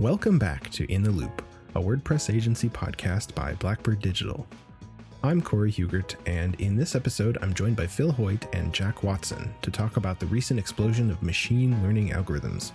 Welcome 0.00 0.38
back 0.38 0.70
to 0.70 0.90
In 0.90 1.02
the 1.02 1.10
Loop, 1.10 1.44
a 1.74 1.78
WordPress 1.78 2.34
agency 2.34 2.70
podcast 2.70 3.34
by 3.34 3.52
Blackbird 3.52 4.00
Digital. 4.00 4.46
I'm 5.22 5.42
Cory 5.42 5.70
Hughart, 5.70 6.16
and 6.24 6.58
in 6.58 6.74
this 6.74 6.94
episode, 6.94 7.36
I'm 7.42 7.52
joined 7.52 7.76
by 7.76 7.86
Phil 7.86 8.10
Hoyt 8.10 8.46
and 8.54 8.72
Jack 8.72 9.02
Watson 9.02 9.52
to 9.60 9.70
talk 9.70 9.98
about 9.98 10.18
the 10.18 10.24
recent 10.24 10.58
explosion 10.58 11.10
of 11.10 11.22
machine 11.22 11.82
learning 11.82 12.12
algorithms, 12.12 12.72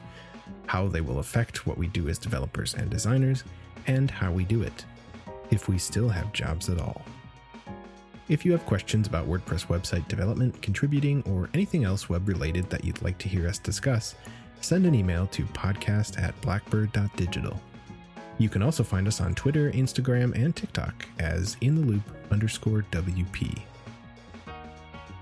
how 0.67 0.87
they 0.87 1.01
will 1.01 1.17
affect 1.17 1.65
what 1.65 1.79
we 1.79 1.87
do 1.87 2.09
as 2.09 2.19
developers 2.19 2.75
and 2.75 2.91
designers, 2.91 3.43
and 3.87 4.11
how 4.11 4.31
we 4.31 4.45
do 4.45 4.61
it, 4.61 4.85
if 5.49 5.67
we 5.67 5.79
still 5.79 6.09
have 6.09 6.31
jobs 6.31 6.69
at 6.69 6.79
all. 6.79 7.03
If 8.27 8.43
you 8.43 8.51
have 8.53 8.65
questions 8.65 9.05
about 9.05 9.29
WordPress 9.29 9.67
website 9.67 10.07
development, 10.07 10.59
contributing, 10.63 11.21
or 11.27 11.47
anything 11.53 11.83
else 11.83 12.09
web 12.09 12.27
related 12.27 12.67
that 12.71 12.83
you'd 12.83 13.03
like 13.03 13.19
to 13.19 13.29
hear 13.29 13.47
us 13.47 13.59
discuss, 13.59 14.15
send 14.61 14.87
an 14.87 14.95
email 14.95 15.27
to 15.27 15.43
podcast 15.45 16.19
at 16.19 16.39
blackbird.digital. 16.41 17.61
You 18.39 18.49
can 18.49 18.63
also 18.63 18.83
find 18.83 19.07
us 19.07 19.21
on 19.21 19.35
Twitter, 19.35 19.71
Instagram, 19.71 20.33
and 20.35 20.55
TikTok 20.55 21.05
as 21.19 21.55
in 21.61 21.75
the 21.75 21.85
loop 21.85 22.01
underscore 22.31 22.83
WP. 22.89 23.61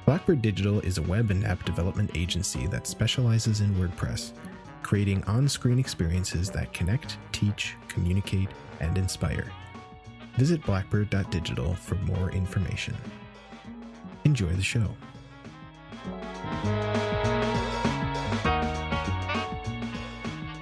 Blackbird 0.06 0.42
Digital 0.42 0.80
is 0.80 0.98
a 0.98 1.02
web 1.02 1.30
and 1.30 1.46
app 1.46 1.66
development 1.66 2.12
agency 2.16 2.68
that 2.68 2.88
specializes 2.88 3.60
in 3.60 3.76
WordPress, 3.76 4.32
creating 4.82 5.26
on 5.26 5.50
screen 5.50 5.78
experiences 5.78 6.50
that 6.52 6.72
connect, 6.72 7.18
teach, 7.34 7.76
communicate, 7.90 8.50
and 8.80 8.98
inspire. 8.98 9.52
Visit 10.36 10.66
blackbird.digital 10.66 11.76
for 11.76 11.96
more 11.96 12.32
information. 12.32 12.96
Enjoy 14.26 14.50
the 14.50 14.64
show. 14.64 14.88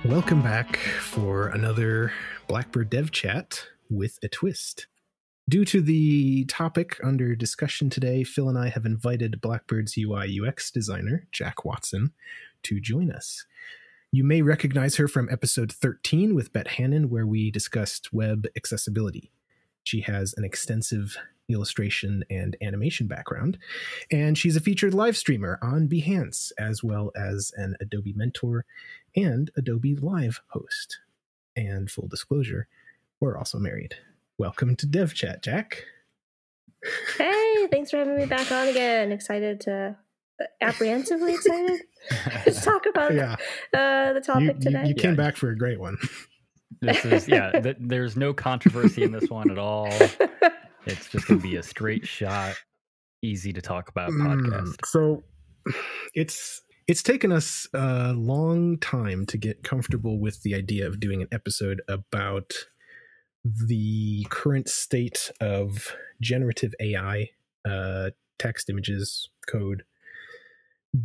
Welcome 0.04 0.42
back 0.42 0.76
for 0.78 1.48
another 1.48 2.12
Blackbird 2.48 2.90
Dev 2.90 3.12
Chat 3.12 3.66
with 3.90 4.20
a 4.24 4.28
twist. 4.28 4.88
Due 5.48 5.64
to 5.66 5.82
the 5.82 6.44
topic 6.46 7.00
under 7.04 7.36
discussion 7.36 7.90
today, 7.90 8.24
Phil 8.24 8.50
and 8.50 8.58
I 8.58 8.70
have 8.70 8.86
invited 8.86 9.40
Blackbird's 9.42 9.98
UI 9.98 10.40
UX 10.42 10.70
designer, 10.70 11.28
Jack 11.32 11.64
Watson, 11.64 12.12
to 12.64 12.80
join 12.82 13.10
us. 13.10 13.46
You 14.12 14.26
may 14.26 14.42
recognize 14.42 14.98
her 14.98 15.08
from 15.08 15.30
episode 15.32 15.72
13 15.72 16.36
with 16.36 16.52
Beth 16.52 16.68
Hannon, 16.68 17.10
where 17.10 17.26
we 17.26 17.50
discussed 17.52 18.12
web 18.12 18.48
accessibility. 18.58 19.32
She 19.84 20.02
has 20.02 20.34
an 20.38 20.44
extensive 20.44 21.18
illustration 21.50 22.24
and 22.30 22.56
animation 22.62 23.08
background, 23.08 23.58
and 24.12 24.38
she's 24.38 24.56
a 24.56 24.62
featured 24.62 24.94
live 24.94 25.18
streamer 25.18 25.60
on 25.62 25.88
Behance, 25.88 26.52
as 26.58 26.84
well 26.84 27.12
as 27.16 27.52
an 27.58 27.76
Adobe 27.82 28.14
mentor 28.14 28.66
and 29.16 29.52
Adobe 29.58 29.96
Live 29.96 30.42
host. 30.48 31.00
And 31.56 31.90
full 31.90 32.08
disclosure, 32.08 32.68
we're 33.20 33.38
also 33.38 33.58
married. 33.58 33.96
Welcome 34.38 34.76
to 34.78 34.86
Dev 34.86 35.14
Chat, 35.14 35.44
Jack. 35.44 35.84
Hey, 37.18 37.68
thanks 37.70 37.92
for 37.92 37.98
having 37.98 38.18
me 38.18 38.26
back 38.26 38.52
on 38.52 38.68
again. 38.68 39.12
Excited 39.12 39.62
to, 39.62 39.96
uh, 40.40 40.46
apprehensively 40.62 41.34
excited 41.34 41.82
to 42.46 42.52
talk 42.54 42.86
about 42.88 43.14
yeah. 43.14 43.36
uh, 43.74 44.14
the 44.14 44.22
topic 44.22 44.56
you, 44.58 44.62
today. 44.62 44.82
You, 44.84 44.90
you 44.90 44.96
came 44.96 45.12
yeah. 45.12 45.18
back 45.18 45.36
for 45.36 45.50
a 45.50 45.58
great 45.58 45.80
one. 45.80 45.98
This 46.82 47.06
is 47.06 47.28
yeah. 47.28 47.52
Th- 47.62 47.78
there's 47.80 48.18
no 48.18 48.34
controversy 48.34 49.04
in 49.04 49.12
this 49.12 49.30
one 49.30 49.52
at 49.52 49.58
all. 49.58 49.90
It's 50.86 51.10
just 51.10 51.28
gonna 51.28 51.40
be 51.40 51.56
a 51.58 51.64
straight 51.64 52.08
shot, 52.08 52.56
easy 53.22 53.54
to 53.54 53.62
talk 53.62 53.90
about 53.90 54.10
podcast. 54.10 54.76
Mm, 54.76 54.86
so 54.86 55.24
it's 56.16 56.62
it's 56.88 57.04
taken 57.04 57.32
us 57.32 57.68
a 57.74 58.14
long 58.14 58.78
time 58.80 59.26
to 59.28 59.38
get 59.38 59.64
comfortable 59.64 60.20
with 60.20 60.42
the 60.42 60.56
idea 60.56 60.88
of 60.88 61.00
doing 61.00 61.22
an 61.22 61.28
episode 61.32 61.82
about 61.88 62.52
the 63.44 64.26
current 64.30 64.68
state 64.68 65.32
of 65.40 65.96
generative 66.20 66.74
AI, 66.80 67.30
uh, 67.66 68.10
text, 68.40 68.70
images, 68.70 69.30
code, 69.48 69.84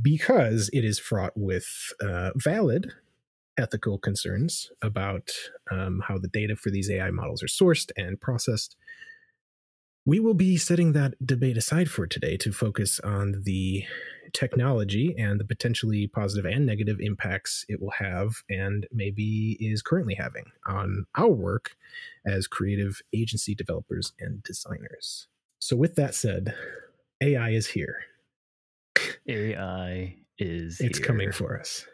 because 0.02 0.70
it 0.72 0.84
is 0.84 0.98
fraught 0.98 1.32
with 1.36 1.92
uh, 2.00 2.30
valid 2.34 2.92
ethical 3.58 3.98
concerns 3.98 4.70
about 4.82 5.30
um, 5.70 6.02
how 6.06 6.18
the 6.18 6.28
data 6.28 6.56
for 6.56 6.70
these 6.70 6.90
AI 6.90 7.10
models 7.10 7.42
are 7.42 7.46
sourced 7.46 7.90
and 7.96 8.20
processed. 8.20 8.76
We 10.04 10.20
will 10.20 10.34
be 10.34 10.56
setting 10.56 10.92
that 10.92 11.14
debate 11.24 11.56
aside 11.56 11.90
for 11.90 12.06
today 12.06 12.36
to 12.38 12.52
focus 12.52 13.00
on 13.00 13.42
the 13.44 13.84
technology 14.32 15.14
and 15.18 15.40
the 15.40 15.44
potentially 15.44 16.06
positive 16.06 16.44
and 16.44 16.66
negative 16.66 16.98
impacts 17.00 17.64
it 17.68 17.80
will 17.80 17.92
have 17.98 18.42
and 18.48 18.86
maybe 18.92 19.56
is 19.60 19.82
currently 19.82 20.14
having 20.14 20.44
on 20.66 21.06
our 21.16 21.30
work 21.30 21.76
as 22.24 22.46
creative 22.46 23.00
agency 23.12 23.54
developers 23.54 24.12
and 24.20 24.42
designers. 24.42 25.26
So, 25.58 25.76
with 25.76 25.96
that 25.96 26.14
said, 26.14 26.54
AI 27.20 27.50
is 27.50 27.66
here. 27.66 27.96
AI 29.28 30.16
is 30.38 30.80
it's 30.80 30.98
here. 30.98 31.06
coming 31.06 31.32
for 31.32 31.58
us. 31.58 31.86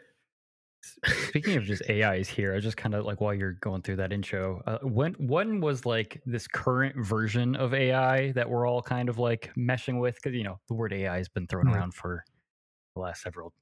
Speaking 1.29 1.57
of 1.57 1.65
just 1.65 1.83
AIs 1.91 2.29
here, 2.29 2.55
I 2.55 2.61
just 2.61 2.77
kind 2.77 2.95
of 2.95 3.05
like 3.05 3.21
while 3.21 3.35
you're 3.35 3.53
going 3.55 3.83
through 3.83 3.97
that 3.97 4.13
intro, 4.13 4.63
uh, 4.67 4.79
when 4.83 5.15
one 5.15 5.61
was 5.61 5.85
like 5.85 6.21
this 6.27 6.47
current 6.47 6.95
version 7.05 7.57
of 7.57 7.75
AI 7.75 8.31
that 8.33 8.49
we're 8.49 8.69
all 8.69 8.83
kind 8.83 9.09
of 9.09 9.19
like 9.19 9.51
meshing 9.59 10.01
with? 10.01 10.15
Because 10.15 10.35
you 10.37 10.45
know 10.45 10.61
the 10.69 10.75
word 10.75 10.93
AI 10.93 11.17
has 11.17 11.29
been 11.29 11.47
thrown 11.49 11.67
mm. 11.67 11.75
around 11.75 11.95
for 11.95 12.25
the 12.95 13.01
last 13.01 13.23
several 13.23 13.53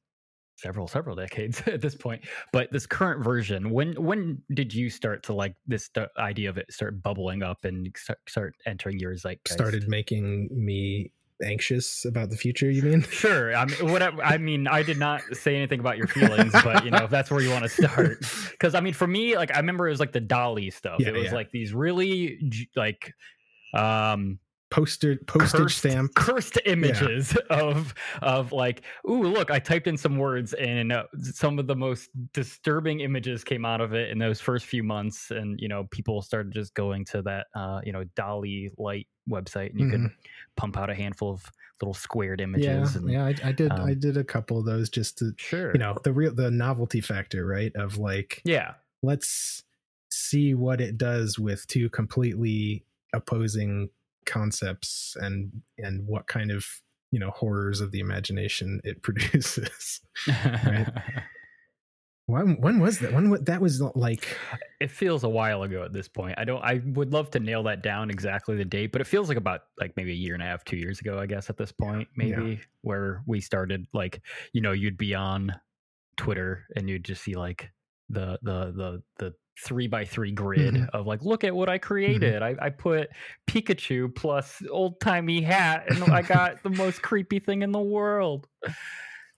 several 0.56 0.86
several 0.86 1.16
decades 1.16 1.62
at 1.66 1.80
this 1.80 1.94
point. 1.94 2.22
But 2.52 2.70
this 2.72 2.86
current 2.86 3.24
version 3.24 3.70
when 3.70 3.94
when 3.94 4.42
did 4.52 4.74
you 4.74 4.90
start 4.90 5.22
to 5.24 5.32
like 5.32 5.54
this 5.66 5.88
idea 6.18 6.50
of 6.50 6.58
it 6.58 6.70
start 6.70 7.02
bubbling 7.02 7.42
up 7.42 7.64
and 7.64 7.90
start, 7.96 8.18
start 8.28 8.54
entering 8.66 8.98
your 8.98 9.16
like 9.24 9.40
started 9.48 9.88
making 9.88 10.48
me 10.52 11.12
anxious 11.42 12.04
about 12.04 12.30
the 12.30 12.36
future 12.36 12.70
you 12.70 12.82
mean? 12.82 13.02
Sure. 13.02 13.54
I 13.54 13.64
mean 13.64 13.90
what 13.90 14.02
I, 14.02 14.10
I, 14.22 14.38
mean 14.38 14.66
i 14.66 14.82
did 14.82 14.98
not 14.98 15.22
say 15.32 15.56
anything 15.56 15.80
about 15.80 15.96
your 15.96 16.06
feelings 16.06 16.52
but 16.64 16.84
you 16.84 16.90
know 16.90 17.04
if 17.04 17.10
that's 17.10 17.30
where 17.30 17.40
you 17.40 17.50
want 17.50 17.64
to 17.64 17.68
start. 17.68 18.18
Because 18.50 18.74
i 18.74 18.80
mean 18.80 18.92
for 18.92 19.06
me 19.06 19.36
like 19.36 19.54
i 19.54 19.58
remember 19.58 19.88
it 19.88 19.90
was 19.90 20.00
like 20.00 20.12
the 20.12 20.20
DALL-E 20.20 20.70
stuff. 20.70 21.00
Yeah, 21.00 21.08
it 21.08 21.14
was 21.14 21.24
yeah. 21.24 21.34
like 21.34 21.50
these 21.50 21.72
really 21.72 22.68
like 22.76 23.14
um 23.74 24.38
poster 24.70 25.16
postage 25.26 25.60
cursed, 25.60 25.78
stamp 25.78 26.14
cursed 26.14 26.58
images 26.64 27.36
yeah. 27.50 27.60
of 27.60 27.92
of 28.22 28.52
like 28.52 28.82
ooh 29.08 29.22
look 29.22 29.50
i 29.50 29.58
typed 29.58 29.88
in 29.88 29.96
some 29.96 30.16
words 30.16 30.52
and 30.54 30.92
uh, 30.92 31.04
some 31.20 31.58
of 31.58 31.66
the 31.66 31.74
most 31.74 32.08
disturbing 32.32 33.00
images 33.00 33.42
came 33.42 33.64
out 33.64 33.80
of 33.80 33.94
it 33.94 34.10
in 34.10 34.18
those 34.18 34.40
first 34.40 34.66
few 34.66 34.82
months 34.82 35.32
and 35.32 35.58
you 35.60 35.68
know 35.68 35.84
people 35.90 36.22
started 36.22 36.52
just 36.52 36.72
going 36.74 37.04
to 37.04 37.20
that 37.20 37.48
uh 37.54 37.80
you 37.84 37.92
know 37.92 38.04
DALL-E 38.14 38.70
light 38.78 39.08
website 39.28 39.70
and 39.70 39.80
you 39.80 39.86
mm-hmm. 39.86 40.06
could 40.06 40.12
pump 40.56 40.76
out 40.76 40.88
a 40.88 40.94
handful 40.94 41.32
of 41.32 41.50
little 41.80 41.94
squared 41.94 42.40
images 42.40 42.94
yeah 42.94 43.00
and, 43.00 43.10
yeah 43.10 43.24
I, 43.24 43.48
I 43.48 43.52
did 43.52 43.72
um, 43.72 43.82
i 43.82 43.94
did 43.94 44.16
a 44.16 44.24
couple 44.24 44.58
of 44.58 44.66
those 44.66 44.88
just 44.88 45.18
to 45.18 45.32
sure 45.36 45.72
you 45.72 45.78
know 45.78 45.96
the 46.04 46.12
real 46.12 46.32
the 46.32 46.50
novelty 46.50 47.00
factor 47.00 47.44
right 47.44 47.74
of 47.74 47.98
like 47.98 48.40
yeah 48.44 48.74
let's 49.02 49.64
see 50.10 50.54
what 50.54 50.80
it 50.80 50.96
does 50.96 51.38
with 51.38 51.66
two 51.66 51.88
completely 51.90 52.84
opposing 53.12 53.90
concepts 54.30 55.16
and 55.20 55.50
and 55.78 56.06
what 56.06 56.26
kind 56.26 56.50
of 56.50 56.64
you 57.10 57.18
know 57.18 57.30
horrors 57.30 57.80
of 57.80 57.90
the 57.90 58.00
imagination 58.00 58.80
it 58.84 59.02
produces 59.02 60.00
right? 60.26 60.86
When 62.30 62.60
when 62.60 62.78
was 62.78 63.00
that? 63.00 63.12
When 63.12 63.42
that 63.44 63.60
was 63.60 63.80
like 63.80 64.38
it 64.80 64.90
feels 64.90 65.24
a 65.24 65.28
while 65.28 65.64
ago 65.64 65.82
at 65.82 65.92
this 65.92 66.06
point. 66.06 66.36
I 66.38 66.44
don't 66.44 66.62
i 66.62 66.80
would 66.84 67.12
love 67.12 67.30
to 67.32 67.40
nail 67.40 67.64
that 67.64 67.82
down 67.82 68.08
exactly 68.10 68.56
the 68.56 68.64
date 68.64 68.92
but 68.92 69.00
it 69.00 69.06
feels 69.06 69.28
like 69.28 69.36
about 69.36 69.62
like 69.80 69.96
maybe 69.96 70.12
a 70.12 70.14
year 70.14 70.34
and 70.34 70.42
a 70.42 70.46
half 70.46 70.64
two 70.64 70.76
years 70.76 71.00
ago 71.00 71.18
i 71.18 71.26
guess 71.26 71.50
at 71.50 71.56
this 71.56 71.72
point 71.72 72.08
maybe 72.16 72.50
yeah. 72.50 72.56
where 72.82 73.22
we 73.26 73.40
started 73.40 73.86
like 73.92 74.22
you 74.52 74.60
know 74.60 74.72
you'd 74.72 74.96
be 74.96 75.14
on 75.14 75.52
twitter 76.16 76.64
and 76.76 76.88
you'd 76.88 77.04
just 77.04 77.22
see 77.22 77.34
like 77.34 77.70
the 78.10 78.38
the 78.42 78.72
the 78.72 79.02
the 79.18 79.34
three 79.64 79.86
by 79.86 80.04
three 80.04 80.32
grid 80.32 80.74
mm-hmm. 80.74 80.96
of 80.96 81.06
like, 81.06 81.22
look 81.22 81.44
at 81.44 81.54
what 81.54 81.68
I 81.68 81.76
mm-hmm. 81.78 81.86
created. 81.86 82.42
Mm-hmm. 82.42 82.60
I, 82.60 82.66
I 82.66 82.70
put 82.70 83.10
Pikachu 83.46 84.14
plus 84.14 84.62
old 84.70 85.00
timey 85.00 85.42
hat, 85.42 85.84
and 85.88 86.02
I 86.04 86.22
got 86.22 86.62
the 86.62 86.70
most 86.70 87.02
creepy 87.02 87.38
thing 87.38 87.62
in 87.62 87.72
the 87.72 87.80
world. 87.80 88.46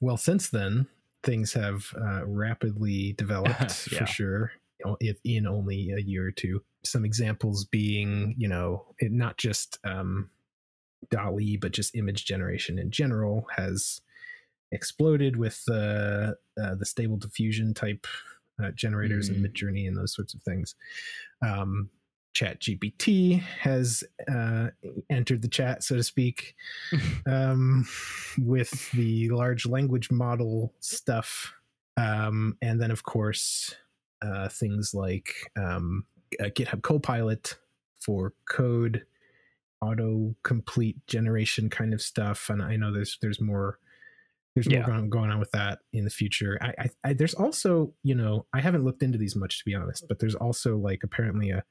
Well, 0.01 0.17
since 0.17 0.49
then, 0.49 0.87
things 1.23 1.53
have 1.53 1.87
uh, 2.01 2.27
rapidly 2.27 3.13
developed 3.19 3.89
yeah. 3.93 3.99
for 3.99 4.07
sure. 4.07 4.53
If 5.01 5.19
in 5.25 5.47
only 5.47 5.93
a 5.97 6.01
year 6.01 6.27
or 6.27 6.33
two, 6.33 6.63
some 6.85 7.05
examples 7.05 7.65
being, 7.65 8.35
you 8.37 8.49
know, 8.49 8.87
it, 8.99 9.13
not 9.13 9.39
just 9.39 9.79
um, 9.85 10.31
DALL-E, 11.11 11.59
but 11.59 11.71
just 11.71 11.95
image 11.95 12.25
generation 12.25 12.81
in 12.81 12.91
general 12.91 13.47
has 13.57 14.01
exploded 14.73 15.37
with 15.37 15.63
uh, 15.71 16.33
uh, 16.61 16.75
the 16.75 16.85
stable 16.85 17.17
diffusion 17.17 17.75
type 17.75 18.09
uh, 18.63 18.71
generators 18.73 19.31
mm-hmm. 19.31 19.45
and 19.45 19.55
Midjourney 19.55 19.89
and 19.89 19.97
those 19.97 20.15
sorts 20.15 20.35
of 20.35 20.43
things. 20.43 20.75
Um, 21.47 21.91
Chat 22.35 22.61
GPT 22.61 23.41
has 23.41 24.03
uh, 24.31 24.69
entered 25.11 25.43
the 25.43 25.49
chat, 25.49 25.85
so 25.85 25.97
to 25.97 26.03
speak, 26.03 26.55
um, 27.27 27.87
with 28.39 28.91
the 28.93 29.29
large 29.29 29.67
language 29.67 30.11
model 30.11 30.73
stuff. 30.81 31.53
Um, 31.99 32.57
and 32.63 32.81
then, 32.81 32.91
of 32.91 33.03
course, 33.03 33.75
uh, 34.23 34.49
things 34.49 34.95
like 34.95 35.35
um, 35.57 36.07
GitHub 36.41 36.81
Copilot 36.81 37.59
for 38.01 38.33
code, 38.49 39.05
auto 39.83 40.35
complete 40.43 40.97
generation 41.07 41.69
kind 41.69 41.93
of 41.93 42.01
stuff, 42.01 42.49
and 42.49 42.63
I 42.63 42.77
know 42.77 42.93
there's 42.93 43.19
there's 43.21 43.41
more 43.41 43.79
there's 44.55 44.67
yeah. 44.67 44.79
more 44.81 44.89
going, 44.89 45.11
going 45.11 45.31
on 45.31 45.39
with 45.39 45.51
that 45.53 45.81
in 45.93 46.05
the 46.05 46.11
future. 46.11 46.59
I, 46.61 46.75
I, 46.79 46.91
I, 47.05 47.13
there's 47.15 47.35
also 47.35 47.95
you 48.03 48.15
know 48.15 48.47
I 48.53 48.61
haven't 48.61 48.85
looked 48.85 49.03
into 49.03 49.19
these 49.19 49.37
much 49.37 49.59
to 49.59 49.65
be 49.65 49.75
honest, 49.75 50.07
but 50.09 50.19
there's 50.19 50.35
also 50.35 50.77
like 50.77 51.01
apparently 51.05 51.51
a 51.51 51.65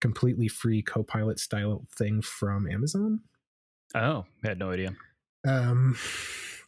completely 0.00 0.48
free 0.48 0.82
Copilot 0.82 1.38
style 1.38 1.86
thing 1.96 2.22
from 2.22 2.68
Amazon. 2.68 3.20
Oh, 3.94 4.24
I 4.44 4.48
had 4.48 4.58
no 4.58 4.70
idea. 4.70 4.94
Um, 5.46 5.96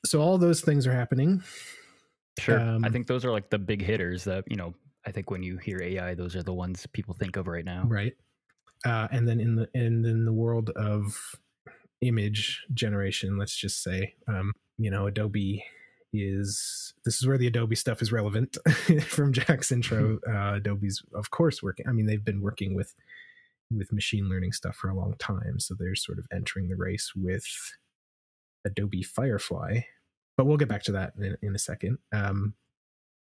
so 0.06 0.20
all 0.20 0.38
those 0.38 0.61
things 0.61 0.87
are 0.87 0.93
happening. 0.94 1.43
Sure, 2.38 2.59
um, 2.59 2.85
I 2.85 2.91
think 2.91 3.06
those 3.06 3.25
are 3.25 3.32
like 3.32 3.50
the 3.50 3.59
big 3.59 3.82
hitters 3.82 4.25
that 4.25 4.44
you 4.49 4.56
know. 4.56 4.75
I 5.06 5.11
think 5.11 5.31
when 5.31 5.43
you 5.43 5.56
hear 5.56 5.81
AI, 5.82 6.14
those 6.14 6.37
are 6.37 6.43
the 6.43 6.53
ones 6.53 6.87
people 6.93 7.14
think 7.14 7.37
of 7.37 7.47
right 7.47 7.64
now. 7.64 7.85
Right. 7.87 8.12
Uh, 8.85 9.09
and 9.11 9.26
then 9.26 9.41
in 9.41 9.56
the 9.56 9.69
and 9.75 10.05
in 10.05 10.25
the 10.25 10.32
world 10.32 10.71
of 10.71 11.19
image 12.00 12.64
generation, 12.75 13.38
let's 13.38 13.56
just 13.56 13.82
say, 13.82 14.14
um, 14.29 14.53
you 14.79 14.91
know, 14.91 15.07
Adobe 15.07 15.65
is 16.13 16.95
this 17.05 17.17
is 17.19 17.27
where 17.27 17.37
the 17.37 17.47
Adobe 17.47 17.77
stuff 17.77 18.01
is 18.01 18.13
relevant 18.13 18.57
from 19.03 19.33
Jack's 19.33 19.73
intro. 19.73 20.19
Uh, 20.29 20.55
Adobe's 20.57 21.03
of 21.15 21.31
course 21.31 21.63
working. 21.63 21.87
I 21.89 21.93
mean, 21.93 22.07
they've 22.07 22.25
been 22.25 22.41
working 22.41 22.75
with 22.75 22.95
with 23.71 23.93
machine 23.93 24.29
learning 24.29 24.53
stuff 24.53 24.77
for 24.77 24.89
a 24.89 24.95
long 24.95 25.15
time, 25.19 25.59
so 25.59 25.75
they're 25.75 25.95
sort 25.95 26.19
of 26.19 26.27
entering 26.33 26.69
the 26.69 26.77
race 26.77 27.13
with 27.15 27.47
Adobe 28.65 29.03
Firefly. 29.03 29.81
But 30.37 30.47
we'll 30.47 30.57
get 30.57 30.69
back 30.69 30.85
to 30.85 30.93
that 30.93 31.15
in, 31.19 31.37
in 31.43 31.55
a 31.55 31.59
second. 31.59 31.99
Um, 32.13 32.55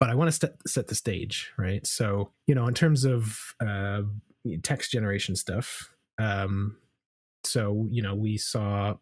but 0.01 0.11
I 0.11 0.15
want 0.15 0.29
to 0.29 0.33
set, 0.33 0.57
set 0.67 0.89
the 0.89 0.95
stage, 0.95 1.53
right? 1.57 1.87
So, 1.87 2.31
you 2.47 2.55
know, 2.55 2.67
in 2.67 2.75
terms 2.75 3.05
of 3.05 3.55
uh, 3.61 4.03
text 4.63 4.91
generation 4.91 5.37
stuff, 5.37 5.93
um, 6.19 6.77
so, 7.45 7.87
you 7.91 8.03
know, 8.03 8.15
we 8.15 8.37
saw 8.37 8.95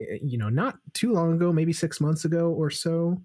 you 0.00 0.38
know, 0.38 0.48
not 0.48 0.78
too 0.94 1.12
long 1.12 1.34
ago, 1.34 1.52
maybe 1.52 1.72
six 1.72 2.00
months 2.00 2.24
ago 2.24 2.50
or 2.50 2.70
so, 2.70 3.20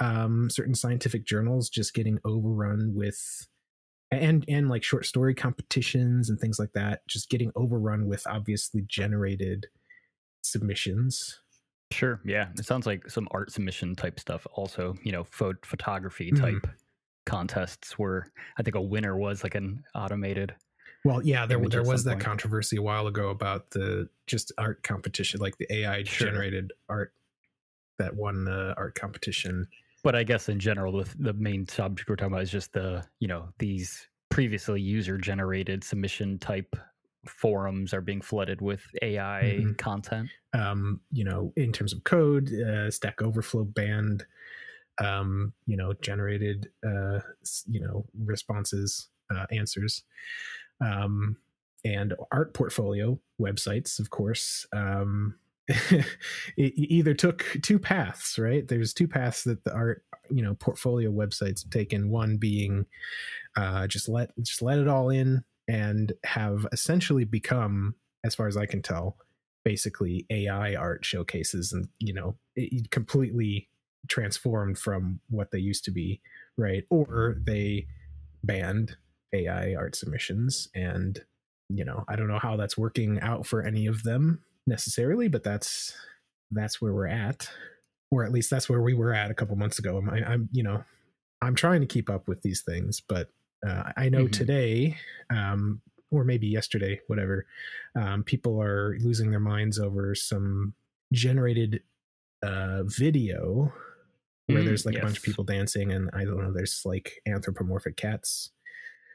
um, 0.00 0.48
certain 0.50 0.74
scientific 0.74 1.24
journals 1.24 1.68
just 1.68 1.94
getting 1.94 2.18
overrun 2.24 2.92
with 2.94 3.46
and 4.10 4.44
and 4.48 4.68
like 4.68 4.84
short 4.84 5.06
story 5.06 5.34
competitions 5.34 6.30
and 6.30 6.38
things 6.38 6.58
like 6.58 6.72
that 6.72 7.00
just 7.08 7.30
getting 7.30 7.52
overrun 7.56 8.06
with 8.06 8.26
obviously 8.26 8.82
generated 8.86 9.66
submissions 10.42 11.40
sure 11.90 12.20
yeah 12.24 12.48
it 12.58 12.64
sounds 12.64 12.86
like 12.86 13.08
some 13.08 13.28
art 13.30 13.50
submission 13.50 13.94
type 13.94 14.20
stuff 14.20 14.46
also 14.54 14.94
you 15.02 15.12
know 15.12 15.24
pho- 15.24 15.54
photography 15.64 16.30
mm-hmm. 16.30 16.44
type 16.44 16.54
mm-hmm. 16.54 16.70
contests 17.26 17.98
where 17.98 18.30
i 18.58 18.62
think 18.62 18.74
a 18.76 18.80
winner 18.80 19.16
was 19.16 19.42
like 19.42 19.54
an 19.54 19.82
automated 19.94 20.54
well, 21.04 21.22
yeah, 21.22 21.44
there 21.44 21.58
there 21.68 21.82
was 21.82 22.04
that 22.04 22.12
point. 22.12 22.24
controversy 22.24 22.76
a 22.76 22.82
while 22.82 23.06
ago 23.06 23.28
about 23.28 23.70
the 23.70 24.08
just 24.26 24.52
art 24.56 24.82
competition, 24.82 25.38
like 25.38 25.58
the 25.58 25.70
AI 25.72 26.02
generated 26.02 26.72
sure. 26.88 26.96
art 26.96 27.12
that 27.98 28.16
won 28.16 28.44
the 28.44 28.74
art 28.78 28.94
competition. 28.94 29.68
But 30.02 30.16
I 30.16 30.22
guess 30.22 30.48
in 30.48 30.58
general, 30.58 31.04
the, 31.04 31.08
the 31.18 31.32
main 31.34 31.68
subject 31.68 32.08
we're 32.08 32.16
talking 32.16 32.32
about 32.32 32.42
is 32.42 32.50
just 32.50 32.72
the 32.72 33.04
you 33.20 33.28
know 33.28 33.50
these 33.58 34.08
previously 34.30 34.80
user 34.80 35.18
generated 35.18 35.84
submission 35.84 36.38
type 36.38 36.74
forums 37.28 37.92
are 37.92 38.00
being 38.00 38.22
flooded 38.22 38.62
with 38.62 38.82
AI 39.02 39.56
mm-hmm. 39.58 39.72
content. 39.74 40.30
Um, 40.54 41.00
you 41.12 41.24
know, 41.24 41.52
in 41.56 41.72
terms 41.72 41.92
of 41.92 42.02
code, 42.04 42.50
uh, 42.52 42.90
Stack 42.90 43.20
Overflow 43.20 43.64
banned, 43.64 44.24
um, 44.98 45.52
you 45.66 45.76
know, 45.76 45.92
generated, 46.00 46.68
uh, 46.86 47.20
you 47.66 47.80
know, 47.80 48.06
responses, 48.24 49.08
uh, 49.34 49.46
answers 49.50 50.02
um, 50.84 51.36
and 51.84 52.14
art 52.32 52.54
portfolio 52.54 53.18
websites, 53.40 53.98
of 53.98 54.10
course. 54.10 54.66
Um, 54.72 55.36
it, 55.68 56.06
either 56.56 57.14
took 57.14 57.44
two 57.62 57.78
paths, 57.78 58.38
right? 58.38 58.66
There's 58.66 58.92
two 58.92 59.08
paths 59.08 59.44
that 59.44 59.64
the 59.64 59.72
art, 59.72 60.04
you 60.30 60.42
know, 60.42 60.54
portfolio 60.54 61.10
websites 61.10 61.64
have 61.64 61.70
taken. 61.70 62.10
One 62.10 62.36
being 62.36 62.86
uh, 63.56 63.86
just 63.86 64.08
let 64.08 64.30
just 64.42 64.62
let 64.62 64.78
it 64.78 64.88
all 64.88 65.10
in 65.10 65.44
and 65.68 66.12
have 66.24 66.66
essentially 66.72 67.24
become, 67.24 67.94
as 68.24 68.34
far 68.34 68.46
as 68.46 68.56
I 68.56 68.66
can 68.66 68.82
tell, 68.82 69.16
basically 69.64 70.26
AI 70.30 70.74
art 70.74 71.04
showcases, 71.04 71.72
and 71.72 71.88
you 71.98 72.12
know, 72.12 72.36
it 72.56 72.90
completely 72.90 73.68
transformed 74.08 74.78
from 74.78 75.20
what 75.30 75.50
they 75.50 75.58
used 75.58 75.84
to 75.84 75.90
be, 75.90 76.20
right? 76.58 76.84
Or 76.90 77.36
they 77.42 77.86
banned 78.42 78.96
AI 79.34 79.74
art 79.74 79.96
submissions. 79.96 80.68
And, 80.74 81.20
you 81.68 81.84
know, 81.84 82.04
I 82.08 82.16
don't 82.16 82.28
know 82.28 82.38
how 82.38 82.56
that's 82.56 82.78
working 82.78 83.20
out 83.20 83.46
for 83.46 83.62
any 83.62 83.86
of 83.86 84.02
them 84.02 84.40
necessarily, 84.66 85.28
but 85.28 85.42
that's 85.42 85.94
that's 86.50 86.80
where 86.80 86.94
we're 86.94 87.08
at. 87.08 87.48
Or 88.10 88.24
at 88.24 88.32
least 88.32 88.50
that's 88.50 88.68
where 88.68 88.82
we 88.82 88.94
were 88.94 89.12
at 89.12 89.30
a 89.30 89.34
couple 89.34 89.56
months 89.56 89.78
ago. 89.78 90.02
I, 90.10 90.18
I'm, 90.18 90.48
you 90.52 90.62
know, 90.62 90.84
I'm 91.42 91.54
trying 91.54 91.80
to 91.80 91.86
keep 91.86 92.08
up 92.08 92.28
with 92.28 92.42
these 92.42 92.62
things, 92.62 93.02
but 93.06 93.28
uh, 93.66 93.92
I 93.96 94.08
know 94.08 94.24
mm-hmm. 94.24 94.30
today, 94.30 94.96
um, 95.30 95.80
or 96.10 96.22
maybe 96.22 96.46
yesterday, 96.46 97.00
whatever, 97.08 97.46
um, 97.96 98.22
people 98.22 98.62
are 98.62 98.96
losing 99.00 99.30
their 99.30 99.40
minds 99.40 99.78
over 99.78 100.14
some 100.14 100.74
generated 101.12 101.82
uh, 102.42 102.84
video 102.84 103.72
where 104.46 104.62
mm, 104.62 104.64
there's 104.64 104.84
like 104.84 104.94
yes. 104.94 105.02
a 105.02 105.06
bunch 105.06 105.18
of 105.18 105.24
people 105.24 105.44
dancing, 105.44 105.92
and 105.92 106.10
I 106.12 106.24
don't 106.24 106.42
know, 106.42 106.52
there's 106.52 106.82
like 106.84 107.20
anthropomorphic 107.26 107.96
cats 107.96 108.50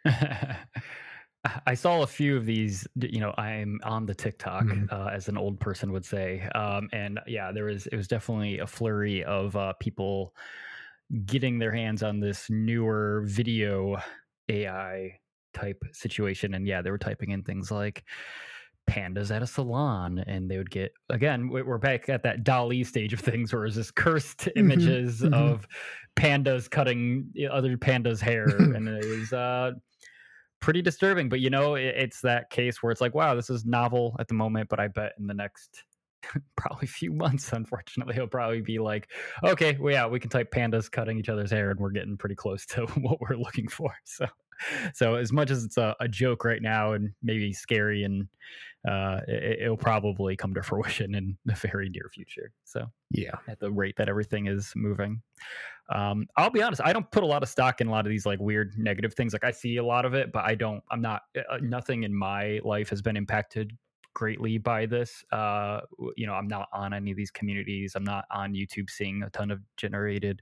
I 1.65 1.73
saw 1.73 2.01
a 2.01 2.07
few 2.07 2.35
of 2.35 2.45
these. 2.45 2.87
You 2.95 3.21
know, 3.21 3.33
I'm 3.37 3.79
on 3.83 4.05
the 4.05 4.13
TikTok, 4.13 4.65
mm-hmm. 4.65 4.93
uh, 4.93 5.09
as 5.09 5.29
an 5.29 5.37
old 5.37 5.59
person 5.59 5.91
would 5.91 6.05
say, 6.05 6.41
um, 6.53 6.89
and 6.91 7.19
yeah, 7.27 7.51
there 7.51 7.65
was 7.65 7.87
it 7.87 7.95
was 7.95 8.07
definitely 8.07 8.59
a 8.59 8.67
flurry 8.67 9.23
of 9.23 9.55
uh, 9.55 9.73
people 9.79 10.33
getting 11.25 11.57
their 11.57 11.71
hands 11.71 12.03
on 12.03 12.19
this 12.19 12.49
newer 12.49 13.23
video 13.25 13.97
AI 14.49 15.17
type 15.53 15.81
situation, 15.93 16.55
and 16.55 16.68
yeah, 16.68 16.81
they 16.81 16.91
were 16.91 16.97
typing 16.97 17.31
in 17.31 17.44
things 17.44 17.71
like 17.71 18.03
pandas 18.89 19.29
at 19.33 19.44
a 19.44 19.47
salon 19.47 20.23
and 20.25 20.49
they 20.49 20.57
would 20.57 20.71
get 20.71 20.91
again 21.11 21.47
we're 21.47 21.77
back 21.77 22.09
at 22.09 22.23
that 22.23 22.44
DALL-E 22.44 22.83
stage 22.83 23.13
of 23.13 23.19
things 23.19 23.53
where 23.53 23.68
it's 23.68 23.75
just 23.75 23.94
cursed 23.94 24.39
mm-hmm. 24.39 24.59
images 24.59 25.21
mm-hmm. 25.21 25.33
of 25.33 25.68
pandas 26.15 26.68
cutting 26.68 27.31
other 27.51 27.77
pandas 27.77 28.19
hair 28.19 28.45
and 28.57 28.89
it 28.89 29.06
was 29.06 29.31
uh 29.31 29.71
pretty 30.59 30.81
disturbing. 30.81 31.30
But 31.30 31.39
you 31.39 31.49
know, 31.49 31.75
it, 31.75 31.95
it's 31.97 32.21
that 32.21 32.49
case 32.49 32.81
where 32.81 32.92
it's 32.92 33.01
like, 33.01 33.16
wow, 33.16 33.35
this 33.35 33.49
is 33.49 33.66
novel 33.66 34.16
at 34.19 34.28
the 34.28 34.33
moment, 34.33 34.69
but 34.69 34.80
I 34.80 34.87
bet 34.87 35.13
in 35.19 35.28
the 35.28 35.33
next 35.33 35.83
probably 36.56 36.87
few 36.87 37.13
months, 37.13 37.51
unfortunately, 37.54 38.16
it'll 38.16 38.28
probably 38.28 38.61
be 38.61 38.80
like, 38.80 39.09
okay, 39.44 39.78
well, 39.80 39.94
yeah, 39.94 40.07
we 40.07 40.19
can 40.19 40.30
type 40.30 40.51
pandas 40.51 40.92
cutting 40.92 41.19
each 41.19 41.30
other's 41.30 41.51
hair, 41.51 41.71
and 41.71 41.80
we're 41.80 41.92
getting 41.92 42.18
pretty 42.18 42.35
close 42.35 42.66
to 42.68 42.85
what 42.97 43.19
we're 43.21 43.37
looking 43.37 43.68
for. 43.68 43.94
So, 44.06 44.25
so 44.94 45.16
as 45.16 45.31
much 45.31 45.51
as 45.51 45.63
it's 45.63 45.78
a, 45.78 45.95
a 45.99 46.07
joke 46.07 46.44
right 46.44 46.61
now 46.61 46.94
and 46.94 47.11
maybe 47.23 47.54
scary, 47.54 48.04
and 48.04 48.28
uh, 48.88 49.19
it, 49.28 49.69
will 49.69 49.78
probably 49.78 50.36
come 50.36 50.54
to 50.54 50.64
fruition 50.64 51.16
in 51.16 51.38
the 51.45 51.54
very 51.54 51.90
near 51.90 52.09
future. 52.14 52.52
So, 52.64 52.86
yeah, 53.12 53.36
at 53.48 53.59
the 53.59 53.71
rate 53.71 53.95
that 53.98 54.09
everything 54.09 54.48
is 54.48 54.71
moving. 54.76 55.21
Um, 55.94 56.28
I'll 56.38 56.52
be 56.52 56.62
honest, 56.62 56.81
I 56.83 56.94
don't 56.94 57.09
put 57.12 57.24
a 57.24 57.26
lot 57.26 57.42
of 57.44 57.50
stock 57.50 57.81
in 57.81 57.88
a 57.88 57.92
lot 57.92 58.06
of 58.06 58.09
these 58.09 58.26
like 58.26 58.40
weird 58.40 58.74
negative 58.78 59.14
things. 59.16 59.33
Like 59.33 59.44
I 59.44 59.52
see 59.52 59.78
a 59.78 59.83
lot 59.83 60.06
of 60.06 60.14
it, 60.14 60.31
but 60.31 60.45
I 60.45 60.56
don't. 60.56 60.83
I'm 60.92 61.02
not. 61.02 61.24
Uh, 61.36 61.57
nothing 61.62 62.04
in 62.04 62.14
my 62.14 62.59
life 62.64 62.90
has 62.90 63.02
been 63.02 63.18
impacted 63.18 63.71
greatly 64.14 64.57
by 64.57 64.86
this. 64.86 65.24
Uh, 65.31 65.81
you 66.16 66.28
know, 66.28 66.33
I'm 66.33 66.48
not 66.48 66.68
on 66.74 66.94
any 66.94 67.12
of 67.12 67.18
these 67.18 67.31
communities. 67.31 67.94
I'm 67.95 68.04
not 68.04 68.26
on 68.31 68.54
YouTube 68.54 68.90
seeing 68.90 69.24
a 69.24 69.30
ton 69.30 69.52
of 69.52 69.62
generated 69.78 70.42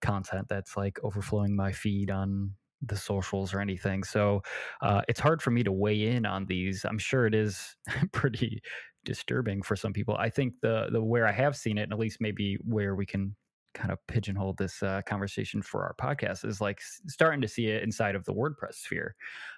content 0.00 0.46
that's 0.48 0.76
like 0.76 0.98
overflowing 1.04 1.54
my 1.54 1.72
feed 1.72 2.10
on 2.10 2.52
the 2.82 2.96
socials 2.96 3.54
or 3.54 3.60
anything. 3.60 4.04
So 4.04 4.42
uh, 4.82 5.02
it's 5.08 5.20
hard 5.20 5.40
for 5.40 5.50
me 5.50 5.62
to 5.62 5.72
weigh 5.72 6.08
in 6.08 6.26
on 6.26 6.46
these. 6.46 6.84
I'm 6.84 6.98
sure 6.98 7.26
it 7.26 7.34
is 7.34 7.76
pretty 8.12 8.62
disturbing 9.04 9.62
for 9.62 9.76
some 9.76 9.92
people. 9.92 10.16
I 10.16 10.30
think 10.30 10.54
the 10.62 10.88
the 10.90 11.02
where 11.02 11.26
I 11.26 11.32
have 11.32 11.56
seen 11.56 11.78
it, 11.78 11.84
and 11.84 11.92
at 11.92 11.98
least 11.98 12.18
maybe 12.20 12.56
where 12.64 12.94
we 12.94 13.06
can 13.06 13.34
kind 13.74 13.90
of 13.90 13.98
pigeonhole 14.06 14.54
this 14.54 14.82
uh, 14.82 15.00
conversation 15.06 15.62
for 15.62 15.82
our 15.82 15.94
podcast, 16.00 16.44
is 16.44 16.60
like 16.60 16.80
starting 17.06 17.40
to 17.40 17.48
see 17.48 17.66
it 17.66 17.82
inside 17.82 18.14
of 18.14 18.24
the 18.24 18.34
WordPress 18.34 18.74
sphere. 18.74 19.14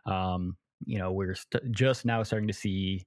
Um, 0.07 0.57
you 0.87 0.99
know, 0.99 1.13
we're 1.13 1.35
st- 1.35 1.71
just 1.73 2.05
now 2.05 2.23
starting 2.23 2.49
to 2.49 2.55
see 2.55 3.05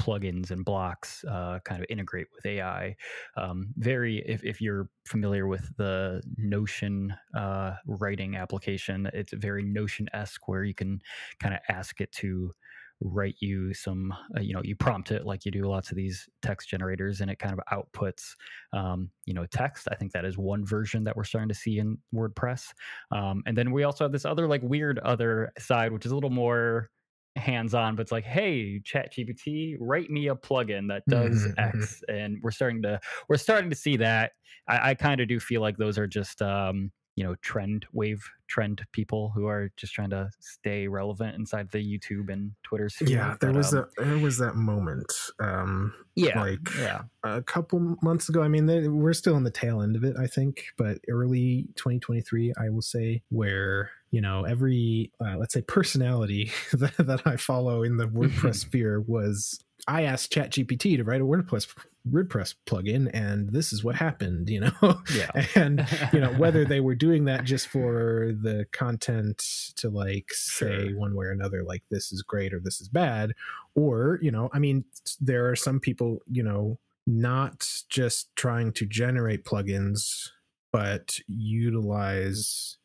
plugins 0.00 0.50
and 0.50 0.64
blocks 0.64 1.24
uh, 1.24 1.58
kind 1.64 1.80
of 1.80 1.86
integrate 1.88 2.26
with 2.34 2.46
AI. 2.46 2.96
Um, 3.36 3.68
very, 3.76 4.22
if, 4.26 4.44
if 4.44 4.60
you're 4.60 4.88
familiar 5.06 5.46
with 5.46 5.76
the 5.76 6.22
Notion 6.36 7.14
uh, 7.36 7.74
writing 7.86 8.36
application, 8.36 9.08
it's 9.12 9.32
very 9.32 9.62
Notion 9.62 10.08
esque 10.12 10.48
where 10.48 10.64
you 10.64 10.74
can 10.74 11.00
kind 11.40 11.54
of 11.54 11.60
ask 11.68 12.00
it 12.00 12.12
to 12.12 12.52
write 13.00 13.36
you 13.40 13.74
some, 13.74 14.14
uh, 14.36 14.40
you 14.40 14.54
know, 14.54 14.62
you 14.64 14.74
prompt 14.74 15.10
it 15.10 15.26
like 15.26 15.44
you 15.44 15.50
do 15.50 15.64
lots 15.64 15.90
of 15.90 15.96
these 15.96 16.28
text 16.42 16.68
generators, 16.68 17.20
and 17.20 17.30
it 17.30 17.38
kind 17.38 17.54
of 17.54 17.60
outputs, 17.70 18.34
um, 18.72 19.10
you 19.26 19.34
know, 19.34 19.44
text. 19.46 19.86
I 19.90 19.94
think 19.96 20.12
that 20.12 20.24
is 20.24 20.38
one 20.38 20.64
version 20.64 21.04
that 21.04 21.16
we're 21.16 21.24
starting 21.24 21.48
to 21.48 21.54
see 21.54 21.78
in 21.78 21.98
WordPress. 22.14 22.72
Um, 23.12 23.42
and 23.46 23.56
then 23.56 23.70
we 23.70 23.84
also 23.84 24.04
have 24.04 24.12
this 24.12 24.24
other 24.24 24.46
like 24.46 24.62
weird 24.62 24.98
other 25.00 25.52
side, 25.58 25.92
which 25.92 26.06
is 26.06 26.12
a 26.12 26.14
little 26.14 26.30
more 26.30 26.90
hands 27.36 27.74
on, 27.74 27.96
but 27.96 28.02
it's 28.02 28.12
like, 28.12 28.24
hey, 28.24 28.80
Chat 28.80 29.12
GPT, 29.12 29.76
write 29.78 30.10
me 30.10 30.28
a 30.28 30.34
plugin 30.34 30.88
that 30.88 31.02
does 31.08 31.46
mm-hmm, 31.46 31.60
mm-hmm. 31.60 31.78
X, 31.80 32.02
and 32.08 32.38
we're 32.42 32.50
starting 32.50 32.82
to 32.82 33.00
we're 33.28 33.36
starting 33.36 33.70
to 33.70 33.76
see 33.76 33.96
that. 33.98 34.32
I, 34.68 34.90
I 34.90 34.94
kind 34.94 35.20
of 35.20 35.28
do 35.28 35.38
feel 35.40 35.60
like 35.60 35.76
those 35.76 35.98
are 35.98 36.06
just 36.06 36.42
um, 36.42 36.90
you 37.16 37.24
know 37.24 37.34
trend 37.42 37.86
wave 37.92 38.22
trend 38.46 38.82
people 38.92 39.32
who 39.34 39.46
are 39.46 39.70
just 39.76 39.92
trying 39.92 40.10
to 40.10 40.30
stay 40.38 40.86
relevant 40.86 41.34
inside 41.34 41.70
the 41.70 41.78
YouTube 41.78 42.32
and 42.32 42.52
Twitter 42.62 42.88
sphere. 42.88 43.08
Yeah, 43.08 43.36
there 43.40 43.52
but, 43.52 43.56
was 43.56 43.74
um, 43.74 43.86
a 43.98 44.04
there 44.04 44.18
was 44.18 44.38
that 44.38 44.54
moment. 44.54 45.12
Um, 45.40 45.94
yeah, 46.14 46.40
like 46.40 46.60
yeah. 46.78 47.02
a 47.24 47.42
couple 47.42 47.96
months 48.02 48.28
ago. 48.28 48.42
I 48.42 48.48
mean, 48.48 48.66
they, 48.66 48.86
we're 48.88 49.14
still 49.14 49.34
on 49.34 49.44
the 49.44 49.50
tail 49.50 49.82
end 49.82 49.96
of 49.96 50.04
it, 50.04 50.16
I 50.18 50.26
think, 50.26 50.66
but 50.76 50.98
early 51.08 51.68
2023, 51.76 52.52
I 52.58 52.68
will 52.68 52.82
say, 52.82 53.22
where 53.30 53.90
you 54.10 54.20
know 54.20 54.44
every 54.44 55.12
uh, 55.24 55.36
let's 55.36 55.54
say 55.54 55.62
personality 55.62 56.50
that, 56.72 56.96
that 56.98 57.26
I 57.26 57.36
follow 57.36 57.82
in 57.82 57.96
the 57.96 58.06
WordPress 58.06 58.56
sphere 58.56 59.00
was 59.00 59.60
I 59.88 60.02
asked 60.02 60.32
ChatGPT 60.32 60.96
to 60.96 61.04
write 61.04 61.20
a 61.20 61.24
WordPress 61.24 61.66
WordPress 62.10 62.54
plugin, 62.66 63.10
and 63.12 63.50
this 63.50 63.72
is 63.72 63.82
what 63.82 63.96
happened. 63.96 64.48
You 64.48 64.60
know, 64.60 65.00
yeah, 65.14 65.46
and 65.54 65.86
you 66.12 66.20
know 66.20 66.32
whether 66.32 66.64
they 66.64 66.80
were 66.80 66.94
doing 66.94 67.24
that 67.26 67.44
just 67.44 67.68
for 67.68 68.32
the 68.40 68.66
content 68.72 69.38
to 69.76 69.90
like 69.90 70.32
say 70.32 70.88
sure. 70.88 70.98
one 70.98 71.14
way 71.14 71.26
or 71.26 71.32
another, 71.32 71.62
like 71.64 71.82
this 71.90 72.12
is 72.12 72.22
great 72.22 72.54
or 72.54 72.60
this 72.60 72.80
is 72.80 72.88
bad, 72.88 73.32
or 73.74 74.18
you 74.22 74.30
know, 74.30 74.48
I 74.52 74.58
mean, 74.58 74.84
there 75.20 75.50
are 75.50 75.56
some 75.56 75.80
people, 75.80 76.20
you 76.30 76.42
know, 76.42 76.78
not 77.06 77.68
just 77.88 78.34
trying 78.36 78.72
to 78.74 78.86
generate 78.86 79.44
plugins, 79.44 80.30
but 80.72 81.18
utilize 81.26 82.78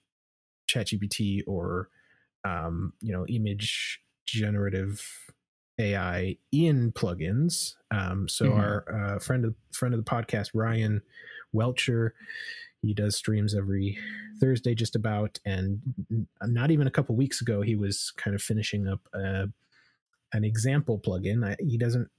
ChatGPT 0.72 1.42
or 1.48 1.90
um, 2.44 2.94
you 3.02 3.12
know 3.12 3.26
image 3.28 4.02
generative 4.26 5.06
AI 5.80 6.38
in 6.52 6.92
plugins. 6.92 7.74
Um, 7.90 8.28
so 8.28 8.46
mm-hmm. 8.46 8.60
our 8.60 9.16
uh, 9.16 9.20
friend 9.20 9.46
of 9.46 9.56
friend 9.74 9.94
of 9.94 10.04
the 10.04 10.10
podcast, 10.10 10.52
Ryan 10.54 11.02
Welcher, 11.54 12.14
he 12.82 12.94
does 12.94 13.16
streams 13.16 13.54
every 13.56 13.98
Thursday, 14.40 14.74
just 14.74 14.96
about, 14.96 15.40
and 15.46 15.82
not 16.42 16.72
even 16.72 16.88
a 16.88 16.92
couple 16.92 17.16
weeks 17.16 17.42
ago, 17.42 17.62
he 17.62 17.76
was 17.76 18.12
kind 18.18 18.36
of 18.36 18.42
finishing 18.42 18.88
up 18.88 19.02
a, 19.14 19.44
uh, 19.44 19.46
an 20.34 20.44
example 20.44 21.00
plugin. 21.00 21.46
I, 21.46 21.56
he 21.60 21.78
doesn't. 21.78 22.10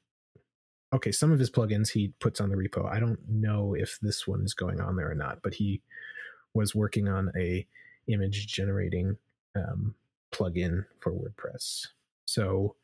Okay, 0.95 1.11
some 1.11 1.33
of 1.33 1.39
his 1.39 1.51
plugins 1.51 1.91
he 1.91 2.13
puts 2.21 2.41
on 2.41 2.51
the 2.51 2.57
repo. 2.57 2.87
I 2.87 3.01
don't 3.01 3.19
know 3.27 3.75
if 3.75 3.99
this 4.03 4.27
one 4.27 4.43
is 4.45 4.53
going 4.53 4.81
on 4.81 4.97
there 4.97 5.11
or 5.11 5.15
not, 5.15 5.39
but 5.43 5.55
he 5.55 5.81
was 6.53 6.75
working 6.75 7.09
on 7.09 7.33
a 7.37 7.67
image 8.09 8.47
generating 8.47 9.17
um, 9.57 9.95
plugin 10.33 10.85
for 11.01 11.13
WordPress. 11.13 11.87
So 12.25 12.77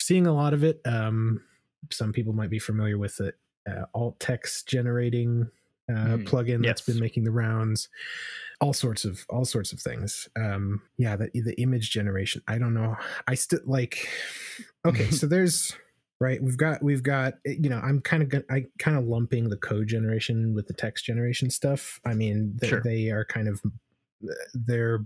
seeing 0.00 0.26
a 0.26 0.34
lot 0.34 0.54
of 0.54 0.62
it. 0.64 0.80
Um, 0.84 1.42
some 1.90 2.12
people 2.12 2.32
might 2.32 2.50
be 2.50 2.58
familiar 2.58 2.98
with 2.98 3.20
it. 3.20 3.36
Uh, 3.68 3.84
alt 3.94 4.20
text 4.20 4.68
generating 4.68 5.50
uh, 5.90 6.16
mm, 6.16 6.28
plugin 6.28 6.62
yes. 6.62 6.66
that's 6.66 6.80
been 6.82 7.00
making 7.00 7.24
the 7.24 7.30
rounds. 7.30 7.88
All 8.60 8.72
sorts 8.72 9.04
of 9.04 9.24
all 9.28 9.44
sorts 9.44 9.72
of 9.72 9.80
things. 9.80 10.28
Um, 10.36 10.82
yeah, 10.96 11.16
the 11.16 11.30
the 11.34 11.60
image 11.60 11.90
generation. 11.90 12.42
I 12.46 12.58
don't 12.58 12.74
know. 12.74 12.96
I 13.26 13.34
still 13.34 13.60
like. 13.64 14.08
Okay, 14.86 15.10
so 15.10 15.26
there's 15.26 15.74
right. 16.20 16.42
We've 16.42 16.56
got 16.56 16.82
we've 16.82 17.02
got 17.02 17.34
you 17.44 17.68
know. 17.68 17.80
I'm 17.82 18.00
kind 18.00 18.22
of 18.22 18.44
I 18.50 18.66
kind 18.78 18.96
of 18.96 19.04
lumping 19.04 19.48
the 19.48 19.56
code 19.56 19.88
generation 19.88 20.54
with 20.54 20.66
the 20.66 20.74
text 20.74 21.04
generation 21.04 21.50
stuff. 21.50 22.00
I 22.06 22.14
mean, 22.14 22.52
they, 22.60 22.68
sure. 22.68 22.82
they 22.82 23.10
are 23.10 23.24
kind 23.24 23.48
of 23.48 23.60
they're 24.52 25.04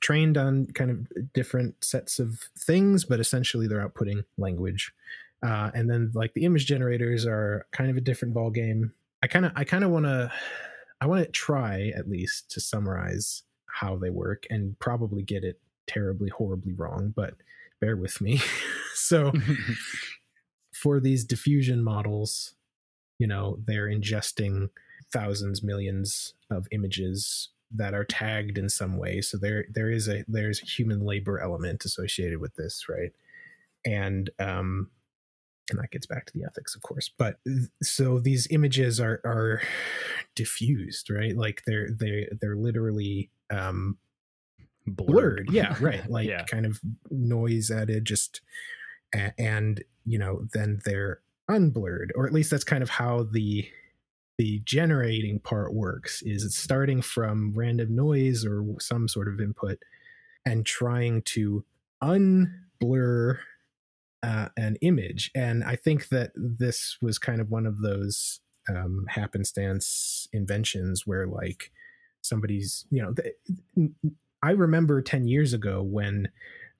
trained 0.00 0.36
on 0.36 0.66
kind 0.66 0.90
of 0.90 1.32
different 1.32 1.82
sets 1.84 2.18
of 2.18 2.40
things, 2.58 3.04
but 3.04 3.20
essentially 3.20 3.66
they're 3.66 3.86
outputting 3.86 4.24
language. 4.38 4.92
Uh, 5.42 5.70
and 5.74 5.90
then 5.90 6.10
like 6.14 6.34
the 6.34 6.44
image 6.44 6.66
generators 6.66 7.26
are 7.26 7.66
kind 7.72 7.90
of 7.90 7.96
a 7.96 8.00
different 8.00 8.34
ball 8.34 8.50
game. 8.50 8.92
I 9.22 9.26
kind 9.26 9.44
of 9.46 9.52
I 9.56 9.64
kind 9.64 9.84
of 9.84 9.90
want 9.90 10.06
to 10.06 10.30
I 11.00 11.06
want 11.06 11.24
to 11.24 11.30
try 11.30 11.92
at 11.96 12.08
least 12.08 12.50
to 12.52 12.60
summarize 12.60 13.42
how 13.66 13.96
they 13.96 14.10
work 14.10 14.46
and 14.50 14.78
probably 14.78 15.22
get 15.22 15.44
it 15.44 15.60
terribly 15.86 16.30
horribly 16.30 16.72
wrong, 16.72 17.12
but 17.14 17.34
bear 17.80 17.96
with 17.96 18.20
me. 18.20 18.40
so 18.94 19.32
for 20.72 21.00
these 21.00 21.24
diffusion 21.24 21.82
models, 21.82 22.54
you 23.18 23.26
know, 23.26 23.58
they're 23.66 23.88
ingesting 23.88 24.70
thousands, 25.12 25.62
millions 25.62 26.34
of 26.50 26.66
images 26.72 27.50
that 27.74 27.94
are 27.94 28.04
tagged 28.04 28.58
in 28.58 28.68
some 28.68 28.96
way. 28.96 29.20
So 29.20 29.38
there 29.38 29.66
there 29.68 29.90
is 29.90 30.08
a 30.08 30.24
there's 30.28 30.62
a 30.62 30.66
human 30.66 31.04
labor 31.04 31.40
element 31.40 31.84
associated 31.84 32.40
with 32.40 32.54
this, 32.54 32.88
right? 32.88 33.12
And 33.84 34.30
um 34.38 34.90
and 35.68 35.80
that 35.80 35.90
gets 35.90 36.06
back 36.06 36.26
to 36.26 36.32
the 36.32 36.44
ethics, 36.44 36.76
of 36.76 36.82
course. 36.82 37.10
But 37.16 37.38
so 37.82 38.20
these 38.20 38.46
images 38.50 39.00
are 39.00 39.20
are 39.24 39.62
diffused, 40.34 41.10
right? 41.10 41.36
Like 41.36 41.62
they're 41.66 41.90
they 41.90 42.28
they're 42.40 42.56
literally 42.56 43.30
um 43.50 43.98
blurred. 44.86 45.46
blurred. 45.46 45.50
Yeah, 45.50 45.76
right. 45.80 46.02
Like 46.10 46.28
yeah. 46.28 46.44
kind 46.44 46.66
of 46.66 46.80
noise 47.10 47.70
added, 47.70 48.04
just 48.04 48.40
and 49.12 49.82
you 50.04 50.18
know 50.18 50.46
then 50.52 50.80
they're 50.84 51.20
unblurred, 51.50 52.10
or 52.14 52.26
at 52.26 52.32
least 52.32 52.50
that's 52.50 52.64
kind 52.64 52.82
of 52.82 52.90
how 52.90 53.24
the 53.24 53.68
the 54.38 54.60
generating 54.64 55.40
part 55.40 55.74
works 55.74 56.22
is 56.22 56.44
it's 56.44 56.58
starting 56.58 57.00
from 57.00 57.52
random 57.54 57.94
noise 57.94 58.44
or 58.44 58.64
some 58.80 59.08
sort 59.08 59.28
of 59.28 59.40
input 59.40 59.78
and 60.44 60.66
trying 60.66 61.22
to 61.22 61.64
unblur 62.02 63.38
uh, 64.22 64.48
an 64.56 64.76
image 64.80 65.30
and 65.34 65.64
i 65.64 65.76
think 65.76 66.08
that 66.08 66.32
this 66.34 66.96
was 67.00 67.18
kind 67.18 67.40
of 67.40 67.50
one 67.50 67.66
of 67.66 67.80
those 67.80 68.40
um, 68.68 69.06
happenstance 69.08 70.28
inventions 70.32 71.06
where 71.06 71.26
like 71.26 71.70
somebody's 72.22 72.86
you 72.90 73.02
know 73.02 73.14
th- 73.14 73.90
i 74.42 74.50
remember 74.50 75.00
10 75.00 75.28
years 75.28 75.52
ago 75.52 75.82
when 75.82 76.28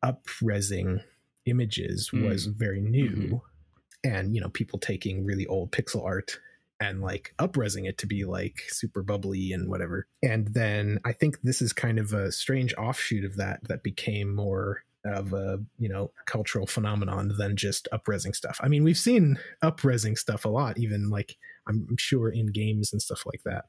upresing 0.05 1.01
images 1.47 2.11
mm. 2.13 2.29
was 2.29 2.47
very 2.47 2.81
new 2.81 3.11
mm-hmm. 3.11 3.37
and 4.05 4.35
you 4.35 4.41
know 4.41 4.49
people 4.51 4.79
taking 4.79 5.25
really 5.25 5.47
old 5.47 5.71
pixel 5.71 6.05
art 6.05 6.39
and 6.81 7.01
like 7.01 7.35
upresing 7.39 7.89
it 7.89 7.99
to 7.99 8.07
be 8.07 8.25
like 8.25 8.63
super 8.69 9.03
bubbly 9.03 9.53
and 9.53 9.69
whatever. 9.69 10.07
And 10.23 10.49
then 10.49 11.01
I 11.05 11.13
think 11.13 11.41
this 11.43 11.63
is 11.63 11.73
kind 11.73 11.99
of 11.99 12.13
a 12.13 12.33
strange 12.33 12.75
offshoot 12.75 13.25
of 13.25 13.37
that 13.37 13.61
that 13.69 13.83
became 13.83 14.35
more 14.35 14.83
of 15.05 15.33
a 15.33 15.59
you 15.79 15.89
know 15.89 16.11
cultural 16.27 16.67
phenomenon 16.67 17.33
than 17.39 17.57
just 17.57 17.89
upresing 17.93 18.35
stuff. 18.35 18.59
I 18.63 18.69
mean, 18.69 18.85
we've 18.85 18.99
seen 18.99 19.39
upresing 19.63 20.19
stuff 20.19 20.45
a 20.45 20.49
lot, 20.49 20.79
even 20.79 21.11
like 21.11 21.37
I'm 21.69 21.97
sure 21.99 22.29
in 22.29 22.49
games 22.49 22.93
and 22.93 23.01
stuff 23.01 23.25
like 23.27 23.43
that, 23.45 23.65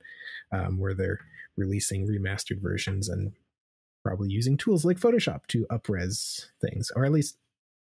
um, 0.52 0.80
where 0.80 0.94
they're 0.94 1.20
releasing 1.56 2.08
remastered 2.08 2.62
versions 2.62 3.10
and 3.10 3.34
probably 4.04 4.30
using 4.30 4.58
tools 4.58 4.86
like 4.86 5.00
Photoshop 5.00 5.46
to 5.48 5.66
upres 5.72 6.46
things, 6.62 6.92
or 6.96 7.06
at 7.06 7.12
least 7.12 7.38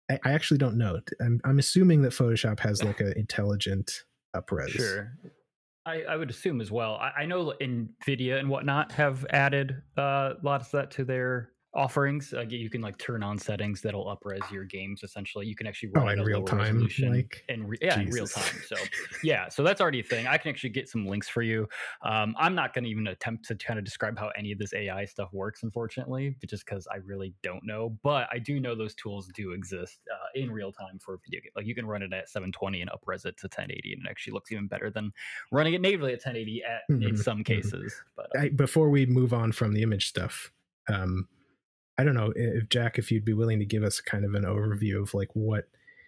I, 0.10 0.20
actually 0.24 0.58
don't 0.58 0.78
know. 0.78 1.02
I'm, 1.20 1.42
I'm 1.44 1.60
assuming 1.60 2.02
that 2.04 2.14
Photoshop 2.14 2.62
has 2.62 2.84
like 2.84 3.02
an 3.02 3.14
intelligent 3.18 4.04
upres. 4.42 4.70
Sure. 4.70 5.12
I, 5.86 6.02
I, 6.02 6.16
would 6.18 6.30
assume 6.30 6.60
as 6.60 6.70
well. 6.70 6.96
I, 6.96 7.22
I, 7.22 7.26
know 7.26 7.54
NVIDIA 7.62 8.40
and 8.40 8.50
whatnot 8.50 8.92
have 8.92 9.26
added 9.30 9.82
uh, 9.96 10.34
lots 10.44 10.66
of 10.68 10.72
that 10.74 10.92
to 10.92 11.06
their 11.06 11.52
offerings. 11.78 12.34
Uh, 12.36 12.42
you 12.42 12.70
can 12.70 12.82
like 12.82 12.98
turn 12.98 13.24
on 13.24 13.38
settings 13.38 13.82
that'll 13.82 14.06
upres 14.06 14.50
your 14.52 14.66
games. 14.66 15.04
Essentially, 15.04 15.46
you 15.46 15.56
can 15.56 15.68
actually 15.68 15.90
run 15.94 16.08
oh, 16.08 16.12
in 16.12 16.22
real 16.22 16.42
time, 16.42 16.88
like 17.04 17.44
in 17.50 17.68
re- 17.68 17.78
yeah, 17.82 18.00
in 18.00 18.10
real 18.10 18.26
time. 18.26 18.62
So 18.66 18.76
yeah, 19.24 19.48
so 19.48 19.64
that's 19.64 19.80
already 19.80 20.00
a 20.00 20.04
thing. 20.04 20.28
I 20.28 20.38
can 20.38 20.50
actually 20.50 20.72
get 20.72 20.90
some 20.90 21.06
links 21.06 21.30
for 21.30 21.44
you. 21.44 21.68
Um, 22.04 22.36
I'm 22.38 22.56
not 22.56 22.74
going 22.74 22.84
to 22.86 22.90
even 22.90 23.08
attempt 23.08 23.46
to 23.46 23.56
kind 23.56 23.78
of 23.78 23.86
describe 23.86 24.18
how 24.18 24.30
any 24.38 24.52
of 24.52 24.58
this 24.58 24.74
AI 24.74 25.06
stuff 25.06 25.30
works, 25.32 25.64
unfortunately, 25.64 26.36
just 26.48 26.66
because 26.66 26.88
I 26.92 26.98
really 26.98 27.34
don't 27.44 27.64
know. 27.64 27.98
But 28.04 28.28
I 28.32 28.40
do 28.40 28.60
know 28.60 28.76
those 28.76 28.96
tools 28.96 29.30
do 29.36 29.52
exist 29.52 30.00
uh, 30.12 30.17
in 30.36 30.52
real 30.52 30.72
time 30.72 31.00
for 31.00 31.16
a 31.16 31.18
video 31.26 31.42
game. 31.42 31.52
Like 31.56 31.66
you 31.66 31.76
can 31.76 31.86
run 31.86 32.02
it 32.02 32.14
at 32.14 32.30
720 32.30 32.82
and 32.82 32.90
upres 32.92 33.26
it 33.26 33.38
to 33.38 33.48
1080, 33.48 33.94
and 33.94 34.06
it 34.06 34.10
actually 34.10 34.34
looks 34.34 34.52
even 34.52 34.68
better 34.68 34.90
than 34.90 35.12
running 35.52 35.74
it 35.74 35.82
natively 35.82 36.12
at 36.14 36.26
1080 36.26 36.64
at, 36.64 36.94
mm-hmm. 36.94 37.08
in 37.08 37.18
some 37.18 37.40
mm-hmm. 37.40 37.54
cases. 37.54 37.94
Mm-hmm. 37.94 38.12
But 38.16 38.40
uh, 38.40 38.44
I, 38.44 38.50
before 38.50 38.90
we 38.90 39.06
move 39.06 39.34
on 39.34 39.52
from 39.52 39.74
the 39.74 39.84
image 39.84 40.08
stuff. 40.08 40.52
Um, 40.90 41.28
I 41.98 42.04
don't 42.04 42.14
know 42.14 42.32
if 42.36 42.70
Jack, 42.70 43.00
if 43.00 43.12
you'd 43.12 43.26
be 43.26 43.34
willing 43.34 43.60
to 43.60 43.66
give 43.66 43.84
us 43.84 44.00
kind 44.00 44.24
of 44.24 44.36
an 44.36 44.44
overview 44.44 45.02
of 45.02 45.14
like 45.14 45.30
what 45.34 45.66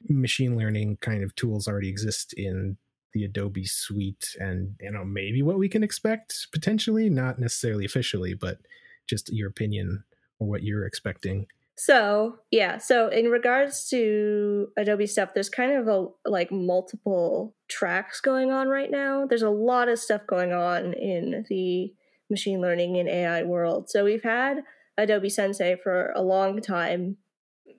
machine 0.08 0.56
learning 0.56 0.98
kind 1.02 1.24
of 1.24 1.36
tools 1.36 1.68
already 1.68 1.90
exist 1.90 2.34
in 2.34 2.78
the 3.14 3.24
Adobe 3.24 3.66
suite 3.66 4.36
and 4.40 4.76
you 4.80 4.92
know 4.92 5.04
maybe 5.04 5.42
what 5.42 5.58
we 5.58 5.68
can 5.68 5.84
expect 5.84 6.48
potentially 6.54 7.10
not 7.10 7.40
necessarily 7.40 7.84
officially 7.84 8.36
but 8.36 8.60
just 9.08 9.34
your 9.34 9.50
opinion 9.50 10.04
or 10.40 10.48
what 10.48 10.64
you're 10.64 10.86
expecting 10.86 11.48
So 11.82 12.40
yeah, 12.52 12.78
so 12.78 13.08
in 13.08 13.28
regards 13.28 13.88
to 13.88 14.68
Adobe 14.78 15.08
stuff, 15.08 15.30
there's 15.34 15.48
kind 15.48 15.72
of 15.72 15.88
a 15.88 16.08
like 16.30 16.52
multiple 16.52 17.56
tracks 17.70 18.20
going 18.20 18.52
on 18.52 18.68
right 18.68 18.92
now. 18.92 19.26
There's 19.26 19.44
a 19.44 19.50
lot 19.50 19.88
of 19.88 19.98
stuff 19.98 20.28
going 20.28 20.52
on 20.52 20.92
in 20.92 21.46
the 21.48 21.94
machine 22.30 22.60
learning 22.60 22.98
and 22.98 23.08
AI 23.08 23.44
world. 23.44 23.90
So 23.90 24.04
we've 24.04 24.24
had 24.24 24.58
Adobe 24.98 25.30
Sensei 25.30 25.78
for 25.82 26.12
a 26.18 26.22
long 26.22 26.60
time. 26.60 27.16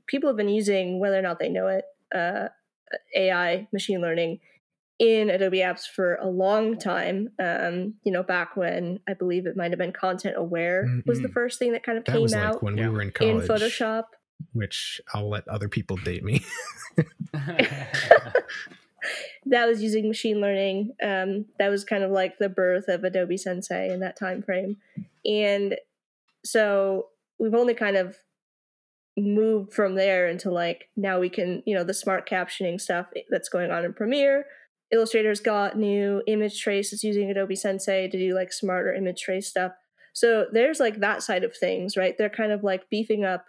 People 0.06 0.30
have 0.30 0.36
been 0.38 0.48
using, 0.48 0.98
whether 0.98 1.18
or 1.18 1.22
not 1.22 1.38
they 1.38 1.50
know 1.50 1.66
it, 1.66 1.84
uh, 2.14 2.48
AI 3.14 3.68
machine 3.70 4.00
learning 4.00 4.40
in 5.00 5.30
Adobe 5.30 5.58
Apps 5.58 5.86
for 5.86 6.16
a 6.16 6.28
long 6.28 6.78
time. 6.78 7.30
Um, 7.42 7.94
you 8.04 8.12
know, 8.12 8.22
back 8.22 8.54
when 8.54 9.00
I 9.08 9.14
believe 9.14 9.46
it 9.46 9.56
might 9.56 9.70
have 9.70 9.78
been 9.78 9.94
Content 9.94 10.36
Aware 10.36 10.84
mm-hmm. 10.84 11.00
was 11.08 11.20
the 11.20 11.24
mm-hmm. 11.24 11.32
first 11.32 11.58
thing 11.58 11.72
that 11.72 11.82
kind 11.82 11.96
of 11.98 12.04
that 12.04 12.12
came 12.12 12.22
was 12.22 12.34
out 12.34 12.54
like 12.54 12.62
when 12.62 12.76
yeah. 12.76 12.88
we 12.88 12.94
were 12.94 13.02
in 13.02 13.10
college 13.10 13.42
in 13.42 13.48
Photoshop. 13.48 14.04
Which 14.52 15.00
I'll 15.12 15.28
let 15.28 15.48
other 15.48 15.68
people 15.68 15.96
date 15.96 16.22
me. 16.22 16.44
that 19.46 19.66
was 19.66 19.82
using 19.82 20.06
machine 20.06 20.40
learning. 20.40 20.92
Um, 21.02 21.46
that 21.58 21.68
was 21.68 21.82
kind 21.84 22.04
of 22.04 22.10
like 22.10 22.38
the 22.38 22.48
birth 22.48 22.88
of 22.88 23.02
Adobe 23.02 23.38
Sensei 23.38 23.90
in 23.90 24.00
that 24.00 24.18
time 24.18 24.42
frame, 24.42 24.76
and 25.24 25.76
so 26.44 27.06
we've 27.38 27.54
only 27.54 27.74
kind 27.74 27.96
of 27.96 28.16
moved 29.16 29.72
from 29.72 29.94
there 29.94 30.28
into 30.28 30.50
like 30.50 30.88
now 30.96 31.18
we 31.18 31.28
can 31.28 31.62
you 31.66 31.74
know 31.74 31.84
the 31.84 31.92
smart 31.92 32.28
captioning 32.28 32.80
stuff 32.80 33.06
that's 33.28 33.48
going 33.48 33.70
on 33.70 33.84
in 33.84 33.92
Premiere 33.92 34.46
Illustrator's 34.92 35.40
got 35.40 35.78
new 35.78 36.22
image 36.26 36.60
traces 36.60 37.04
using 37.04 37.30
Adobe 37.30 37.56
Sensei 37.56 38.08
to 38.08 38.18
do 38.18 38.34
like 38.34 38.52
smarter 38.52 38.92
image 38.92 39.22
trace 39.22 39.48
stuff. 39.48 39.72
So 40.12 40.46
there's 40.52 40.80
like 40.80 41.00
that 41.00 41.22
side 41.22 41.44
of 41.44 41.56
things, 41.56 41.96
right? 41.96 42.16
They're 42.18 42.28
kind 42.28 42.52
of 42.52 42.64
like 42.64 42.90
beefing 42.90 43.24
up 43.24 43.44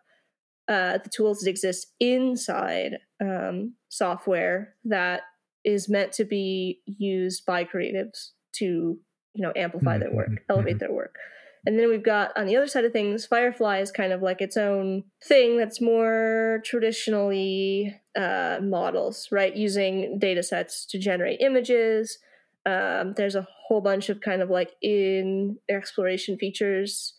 uh, 0.67 0.99
the 1.03 1.09
tools 1.09 1.39
that 1.39 1.49
exist 1.49 1.87
inside 1.99 2.97
um, 3.19 3.73
software 3.89 4.75
that 4.85 5.21
is 5.65 5.89
meant 5.89 6.11
to 6.13 6.25
be 6.25 6.81
used 6.85 7.45
by 7.45 7.63
creatives 7.65 8.29
to, 8.53 8.97
you 9.33 9.41
know, 9.41 9.51
amplify 9.55 9.97
their 9.97 10.13
work, 10.13 10.29
mm-hmm. 10.29 10.51
elevate 10.51 10.73
mm-hmm. 10.73 10.79
their 10.79 10.93
work. 10.93 11.15
And 11.65 11.77
then 11.77 11.89
we've 11.89 12.03
got 12.03 12.35
on 12.35 12.47
the 12.47 12.57
other 12.57 12.67
side 12.67 12.85
of 12.85 12.91
things, 12.91 13.25
Firefly 13.25 13.79
is 13.79 13.91
kind 13.91 14.11
of 14.11 14.21
like 14.21 14.41
its 14.41 14.57
own 14.57 15.03
thing 15.23 15.57
that's 15.57 15.79
more 15.79 16.61
traditionally 16.65 17.95
uh, 18.17 18.59
models, 18.63 19.27
right? 19.31 19.55
Using 19.55 20.17
data 20.17 20.41
sets 20.41 20.85
to 20.87 20.97
generate 20.97 21.39
images. 21.39 22.17
Um, 22.65 23.13
there's 23.15 23.35
a 23.35 23.47
whole 23.67 23.81
bunch 23.81 24.09
of 24.09 24.21
kind 24.21 24.41
of 24.41 24.49
like 24.49 24.71
in 24.81 25.57
exploration 25.69 26.37
features 26.37 27.13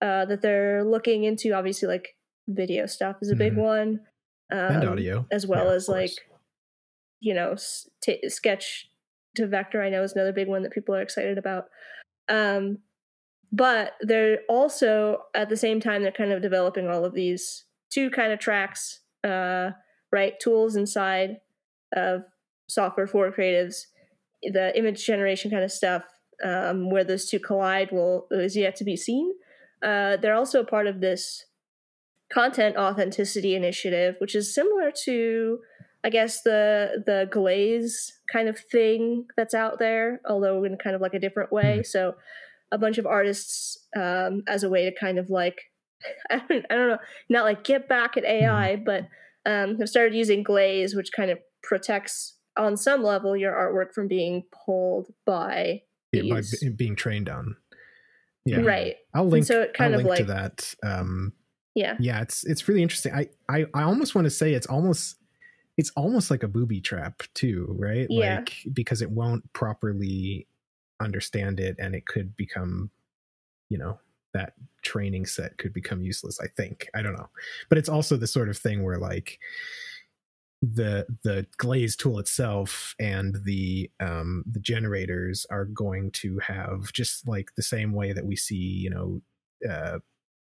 uh, 0.00 0.24
that 0.26 0.42
they're 0.42 0.84
looking 0.84 1.24
into. 1.24 1.52
Obviously, 1.52 1.88
like 1.88 2.16
video 2.46 2.86
stuff 2.86 3.16
is 3.20 3.30
a 3.30 3.36
big 3.36 3.52
mm-hmm. 3.52 3.62
one, 3.62 4.00
um, 4.52 4.58
and 4.58 4.88
audio, 4.88 5.26
as 5.30 5.46
well 5.46 5.66
yeah, 5.66 5.72
as 5.72 5.88
like 5.88 6.12
you 7.20 7.34
know 7.34 7.56
t- 8.02 8.28
sketch 8.28 8.88
to 9.34 9.46
vector. 9.46 9.82
I 9.82 9.90
know 9.90 10.02
is 10.02 10.12
another 10.12 10.32
big 10.32 10.48
one 10.48 10.62
that 10.62 10.72
people 10.72 10.94
are 10.94 11.02
excited 11.02 11.36
about. 11.36 11.64
Um, 12.28 12.78
but 13.50 13.92
they're 14.00 14.40
also 14.48 15.22
at 15.34 15.48
the 15.48 15.56
same 15.56 15.80
time 15.80 16.02
they're 16.02 16.12
kind 16.12 16.32
of 16.32 16.42
developing 16.42 16.88
all 16.88 17.04
of 17.04 17.14
these 17.14 17.64
two 17.90 18.10
kind 18.10 18.32
of 18.32 18.38
tracks 18.38 19.00
uh, 19.24 19.70
right? 20.10 20.38
Tools 20.40 20.76
inside 20.76 21.38
of 21.94 22.22
software 22.68 23.06
for 23.06 23.30
creatives 23.30 23.86
the 24.42 24.76
image 24.78 25.04
generation 25.04 25.50
kind 25.50 25.64
of 25.64 25.72
stuff 25.72 26.04
um, 26.44 26.90
where 26.90 27.02
those 27.02 27.28
two 27.28 27.40
collide 27.40 27.90
will 27.90 28.28
is 28.30 28.56
yet 28.56 28.76
to 28.76 28.84
be 28.84 28.96
seen. 28.96 29.32
Uh, 29.82 30.16
they're 30.16 30.34
also 30.34 30.62
part 30.62 30.86
of 30.86 31.00
this 31.00 31.46
content 32.32 32.76
authenticity 32.76 33.54
initiative 33.54 34.14
which 34.18 34.34
is 34.34 34.54
similar 34.54 34.90
to 34.90 35.60
i 36.04 36.10
guess 36.10 36.42
the 36.42 37.02
the 37.06 37.26
glaze 37.30 38.18
kind 38.30 38.50
of 38.50 38.58
thing 38.58 39.24
that's 39.34 39.54
out 39.54 39.78
there 39.78 40.20
although 40.28 40.62
in 40.62 40.76
kind 40.76 40.94
of 40.94 41.00
like 41.00 41.14
a 41.14 41.18
different 41.18 41.50
way. 41.50 41.78
Mm-hmm. 41.78 41.84
so 41.84 42.14
a 42.72 42.78
bunch 42.78 42.98
of 42.98 43.06
artists 43.06 43.86
um, 43.96 44.42
as 44.46 44.62
a 44.62 44.68
way 44.68 44.84
to 44.84 44.94
kind 44.94 45.18
of 45.18 45.30
like 45.30 45.60
I 46.30 46.42
don't, 46.48 46.66
I 46.70 46.74
don't 46.74 46.88
know 46.88 46.98
not 47.28 47.44
like 47.44 47.64
get 47.64 47.88
back 47.88 48.16
at 48.16 48.24
AI, 48.24 48.76
mm-hmm. 48.76 48.84
but 48.84 49.08
um, 49.46 49.78
have 49.78 49.88
started 49.88 50.14
using 50.14 50.42
Glaze, 50.42 50.94
which 50.94 51.12
kind 51.12 51.30
of 51.30 51.38
protects 51.62 52.36
on 52.56 52.76
some 52.76 53.02
level 53.02 53.36
your 53.36 53.52
artwork 53.52 53.94
from 53.94 54.08
being 54.08 54.44
pulled 54.64 55.12
by 55.24 55.82
yeah, 56.12 56.34
by 56.34 56.40
b- 56.40 56.68
being 56.70 56.96
trained 56.96 57.28
on. 57.28 57.56
Yeah, 58.44 58.60
right. 58.60 58.96
I'll 59.14 59.24
link. 59.24 59.42
And 59.42 59.46
so 59.46 59.62
it 59.62 59.74
kind 59.74 59.94
I'll 59.94 60.00
of 60.00 60.06
like, 60.06 60.18
to 60.18 60.24
that. 60.24 60.74
Um, 60.82 61.32
yeah, 61.74 61.96
yeah. 62.00 62.20
It's 62.22 62.44
it's 62.44 62.68
really 62.68 62.82
interesting. 62.82 63.14
I 63.14 63.28
I, 63.48 63.66
I 63.74 63.82
almost 63.82 64.14
want 64.14 64.24
to 64.26 64.30
say 64.30 64.54
it's 64.54 64.66
almost 64.66 65.16
it's 65.76 65.90
almost 65.90 66.30
like 66.30 66.42
a 66.42 66.48
booby 66.48 66.80
trap 66.80 67.22
too, 67.34 67.74
right? 67.78 68.06
Yeah. 68.10 68.36
Like 68.36 68.54
because 68.72 69.02
it 69.02 69.10
won't 69.10 69.50
properly 69.52 70.46
understand 71.00 71.60
it 71.60 71.76
and 71.78 71.94
it 71.94 72.06
could 72.06 72.36
become 72.36 72.90
you 73.68 73.78
know 73.78 73.98
that 74.34 74.52
training 74.82 75.24
set 75.26 75.56
could 75.58 75.72
become 75.72 76.02
useless 76.02 76.38
i 76.40 76.46
think. 76.46 76.88
I 76.94 77.02
don't 77.02 77.14
know. 77.14 77.28
But 77.68 77.78
it's 77.78 77.88
also 77.88 78.16
the 78.16 78.26
sort 78.26 78.48
of 78.48 78.58
thing 78.58 78.84
where 78.84 78.98
like 78.98 79.38
the 80.60 81.06
the 81.22 81.46
glaze 81.56 81.94
tool 81.94 82.18
itself 82.18 82.94
and 82.98 83.36
the 83.44 83.90
um 84.00 84.42
the 84.50 84.58
generators 84.58 85.46
are 85.50 85.64
going 85.64 86.10
to 86.10 86.38
have 86.40 86.92
just 86.92 87.28
like 87.28 87.54
the 87.56 87.62
same 87.62 87.92
way 87.92 88.12
that 88.12 88.26
we 88.26 88.34
see 88.34 88.56
you 88.56 88.90
know 88.90 89.22
uh 89.70 89.98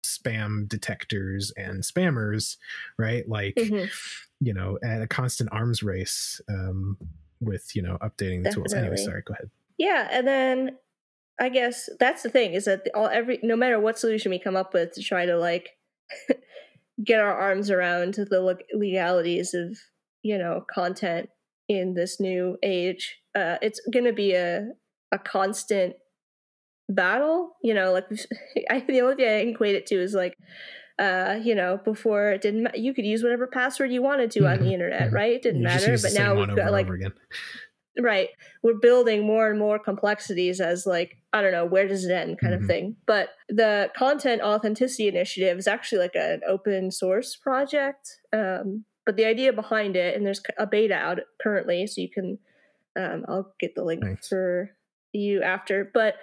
spam 0.05 0.67
detectors 0.67 1.51
and 1.57 1.81
spammers 1.81 2.57
right? 2.99 3.27
Like 3.27 3.55
mm-hmm. 3.55 3.85
you 4.39 4.53
know 4.53 4.77
at 4.83 5.01
a 5.01 5.07
constant 5.07 5.49
arms 5.51 5.81
race 5.81 6.39
um 6.47 6.97
with 7.41 7.75
you 7.75 7.81
know 7.81 7.97
updating 8.01 8.43
the 8.43 8.49
Definitely. 8.49 8.53
tools. 8.53 8.73
Anyway 8.73 8.95
sorry 8.97 9.23
go 9.25 9.33
ahead 9.33 9.49
yeah, 9.83 10.07
and 10.09 10.25
then 10.25 10.77
I 11.41 11.49
guess 11.49 11.89
that's 11.99 12.23
the 12.23 12.29
thing 12.29 12.53
is 12.53 12.65
that 12.65 12.87
all 12.95 13.07
every 13.07 13.39
no 13.43 13.57
matter 13.57 13.79
what 13.81 13.99
solution 13.99 14.29
we 14.29 14.39
come 14.39 14.55
up 14.55 14.73
with 14.73 14.93
to 14.93 15.03
try 15.03 15.25
to 15.25 15.37
like 15.37 15.71
get 17.03 17.19
our 17.19 17.37
arms 17.37 17.69
around 17.69 18.13
the 18.13 18.57
legalities 18.73 19.53
of 19.53 19.77
you 20.21 20.37
know 20.37 20.63
content 20.73 21.29
in 21.67 21.95
this 21.95 22.17
new 22.21 22.57
age, 22.63 23.17
uh, 23.35 23.57
it's 23.61 23.81
going 23.91 24.05
to 24.05 24.13
be 24.13 24.33
a 24.33 24.69
a 25.11 25.19
constant 25.19 25.95
battle. 26.87 27.57
You 27.61 27.73
know, 27.73 27.91
like 27.91 28.05
I, 28.69 28.85
the 28.87 29.01
only 29.01 29.15
thing 29.15 29.27
I 29.27 29.49
equate 29.49 29.75
it 29.75 29.85
to 29.87 29.95
is 29.95 30.13
like 30.13 30.37
uh, 30.97 31.39
you 31.43 31.55
know, 31.55 31.77
before 31.83 32.29
it 32.29 32.41
didn't, 32.41 32.63
ma- 32.63 32.69
you 32.73 32.93
could 32.93 33.05
use 33.05 33.21
whatever 33.21 33.47
password 33.47 33.91
you 33.91 34.01
wanted 34.01 34.31
to 34.31 34.45
on 34.47 34.59
the 34.59 34.71
internet, 34.73 35.11
right? 35.11 35.33
It 35.33 35.41
didn't 35.41 35.63
matter. 35.63 35.97
But 36.01 36.13
now 36.13 36.35
we've 36.35 36.55
got 36.55 36.71
like, 36.71 36.87
right 37.99 38.29
we're 38.63 38.73
building 38.73 39.25
more 39.25 39.49
and 39.49 39.59
more 39.59 39.77
complexities 39.77 40.59
as 40.59 40.85
like 40.85 41.17
i 41.31 41.41
don't 41.41 41.51
know 41.51 41.65
where 41.65 41.87
does 41.87 42.05
it 42.05 42.11
end 42.11 42.39
kind 42.39 42.53
mm-hmm. 42.53 42.63
of 42.63 42.67
thing 42.67 42.95
but 43.05 43.29
the 43.49 43.89
content 43.95 44.41
authenticity 44.41 45.07
initiative 45.07 45.57
is 45.57 45.67
actually 45.67 45.99
like 45.99 46.15
an 46.15 46.41
open 46.47 46.91
source 46.91 47.35
project 47.35 48.17
um, 48.33 48.83
but 49.05 49.15
the 49.15 49.25
idea 49.25 49.53
behind 49.53 49.95
it 49.95 50.15
and 50.15 50.25
there's 50.25 50.41
a 50.57 50.65
beta 50.65 50.95
out 50.95 51.19
currently 51.41 51.85
so 51.85 52.01
you 52.01 52.09
can 52.09 52.39
um, 52.97 53.25
i'll 53.27 53.53
get 53.59 53.75
the 53.75 53.83
link 53.83 54.03
Thanks. 54.03 54.27
for 54.27 54.71
you 55.11 55.43
after 55.43 55.89
but 55.93 56.15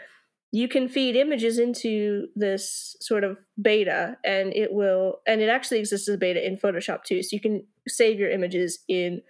you 0.53 0.67
can 0.67 0.89
feed 0.89 1.15
images 1.15 1.61
into 1.61 2.27
this 2.35 2.97
sort 3.01 3.23
of 3.23 3.39
beta 3.61 4.17
and 4.25 4.53
it 4.55 4.73
will 4.73 5.21
and 5.27 5.41
it 5.41 5.49
actually 5.49 5.79
exists 5.79 6.09
as 6.09 6.17
a 6.17 6.19
beta 6.19 6.45
in 6.45 6.57
photoshop 6.57 7.05
too 7.05 7.23
so 7.23 7.29
you 7.33 7.41
can 7.41 7.65
save 7.87 8.19
your 8.19 8.31
images 8.31 8.81
in 8.89 9.23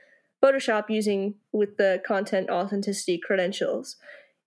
Photoshop 0.43 0.85
using 0.89 1.35
with 1.53 1.77
the 1.77 2.03
content 2.07 2.51
authenticity 2.51 3.19
credentials. 3.19 3.97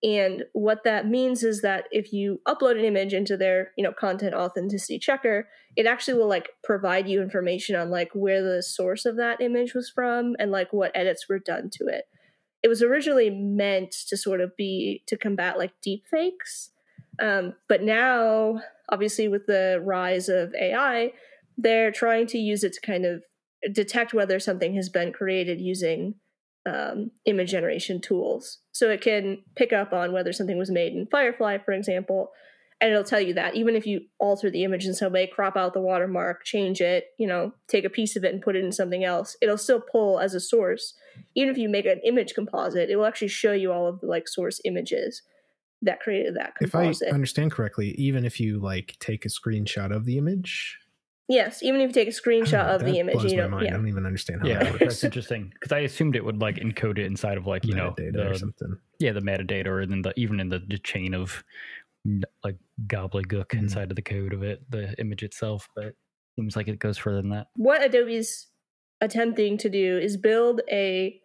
And 0.03 0.43
what 0.51 0.83
that 0.83 1.07
means 1.07 1.43
is 1.43 1.61
that 1.61 1.85
if 1.91 2.11
you 2.11 2.41
upload 2.45 2.77
an 2.77 2.83
image 2.83 3.13
into 3.13 3.37
their, 3.37 3.71
you 3.77 3.83
know, 3.83 3.93
content 3.93 4.33
authenticity 4.33 4.99
checker, 4.99 5.47
it 5.77 5.85
actually 5.85 6.15
will 6.15 6.27
like 6.27 6.49
provide 6.63 7.07
you 7.07 7.21
information 7.21 7.75
on 7.75 7.89
like 7.89 8.09
where 8.13 8.43
the 8.43 8.61
source 8.61 9.05
of 9.05 9.15
that 9.15 9.39
image 9.39 9.73
was 9.73 9.89
from 9.89 10.35
and 10.39 10.51
like 10.51 10.73
what 10.73 10.91
edits 10.93 11.29
were 11.29 11.39
done 11.39 11.69
to 11.75 11.85
it. 11.87 12.05
It 12.61 12.67
was 12.67 12.81
originally 12.81 13.29
meant 13.29 13.91
to 14.09 14.17
sort 14.17 14.41
of 14.41 14.55
be 14.57 15.03
to 15.07 15.17
combat 15.17 15.57
like 15.57 15.71
deep 15.81 16.05
fakes. 16.09 16.71
Um, 17.21 17.53
but 17.69 17.81
now, 17.81 18.61
obviously, 18.89 19.27
with 19.27 19.45
the 19.45 19.81
rise 19.85 20.27
of 20.27 20.53
AI, 20.55 21.13
they're 21.57 21.91
trying 21.91 22.27
to 22.27 22.37
use 22.37 22.63
it 22.63 22.73
to 22.73 22.81
kind 22.81 23.05
of 23.05 23.23
detect 23.71 24.13
whether 24.13 24.39
something 24.39 24.75
has 24.75 24.89
been 24.89 25.13
created 25.13 25.61
using 25.61 26.15
um, 26.65 27.11
image 27.25 27.51
generation 27.51 27.99
tools. 27.99 28.59
So 28.71 28.89
it 28.89 29.01
can 29.01 29.43
pick 29.55 29.73
up 29.73 29.93
on 29.93 30.13
whether 30.13 30.33
something 30.33 30.57
was 30.57 30.71
made 30.71 30.93
in 30.93 31.07
Firefly, 31.07 31.59
for 31.59 31.73
example, 31.73 32.31
and 32.81 32.91
it'll 32.91 33.03
tell 33.03 33.21
you 33.21 33.33
that 33.35 33.55
even 33.55 33.75
if 33.75 33.85
you 33.85 34.01
alter 34.19 34.49
the 34.49 34.63
image 34.63 34.85
in 34.85 34.93
some 34.93 35.13
way, 35.13 35.25
crop 35.27 35.55
out 35.55 35.73
the 35.73 35.79
watermark, 35.79 36.43
change 36.43 36.81
it, 36.81 37.05
you 37.17 37.27
know, 37.27 37.53
take 37.67 37.85
a 37.85 37.89
piece 37.89 38.15
of 38.15 38.25
it 38.25 38.33
and 38.33 38.41
put 38.41 38.55
it 38.55 38.63
in 38.63 38.73
something 38.73 39.05
else, 39.05 39.37
it'll 39.41 39.57
still 39.57 39.79
pull 39.79 40.19
as 40.19 40.33
a 40.33 40.39
source. 40.39 40.93
Even 41.35 41.49
if 41.49 41.57
you 41.57 41.69
make 41.69 41.85
an 41.85 42.01
image 42.03 42.33
composite, 42.33 42.89
it 42.89 42.97
will 42.97 43.05
actually 43.05 43.29
show 43.29 43.53
you 43.53 43.71
all 43.71 43.87
of 43.87 44.01
the 44.01 44.07
like 44.07 44.27
source 44.27 44.59
images 44.65 45.21
that 45.81 46.01
created 46.01 46.35
that 46.35 46.55
composite. 46.55 47.07
If 47.07 47.13
I 47.13 47.15
understand 47.15 47.51
correctly, 47.51 47.91
even 47.91 48.25
if 48.25 48.39
you 48.39 48.59
like 48.59 48.97
take 48.99 49.25
a 49.25 49.29
screenshot 49.29 49.95
of 49.95 50.05
the 50.05 50.17
image 50.17 50.77
Yes, 51.29 51.63
even 51.63 51.79
if 51.79 51.87
you 51.87 51.93
take 51.93 52.07
a 52.09 52.11
screenshot 52.11 52.65
of 52.65 52.83
the 52.83 52.99
image, 52.99 53.23
you 53.23 53.37
know, 53.37 53.47
mind. 53.47 53.67
I 53.67 53.71
don't 53.71 53.87
even 53.87 54.05
understand 54.05 54.41
how 54.41 54.47
Yeah, 54.47 54.63
that 54.63 54.79
that's 54.79 55.03
interesting 55.03 55.51
because 55.53 55.71
I 55.71 55.79
assumed 55.79 56.15
it 56.15 56.25
would 56.25 56.41
like 56.41 56.55
encode 56.57 56.97
it 56.99 57.05
inside 57.05 57.37
of 57.37 57.47
like 57.47 57.65
you 57.65 57.75
know 57.75 57.91
Metadata 57.91 58.29
or 58.29 58.33
the, 58.33 58.39
something. 58.39 58.77
yeah 58.99 59.13
the 59.13 59.21
metadata 59.21 59.67
or 59.67 59.81
in 59.81 60.01
the 60.01 60.13
even 60.17 60.39
in 60.39 60.49
the, 60.49 60.59
the 60.59 60.77
chain 60.77 61.13
of 61.13 61.43
like 62.43 62.57
gobbledygook 62.87 63.47
Mhm. 63.47 63.59
inside 63.59 63.89
of 63.89 63.95
the 63.95 64.01
code 64.01 64.33
of 64.33 64.43
it, 64.43 64.69
the 64.69 64.93
image 64.99 65.23
itself. 65.23 65.69
But 65.75 65.93
seems 66.37 66.55
like 66.57 66.67
it 66.67 66.79
goes 66.79 66.97
further 66.97 67.21
than 67.21 67.29
that. 67.29 67.47
what 67.55 67.81
Adobe's 67.81 68.47
attempting 68.99 69.57
to 69.59 69.69
do 69.69 69.97
is 69.97 70.17
build 70.17 70.61
a 70.71 71.19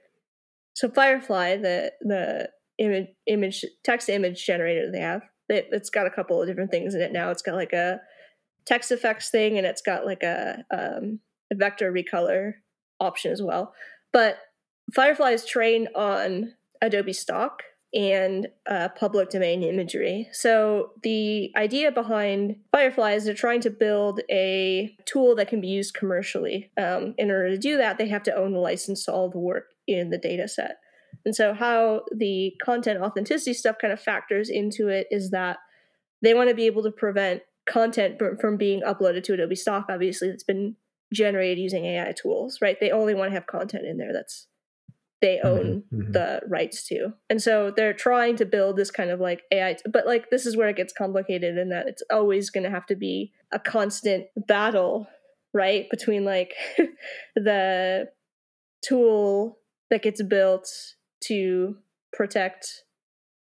so 0.74 0.88
Firefly, 0.88 1.56
the 1.56 1.92
the 2.02 2.50
image 2.78 3.08
image 3.26 3.64
text 3.82 4.08
image 4.08 4.46
generator 4.46 4.92
they 4.92 5.00
have, 5.00 5.22
it, 5.48 5.66
it's 5.72 5.90
got 5.90 6.06
a 6.06 6.10
couple 6.10 6.40
of 6.40 6.46
different 6.46 6.70
things 6.70 6.94
in 6.94 7.00
it 7.00 7.10
now. 7.12 7.30
It's 7.30 7.42
got 7.42 7.56
like 7.56 7.72
a 7.72 8.00
text 8.68 8.92
effects 8.92 9.30
thing, 9.30 9.56
and 9.56 9.66
it's 9.66 9.82
got 9.82 10.06
like 10.06 10.22
a 10.22 10.64
um, 10.70 11.20
a 11.50 11.56
vector 11.56 11.90
recolor 11.90 12.52
option 13.00 13.32
as 13.32 13.42
well. 13.42 13.72
But 14.12 14.38
Firefly 14.94 15.30
is 15.32 15.44
trained 15.44 15.88
on 15.94 16.54
Adobe 16.82 17.12
stock 17.12 17.62
and 17.94 18.48
uh, 18.68 18.88
public 18.90 19.30
domain 19.30 19.62
imagery. 19.62 20.28
So 20.32 20.90
the 21.02 21.50
idea 21.56 21.90
behind 21.90 22.56
Firefly 22.70 23.12
is 23.12 23.24
they're 23.24 23.34
trying 23.34 23.62
to 23.62 23.70
build 23.70 24.20
a 24.30 24.94
tool 25.06 25.34
that 25.36 25.48
can 25.48 25.62
be 25.62 25.68
used 25.68 25.94
commercially. 25.94 26.70
Um, 26.76 27.14
in 27.16 27.30
order 27.30 27.48
to 27.48 27.58
do 27.58 27.78
that, 27.78 27.96
they 27.96 28.08
have 28.08 28.22
to 28.24 28.34
own 28.34 28.52
the 28.52 28.58
license 28.58 29.04
to 29.04 29.12
all 29.12 29.30
the 29.30 29.38
work 29.38 29.64
in 29.86 30.10
the 30.10 30.18
data 30.18 30.48
set. 30.48 30.76
And 31.24 31.34
so 31.34 31.54
how 31.54 32.02
the 32.14 32.52
content 32.62 33.00
authenticity 33.00 33.54
stuff 33.54 33.76
kind 33.80 33.92
of 33.92 34.00
factors 34.00 34.50
into 34.50 34.88
it 34.88 35.06
is 35.10 35.30
that 35.30 35.56
they 36.22 36.34
want 36.34 36.50
to 36.50 36.54
be 36.54 36.66
able 36.66 36.82
to 36.82 36.90
prevent 36.90 37.42
content 37.68 38.20
from 38.40 38.56
being 38.56 38.82
uploaded 38.82 39.22
to 39.24 39.34
Adobe 39.34 39.54
stock, 39.54 39.86
obviously, 39.88 40.28
that's 40.28 40.42
been 40.42 40.76
generated 41.12 41.58
using 41.58 41.84
AI 41.84 42.12
tools, 42.12 42.58
right? 42.60 42.76
They 42.80 42.90
only 42.90 43.14
want 43.14 43.30
to 43.30 43.34
have 43.34 43.46
content 43.46 43.86
in 43.86 43.96
there 43.98 44.12
that's 44.12 44.46
they 45.20 45.40
own 45.40 45.82
Mhm, 45.92 46.06
mhm. 46.08 46.12
the 46.12 46.40
rights 46.46 46.86
to. 46.88 47.12
And 47.28 47.42
so 47.42 47.72
they're 47.72 47.92
trying 47.92 48.36
to 48.36 48.46
build 48.46 48.76
this 48.76 48.90
kind 48.90 49.10
of 49.10 49.18
like 49.20 49.42
AI, 49.50 49.76
but 49.90 50.06
like 50.06 50.30
this 50.30 50.46
is 50.46 50.56
where 50.56 50.68
it 50.68 50.76
gets 50.76 50.92
complicated 50.92 51.58
in 51.58 51.70
that 51.70 51.88
it's 51.88 52.02
always 52.10 52.50
going 52.50 52.64
to 52.64 52.70
have 52.70 52.86
to 52.86 52.94
be 52.94 53.32
a 53.50 53.58
constant 53.58 54.26
battle, 54.36 55.08
right? 55.52 55.90
Between 55.90 56.24
like 56.24 56.54
the 57.34 58.10
tool 58.82 59.58
that 59.90 60.02
gets 60.02 60.22
built 60.22 60.68
to 61.24 61.76
protect 62.12 62.84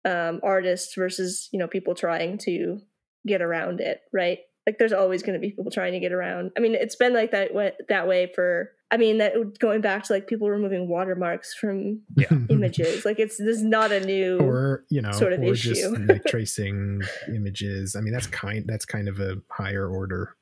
um, 0.07 0.41
artists 0.43 0.95
versus, 0.95 1.51
you 1.53 1.59
know, 1.59 1.69
people 1.69 1.95
trying 1.95 2.39
to 2.39 2.81
get 3.27 3.43
around 3.43 3.81
it, 3.81 4.01
right? 4.13 4.39
Like 4.67 4.79
there's 4.79 4.93
always 4.93 5.23
going 5.23 5.35
to 5.35 5.41
be 5.41 5.51
people 5.51 5.71
trying 5.71 5.93
to 5.93 6.01
get 6.01 6.13
around. 6.13 6.53
I 6.57 6.61
mean, 6.61 6.75
it's 6.75 6.97
been 6.97 7.15
like 7.15 7.31
that 7.33 7.55
way, 7.55 7.73
that 7.89 8.07
way 8.07 8.31
for 8.35 8.71
I 8.93 8.97
mean, 8.97 9.19
that 9.19 9.59
going 9.61 9.81
back 9.83 10.03
to 10.05 10.13
like 10.13 10.27
people 10.27 10.51
removing 10.51 10.89
watermarks 10.89 11.55
from 11.55 12.01
images. 12.51 13.05
Like 13.05 13.19
it's 13.21 13.37
this 13.39 13.59
is 13.59 13.63
not 13.63 13.93
a 13.93 14.01
new 14.05 14.39
or 14.41 14.85
you 14.91 15.01
know 15.01 15.13
sort 15.13 15.33
of 15.33 15.41
or 15.41 15.55
just 15.55 15.81
issue. 15.81 16.07
like 16.09 16.25
tracing 16.27 17.01
images 17.29 17.95
i 17.95 18.01
mean 18.01 18.13
that's 18.13 18.27
kind 18.27 18.65
that's 18.67 18.85
kind 18.85 19.09
of 19.09 19.21
a 19.21 19.37
higher 19.51 19.87
order 19.89 20.35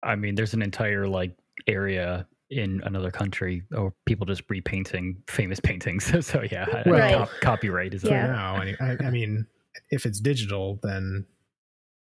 I 0.00 0.14
mean, 0.14 0.36
there's 0.36 0.54
an 0.54 0.62
entire 0.62 1.08
like 1.08 1.36
area 1.66 2.24
in 2.50 2.80
another 2.84 3.10
country 3.10 3.64
or 3.76 3.92
people 4.06 4.26
just 4.26 4.42
repainting 4.48 5.16
famous 5.26 5.58
paintings. 5.58 6.04
so 6.26 6.44
yeah, 6.50 6.66
I- 6.72 6.78
I- 6.78 6.90
Well- 6.90 7.18
cop- 7.26 7.40
copyright 7.42 7.94
is 7.94 8.02
for 8.02 8.10
Yeah. 8.10 8.28
now 8.28 8.54
I, 8.56 8.74
I, 8.80 8.96
I 9.06 9.10
mean 9.10 9.46
if 9.90 10.06
it's 10.06 10.20
digital 10.20 10.78
then 10.84 11.26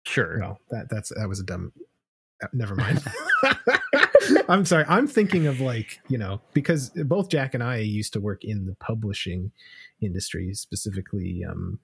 sure. 0.04 0.38
well 0.40 0.60
that 0.70 0.88
that's 0.90 1.10
that 1.16 1.28
was 1.28 1.40
a 1.40 1.44
dumb 1.44 1.72
uh, 2.42 2.48
never 2.52 2.74
mind. 2.74 3.02
I'm 4.48 4.64
sorry. 4.64 4.84
I'm 4.88 5.06
thinking 5.06 5.46
of 5.46 5.60
like 5.60 6.00
you 6.08 6.18
know 6.18 6.40
because 6.52 6.90
both 6.90 7.28
jack 7.28 7.54
and 7.54 7.62
i 7.62 7.76
used 7.76 8.12
to 8.12 8.20
work 8.20 8.44
in 8.44 8.66
the 8.66 8.74
publishing 8.76 9.52
industry 10.00 10.54
specifically 10.54 11.44
um 11.48 11.78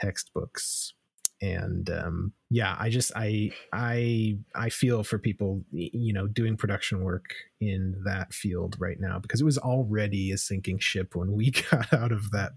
textbooks. 0.00 0.94
And 1.40 1.88
um 1.90 2.32
yeah 2.50 2.74
i 2.80 2.90
just 2.90 3.12
i 3.14 3.52
i 3.72 4.36
i 4.56 4.68
feel 4.68 5.04
for 5.04 5.18
people 5.20 5.62
you 5.70 6.12
know 6.12 6.26
doing 6.26 6.56
production 6.56 7.04
work 7.04 7.32
in 7.60 7.94
that 8.04 8.34
field 8.34 8.74
right 8.80 8.98
now 8.98 9.20
because 9.20 9.40
it 9.40 9.44
was 9.44 9.58
already 9.58 10.32
a 10.32 10.38
sinking 10.38 10.80
ship 10.80 11.14
when 11.14 11.30
we 11.30 11.50
got 11.70 11.92
out 11.92 12.10
of 12.10 12.32
that 12.32 12.52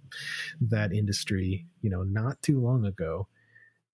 that 0.59 0.93
industry 0.93 1.67
you 1.81 1.91
know 1.91 2.01
not 2.01 2.41
too 2.41 2.59
long 2.59 2.85
ago. 2.85 3.27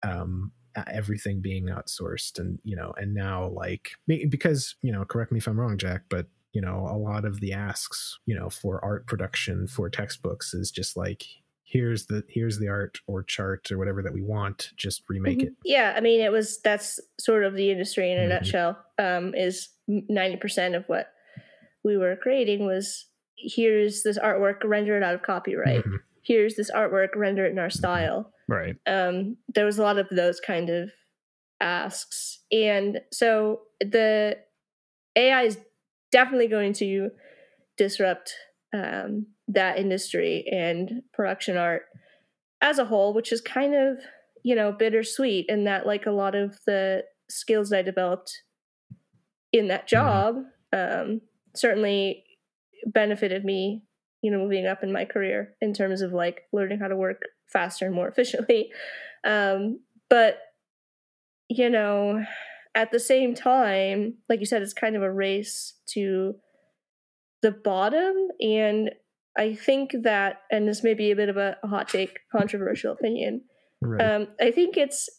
Um 0.03 0.51
everything 0.87 1.41
being 1.41 1.65
outsourced 1.67 2.37
and 2.39 2.59
you 2.63 2.75
know 2.75 2.93
and 2.97 3.13
now 3.13 3.47
like 3.47 3.91
because 4.07 4.75
you 4.81 4.91
know 4.91 5.03
correct 5.05 5.31
me 5.31 5.37
if 5.37 5.47
i'm 5.47 5.59
wrong 5.59 5.77
jack 5.77 6.03
but 6.09 6.27
you 6.53 6.61
know 6.61 6.87
a 6.89 6.97
lot 6.97 7.25
of 7.25 7.39
the 7.39 7.53
asks 7.53 8.17
you 8.25 8.35
know 8.35 8.49
for 8.49 8.83
art 8.83 9.07
production 9.07 9.67
for 9.67 9.89
textbooks 9.89 10.53
is 10.53 10.71
just 10.71 10.95
like 10.97 11.23
here's 11.63 12.05
the 12.05 12.23
here's 12.29 12.59
the 12.59 12.67
art 12.67 12.99
or 13.07 13.23
chart 13.23 13.71
or 13.71 13.77
whatever 13.77 14.01
that 14.01 14.13
we 14.13 14.21
want 14.21 14.69
just 14.77 15.01
remake 15.09 15.41
it 15.43 15.53
Yeah, 15.65 15.93
I 15.97 15.99
mean, 15.99 16.21
it 16.21 16.31
was 16.31 16.61
that's 16.61 16.99
sort 17.19 17.43
of 17.43 17.55
the 17.55 17.71
industry 17.71 18.11
in 18.11 18.19
a 18.19 18.25
Mhm. 18.25 18.29
nutshell. 18.29 18.77
Um, 18.99 19.33
is 19.33 19.69
ninety 19.87 20.37
percent 20.37 20.75
of 20.75 20.85
what 20.87 21.07
we 21.83 21.97
were 21.97 22.15
creating 22.17 22.65
was 22.67 23.07
here's 23.35 24.03
this 24.03 24.17
artwork 24.19 24.63
rendered 24.63 25.01
out 25.03 25.15
of 25.15 25.23
copyright. 25.23 25.83
Mhm. 25.83 25.97
Here's 26.21 26.55
this 26.55 26.69
artwork 26.71 27.15
rendered 27.15 27.51
in 27.51 27.57
our 27.59 27.69
style. 27.71 28.31
Right. 28.47 28.75
Um, 28.85 29.37
there 29.53 29.65
was 29.65 29.79
a 29.79 29.83
lot 29.83 29.97
of 29.97 30.07
those 30.09 30.39
kind 30.39 30.69
of 30.69 30.89
asks, 31.59 32.39
and 32.51 33.01
so 33.11 33.61
the 33.79 34.37
AI 35.15 35.43
is 35.43 35.57
definitely 36.11 36.47
going 36.47 36.73
to 36.73 37.09
disrupt 37.77 38.33
um, 38.73 39.27
that 39.47 39.77
industry 39.77 40.45
and 40.51 41.01
production 41.13 41.57
art 41.57 41.83
as 42.61 42.77
a 42.77 42.85
whole, 42.85 43.13
which 43.13 43.31
is 43.31 43.41
kind 43.41 43.73
of 43.73 43.97
you 44.43 44.55
know 44.55 44.71
bittersweet 44.71 45.45
in 45.49 45.63
that 45.63 45.87
like 45.87 46.05
a 46.05 46.11
lot 46.11 46.35
of 46.35 46.59
the 46.67 47.03
skills 47.29 47.73
I 47.73 47.81
developed 47.81 48.43
in 49.51 49.69
that 49.69 49.87
job 49.87 50.35
um, 50.73 51.21
certainly 51.55 52.23
benefited 52.85 53.43
me 53.43 53.83
you 54.25 54.31
know 54.31 54.39
moving 54.39 54.65
up 54.65 54.83
in 54.83 54.91
my 54.91 55.05
career 55.05 55.53
in 55.61 55.73
terms 55.73 56.01
of 56.01 56.11
like 56.11 56.41
learning 56.51 56.79
how 56.79 56.87
to 56.87 56.95
work 56.95 57.21
faster 57.47 57.85
and 57.85 57.95
more 57.95 58.07
efficiently 58.13 58.69
um, 59.25 59.79
but 60.09 60.39
you 61.49 61.69
know 61.69 62.23
at 62.73 62.91
the 62.91 62.99
same 62.99 63.35
time 63.35 64.15
like 64.27 64.39
you 64.39 64.45
said 64.45 64.61
it's 64.61 64.73
kind 64.73 64.95
of 64.95 65.03
a 65.03 65.11
race 65.11 65.73
to 65.87 66.33
the 67.41 67.51
bottom 67.51 68.15
and 68.39 68.89
i 69.37 69.53
think 69.53 69.91
that 70.01 70.41
and 70.51 70.67
this 70.67 70.83
may 70.83 70.95
be 70.95 71.11
a 71.11 71.15
bit 71.15 71.29
of 71.29 71.37
a 71.37 71.55
hot 71.63 71.87
take 71.87 72.19
controversial 72.31 72.91
opinion 72.91 73.41
right 73.81 74.01
um, 74.01 74.27
I 74.41 74.51
think 74.51 74.77
it's, 74.77 75.09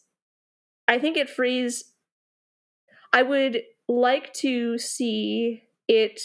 I 0.87 0.99
think 0.99 1.17
it 1.17 1.29
frees. 1.29 1.93
I 3.13 3.23
would 3.23 3.61
like 3.87 4.33
to 4.33 4.77
see 4.77 5.63
it. 5.87 6.21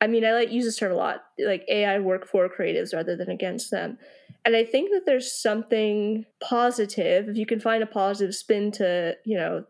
I 0.00 0.06
mean, 0.06 0.24
I 0.24 0.32
like 0.32 0.50
use 0.50 0.64
this 0.64 0.76
term 0.78 0.92
a 0.92 0.96
lot, 0.96 1.22
like 1.38 1.64
AI 1.68 1.98
work 1.98 2.26
for 2.26 2.48
creatives 2.48 2.94
rather 2.94 3.16
than 3.16 3.30
against 3.30 3.70
them. 3.70 3.98
And 4.44 4.54
I 4.56 4.64
think 4.64 4.90
that 4.90 5.02
there's 5.06 5.32
something 5.32 6.24
positive 6.40 7.28
if 7.28 7.36
you 7.36 7.46
can 7.46 7.60
find 7.60 7.82
a 7.82 7.86
positive 7.86 8.34
spin 8.34 8.70
to 8.72 9.16
you 9.24 9.36
know 9.36 9.64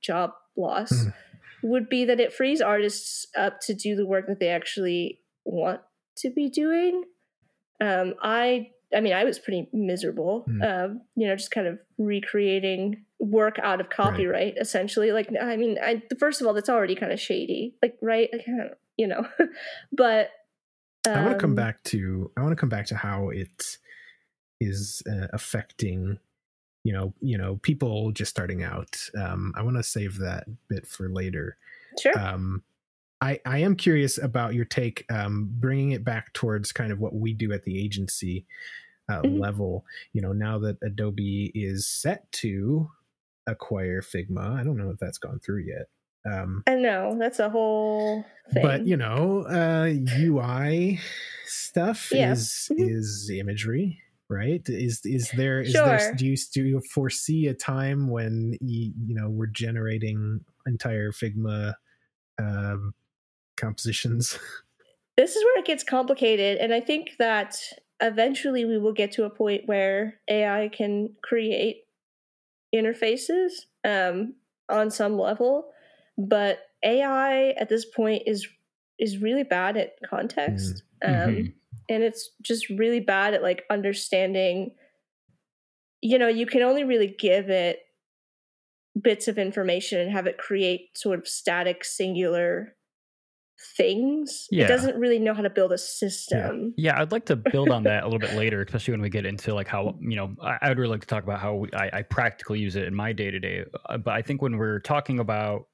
job 0.00 0.32
loss. 0.56 0.92
Mhm. 0.92 1.14
Would 1.64 1.88
be 1.88 2.04
that 2.06 2.18
it 2.18 2.32
frees 2.32 2.60
artists 2.60 3.26
up 3.36 3.60
to 3.60 3.74
do 3.74 3.94
the 3.94 4.06
work 4.06 4.26
that 4.26 4.40
they 4.40 4.48
actually 4.48 5.20
want 5.44 5.80
to 6.16 6.30
be 6.30 6.48
doing. 6.50 7.04
Um, 7.80 8.14
I 8.20 8.72
I 8.94 9.00
mean, 9.00 9.12
I 9.12 9.24
was 9.24 9.38
pretty 9.38 9.68
miserable. 9.72 10.44
Mm. 10.48 10.84
Um, 10.84 11.00
you 11.16 11.26
know, 11.26 11.36
just 11.36 11.50
kind 11.50 11.66
of 11.66 11.78
recreating 11.98 13.04
work 13.18 13.58
out 13.62 13.80
of 13.80 13.88
copyright, 13.88 14.54
essentially. 14.60 15.12
Like, 15.12 15.28
I 15.40 15.56
mean, 15.56 15.78
I 15.82 16.02
first 16.18 16.40
of 16.40 16.46
all, 16.46 16.54
that's 16.54 16.68
already 16.68 16.94
kind 16.94 17.12
of 17.12 17.20
shady, 17.20 17.76
like, 17.82 17.96
right? 18.02 18.28
Like, 18.32 18.46
you 18.96 19.06
know, 19.06 19.26
but 19.92 20.30
I 21.06 21.22
want 21.22 21.32
to 21.32 21.38
come 21.38 21.50
um, 21.50 21.56
back 21.56 21.82
to 21.84 22.30
I 22.36 22.42
want 22.42 22.52
to 22.52 22.60
come 22.60 22.68
back 22.68 22.86
to 22.86 22.96
how 22.96 23.30
it 23.30 23.78
is 24.60 25.02
uh, 25.10 25.26
affecting 25.32 26.18
you 26.84 26.92
know 26.92 27.12
you 27.20 27.38
know 27.38 27.56
people 27.62 28.12
just 28.12 28.30
starting 28.30 28.62
out. 28.62 28.96
Um, 29.18 29.52
I 29.56 29.62
want 29.62 29.76
to 29.76 29.82
save 29.82 30.18
that 30.18 30.44
bit 30.68 30.86
for 30.86 31.08
later. 31.08 31.56
Sure. 32.00 32.18
Um, 32.18 32.62
I 33.20 33.40
I 33.44 33.58
am 33.58 33.76
curious 33.76 34.18
about 34.18 34.54
your 34.54 34.64
take, 34.64 35.04
um, 35.10 35.48
bringing 35.52 35.92
it 35.92 36.04
back 36.04 36.32
towards 36.32 36.72
kind 36.72 36.92
of 36.92 37.00
what 37.00 37.14
we 37.14 37.32
do 37.32 37.52
at 37.52 37.64
the 37.64 37.82
agency 37.82 38.46
uh, 39.08 39.22
Mhm. 39.22 39.40
level. 39.40 39.84
You 40.12 40.22
know, 40.22 40.32
now 40.32 40.58
that 40.60 40.78
Adobe 40.82 41.50
is 41.54 41.88
set 41.88 42.30
to 42.32 42.90
acquire 43.46 44.00
Figma, 44.02 44.58
I 44.58 44.62
don't 44.64 44.76
know 44.76 44.90
if 44.90 44.98
that's 44.98 45.18
gone 45.18 45.40
through 45.40 45.64
yet. 45.64 45.88
Um, 46.30 46.62
I 46.68 46.76
know 46.76 47.16
that's 47.18 47.40
a 47.40 47.50
whole 47.50 48.24
thing. 48.52 48.62
but 48.62 48.86
you 48.86 48.96
know 48.96 49.42
uh 49.46 49.88
ui 50.20 51.00
stuff 51.46 52.12
Yeah. 52.12 52.32
is 52.32 52.68
Mhm. 52.70 52.90
is 52.90 53.30
imagery 53.30 54.00
right 54.28 54.62
is 54.68 55.00
is 55.04 55.30
there 55.36 55.60
is 55.60 55.72
there 55.72 55.98
Sure. 55.98 56.14
do 56.14 56.26
you 56.26 56.36
do 56.54 56.64
you 56.64 56.80
foresee 56.94 57.48
a 57.48 57.54
time 57.54 58.08
when 58.08 58.56
you, 58.60 58.92
you 59.06 59.14
know 59.16 59.28
we're 59.28 59.46
generating 59.46 60.44
entire 60.66 61.10
figma 61.10 61.74
um, 62.38 62.94
compositions. 63.56 64.38
This 65.18 65.36
is 65.36 65.44
where 65.44 65.58
it 65.58 65.66
gets 65.66 65.84
complicated, 65.84 66.56
and 66.56 66.72
I 66.72 66.80
think 66.80 67.16
that 67.18 67.56
eventually 68.02 68.64
we 68.64 68.78
will 68.78 68.92
get 68.92 69.12
to 69.12 69.24
a 69.24 69.30
point 69.30 69.62
where 69.66 70.20
AI 70.28 70.68
can 70.68 71.14
create 71.22 71.84
interfaces 72.74 73.50
um, 73.84 74.34
on 74.68 74.90
some 74.90 75.18
level, 75.18 75.70
but 76.18 76.58
AI 76.84 77.50
at 77.50 77.68
this 77.68 77.84
point 77.86 78.24
is 78.26 78.46
is 78.98 79.18
really 79.18 79.42
bad 79.42 79.76
at 79.76 79.94
context, 80.08 80.82
mm-hmm. 81.02 81.28
um, 81.28 81.54
and 81.88 82.02
it's 82.02 82.30
just 82.42 82.68
really 82.68 83.00
bad 83.00 83.34
at 83.34 83.42
like 83.42 83.64
understanding. 83.70 84.72
You 86.00 86.18
know, 86.18 86.28
you 86.28 86.46
can 86.46 86.62
only 86.62 86.84
really 86.84 87.14
give 87.18 87.48
it 87.48 87.80
bits 89.00 89.28
of 89.28 89.38
information 89.38 90.00
and 90.00 90.10
have 90.10 90.26
it 90.26 90.36
create 90.36 90.98
sort 90.98 91.18
of 91.18 91.28
static, 91.28 91.84
singular 91.84 92.74
things. 93.76 94.46
Yeah. 94.50 94.64
It 94.64 94.68
doesn't 94.68 94.96
really 94.96 95.18
know 95.18 95.34
how 95.34 95.42
to 95.42 95.50
build 95.50 95.72
a 95.72 95.78
system. 95.78 96.74
Yeah. 96.76 96.92
yeah, 96.92 97.00
I'd 97.00 97.12
like 97.12 97.26
to 97.26 97.36
build 97.36 97.70
on 97.70 97.84
that 97.84 98.02
a 98.02 98.06
little 98.06 98.18
bit 98.18 98.34
later, 98.34 98.62
especially 98.62 98.92
when 98.92 99.02
we 99.02 99.10
get 99.10 99.26
into 99.26 99.54
like 99.54 99.68
how 99.68 99.96
you 100.00 100.16
know 100.16 100.34
I, 100.42 100.58
I 100.62 100.68
would 100.68 100.78
really 100.78 100.92
like 100.92 101.02
to 101.02 101.06
talk 101.06 101.24
about 101.24 101.40
how 101.40 101.54
we, 101.54 101.72
I, 101.72 101.90
I 101.98 102.02
practically 102.02 102.58
use 102.58 102.76
it 102.76 102.84
in 102.84 102.94
my 102.94 103.12
day 103.12 103.30
to 103.30 103.38
day. 103.38 103.64
But 103.88 104.08
I 104.08 104.22
think 104.22 104.42
when 104.42 104.56
we're 104.56 104.80
talking 104.80 105.18
about 105.18 105.66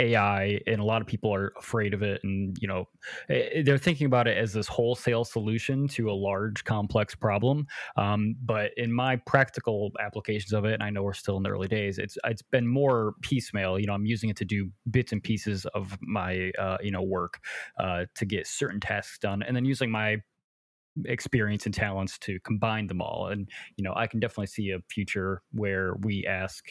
AI, 0.00 0.60
and 0.66 0.80
a 0.80 0.84
lot 0.84 1.00
of 1.02 1.06
people 1.06 1.32
are 1.34 1.52
afraid 1.58 1.94
of 1.94 2.02
it, 2.02 2.20
and 2.24 2.56
you 2.60 2.66
know 2.66 2.88
eh, 3.28 3.48
eh, 3.52 3.62
they're 3.64 3.78
thinking 3.78 4.06
about 4.06 4.26
it 4.26 4.36
as 4.36 4.52
this 4.52 4.66
wholesale 4.66 5.24
solution 5.24 5.86
to 5.88 6.10
a 6.10 6.12
large, 6.12 6.64
complex 6.64 7.14
problem. 7.14 7.66
Um, 7.96 8.34
but 8.42 8.72
in 8.76 8.92
my 8.92 9.16
practical 9.16 9.92
applications 10.00 10.52
of 10.52 10.64
it, 10.64 10.74
and 10.74 10.82
I 10.82 10.90
know 10.90 11.02
we're 11.02 11.12
still 11.12 11.36
in 11.36 11.42
the 11.42 11.50
early 11.50 11.68
days, 11.68 11.98
it's 11.98 12.16
it's 12.24 12.42
been 12.42 12.66
more 12.66 13.14
piecemeal. 13.22 13.78
You 13.78 13.86
know, 13.86 13.94
I'm 13.94 14.06
using 14.06 14.30
it 14.30 14.36
to 14.38 14.44
do 14.44 14.70
bits 14.90 15.12
and 15.12 15.22
pieces 15.22 15.66
of 15.66 15.96
my 16.00 16.50
uh, 16.58 16.78
you 16.82 16.90
know 16.90 17.02
work 17.02 17.38
uh, 17.78 18.06
to 18.16 18.24
get 18.24 18.46
certain 18.46 18.80
tasks 18.80 19.18
done, 19.18 19.42
and 19.42 19.54
then 19.54 19.64
using 19.64 19.90
my 19.90 20.16
experience 21.04 21.66
and 21.66 21.74
talents 21.74 22.18
to 22.18 22.40
combine 22.40 22.86
them 22.86 23.00
all. 23.00 23.28
And 23.28 23.48
you 23.76 23.84
know, 23.84 23.92
I 23.94 24.06
can 24.06 24.20
definitely 24.20 24.46
see 24.46 24.70
a 24.70 24.80
future 24.88 25.42
where 25.52 25.94
we 26.00 26.26
ask 26.26 26.64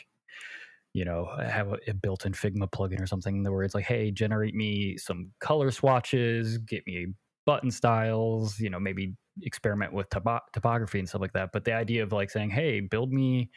you 0.93 1.05
know, 1.05 1.29
have 1.41 1.69
a, 1.69 1.77
a, 1.87 1.93
built-in 1.93 2.33
Figma 2.33 2.69
plugin 2.71 3.01
or 3.01 3.05
something 3.05 3.43
where 3.43 3.63
it's 3.63 3.75
like, 3.75 3.85
hey, 3.85 4.11
generate 4.11 4.55
me 4.55 4.97
some 4.97 5.31
color 5.39 5.71
swatches, 5.71 6.57
get 6.57 6.85
me 6.87 7.07
button 7.45 7.71
styles, 7.71 8.59
you 8.59 8.69
know, 8.69 8.79
maybe 8.79 9.13
experiment 9.43 9.93
with 9.93 10.09
topo- 10.09 10.41
topography 10.53 10.99
and 10.99 11.07
stuff 11.07 11.21
like 11.21 11.33
that. 11.33 11.49
But 11.53 11.63
the 11.63 11.73
idea 11.73 12.03
of 12.03 12.11
like 12.11 12.29
saying, 12.29 12.49
hey, 12.49 12.79
build 12.79 13.11
me 13.11 13.49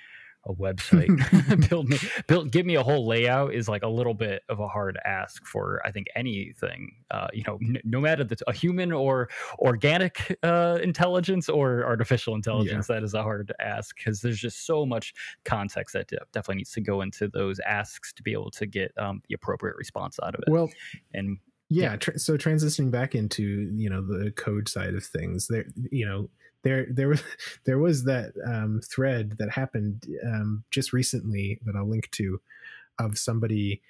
a 0.47 0.55
website. 0.55 1.09
Build 1.69 1.89
me 1.89 1.99
build 2.27 2.51
give 2.51 2.67
me 2.67 2.75
a 2.75 2.83
whole 2.83 3.07
layout 3.07 3.55
is 3.55 3.69
like 3.69 3.83
a 3.83 3.89
little 3.89 4.15
bit 4.15 4.43
of 4.49 4.61
a 4.61 4.69
hard 4.69 4.99
ask 5.05 5.45
for 5.47 5.81
i 5.85 5.91
think 5.91 6.07
anything 6.17 6.93
uh, 7.11 7.29
you 7.33 7.43
know 7.47 7.59
n- 7.63 7.81
no 7.85 8.01
matter 8.01 8.25
the, 8.25 8.37
a 8.47 8.53
human 8.53 8.93
or 8.93 9.29
organic 9.59 10.37
uh, 10.43 10.79
intelligence 10.83 11.49
or 11.49 11.85
artificial 11.85 12.35
intelligence 12.35 12.87
yeah. 12.89 12.97
that 12.97 13.05
is 13.05 13.15
a 13.15 13.23
hard 13.23 13.53
ask 13.61 13.97
because 13.97 14.21
there's 14.21 14.39
just 14.39 14.67
so 14.67 14.85
much 14.85 15.15
context 15.45 15.93
that 15.93 16.09
definitely 16.33 16.57
needs 16.57 16.73
to 16.73 16.81
go 16.81 17.03
into 17.03 17.29
those 17.29 17.61
asks 17.61 18.13
to 18.13 18.23
be 18.23 18.33
able 18.33 18.51
to 18.51 18.67
get 18.67 18.93
um, 18.99 19.23
the 19.29 19.35
appropriate 19.35 19.77
response 19.77 20.19
out 20.23 20.35
of 20.35 20.41
it. 20.47 20.51
Well 20.51 20.71
and 21.15 21.39
yeah, 21.69 21.97
Tra- 21.97 22.19
so 22.19 22.37
transitioning 22.37 22.91
back 22.91 23.15
into 23.15 23.71
you 23.75 23.89
know 23.89 24.03
the 24.03 24.31
code 24.33 24.69
side 24.69 24.95
of 24.95 25.05
things 25.05 25.49
there 25.49 25.65
you 25.91 26.05
know 26.05 26.29
there 26.63 26.87
there 26.91 27.09
was 27.09 27.23
there 27.65 27.79
was 27.79 28.05
that 28.05 28.33
um, 28.47 28.81
thread 28.85 29.39
that 29.39 29.51
happened 29.51 30.07
um, 30.25 30.65
just 30.71 30.93
recently 30.93 31.61
that 31.65 31.77
I'll 31.77 31.89
link 31.89 32.11
to 32.13 32.41
of 32.99 33.19
somebody 33.19 33.81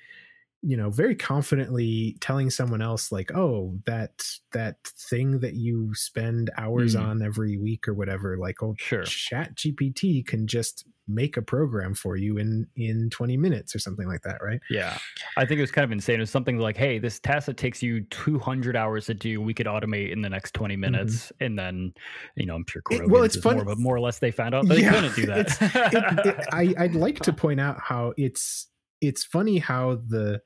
you 0.62 0.76
know 0.76 0.90
very 0.90 1.14
confidently 1.14 2.16
telling 2.20 2.48
someone 2.48 2.80
else 2.80 3.10
like 3.10 3.32
oh 3.34 3.76
that 3.84 4.24
that 4.52 4.76
thing 4.84 5.40
that 5.40 5.54
you 5.54 5.92
spend 5.94 6.50
hours 6.56 6.94
mm. 6.94 7.04
on 7.04 7.22
every 7.22 7.56
week 7.58 7.88
or 7.88 7.94
whatever 7.94 8.36
like 8.36 8.62
oh 8.62 8.74
sure 8.78 9.02
chat 9.02 9.54
gpt 9.56 10.24
can 10.26 10.46
just 10.46 10.84
make 11.08 11.36
a 11.36 11.42
program 11.42 11.94
for 11.94 12.16
you 12.16 12.38
in 12.38 12.64
in 12.76 13.10
20 13.10 13.36
minutes 13.36 13.74
or 13.74 13.80
something 13.80 14.06
like 14.06 14.22
that 14.22 14.40
right 14.40 14.60
yeah 14.70 14.96
i 15.36 15.44
think 15.44 15.58
it 15.58 15.60
was 15.60 15.72
kind 15.72 15.84
of 15.84 15.90
insane 15.90 16.16
it 16.16 16.20
was 16.20 16.30
something 16.30 16.58
like 16.58 16.76
hey 16.76 16.98
this 16.98 17.18
task 17.18 17.46
that 17.46 17.56
takes 17.56 17.82
you 17.82 18.02
200 18.02 18.76
hours 18.76 19.06
to 19.06 19.14
do 19.14 19.40
we 19.40 19.52
could 19.52 19.66
automate 19.66 20.12
in 20.12 20.22
the 20.22 20.30
next 20.30 20.54
20 20.54 20.74
mm-hmm. 20.74 20.80
minutes 20.80 21.26
mm-hmm. 21.26 21.44
and 21.44 21.58
then 21.58 21.92
you 22.36 22.46
know 22.46 22.54
i'm 22.54 22.64
sure 22.68 22.82
it, 22.90 23.08
well 23.08 23.24
it's 23.24 23.36
fun 23.36 23.56
more, 23.56 23.64
but 23.64 23.78
more 23.78 23.96
or 23.96 24.00
less 24.00 24.20
they 24.20 24.30
found 24.30 24.54
out 24.54 24.66
they 24.68 24.82
yeah, 24.82 24.92
couldn't 24.92 25.16
do 25.16 25.26
that 25.26 25.48
it, 25.60 26.26
it, 26.26 26.46
I, 26.52 26.72
i'd 26.84 26.94
like 26.94 27.18
to 27.20 27.32
point 27.32 27.60
out 27.60 27.80
how 27.80 28.14
it's 28.16 28.68
it's 29.02 29.24
funny 29.24 29.58
how 29.58 29.96
the 30.08 30.40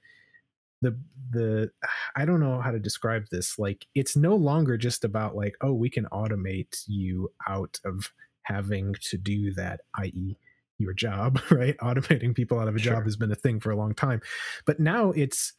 the 0.83 0.99
the 1.31 1.71
i 2.17 2.25
don't 2.25 2.41
know 2.41 2.61
how 2.61 2.71
to 2.71 2.79
describe 2.79 3.25
this 3.31 3.59
like 3.59 3.87
it's 3.95 4.17
no 4.17 4.35
longer 4.35 4.77
just 4.77 5.05
about 5.05 5.37
like 5.37 5.55
oh 5.61 5.73
we 5.73 5.89
can 5.89 6.07
automate 6.07 6.83
you 6.87 7.31
out 7.49 7.79
of 7.85 8.13
having 8.43 8.95
to 9.01 9.17
do 9.17 9.53
that 9.53 9.81
i.e 9.99 10.37
your 10.79 10.93
job 10.93 11.41
right 11.51 11.77
automating 11.79 12.35
people 12.35 12.59
out 12.59 12.69
of 12.69 12.77
a 12.77 12.79
sure. 12.79 12.95
job 12.95 13.05
has 13.05 13.17
been 13.17 13.33
a 13.33 13.37
thing 13.37 13.61
for 13.61 13.71
a 13.71 13.77
long 13.77 13.95
time 13.95 14.21
but 14.65 14.81
now 14.81 15.11
it's 15.13 15.53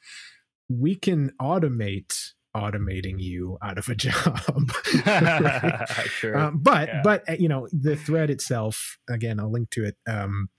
we 0.69 0.95
can 0.95 1.31
automate 1.41 2.33
automating 2.55 3.19
you 3.19 3.57
out 3.62 3.77
of 3.77 3.88
a 3.89 3.95
job 3.95 4.71
sure. 6.05 6.38
Um, 6.38 6.60
but 6.60 6.88
yeah. 6.88 7.01
but 7.03 7.29
uh, 7.29 7.33
you 7.33 7.47
know 7.47 7.67
the 7.71 7.95
thread 7.95 8.29
itself 8.29 8.97
again 9.10 9.39
i'll 9.39 9.51
link 9.51 9.69
to 9.71 9.86
it 9.86 9.97
um, 10.07 10.49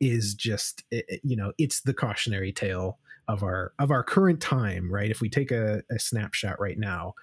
is 0.00 0.34
just 0.34 0.82
it, 0.90 1.20
you 1.22 1.36
know 1.36 1.52
it's 1.58 1.80
the 1.80 1.94
cautionary 1.94 2.52
tale 2.52 2.98
of 3.28 3.42
our 3.42 3.72
of 3.78 3.90
our 3.90 4.02
current 4.02 4.40
time 4.40 4.92
right? 4.92 5.10
If 5.10 5.20
we 5.20 5.28
take 5.28 5.50
a, 5.50 5.82
a 5.90 5.98
snapshot 5.98 6.60
right 6.60 6.78
now 6.78 7.14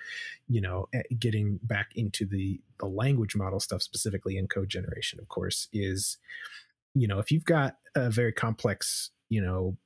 you 0.50 0.62
know 0.62 0.88
eh, 0.94 1.02
getting 1.20 1.60
back 1.64 1.92
into 1.96 2.26
the 2.26 2.60
the 2.80 2.88
language 2.88 3.36
model 3.36 3.60
stuff 3.60 3.82
specifically 3.82 4.38
in 4.38 4.48
code 4.48 4.70
generation 4.70 5.20
of 5.20 5.28
course 5.30 5.68
is 5.72 6.18
you 6.94 7.08
know 7.08 7.20
if 7.20 7.32
you've 7.32 7.46
got 7.46 7.78
a 7.96 8.10
very 8.10 8.32
complex 8.32 9.12
you 9.30 9.42
know 9.42 9.78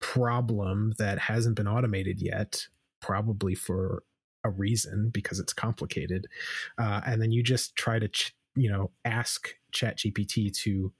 problem 0.00 0.94
that 0.98 1.18
hasn't 1.18 1.56
been 1.56 1.68
automated 1.68 2.20
yet 2.20 2.66
probably 3.00 3.54
for 3.54 4.02
a 4.44 4.50
reason 4.50 5.10
because 5.10 5.38
it's 5.38 5.52
complicated 5.52 6.26
uh, 6.78 7.00
and 7.06 7.20
then 7.20 7.30
you 7.30 7.42
just 7.42 7.76
try 7.76 7.98
to 7.98 8.08
ch- 8.08 8.34
you 8.54 8.70
know 8.70 8.90
ask 9.04 9.54
chat 9.72 9.98
gpt 9.98 10.52
to 10.52 10.92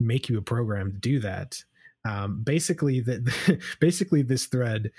make 0.00 0.28
you 0.28 0.38
a 0.38 0.42
program 0.42 0.92
to 0.92 0.98
do 0.98 1.20
that. 1.20 1.62
Um, 2.04 2.42
basically 2.42 3.00
the, 3.00 3.60
basically 3.80 4.22
this 4.22 4.46
thread 4.46 4.90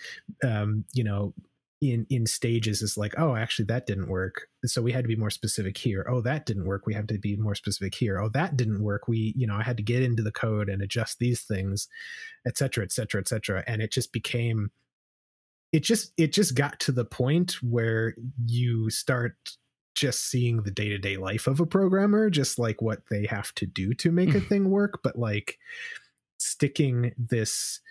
um, 0.43 0.83
you 0.93 1.03
know 1.03 1.33
in 1.81 2.05
in 2.09 2.25
stages 2.25 2.81
is 2.81 2.97
like 2.97 3.13
oh 3.17 3.35
actually 3.35 3.65
that 3.65 3.88
didn't 3.88 4.09
work. 4.09 4.47
So 4.65 4.81
we 4.81 4.91
had 4.91 5.05
to 5.05 5.07
be 5.07 5.15
more 5.15 5.29
specific 5.29 5.77
here. 5.77 6.05
Oh 6.09 6.21
that 6.21 6.45
didn't 6.45 6.65
work. 6.65 6.85
We 6.85 6.93
have 6.93 7.07
to 7.07 7.17
be 7.17 7.38
more 7.38 7.55
specific 7.55 7.95
here. 7.95 8.19
Oh 8.19 8.29
that 8.29 8.57
didn't 8.57 8.83
work. 8.83 9.07
We 9.07 9.33
you 9.38 9.47
know 9.47 9.55
i 9.55 9.63
had 9.63 9.77
to 9.77 9.83
get 9.83 10.03
into 10.03 10.23
the 10.23 10.31
code 10.31 10.69
and 10.69 10.81
adjust 10.81 11.19
these 11.19 11.41
things 11.41 11.88
et 12.45 12.57
cetera 12.57 12.83
et 12.83 12.91
cetera 12.91 13.21
et 13.21 13.27
cetera. 13.29 13.63
And 13.65 13.81
it 13.81 13.91
just 13.91 14.12
became 14.12 14.71
it 15.71 15.83
just 15.83 16.12
it 16.17 16.33
just 16.33 16.55
got 16.55 16.79
to 16.81 16.91
the 16.91 17.05
point 17.05 17.53
where 17.62 18.15
you 18.45 18.89
start 18.89 19.35
just 19.95 20.30
seeing 20.30 20.62
the 20.63 20.71
day-to-day 20.71 21.17
life 21.17 21.47
of 21.47 21.60
a 21.60 21.65
programmer 21.65 22.30
just 22.30 22.60
like 22.60 22.82
what 22.82 23.02
they 23.10 23.25
have 23.25 23.54
to 23.56 23.65
do 23.65 23.93
to 23.93 24.12
make 24.12 24.30
a 24.30 24.34
mm-hmm. 24.34 24.47
thing 24.47 24.69
work 24.69 24.99
but 25.04 25.17
like 25.17 25.58
sticking 26.38 27.13
this 27.17 27.82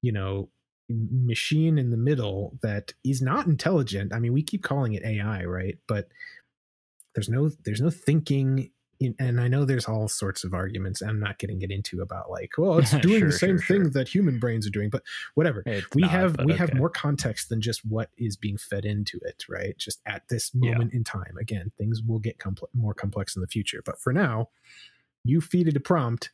you 0.00 0.12
know 0.12 0.48
machine 0.88 1.78
in 1.78 1.90
the 1.90 1.96
middle 1.96 2.58
that 2.62 2.92
is 3.04 3.22
not 3.22 3.46
intelligent. 3.46 4.12
I 4.12 4.18
mean 4.18 4.32
we 4.32 4.42
keep 4.42 4.62
calling 4.62 4.94
it 4.94 5.04
ai 5.04 5.44
right? 5.44 5.78
But 5.86 6.08
there's 7.14 7.28
no 7.28 7.50
there's 7.64 7.80
no 7.80 7.90
thinking 7.90 8.58
in, 8.58 8.70
and 9.18 9.40
i 9.40 9.48
know 9.48 9.64
there's 9.64 9.86
all 9.86 10.08
sorts 10.08 10.44
of 10.44 10.54
arguments 10.54 11.02
i'm 11.02 11.20
not 11.20 11.38
getting 11.38 11.62
it 11.62 11.70
into 11.70 12.00
about 12.00 12.30
like 12.30 12.52
well 12.58 12.78
it's 12.78 12.90
doing 13.00 13.20
sure, 13.20 13.28
the 13.28 13.32
same 13.32 13.58
sure, 13.58 13.76
thing 13.76 13.84
sure. 13.84 13.90
that 13.90 14.08
human 14.08 14.38
brains 14.38 14.66
are 14.66 14.70
doing 14.70 14.90
but 14.90 15.02
whatever 15.34 15.62
it's 15.66 15.86
we 15.94 16.02
not, 16.02 16.10
have 16.10 16.36
we 16.44 16.52
okay. 16.52 16.56
have 16.56 16.74
more 16.74 16.90
context 16.90 17.48
than 17.48 17.60
just 17.60 17.84
what 17.84 18.10
is 18.18 18.36
being 18.36 18.56
fed 18.56 18.84
into 18.84 19.18
it 19.22 19.44
right 19.48 19.76
just 19.78 20.00
at 20.06 20.22
this 20.28 20.54
moment 20.54 20.90
yeah. 20.92 20.98
in 20.98 21.04
time 21.04 21.34
again 21.40 21.70
things 21.78 22.02
will 22.02 22.18
get 22.18 22.38
compl- 22.38 22.68
more 22.74 22.94
complex 22.94 23.36
in 23.36 23.42
the 23.42 23.48
future 23.48 23.82
but 23.84 24.00
for 24.00 24.12
now 24.12 24.48
you 25.24 25.40
feed 25.40 25.68
it 25.68 25.76
a 25.76 25.80
prompt 25.80 26.30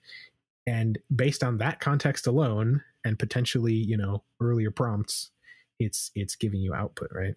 and 0.67 0.99
based 1.15 1.43
on 1.43 1.59
that 1.59 1.81
context 1.81 2.27
alone 2.27 2.83
and 3.05 3.19
potentially 3.19 3.75
you 3.75 3.97
know 3.97 4.23
earlier 4.41 4.71
prompts 4.71 5.31
it's 5.79 6.11
it's 6.15 6.37
giving 6.37 6.61
you 6.61 6.75
output 6.75 7.09
right 7.13 7.35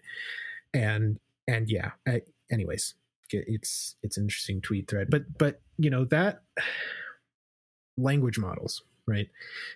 and 0.73 1.19
and 1.47 1.69
yeah 1.69 1.91
I, 2.07 2.21
anyways 2.51 2.95
it's 3.33 3.95
it's 4.03 4.17
an 4.17 4.23
interesting 4.23 4.61
tweet 4.61 4.89
thread 4.89 5.07
but 5.09 5.23
but 5.37 5.61
you 5.77 5.89
know 5.89 6.05
that 6.05 6.41
language 7.97 8.39
models 8.39 8.83
right? 9.07 9.27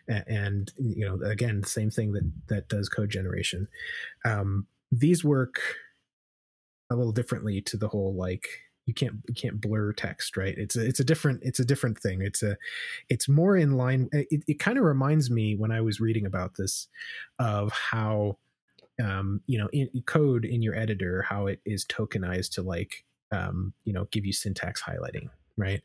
And, 0.08 0.72
you 0.78 1.06
know 1.06 1.20
again 1.28 1.62
the 1.62 1.68
same 1.68 1.90
thing 1.90 2.14
that 2.14 2.32
that 2.48 2.70
does 2.70 2.90
code 2.90 3.10
generation. 3.10 3.68
Um 4.24 4.68
these 4.92 5.24
work 5.24 5.60
a 6.92 6.96
little 6.96 7.12
differently 7.12 7.62
to 7.62 7.78
the 7.78 7.88
whole 7.88 8.14
like 8.16 8.48
you 8.86 8.94
can't 8.94 9.16
you 9.28 9.34
can't 9.34 9.60
blur 9.60 9.92
text 9.94 10.38
right? 10.38 10.56
It's 10.58 10.76
a, 10.76 10.86
it's 10.86 11.00
a 11.00 11.04
different 11.04 11.42
it's 11.44 11.60
a 11.60 11.66
different 11.66 12.00
thing. 12.00 12.22
It's 12.22 12.44
a 12.44 12.58
it's 13.10 13.28
more 13.28 13.58
in 13.58 13.78
line 13.78 14.10
it, 14.12 14.44
it 14.48 14.60
kind 14.60 14.78
of 14.78 14.84
reminds 14.84 15.30
me 15.30 15.56
when 15.56 15.72
i 15.72 15.82
was 15.82 16.00
reading 16.00 16.26
about 16.26 16.56
this 16.56 16.88
of 17.40 17.72
how 17.72 18.38
um 19.04 19.42
you 19.48 19.58
know 19.58 19.68
in 19.74 19.90
code 20.06 20.46
in 20.46 20.62
your 20.62 20.76
editor 20.76 21.24
how 21.24 21.48
it 21.48 21.60
is 21.66 21.86
tokenized 21.86 22.52
to 22.52 22.62
like 22.62 23.04
um 23.36 23.74
you 23.84 23.94
know 23.94 24.08
give 24.12 24.26
you 24.26 24.34
syntax 24.34 24.82
highlighting 24.82 25.30
right? 25.58 25.82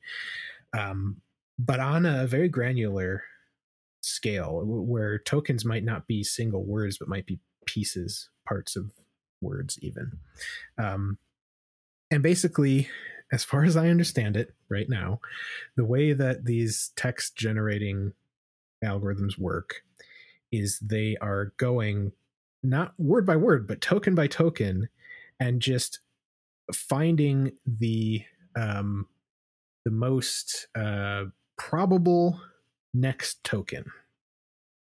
Um 0.76 1.16
but 1.58 1.80
on 1.80 2.06
a 2.06 2.26
very 2.26 2.48
granular 2.48 3.22
scale 4.02 4.62
where 4.64 5.18
tokens 5.18 5.64
might 5.64 5.84
not 5.84 6.06
be 6.06 6.24
single 6.24 6.64
words 6.64 6.98
but 6.98 7.08
might 7.08 7.26
be 7.26 7.38
pieces 7.66 8.30
parts 8.46 8.76
of 8.76 8.92
words 9.40 9.78
even. 9.82 10.12
Um 10.78 11.18
and 12.10 12.22
basically 12.22 12.88
as 13.32 13.44
far 13.44 13.64
as 13.64 13.76
i 13.76 13.88
understand 13.88 14.36
it 14.36 14.54
right 14.68 14.88
now 14.88 15.20
the 15.76 15.84
way 15.84 16.12
that 16.12 16.44
these 16.44 16.90
text 16.96 17.36
generating 17.36 18.12
algorithms 18.84 19.38
work 19.38 19.82
is 20.50 20.78
they 20.80 21.16
are 21.20 21.52
going 21.56 22.12
not 22.62 22.92
word 22.98 23.24
by 23.24 23.36
word 23.36 23.66
but 23.66 23.80
token 23.80 24.14
by 24.14 24.26
token 24.26 24.88
and 25.38 25.62
just 25.62 26.00
finding 26.74 27.52
the 27.66 28.22
um 28.56 29.06
the 29.84 29.90
most 29.90 30.66
uh 30.74 31.24
probable 31.56 32.40
next 32.92 33.42
token 33.44 33.84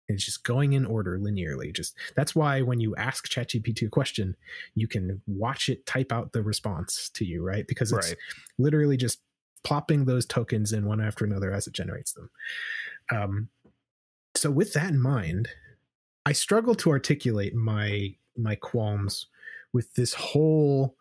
it's 0.09 0.25
just 0.25 0.45
going 0.45 0.73
in 0.73 0.87
order 0.87 1.19
linearly. 1.19 1.75
Just 1.75 1.97
that's 2.15 2.35
why 2.35 2.63
when 2.63 2.81
you 2.81 2.95
ask 2.97 3.29
ChatGPT 3.29 3.87
a 3.87 3.91
question, 3.91 4.37
you 4.75 4.87
can 4.87 5.21
watch 5.27 5.69
it 5.69 5.85
type 5.87 6.13
out 6.13 6.33
the 6.33 6.43
response 6.43 7.11
to 7.15 7.25
you, 7.25 7.43
right? 7.43 7.67
Because 7.67 7.93
it's 7.93 8.11
right. 8.11 8.19
literally 8.59 8.97
just 8.97 9.21
plopping 9.65 10.05
those 10.05 10.25
tokens 10.25 10.73
in 10.73 10.87
one 10.87 11.01
after 11.01 11.25
another 11.25 11.53
as 11.53 11.67
it 11.67 11.73
generates 11.73 12.13
them. 12.13 12.31
Um, 13.11 13.49
so 14.37 14.51
with 14.51 14.75
that 14.75 14.91
in 14.91 15.01
mind, 15.01 15.49
I 16.25 16.33
struggle 16.33 16.75
to 16.77 16.91
articulate 16.91 17.55
my 17.55 18.15
my 18.37 18.55
qualms 18.55 19.27
with 19.73 19.95
this 19.95 20.15
whole 20.15 20.95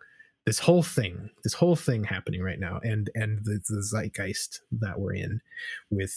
this 0.45 0.60
whole 0.60 0.84
thing, 0.84 1.31
this 1.43 1.53
whole 1.53 1.75
thing 1.75 2.03
happening 2.03 2.41
right 2.41 2.60
now, 2.60 2.79
and 2.84 3.10
and 3.15 3.39
the, 3.43 3.60
the 3.67 3.81
zeitgeist 3.81 4.62
that 4.71 4.99
we're 4.99 5.15
in 5.15 5.41
with 5.89 6.13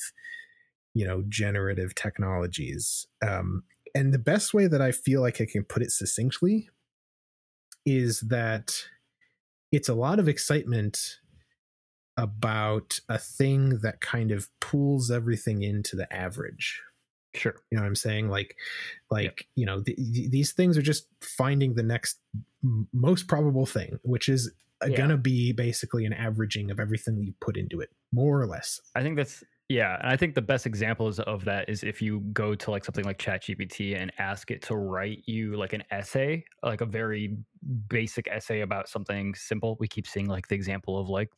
you 0.94 1.06
know 1.06 1.22
generative 1.28 1.94
technologies 1.94 3.06
um, 3.22 3.62
and 3.94 4.12
the 4.12 4.18
best 4.18 4.52
way 4.52 4.66
that 4.66 4.82
i 4.82 4.90
feel 4.90 5.20
like 5.20 5.40
i 5.40 5.46
can 5.46 5.64
put 5.64 5.82
it 5.82 5.90
succinctly 5.92 6.68
is 7.86 8.20
that 8.22 8.74
it's 9.70 9.88
a 9.88 9.94
lot 9.94 10.18
of 10.18 10.28
excitement 10.28 11.18
about 12.16 12.98
a 13.08 13.16
thing 13.16 13.78
that 13.80 14.00
kind 14.00 14.32
of 14.32 14.48
pulls 14.60 15.10
everything 15.10 15.62
into 15.62 15.94
the 15.94 16.12
average 16.12 16.82
sure 17.34 17.56
you 17.70 17.76
know 17.76 17.82
what 17.82 17.88
i'm 17.88 17.94
saying 17.94 18.28
like 18.28 18.56
like 19.10 19.24
yep. 19.24 19.38
you 19.54 19.66
know 19.66 19.82
th- 19.82 19.96
th- 19.96 20.30
these 20.30 20.52
things 20.52 20.78
are 20.78 20.82
just 20.82 21.06
finding 21.20 21.74
the 21.74 21.82
next 21.82 22.18
m- 22.64 22.88
most 22.92 23.28
probable 23.28 23.66
thing 23.66 23.98
which 24.02 24.28
is 24.28 24.50
uh, 24.82 24.86
yeah. 24.86 24.96
gonna 24.96 25.16
be 25.16 25.52
basically 25.52 26.04
an 26.04 26.12
averaging 26.12 26.70
of 26.70 26.80
everything 26.80 27.20
you 27.22 27.32
put 27.40 27.56
into 27.56 27.80
it 27.80 27.90
more 28.12 28.40
or 28.40 28.46
less 28.46 28.80
i 28.94 29.02
think 29.02 29.16
that's 29.16 29.44
yeah, 29.68 29.98
and 30.00 30.08
I 30.08 30.16
think 30.16 30.34
the 30.34 30.40
best 30.40 30.64
examples 30.64 31.20
of 31.20 31.44
that 31.44 31.68
is 31.68 31.84
if 31.84 32.00
you 32.00 32.20
go 32.32 32.54
to 32.54 32.70
like 32.70 32.86
something 32.86 33.04
like 33.04 33.18
ChatGPT 33.18 34.00
and 34.00 34.10
ask 34.18 34.50
it 34.50 34.62
to 34.62 34.76
write 34.76 35.24
you 35.26 35.58
like 35.58 35.74
an 35.74 35.84
essay, 35.90 36.42
like 36.62 36.80
a 36.80 36.86
very 36.86 37.36
basic 37.86 38.28
essay 38.28 38.62
about 38.62 38.88
something 38.88 39.34
simple. 39.34 39.76
We 39.78 39.86
keep 39.86 40.06
seeing 40.06 40.26
like 40.26 40.48
the 40.48 40.54
example 40.54 40.98
of 40.98 41.10
like, 41.10 41.28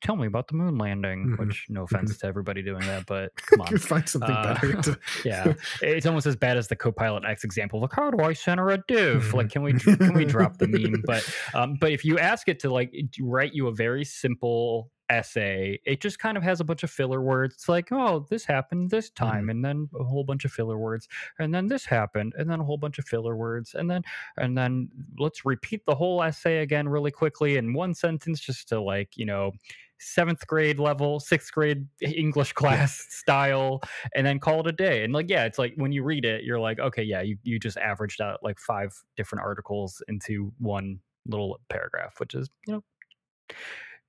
tell 0.00 0.16
me 0.16 0.26
about 0.26 0.48
the 0.48 0.54
moon 0.54 0.78
landing, 0.78 1.26
mm-hmm. 1.26 1.46
which 1.46 1.66
no 1.68 1.84
offense 1.84 2.12
mm-hmm. 2.12 2.20
to 2.20 2.26
everybody 2.26 2.62
doing 2.62 2.80
that, 2.86 3.06
but 3.06 3.34
come 3.46 3.60
on, 3.62 3.78
find 3.78 4.08
something 4.08 4.30
uh, 4.30 4.54
better. 4.54 4.82
To... 4.82 4.98
yeah, 5.24 5.54
it's 5.82 6.06
almost 6.06 6.26
as 6.26 6.36
bad 6.36 6.56
as 6.56 6.68
the 6.68 6.76
Copilot 6.76 7.24
X 7.24 7.44
example. 7.44 7.80
Like, 7.80 7.92
how 7.92 8.10
do 8.10 8.22
I 8.22 8.32
center 8.32 8.68
a 8.70 8.78
div? 8.88 9.34
Like, 9.34 9.50
can 9.50 9.62
we 9.62 9.72
can 9.74 10.14
we 10.14 10.24
drop 10.24 10.58
the 10.58 10.68
meme? 10.68 11.02
But 11.04 11.28
um, 11.54 11.76
but 11.80 11.92
if 11.92 12.04
you 12.04 12.18
ask 12.18 12.48
it 12.48 12.60
to 12.60 12.70
like 12.70 12.92
write 13.20 13.54
you 13.54 13.68
a 13.68 13.72
very 13.72 14.04
simple 14.04 14.90
essay, 15.10 15.80
it 15.86 16.00
just 16.00 16.18
kind 16.18 16.36
of 16.36 16.42
has 16.42 16.60
a 16.60 16.64
bunch 16.64 16.82
of 16.82 16.90
filler 16.90 17.20
words. 17.20 17.54
It's 17.54 17.68
like, 17.68 17.90
oh, 17.92 18.26
this 18.28 18.44
happened 18.44 18.90
this 18.90 19.10
time, 19.10 19.42
mm-hmm. 19.42 19.50
and 19.50 19.64
then 19.64 19.88
a 19.98 20.04
whole 20.04 20.24
bunch 20.24 20.44
of 20.44 20.52
filler 20.52 20.78
words, 20.78 21.08
and 21.38 21.54
then 21.54 21.66
this 21.66 21.84
happened, 21.84 22.34
and 22.36 22.48
then 22.48 22.60
a 22.60 22.64
whole 22.64 22.78
bunch 22.78 22.98
of 22.98 23.06
filler 23.06 23.36
words, 23.36 23.74
and 23.74 23.90
then 23.90 24.02
and 24.36 24.56
then 24.56 24.88
let's 25.18 25.44
repeat 25.44 25.84
the 25.86 25.94
whole 25.94 26.22
essay 26.22 26.58
again 26.58 26.88
really 26.88 27.10
quickly 27.10 27.56
in 27.56 27.72
one 27.72 27.94
sentence, 27.94 28.40
just 28.40 28.68
to 28.68 28.80
like 28.80 29.16
you 29.16 29.26
know 29.26 29.52
seventh 30.00 30.46
grade 30.46 30.78
level, 30.78 31.20
sixth 31.20 31.52
grade 31.52 31.86
English 32.00 32.52
class 32.52 33.06
style, 33.10 33.80
and 34.14 34.26
then 34.26 34.38
call 34.38 34.60
it 34.60 34.66
a 34.66 34.72
day. 34.72 35.04
And 35.04 35.12
like, 35.12 35.28
yeah, 35.28 35.44
it's 35.44 35.58
like 35.58 35.74
when 35.76 35.92
you 35.92 36.02
read 36.02 36.24
it, 36.24 36.44
you're 36.44 36.60
like, 36.60 36.78
okay, 36.78 37.02
yeah, 37.02 37.22
you 37.22 37.36
you 37.42 37.58
just 37.58 37.76
averaged 37.76 38.20
out 38.20 38.40
like 38.42 38.58
five 38.58 38.92
different 39.16 39.44
articles 39.44 40.02
into 40.08 40.52
one 40.58 40.98
little 41.26 41.60
paragraph, 41.68 42.14
which 42.18 42.34
is 42.34 42.48
you 42.66 42.74
know 42.74 42.82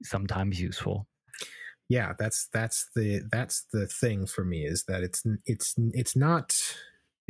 sometimes 0.04 0.62
useful 0.62 1.06
yeah 1.90 2.14
that's 2.18 2.48
that's 2.54 2.88
the 2.96 3.22
that's 3.32 3.66
the 3.74 3.86
thing 3.88 4.26
for 4.26 4.46
me 4.46 4.64
is 4.64 4.86
that 4.88 5.04
it's 5.04 5.24
it's 5.46 5.76
it's 5.94 6.16
not 6.16 6.54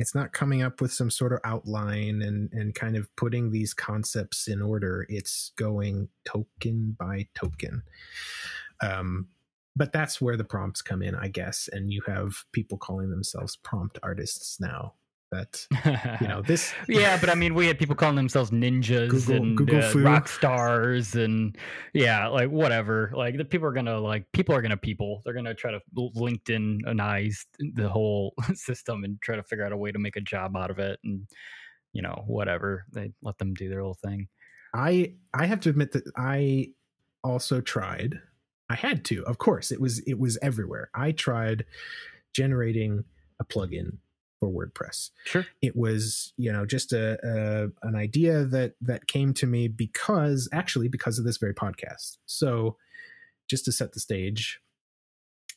it's 0.00 0.14
not 0.14 0.32
coming 0.32 0.62
up 0.62 0.80
with 0.80 0.90
some 0.92 1.10
sort 1.10 1.32
of 1.34 1.40
outline 1.44 2.22
and 2.22 2.50
and 2.52 2.74
kind 2.74 2.96
of 2.96 3.14
putting 3.16 3.50
these 3.52 3.74
concepts 3.74 4.48
in 4.48 4.62
order. 4.62 5.06
It's 5.10 5.52
going 5.56 6.08
token 6.24 6.96
by 6.98 7.28
token. 7.34 7.82
Um 8.80 9.28
but 9.76 9.92
that's 9.92 10.20
where 10.20 10.36
the 10.36 10.44
prompts 10.44 10.82
come 10.82 11.02
in 11.02 11.14
i 11.14 11.28
guess. 11.28 11.68
And 11.70 11.92
you 11.92 12.02
have 12.06 12.44
people 12.52 12.78
calling 12.78 13.10
themselves 13.10 13.56
prompt 13.56 13.98
artists 14.02 14.58
now 14.58 14.94
that 15.30 15.66
you 16.20 16.26
know 16.26 16.42
this 16.42 16.72
yeah 16.88 17.18
but 17.20 17.30
i 17.30 17.34
mean 17.34 17.54
we 17.54 17.66
had 17.66 17.78
people 17.78 17.94
calling 17.94 18.16
themselves 18.16 18.50
ninjas 18.50 19.08
google, 19.10 19.36
and 19.36 19.56
google 19.56 19.82
uh, 19.82 19.92
rock 19.94 20.26
stars 20.26 21.14
and 21.14 21.56
yeah 21.94 22.26
like 22.30 22.50
whatever. 22.50 23.12
Like 23.14 23.36
the 23.36 23.44
people 23.44 23.66
are 23.66 23.72
gonna 23.72 23.98
like 23.98 24.30
people 24.32 24.54
are 24.54 24.62
gonna 24.62 24.76
people. 24.76 25.22
They're 25.24 25.34
gonna 25.34 25.54
try 25.54 25.72
to 25.72 25.80
linkedinize 25.96 27.46
the 27.58 27.88
whole 27.88 28.34
system 28.54 29.04
and 29.04 29.20
try 29.20 29.36
to 29.36 29.42
figure 29.42 29.64
out 29.64 29.72
a 29.72 29.76
way 29.76 29.92
to 29.92 29.98
make 29.98 30.16
a 30.16 30.20
job 30.20 30.56
out 30.56 30.70
of 30.70 30.78
it 30.78 30.98
and 31.04 31.26
you 31.92 32.02
know 32.02 32.24
whatever. 32.26 32.84
They 32.92 33.12
let 33.22 33.38
them 33.38 33.54
do 33.54 33.68
their 33.68 33.82
little 33.82 33.94
thing. 33.94 34.28
I 34.74 35.14
i 35.34 35.46
have 35.46 35.60
to 35.60 35.70
admit 35.70 35.92
that 35.92 36.04
i 36.16 36.68
also 37.22 37.60
tried. 37.60 38.18
I 38.68 38.74
had 38.76 39.04
to 39.06 39.24
of 39.24 39.38
course. 39.38 39.72
It 39.72 39.80
was 39.80 39.98
it 40.00 40.18
was 40.18 40.38
everywhere. 40.42 40.90
I 40.94 41.12
tried 41.12 41.64
generating 42.32 43.04
a 43.40 43.44
plugin 43.44 43.96
for 44.40 44.48
WordPress. 44.48 45.10
Sure. 45.24 45.46
It 45.62 45.76
was, 45.76 46.32
you 46.36 46.52
know, 46.52 46.66
just 46.66 46.92
a, 46.92 47.18
a, 47.22 47.86
an 47.86 47.94
idea 47.94 48.44
that 48.46 48.72
that 48.80 49.06
came 49.06 49.32
to 49.34 49.46
me 49.46 49.68
because 49.68 50.48
actually 50.52 50.88
because 50.88 51.18
of 51.18 51.24
this 51.24 51.36
very 51.36 51.54
podcast. 51.54 52.16
So, 52.26 52.76
just 53.48 53.64
to 53.66 53.72
set 53.72 53.92
the 53.92 54.00
stage, 54.00 54.60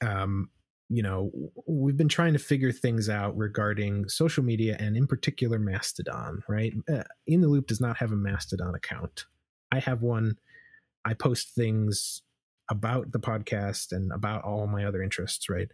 um, 0.02 0.50
you 0.90 1.02
know, 1.02 1.32
we've 1.66 1.98
been 1.98 2.10
trying 2.10 2.34
to 2.34 2.40
figure 2.40 2.72
things 2.72 3.10
out 3.10 3.36
regarding 3.38 4.10
social 4.10 4.44
media 4.44 4.76
and 4.80 4.98
in 4.98 5.08
particular 5.08 5.58
Mastodon, 5.58 6.44
right? 6.48 6.74
Uh, 6.92 7.04
in 7.26 7.42
the 7.42 7.48
Loop 7.48 7.68
does 7.68 7.82
not 7.82 7.98
have 7.98 8.12
a 8.12 8.16
Mastodon 8.16 8.76
account. 8.76 9.26
I 9.72 9.80
have 9.80 10.04
one. 10.04 10.38
I 11.06 11.14
post 11.14 11.56
things 11.56 12.22
about 12.70 13.12
the 13.12 13.20
podcast 13.20 13.92
and 13.92 14.12
about 14.12 14.44
all 14.44 14.68
my 14.68 14.86
other 14.86 15.04
interests, 15.04 15.50
right? 15.50 15.70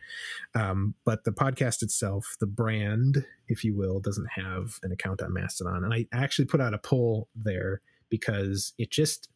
Um, 0.55 0.95
but 1.05 1.23
the 1.23 1.31
podcast 1.31 1.83
itself, 1.83 2.35
the 2.39 2.47
brand, 2.47 3.25
if 3.47 3.63
you 3.63 3.75
will, 3.75 3.99
doesn't 3.99 4.29
have 4.31 4.79
an 4.83 4.91
account 4.91 5.21
on 5.21 5.33
Mastodon. 5.33 5.83
And 5.83 5.93
I 5.93 6.07
actually 6.11 6.45
put 6.45 6.61
out 6.61 6.73
a 6.73 6.79
poll 6.79 7.27
there 7.35 7.81
because 8.09 8.73
it 8.77 8.89
just, 8.89 9.29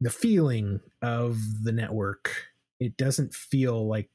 the 0.00 0.10
feeling 0.10 0.80
of 1.02 1.38
the 1.62 1.72
network, 1.72 2.48
it 2.80 2.96
doesn't 2.96 3.34
feel 3.34 3.86
like 3.86 4.10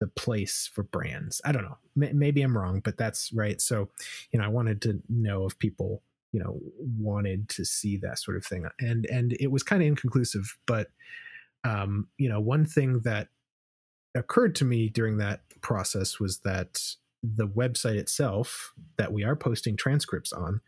the 0.00 0.06
place 0.06 0.70
for 0.72 0.82
brands. 0.82 1.40
I 1.44 1.52
don't 1.52 1.64
know. 1.64 1.78
M- 2.02 2.18
maybe 2.18 2.42
I'm 2.42 2.56
wrong, 2.56 2.80
but 2.80 2.96
that's 2.96 3.32
right. 3.32 3.60
So, 3.60 3.90
you 4.30 4.38
know, 4.38 4.46
I 4.46 4.48
wanted 4.48 4.80
to 4.82 5.02
know 5.08 5.46
if 5.46 5.58
people 5.58 6.02
you 6.32 6.40
know 6.40 6.60
wanted 6.78 7.48
to 7.48 7.64
see 7.64 7.96
that 7.96 8.16
sort 8.16 8.36
of 8.36 8.44
thing 8.46 8.64
and 8.78 9.04
and 9.06 9.36
it 9.40 9.50
was 9.50 9.64
kind 9.64 9.82
of 9.82 9.88
inconclusive 9.88 10.56
but 10.64 10.86
um, 11.64 12.08
you 12.18 12.28
know, 12.28 12.40
one 12.40 12.64
thing 12.64 13.00
that 13.00 13.28
occurred 14.14 14.54
to 14.56 14.64
me 14.64 14.88
during 14.88 15.18
that 15.18 15.40
process 15.60 16.18
was 16.18 16.38
that 16.38 16.80
the 17.22 17.46
website 17.46 17.96
itself 17.96 18.72
that 18.96 19.12
we 19.12 19.24
are 19.24 19.36
posting 19.36 19.76
transcripts 19.76 20.32
on, 20.32 20.60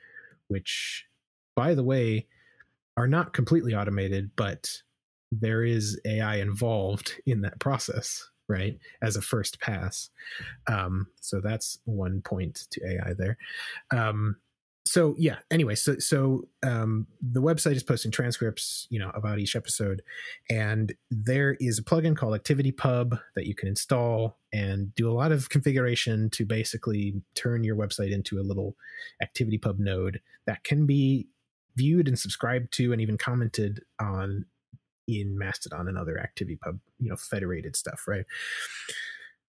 which, 0.49 1.07
by 1.57 1.75
the 1.75 1.83
way, 1.85 2.27
are 2.97 3.09
not 3.09 3.33
completely 3.33 3.75
automated, 3.75 4.31
but 4.37 4.83
there 5.31 5.65
is 5.65 5.99
AI 6.05 6.37
involved 6.37 7.15
in 7.25 7.41
that 7.41 7.59
process, 7.59 8.29
right? 8.49 8.79
As 9.01 9.17
a 9.17 9.23
first 9.23 9.61
pass. 9.61 10.11
Um, 10.67 11.07
so 11.21 11.41
that's 11.41 11.79
one 11.85 12.21
point 12.21 12.67
to 12.71 12.87
AI 12.87 13.15
there. 13.15 13.39
Um, 13.91 14.37
so 14.85 15.15
yeah 15.17 15.37
anyway 15.51 15.75
so 15.75 15.97
so 15.99 16.43
um, 16.65 17.07
the 17.21 17.41
website 17.41 17.77
is 17.77 17.83
posting 17.83 18.11
transcripts 18.11 18.87
you 18.91 18.99
know 18.99 19.11
about 19.15 19.39
each 19.39 19.55
episode 19.55 20.03
and 20.51 20.93
there 21.11 21.57
is 21.61 21.79
a 21.79 21.83
plugin 21.83 22.17
called 22.17 22.39
activitypub 22.39 23.19
that 23.35 23.47
you 23.47 23.55
can 23.55 23.69
install 23.69 24.39
and 24.53 24.95
do 24.95 25.11
a 25.11 25.15
lot 25.15 25.33
of 25.33 25.49
configuration 25.49 26.29
to 26.31 26.45
basically 26.45 27.15
turn 27.35 27.65
your 27.65 27.77
website 27.77 28.13
into 28.13 28.41
a 28.41 28.43
little 28.43 28.77
activitypub 29.23 29.79
node 29.79 30.21
that 30.47 30.65
can 30.65 30.87
be 30.87 31.29
viewed 31.77 32.09
and 32.09 32.19
subscribed 32.19 32.73
to 32.73 32.93
and 32.93 33.01
even 33.01 33.17
commented 33.17 33.81
on 34.01 34.45
in 35.09 35.37
mastodon 35.39 35.89
and 35.89 35.99
other 35.99 36.15
activitypub 36.17 36.79
you 36.99 37.09
know 37.09 37.17
federated 37.17 37.77
stuff 37.77 38.07
right 38.07 38.25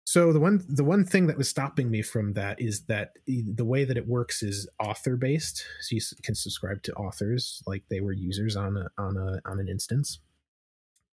so 0.09 0.33
the 0.33 0.39
one 0.39 0.65
the 0.67 0.83
one 0.83 1.05
thing 1.05 1.27
that 1.27 1.37
was 1.37 1.47
stopping 1.47 1.91
me 1.91 2.01
from 2.01 2.33
that 2.33 2.59
is 2.59 2.85
that 2.85 3.11
the 3.27 3.63
way 3.63 3.85
that 3.85 3.95
it 3.95 4.07
works 4.07 4.41
is 4.41 4.67
author 4.79 5.15
based. 5.15 5.63
So 5.81 5.95
you 5.95 6.01
can 6.23 6.33
subscribe 6.33 6.81
to 6.81 6.93
authors 6.93 7.61
like 7.67 7.83
they 7.91 8.01
were 8.01 8.11
users 8.11 8.55
on 8.55 8.75
a 8.75 8.89
on 8.97 9.17
a 9.17 9.39
on 9.47 9.59
an 9.59 9.67
instance. 9.69 10.17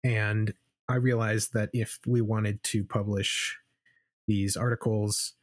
And 0.05 0.53
I 0.87 0.95
realized 0.95 1.51
that 1.55 1.71
if 1.73 1.99
we 2.07 2.21
wanted 2.21 2.63
to 2.71 2.85
publish 2.85 3.57
these 4.29 4.55
articles 4.55 5.33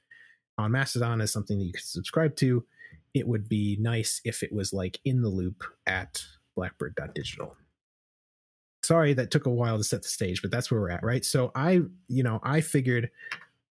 on 0.57 0.73
Mastodon 0.73 1.21
as 1.21 1.31
something 1.31 1.59
that 1.59 1.67
you 1.67 1.75
could 1.75 1.85
subscribe 1.85 2.37
to, 2.37 2.65
it 3.13 3.29
would 3.29 3.51
be 3.51 3.77
nice 3.79 4.23
if 4.25 4.43
it 4.43 4.55
was 4.55 4.73
like 4.73 4.99
in 5.05 5.21
the 5.21 5.29
loop 5.29 5.63
at 5.87 6.23
blackbird.digital 6.57 7.55
sorry 8.85 9.13
that 9.15 9.31
took 9.31 9.47
a 9.47 9.51
while 9.51 9.79
to 9.79 9.85
set 9.85 10.03
the 10.03 10.09
stage 10.09 10.43
but 10.43 10.51
that's 10.51 10.71
where 10.71 10.81
we're 10.81 10.91
at 10.91 11.03
right? 11.03 11.25
So 11.25 11.51
i 11.55 11.81
you 12.09 12.23
know 12.23 12.41
i 12.43 12.61
figured 12.61 13.11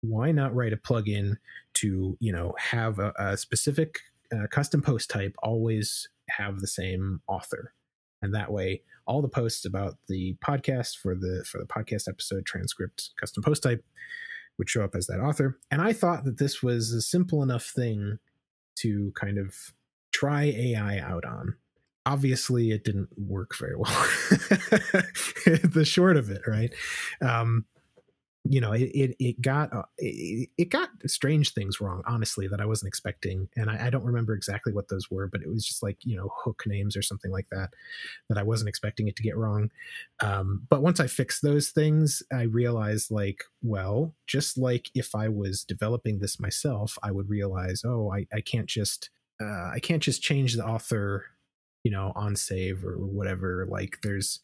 why 0.01 0.33
not 0.33 0.55
write 0.55 0.73
a 0.73 0.77
plugin 0.77 1.37
to 1.75 2.17
you 2.21 2.33
know 2.33 2.55
have 2.59 2.99
a, 2.99 3.13
a 3.19 3.37
specific 3.37 4.01
uh, 4.33 4.47
custom 4.51 4.83
post 4.83 5.11
type 5.11 5.35
always 5.43 6.09
have 6.31 6.61
the 6.61 6.67
same 6.67 7.21
author. 7.29 7.73
And 8.23 8.35
that 8.35 8.51
way 8.51 8.83
all 9.07 9.23
the 9.23 9.29
posts 9.29 9.65
about 9.65 9.97
the 10.09 10.37
podcast 10.45 10.97
for 10.97 11.15
the 11.15 11.45
for 11.49 11.59
the 11.59 11.67
podcast 11.67 12.09
episode 12.09 12.45
transcript 12.45 13.11
custom 13.21 13.43
post 13.43 13.63
type 13.63 13.85
would 14.59 14.69
show 14.69 14.83
up 14.83 14.95
as 14.95 15.07
that 15.07 15.21
author. 15.21 15.59
And 15.71 15.81
i 15.83 15.93
thought 15.93 16.25
that 16.25 16.39
this 16.39 16.63
was 16.63 16.93
a 16.93 17.03
simple 17.03 17.43
enough 17.43 17.67
thing 17.67 18.19
to 18.77 19.13
kind 19.15 19.39
of 19.39 19.55
try 20.13 20.45
ai 20.45 20.99
out 20.99 21.25
on 21.25 21.55
obviously 22.07 22.71
it 22.71 22.85
didn't 22.85 23.09
work 23.19 23.57
very 23.59 23.77
well. 23.77 24.09
The 25.47 25.85
short 25.85 26.17
of 26.17 26.31
it 26.31 26.43
right? 26.47 26.73
Um, 27.21 27.67
you 28.49 28.61
know 28.61 28.73
it 28.73 28.91
it, 28.95 29.17
it 29.19 29.41
got 29.41 29.73
uh, 29.73 29.83
it, 29.99 30.49
it, 30.57 30.71
got 30.71 30.91
strange 31.07 31.53
things 31.53 31.81
wrong 31.81 32.03
honestly 32.07 32.47
that 32.49 32.61
i 32.61 32.67
wasn't 32.67 32.89
expecting. 32.89 33.49
And 33.57 33.71
I, 33.71 33.87
I, 33.87 33.91
don't 33.91 34.05
remember 34.05 34.35
exactly 34.35 34.73
what 34.73 34.89
those 34.89 35.11
were 35.11 35.27
but 35.27 35.43
it 35.43 35.49
was 35.49 35.65
just 35.65 35.83
like 35.83 35.99
you 36.03 36.17
know 36.17 36.31
hook 36.35 36.63
names 36.67 36.97
or 36.97 37.03
something 37.03 37.31
like 37.31 37.49
that 37.51 37.71
that 38.29 38.39
i 38.39 38.43
wasn't 38.43 38.69
expecting 38.69 39.09
it 39.09 39.17
to 39.17 39.23
get 39.23 39.37
wrong. 39.37 39.71
Um, 40.21 40.67
but 40.69 40.83
once 40.83 41.01
i 41.01 41.07
fixed 41.07 41.43
those 41.43 41.71
things 41.71 42.23
i 42.33 42.43
realized 42.43 43.11
like 43.11 43.45
well 43.63 44.15
just 44.27 44.57
like 44.59 44.91
if 44.95 45.15
i 45.15 45.29
was 45.29 45.65
developing 45.65 46.19
this 46.19 46.39
myself 46.41 46.99
i 47.03 47.11
would 47.11 47.29
realize 47.29 47.83
oh 47.85 48.13
i, 48.13 48.27
I 48.33 48.41
can't 48.41 48.67
just 48.67 49.11
uh, 49.41 49.71
i 49.75 49.79
can't 49.81 50.03
just 50.03 50.23
change 50.23 50.55
the 50.55 50.67
author 50.67 51.25
you 51.87 51.93
know 51.93 52.13
on 52.17 52.35
save 52.35 52.85
or 52.85 52.97
whatever 52.99 53.65
like 53.71 53.99
there's 54.03 54.41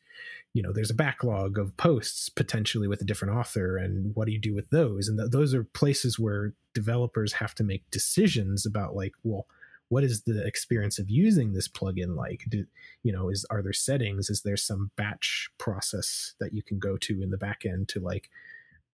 you 0.53 0.63
know 0.63 0.73
there's 0.73 0.93
a 0.93 0.95
backlog 0.95 1.59
of 1.59 1.77
posts 1.77 2.29
potentially 2.29 2.87
with 2.87 3.01
a 3.01 3.05
different 3.05 3.35
author 3.35 3.77
and 3.77 4.15
what 4.15 4.27
do 4.27 4.33
you 4.33 4.39
do 4.39 4.55
with 4.55 4.71
those? 4.71 5.09
And 5.09 5.19
th- 5.19 5.33
those 5.33 5.53
are 5.53 5.65
places 5.65 6.21
where 6.21 6.53
developers 6.73 7.33
have 7.33 7.53
to 7.57 7.65
make 7.65 7.91
decisions 7.91 8.65
about 8.65 8.95
like 8.95 9.15
well 9.25 9.47
what 9.89 10.05
is 10.05 10.23
the 10.23 10.47
experience 10.47 11.01
of 11.01 11.11
using 11.11 11.53
this 11.53 11.67
plugin 11.67 12.15
like? 12.17 12.45
Do, 12.49 12.65
you 13.03 13.13
know 13.13 13.29
is 13.29 13.45
are 13.51 13.61
there 13.61 13.73
settings? 13.73 14.31
Is 14.31 14.43
there 14.43 14.57
some 14.57 14.93
batch 14.95 15.51
process 15.59 16.35
that 16.39 16.55
you 16.55 16.63
can 16.63 16.79
go 16.79 16.97
to 16.99 17.23
in 17.25 17.31
the 17.31 17.39
back 17.39 17.67
end 17.67 17.89
to 17.89 17.99
like 17.99 18.31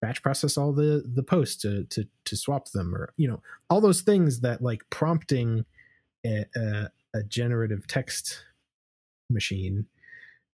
batch 0.01 0.23
process 0.23 0.57
all 0.57 0.73
the 0.73 1.05
the 1.07 1.23
posts 1.23 1.61
to 1.65 1.85
to 1.91 2.07
to 2.25 2.35
swap 2.35 2.71
them 2.71 2.95
or 2.95 3.13
you 3.19 3.29
know 3.29 3.43
all 3.69 3.83
those 3.83 4.01
things 4.01 4.41
that 4.41 4.63
like 4.63 4.89
prompting 4.89 5.67
a, 6.25 6.45
a, 6.57 6.89
a 7.15 7.23
generative 7.23 7.87
text 7.87 8.45
machine 9.31 9.87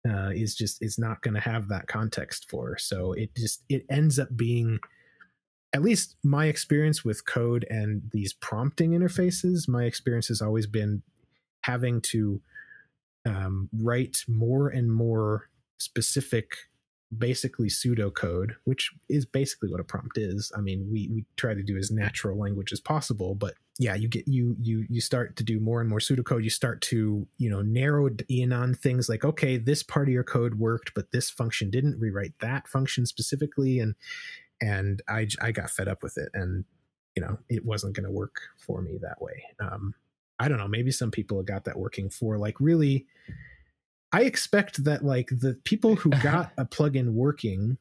uh, 0.08 0.30
is 0.34 0.54
just 0.54 0.82
is 0.82 0.98
not 0.98 1.22
going 1.22 1.34
to 1.34 1.40
have 1.40 1.68
that 1.68 1.86
context 1.86 2.48
for. 2.50 2.76
So 2.78 3.12
it 3.12 3.34
just 3.36 3.62
it 3.68 3.84
ends 3.90 4.18
up 4.18 4.28
being 4.36 4.78
at 5.72 5.82
least 5.82 6.16
my 6.22 6.46
experience 6.46 7.04
with 7.04 7.26
code 7.26 7.66
and 7.68 8.02
these 8.12 8.32
prompting 8.32 8.92
interfaces. 8.92 9.68
My 9.68 9.84
experience 9.84 10.28
has 10.28 10.40
always 10.40 10.66
been 10.66 11.02
having 11.64 12.00
to 12.00 12.40
um, 13.26 13.68
write 13.72 14.24
more 14.28 14.68
and 14.68 14.92
more 14.92 15.48
specific 15.78 16.56
basically 17.16 17.68
pseudocode, 17.68 18.52
which 18.64 18.90
is 19.08 19.24
basically 19.24 19.70
what 19.70 19.80
a 19.80 19.84
prompt 19.84 20.18
is. 20.18 20.52
I 20.56 20.60
mean, 20.60 20.88
we 20.92 21.08
we 21.12 21.24
try 21.36 21.54
to 21.54 21.62
do 21.62 21.76
as 21.76 21.90
natural 21.90 22.38
language 22.38 22.72
as 22.72 22.80
possible, 22.80 23.34
but 23.34 23.54
yeah, 23.78 23.94
you 23.94 24.08
get 24.08 24.28
you 24.28 24.56
you 24.60 24.86
you 24.88 25.00
start 25.00 25.36
to 25.36 25.44
do 25.44 25.58
more 25.58 25.80
and 25.80 25.90
more 25.90 25.98
pseudocode. 25.98 26.44
You 26.44 26.50
start 26.50 26.80
to 26.82 27.26
you 27.38 27.50
know 27.50 27.62
narrow 27.62 28.08
in 28.28 28.52
on 28.52 28.74
things 28.74 29.08
like 29.08 29.24
okay, 29.24 29.56
this 29.56 29.82
part 29.82 30.08
of 30.08 30.12
your 30.12 30.24
code 30.24 30.58
worked, 30.58 30.92
but 30.94 31.10
this 31.12 31.28
function 31.30 31.70
didn't. 31.70 31.98
Rewrite 31.98 32.38
that 32.40 32.68
function 32.68 33.04
specifically, 33.06 33.80
and 33.80 33.94
and 34.60 35.02
I 35.08 35.26
I 35.42 35.50
got 35.50 35.70
fed 35.70 35.88
up 35.88 36.02
with 36.02 36.16
it, 36.18 36.28
and 36.34 36.64
you 37.16 37.22
know 37.22 37.38
it 37.48 37.64
wasn't 37.64 37.96
going 37.96 38.04
to 38.04 38.12
work 38.12 38.36
for 38.58 38.80
me 38.80 38.98
that 39.02 39.20
way. 39.20 39.44
Um, 39.58 39.94
I 40.38 40.48
don't 40.48 40.58
know. 40.58 40.68
Maybe 40.68 40.92
some 40.92 41.10
people 41.10 41.38
have 41.38 41.46
got 41.46 41.64
that 41.64 41.78
working 41.78 42.10
for 42.10 42.38
like 42.38 42.60
really 42.60 43.06
I 44.14 44.20
expect 44.22 44.84
that 44.84 45.04
like 45.04 45.30
the 45.30 45.58
people 45.64 45.96
who 45.96 46.10
got 46.22 46.52
a 46.56 46.64
plugin 46.64 47.14
working 47.14 47.78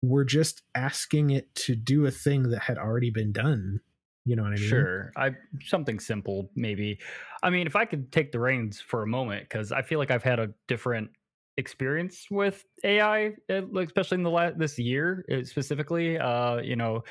were 0.00 0.24
just 0.24 0.62
asking 0.76 1.30
it 1.30 1.52
to 1.54 1.74
do 1.74 2.06
a 2.06 2.12
thing 2.12 2.50
that 2.50 2.62
had 2.62 2.78
already 2.78 3.10
been 3.10 3.32
done. 3.32 3.80
You 4.24 4.36
know 4.36 4.42
what 4.44 4.52
I 4.52 4.58
mean? 4.58 4.88
Sure. 4.88 5.12
I 5.16 5.32
something 5.62 5.98
simple 5.98 6.50
maybe. 6.54 7.00
I 7.42 7.50
mean, 7.50 7.66
if 7.66 7.74
I 7.74 7.84
could 7.86 8.12
take 8.12 8.32
the 8.32 8.38
reins 8.38 8.80
for 8.80 9.02
a 9.02 9.06
moment 9.06 9.48
cuz 9.50 9.72
I 9.72 9.82
feel 9.82 9.98
like 9.98 10.10
I've 10.10 10.22
had 10.22 10.38
a 10.38 10.52
different 10.68 11.10
experience 11.56 12.28
with 12.30 12.64
AI 12.84 13.34
eh, 13.48 13.62
especially 13.78 14.16
in 14.16 14.22
the 14.22 14.30
last 14.30 14.58
this 14.58 14.78
year 14.78 15.24
eh, 15.28 15.42
specifically 15.44 16.18
uh 16.18 16.56
you 16.58 16.76
know 16.76 17.02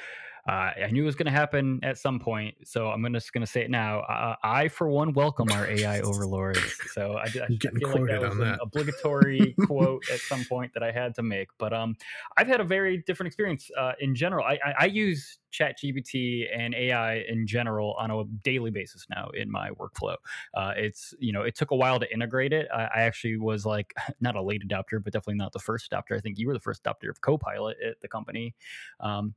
uh, 0.48 0.72
I 0.86 0.90
knew 0.92 1.04
it 1.04 1.06
was 1.06 1.16
going 1.16 1.26
to 1.26 1.32
happen 1.32 1.80
at 1.84 1.98
some 1.98 2.20
point, 2.20 2.56
so 2.64 2.88
I'm 2.88 3.06
just 3.14 3.34
going 3.34 3.46
to 3.46 3.52
say 3.52 3.62
it 3.62 3.70
now. 3.70 4.02
Uh, 4.02 4.36
I, 4.44 4.68
for 4.68 4.90
one, 4.90 5.14
welcome 5.14 5.52
our 5.52 5.68
AI 5.68 6.00
overlords. 6.02 6.60
So 6.94 7.14
I, 7.14 7.24
I, 7.24 7.28
feel 7.28 7.42
like 7.44 8.10
that 8.10 8.22
was 8.22 8.40
an 8.40 8.58
obligatory 8.62 9.56
quote 9.66 10.04
at 10.12 10.20
some 10.20 10.44
point 10.46 10.74
that 10.74 10.84
I 10.84 10.92
had 10.92 11.16
to 11.16 11.24
make. 11.24 11.50
But 11.58 11.74
um, 11.74 11.96
I've 12.38 12.48
had 12.48 12.60
a 12.60 12.64
very 12.64 13.04
different 13.06 13.28
experience 13.28 13.70
uh, 13.78 13.94
in 14.00 14.16
general. 14.16 14.46
I, 14.46 14.60
I, 14.66 14.74
I 14.80 14.86
use 14.86 15.40
ChatGPT 15.52 16.46
and 16.56 16.74
AI 16.74 17.26
in 17.28 17.46
general 17.46 17.96
on 18.00 18.10
a 18.10 18.24
daily 18.44 18.72
basis 18.72 19.06
now 19.10 19.30
in 19.34 19.52
my 19.52 19.70
workflow. 19.72 20.16
Uh, 20.54 20.74
it's 20.76 21.14
you 21.20 21.34
know 21.34 21.42
it 21.44 21.56
took 21.56 21.72
a 21.72 21.76
while 21.76 22.00
to 22.00 22.12
integrate 22.12 22.54
it. 22.54 22.68
I, 22.74 22.84
I, 22.84 23.02
actually 23.02 23.38
was 23.38 23.66
like 23.66 23.94
not 24.22 24.36
a 24.36 24.42
late 24.42 24.68
adopter, 24.68 25.04
but 25.04 25.14
definitely 25.14 25.36
not 25.36 25.52
the 25.52 25.60
first 25.60 25.92
adopter. 25.92 26.18
I 26.18 26.20
think 26.20 26.38
you 26.38 26.48
were 26.48 26.54
the 26.54 26.60
first 26.60 26.84
adopter 26.84 27.10
of 27.10 27.22
Copilot 27.22 27.78
at 27.86 28.00
the 28.02 28.08
company. 28.08 28.56
Um, 29.00 29.36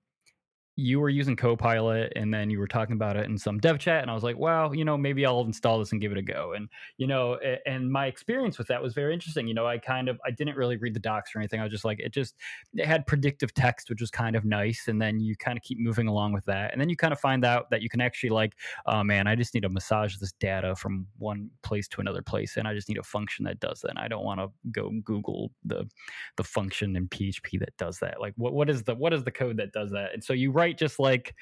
you 0.76 0.98
were 0.98 1.08
using 1.08 1.36
Copilot 1.36 2.12
and 2.16 2.34
then 2.34 2.50
you 2.50 2.58
were 2.58 2.66
talking 2.66 2.94
about 2.94 3.16
it 3.16 3.26
in 3.26 3.38
some 3.38 3.58
dev 3.58 3.78
chat. 3.78 4.02
And 4.02 4.10
I 4.10 4.14
was 4.14 4.24
like, 4.24 4.36
well, 4.36 4.74
you 4.74 4.84
know, 4.84 4.98
maybe 4.98 5.24
I'll 5.24 5.42
install 5.42 5.78
this 5.78 5.92
and 5.92 6.00
give 6.00 6.10
it 6.10 6.18
a 6.18 6.22
go. 6.22 6.52
And, 6.54 6.68
you 6.96 7.06
know, 7.06 7.38
and 7.64 7.90
my 7.90 8.06
experience 8.06 8.58
with 8.58 8.66
that 8.68 8.82
was 8.82 8.92
very 8.92 9.14
interesting. 9.14 9.46
You 9.46 9.54
know, 9.54 9.66
I 9.66 9.78
kind 9.78 10.08
of, 10.08 10.18
I 10.26 10.32
didn't 10.32 10.56
really 10.56 10.76
read 10.76 10.94
the 10.94 11.00
docs 11.00 11.34
or 11.34 11.38
anything. 11.38 11.60
I 11.60 11.62
was 11.62 11.70
just 11.70 11.84
like, 11.84 12.00
it 12.00 12.12
just, 12.12 12.34
it 12.74 12.86
had 12.86 13.06
predictive 13.06 13.54
text, 13.54 13.88
which 13.88 14.00
was 14.00 14.10
kind 14.10 14.34
of 14.34 14.44
nice. 14.44 14.88
And 14.88 15.00
then 15.00 15.20
you 15.20 15.36
kind 15.36 15.56
of 15.56 15.62
keep 15.62 15.78
moving 15.78 16.08
along 16.08 16.32
with 16.32 16.44
that. 16.46 16.72
And 16.72 16.80
then 16.80 16.88
you 16.88 16.96
kind 16.96 17.12
of 17.12 17.20
find 17.20 17.44
out 17.44 17.70
that 17.70 17.80
you 17.80 17.88
can 17.88 18.00
actually 18.00 18.30
like, 18.30 18.54
oh 18.86 19.04
man, 19.04 19.28
I 19.28 19.36
just 19.36 19.54
need 19.54 19.62
to 19.62 19.68
massage 19.68 20.16
this 20.16 20.32
data 20.32 20.74
from 20.74 21.06
one 21.18 21.50
place 21.62 21.86
to 21.88 22.00
another 22.00 22.22
place. 22.22 22.56
And 22.56 22.66
I 22.66 22.74
just 22.74 22.88
need 22.88 22.98
a 22.98 23.04
function 23.04 23.44
that 23.44 23.60
does 23.60 23.80
that. 23.82 23.90
And 23.90 23.98
I 24.00 24.08
don't 24.08 24.24
want 24.24 24.40
to 24.40 24.48
go 24.72 24.90
Google 25.04 25.52
the, 25.64 25.88
the 26.36 26.44
function 26.44 26.96
in 26.96 27.06
PHP 27.08 27.60
that 27.60 27.76
does 27.78 28.00
that. 28.00 28.20
Like 28.20 28.34
what, 28.36 28.54
what 28.54 28.68
is 28.68 28.82
the, 28.82 28.96
what 28.96 29.12
is 29.12 29.22
the 29.22 29.30
code 29.30 29.56
that 29.58 29.72
does 29.72 29.92
that? 29.92 30.12
And 30.12 30.24
so 30.24 30.32
you 30.32 30.50
write 30.50 30.63
write 30.64 30.78
just 30.78 30.98
like 30.98 31.34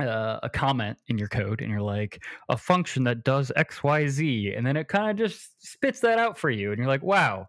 uh, 0.00 0.38
a 0.42 0.48
comment 0.48 0.96
in 1.08 1.18
your 1.18 1.28
code 1.28 1.60
and 1.60 1.70
you're 1.70 1.82
like 1.82 2.22
a 2.48 2.56
function 2.56 3.04
that 3.04 3.24
does 3.24 3.50
xyz 3.56 4.56
and 4.56 4.66
then 4.66 4.76
it 4.76 4.88
kind 4.88 5.10
of 5.10 5.16
just 5.16 5.50
spits 5.60 6.00
that 6.00 6.18
out 6.18 6.38
for 6.38 6.50
you 6.50 6.70
and 6.70 6.78
you're 6.78 6.86
like 6.86 7.02
wow 7.02 7.46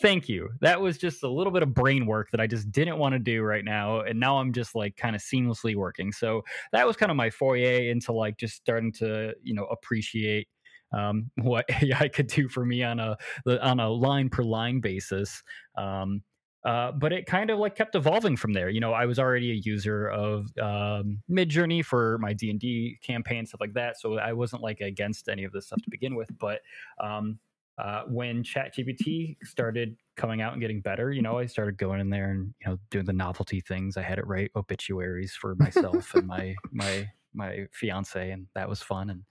thank 0.00 0.28
you. 0.28 0.48
That 0.60 0.80
was 0.80 0.98
just 0.98 1.22
a 1.22 1.28
little 1.28 1.52
bit 1.52 1.62
of 1.62 1.72
brain 1.72 2.04
work 2.04 2.30
that 2.32 2.40
i 2.40 2.48
just 2.48 2.70
didn't 2.72 2.98
want 2.98 3.12
to 3.12 3.18
do 3.20 3.42
right 3.42 3.64
now 3.64 4.00
and 4.00 4.18
now 4.18 4.38
i'm 4.38 4.52
just 4.52 4.74
like 4.74 4.96
kind 4.96 5.14
of 5.14 5.22
seamlessly 5.22 5.76
working. 5.76 6.10
So 6.12 6.42
that 6.72 6.86
was 6.86 6.96
kind 6.96 7.10
of 7.10 7.16
my 7.16 7.30
foyer 7.30 7.90
into 7.90 8.12
like 8.12 8.36
just 8.36 8.56
starting 8.56 8.92
to 8.94 9.34
you 9.42 9.54
know 9.54 9.66
appreciate 9.66 10.48
um, 10.92 11.30
what 11.36 11.64
ai 11.70 12.08
could 12.08 12.26
do 12.26 12.48
for 12.48 12.64
me 12.66 12.82
on 12.82 12.98
a 12.98 13.16
on 13.62 13.80
a 13.80 13.88
line 13.88 14.28
per 14.28 14.42
line 14.42 14.80
basis 14.80 15.42
um, 15.76 16.22
uh, 16.64 16.92
but 16.92 17.12
it 17.12 17.26
kind 17.26 17.50
of 17.50 17.58
like 17.58 17.76
kept 17.76 17.94
evolving 17.94 18.36
from 18.36 18.52
there. 18.54 18.70
You 18.70 18.80
know, 18.80 18.92
I 18.92 19.04
was 19.04 19.18
already 19.18 19.50
a 19.50 19.60
user 19.64 20.08
of 20.08 20.46
um, 20.60 21.22
Midjourney 21.30 21.84
for 21.84 22.18
my 22.18 22.32
D 22.32 22.50
and 22.50 22.58
D 22.58 22.98
campaign 23.02 23.44
stuff 23.46 23.60
like 23.60 23.74
that, 23.74 24.00
so 24.00 24.18
I 24.18 24.32
wasn't 24.32 24.62
like 24.62 24.80
against 24.80 25.28
any 25.28 25.44
of 25.44 25.52
this 25.52 25.66
stuff 25.66 25.82
to 25.82 25.90
begin 25.90 26.14
with. 26.14 26.30
But 26.38 26.60
um, 26.98 27.38
uh, 27.76 28.02
when 28.06 28.42
ChatGPT 28.42 29.36
started 29.42 29.96
coming 30.16 30.40
out 30.40 30.52
and 30.52 30.60
getting 30.62 30.80
better, 30.80 31.12
you 31.12 31.22
know, 31.22 31.38
I 31.38 31.46
started 31.46 31.76
going 31.76 32.00
in 32.00 32.08
there 32.08 32.30
and 32.30 32.54
you 32.60 32.70
know 32.70 32.78
doing 32.90 33.04
the 33.04 33.12
novelty 33.12 33.60
things. 33.60 33.96
I 33.96 34.02
had 34.02 34.18
it 34.18 34.26
write 34.26 34.50
obituaries 34.56 35.34
for 35.34 35.54
myself 35.56 36.14
and 36.14 36.26
my 36.26 36.54
my 36.72 37.10
my 37.34 37.66
fiance, 37.72 38.30
and 38.30 38.46
that 38.54 38.68
was 38.68 38.80
fun. 38.80 39.10
And 39.10 39.22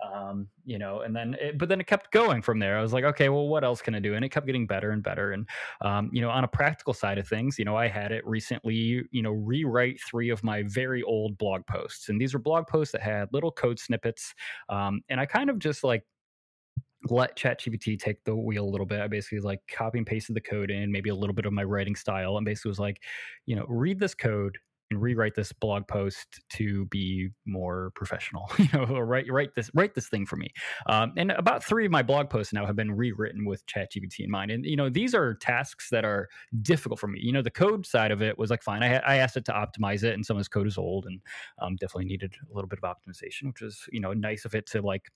um, 0.00 0.48
you 0.64 0.78
know, 0.78 1.00
and 1.00 1.14
then, 1.14 1.34
it, 1.40 1.58
but 1.58 1.68
then 1.68 1.80
it 1.80 1.86
kept 1.86 2.12
going 2.12 2.42
from 2.42 2.58
there. 2.58 2.78
I 2.78 2.82
was 2.82 2.92
like, 2.92 3.04
okay, 3.04 3.28
well, 3.28 3.48
what 3.48 3.64
else 3.64 3.82
can 3.82 3.94
I 3.94 4.00
do? 4.00 4.14
And 4.14 4.24
it 4.24 4.28
kept 4.30 4.46
getting 4.46 4.66
better 4.66 4.90
and 4.90 5.02
better. 5.02 5.32
And, 5.32 5.48
um, 5.80 6.10
you 6.12 6.20
know, 6.20 6.30
on 6.30 6.44
a 6.44 6.48
practical 6.48 6.94
side 6.94 7.18
of 7.18 7.26
things, 7.26 7.58
you 7.58 7.64
know, 7.64 7.76
I 7.76 7.88
had 7.88 8.12
it 8.12 8.26
recently, 8.26 9.02
you 9.10 9.22
know, 9.22 9.32
rewrite 9.32 10.00
three 10.00 10.30
of 10.30 10.44
my 10.44 10.62
very 10.66 11.02
old 11.02 11.36
blog 11.38 11.66
posts. 11.66 12.08
And 12.08 12.20
these 12.20 12.34
were 12.34 12.40
blog 12.40 12.66
posts 12.66 12.92
that 12.92 13.02
had 13.02 13.28
little 13.32 13.50
code 13.50 13.78
snippets. 13.78 14.34
Um, 14.68 15.02
and 15.08 15.20
I 15.20 15.26
kind 15.26 15.50
of 15.50 15.58
just 15.58 15.82
like, 15.84 16.04
let 17.04 17.36
ChatGPT 17.36 17.96
take 17.98 18.24
the 18.24 18.34
wheel 18.34 18.64
a 18.64 18.68
little 18.68 18.86
bit. 18.86 19.00
I 19.00 19.06
basically 19.06 19.38
like 19.38 19.60
copy 19.68 19.98
and 19.98 20.06
pasted 20.06 20.34
the 20.34 20.40
code 20.40 20.70
in, 20.70 20.90
maybe 20.90 21.10
a 21.10 21.14
little 21.14 21.34
bit 21.34 21.46
of 21.46 21.52
my 21.52 21.62
writing 21.62 21.94
style, 21.94 22.36
and 22.36 22.44
basically 22.44 22.70
was 22.70 22.80
like, 22.80 23.02
you 23.46 23.54
know, 23.54 23.64
read 23.68 24.00
this 24.00 24.14
code 24.14 24.58
and 24.90 25.00
rewrite 25.00 25.34
this 25.34 25.52
blog 25.52 25.86
post 25.86 26.40
to 26.50 26.86
be 26.86 27.28
more 27.46 27.92
professional 27.94 28.50
you 28.58 28.68
know 28.72 28.84
write 28.98 29.30
write 29.30 29.54
this 29.54 29.70
write 29.74 29.94
this 29.94 30.08
thing 30.08 30.26
for 30.26 30.36
me. 30.36 30.48
Um, 30.86 31.12
and 31.16 31.30
about 31.32 31.64
three 31.64 31.86
of 31.86 31.92
my 31.92 32.02
blog 32.02 32.30
posts 32.30 32.52
now 32.52 32.66
have 32.66 32.76
been 32.76 32.92
rewritten 32.92 33.44
with 33.44 33.64
ChatGPT 33.66 34.20
in 34.20 34.30
mind 34.30 34.50
and 34.50 34.64
you 34.64 34.76
know 34.76 34.88
these 34.88 35.14
are 35.14 35.34
tasks 35.34 35.88
that 35.90 36.04
are 36.04 36.28
difficult 36.62 36.98
for 36.98 37.08
me. 37.08 37.20
You 37.22 37.32
know 37.32 37.42
the 37.42 37.50
code 37.50 37.86
side 37.86 38.10
of 38.10 38.22
it 38.22 38.38
was 38.38 38.50
like 38.50 38.62
fine. 38.62 38.82
I, 38.82 38.96
I 38.96 39.16
asked 39.16 39.36
it 39.36 39.44
to 39.46 39.52
optimize 39.52 40.02
it 40.02 40.14
and 40.14 40.24
some 40.24 40.36
of 40.36 40.40
this 40.40 40.48
code 40.48 40.66
is 40.66 40.78
old 40.78 41.06
and 41.06 41.20
um, 41.60 41.76
definitely 41.76 42.06
needed 42.06 42.34
a 42.50 42.54
little 42.54 42.68
bit 42.68 42.78
of 42.82 42.88
optimization 42.88 43.46
which 43.46 43.62
is 43.62 43.84
you 43.92 44.00
know 44.00 44.12
nice 44.12 44.44
of 44.44 44.54
it 44.54 44.66
to 44.66 44.82
like 44.82 45.10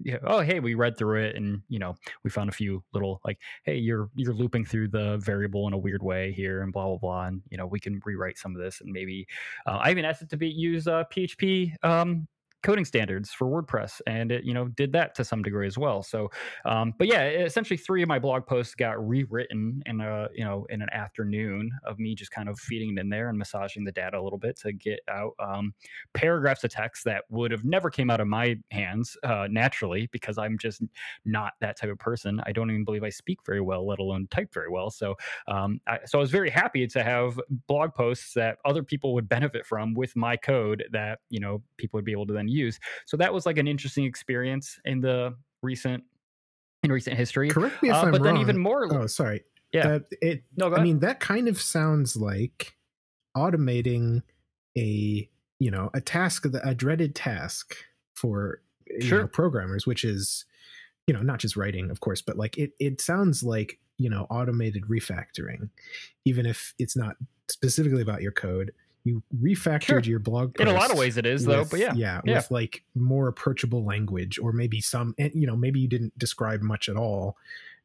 yeah 0.00 0.18
oh 0.24 0.40
hey 0.40 0.60
we 0.60 0.74
read 0.74 0.96
through 0.96 1.22
it 1.22 1.36
and 1.36 1.62
you 1.68 1.78
know 1.78 1.94
we 2.24 2.30
found 2.30 2.48
a 2.48 2.52
few 2.52 2.82
little 2.92 3.20
like 3.24 3.38
hey 3.64 3.76
you're 3.76 4.10
you're 4.16 4.34
looping 4.34 4.64
through 4.64 4.88
the 4.88 5.18
variable 5.18 5.66
in 5.68 5.72
a 5.72 5.78
weird 5.78 6.02
way 6.02 6.32
here 6.32 6.62
and 6.62 6.72
blah 6.72 6.86
blah 6.86 6.96
blah 6.96 7.26
and 7.26 7.42
you 7.50 7.56
know 7.56 7.66
we 7.66 7.78
can 7.78 8.00
rewrite 8.04 8.36
some 8.36 8.56
of 8.56 8.60
this 8.60 8.80
and 8.80 8.90
maybe 8.90 9.26
uh, 9.66 9.78
i 9.82 9.90
even 9.90 10.04
asked 10.04 10.22
it 10.22 10.28
to 10.28 10.36
be 10.36 10.48
use 10.48 10.88
uh, 10.88 11.04
php 11.12 11.72
um, 11.84 12.26
coding 12.64 12.84
standards 12.84 13.30
for 13.30 13.46
WordPress, 13.46 14.00
and 14.06 14.32
it 14.32 14.42
you 14.44 14.54
know 14.54 14.66
did 14.68 14.92
that 14.92 15.14
to 15.16 15.24
some 15.24 15.42
degree 15.42 15.66
as 15.66 15.78
well. 15.78 16.02
So, 16.02 16.30
um, 16.64 16.94
but 16.98 17.06
yeah, 17.06 17.24
essentially 17.28 17.76
three 17.76 18.02
of 18.02 18.08
my 18.08 18.18
blog 18.18 18.46
posts 18.46 18.74
got 18.74 19.06
rewritten 19.06 19.82
in 19.86 20.00
a 20.00 20.28
you 20.34 20.44
know 20.44 20.66
in 20.70 20.82
an 20.82 20.88
afternoon 20.90 21.70
of 21.84 21.98
me 21.98 22.14
just 22.14 22.32
kind 22.32 22.48
of 22.48 22.58
feeding 22.58 22.96
it 22.96 23.00
in 23.00 23.08
there 23.08 23.28
and 23.28 23.38
massaging 23.38 23.84
the 23.84 23.92
data 23.92 24.18
a 24.18 24.22
little 24.22 24.38
bit 24.38 24.58
to 24.60 24.72
get 24.72 25.00
out 25.08 25.34
um, 25.38 25.74
paragraphs 26.14 26.64
of 26.64 26.70
text 26.70 27.04
that 27.04 27.24
would 27.28 27.50
have 27.50 27.64
never 27.64 27.90
came 27.90 28.10
out 28.10 28.20
of 28.20 28.26
my 28.26 28.56
hands 28.70 29.16
uh, 29.22 29.46
naturally 29.50 30.08
because 30.10 30.38
I'm 30.38 30.58
just 30.58 30.82
not 31.24 31.52
that 31.60 31.78
type 31.78 31.90
of 31.90 31.98
person. 31.98 32.40
I 32.46 32.52
don't 32.52 32.70
even 32.70 32.84
believe 32.84 33.04
I 33.04 33.10
speak 33.10 33.40
very 33.44 33.60
well, 33.60 33.86
let 33.86 33.98
alone 33.98 34.26
type 34.30 34.52
very 34.54 34.70
well. 34.70 34.90
So, 34.90 35.14
um, 35.48 35.80
I, 35.86 35.98
so 36.06 36.18
I 36.18 36.20
was 36.20 36.30
very 36.30 36.50
happy 36.50 36.86
to 36.86 37.02
have 37.02 37.38
blog 37.68 37.92
posts 37.94 38.32
that 38.34 38.58
other 38.64 38.82
people 38.82 39.12
would 39.14 39.28
benefit 39.28 39.66
from 39.66 39.92
with 39.92 40.16
my 40.16 40.36
code 40.36 40.84
that 40.92 41.18
you 41.28 41.40
know 41.40 41.62
people 41.76 41.98
would 41.98 42.04
be 42.04 42.12
able 42.12 42.26
to 42.26 42.32
then 42.32 42.48
use. 42.54 42.78
So 43.06 43.16
that 43.18 43.32
was 43.32 43.46
like 43.46 43.58
an 43.58 43.68
interesting 43.68 44.04
experience 44.04 44.78
in 44.84 45.00
the 45.00 45.34
recent 45.62 46.04
in 46.82 46.92
recent 46.92 47.16
history. 47.16 47.48
Correct 47.50 47.82
me 47.82 47.90
if 47.90 47.94
uh, 47.94 48.02
I'm 48.02 48.12
but 48.12 48.20
wrong. 48.20 48.34
then 48.34 48.42
even 48.42 48.58
more. 48.58 48.92
Oh, 48.94 49.06
sorry. 49.06 49.42
Yeah. 49.72 49.88
Uh, 49.88 49.98
it. 50.22 50.44
No, 50.56 50.74
I 50.74 50.82
mean 50.82 51.00
that 51.00 51.20
kind 51.20 51.48
of 51.48 51.60
sounds 51.60 52.16
like 52.16 52.76
automating 53.36 54.22
a 54.76 55.28
you 55.58 55.70
know 55.70 55.90
a 55.94 56.00
task 56.00 56.46
a 56.62 56.74
dreaded 56.74 57.14
task 57.14 57.74
for 58.14 58.60
sure. 59.00 59.22
know, 59.22 59.26
programmers, 59.26 59.86
which 59.86 60.04
is 60.04 60.44
you 61.06 61.14
know 61.14 61.22
not 61.22 61.40
just 61.40 61.56
writing, 61.56 61.90
of 61.90 62.00
course, 62.00 62.22
but 62.22 62.36
like 62.36 62.56
it 62.58 62.72
it 62.78 63.00
sounds 63.00 63.42
like 63.42 63.78
you 63.98 64.08
know 64.08 64.26
automated 64.30 64.84
refactoring, 64.84 65.70
even 66.24 66.46
if 66.46 66.74
it's 66.78 66.96
not 66.96 67.16
specifically 67.48 68.02
about 68.02 68.22
your 68.22 68.32
code 68.32 68.72
you 69.04 69.22
refactored 69.42 69.82
sure. 69.84 70.00
your 70.00 70.18
blog 70.18 70.54
post. 70.54 70.68
in 70.68 70.74
a 70.74 70.78
lot 70.78 70.90
of 70.90 70.98
ways 70.98 71.16
it 71.16 71.26
is 71.26 71.46
with, 71.46 71.56
though 71.56 71.64
but 71.64 71.78
yeah. 71.78 71.92
yeah 71.94 72.20
yeah 72.24 72.36
with 72.36 72.50
like 72.50 72.82
more 72.94 73.28
approachable 73.28 73.84
language 73.84 74.38
or 74.38 74.52
maybe 74.52 74.80
some 74.80 75.14
and 75.18 75.30
you 75.34 75.46
know 75.46 75.56
maybe 75.56 75.78
you 75.78 75.88
didn't 75.88 76.18
describe 76.18 76.62
much 76.62 76.88
at 76.88 76.96
all 76.96 77.36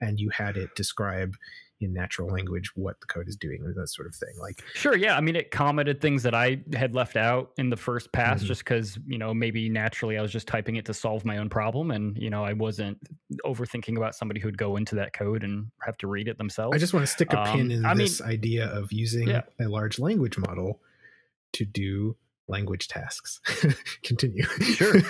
and 0.01 0.20
you 0.20 0.30
had 0.30 0.57
it 0.57 0.74
describe 0.76 1.36
in 1.82 1.93
natural 1.93 2.28
language 2.28 2.72
what 2.76 2.99
the 2.99 3.07
code 3.07 3.30
is 3.30 3.38
doing 3.38 3.63
and 3.63 3.74
that 3.74 3.88
sort 3.88 4.05
of 4.05 4.13
thing 4.13 4.34
like 4.38 4.61
sure 4.74 4.97
yeah 4.97 5.15
i 5.15 5.22
mean 5.22 5.36
it 5.36 5.49
commented 5.49 6.01
things 6.01 6.24
that 6.24 6.36
i 6.36 6.59
had 6.74 6.93
left 6.93 7.15
out 7.15 7.51
in 7.57 7.70
the 7.70 7.78
first 7.78 8.11
pass 8.11 8.39
mm-hmm. 8.39 8.47
just 8.47 8.65
because 8.65 8.99
you 9.07 9.17
know 9.17 9.34
maybe 9.34 9.70
naturally 9.70 10.17
i 10.17 10.22
was 10.22 10.32
just 10.32 10.45
typing 10.45 10.76
it 10.76 10.86
to 10.86 10.93
solve 10.93 11.24
my 11.24 11.38
own 11.38 11.47
problem 11.47 11.91
and 11.91 12.17
you 12.17 12.30
know 12.30 12.43
i 12.43 12.51
wasn't 12.51 12.97
overthinking 13.45 13.95
about 13.95 14.13
somebody 14.13 14.41
who'd 14.41 14.57
go 14.57 14.76
into 14.76 14.95
that 14.95 15.13
code 15.13 15.41
and 15.41 15.67
have 15.82 15.97
to 15.97 16.07
read 16.07 16.28
it 16.28 16.38
themselves 16.38 16.76
i 16.76 16.78
just 16.78 16.93
want 16.93 17.05
to 17.05 17.11
stick 17.11 17.32
a 17.32 17.45
pin 17.45 17.61
um, 17.61 17.72
in 17.72 17.86
I 17.86 17.93
this 17.93 18.20
mean, 18.20 18.30
idea 18.30 18.65
of 18.65 18.91
using 18.91 19.30
yeah. 19.30 19.43
a 19.61 19.70
large 19.70 19.99
language 19.99 20.38
model 20.38 20.82
to 21.54 21.66
do 21.66 22.16
language 22.50 22.88
tasks. 22.88 23.39
continue. 24.04 24.43
sure. 24.43 24.95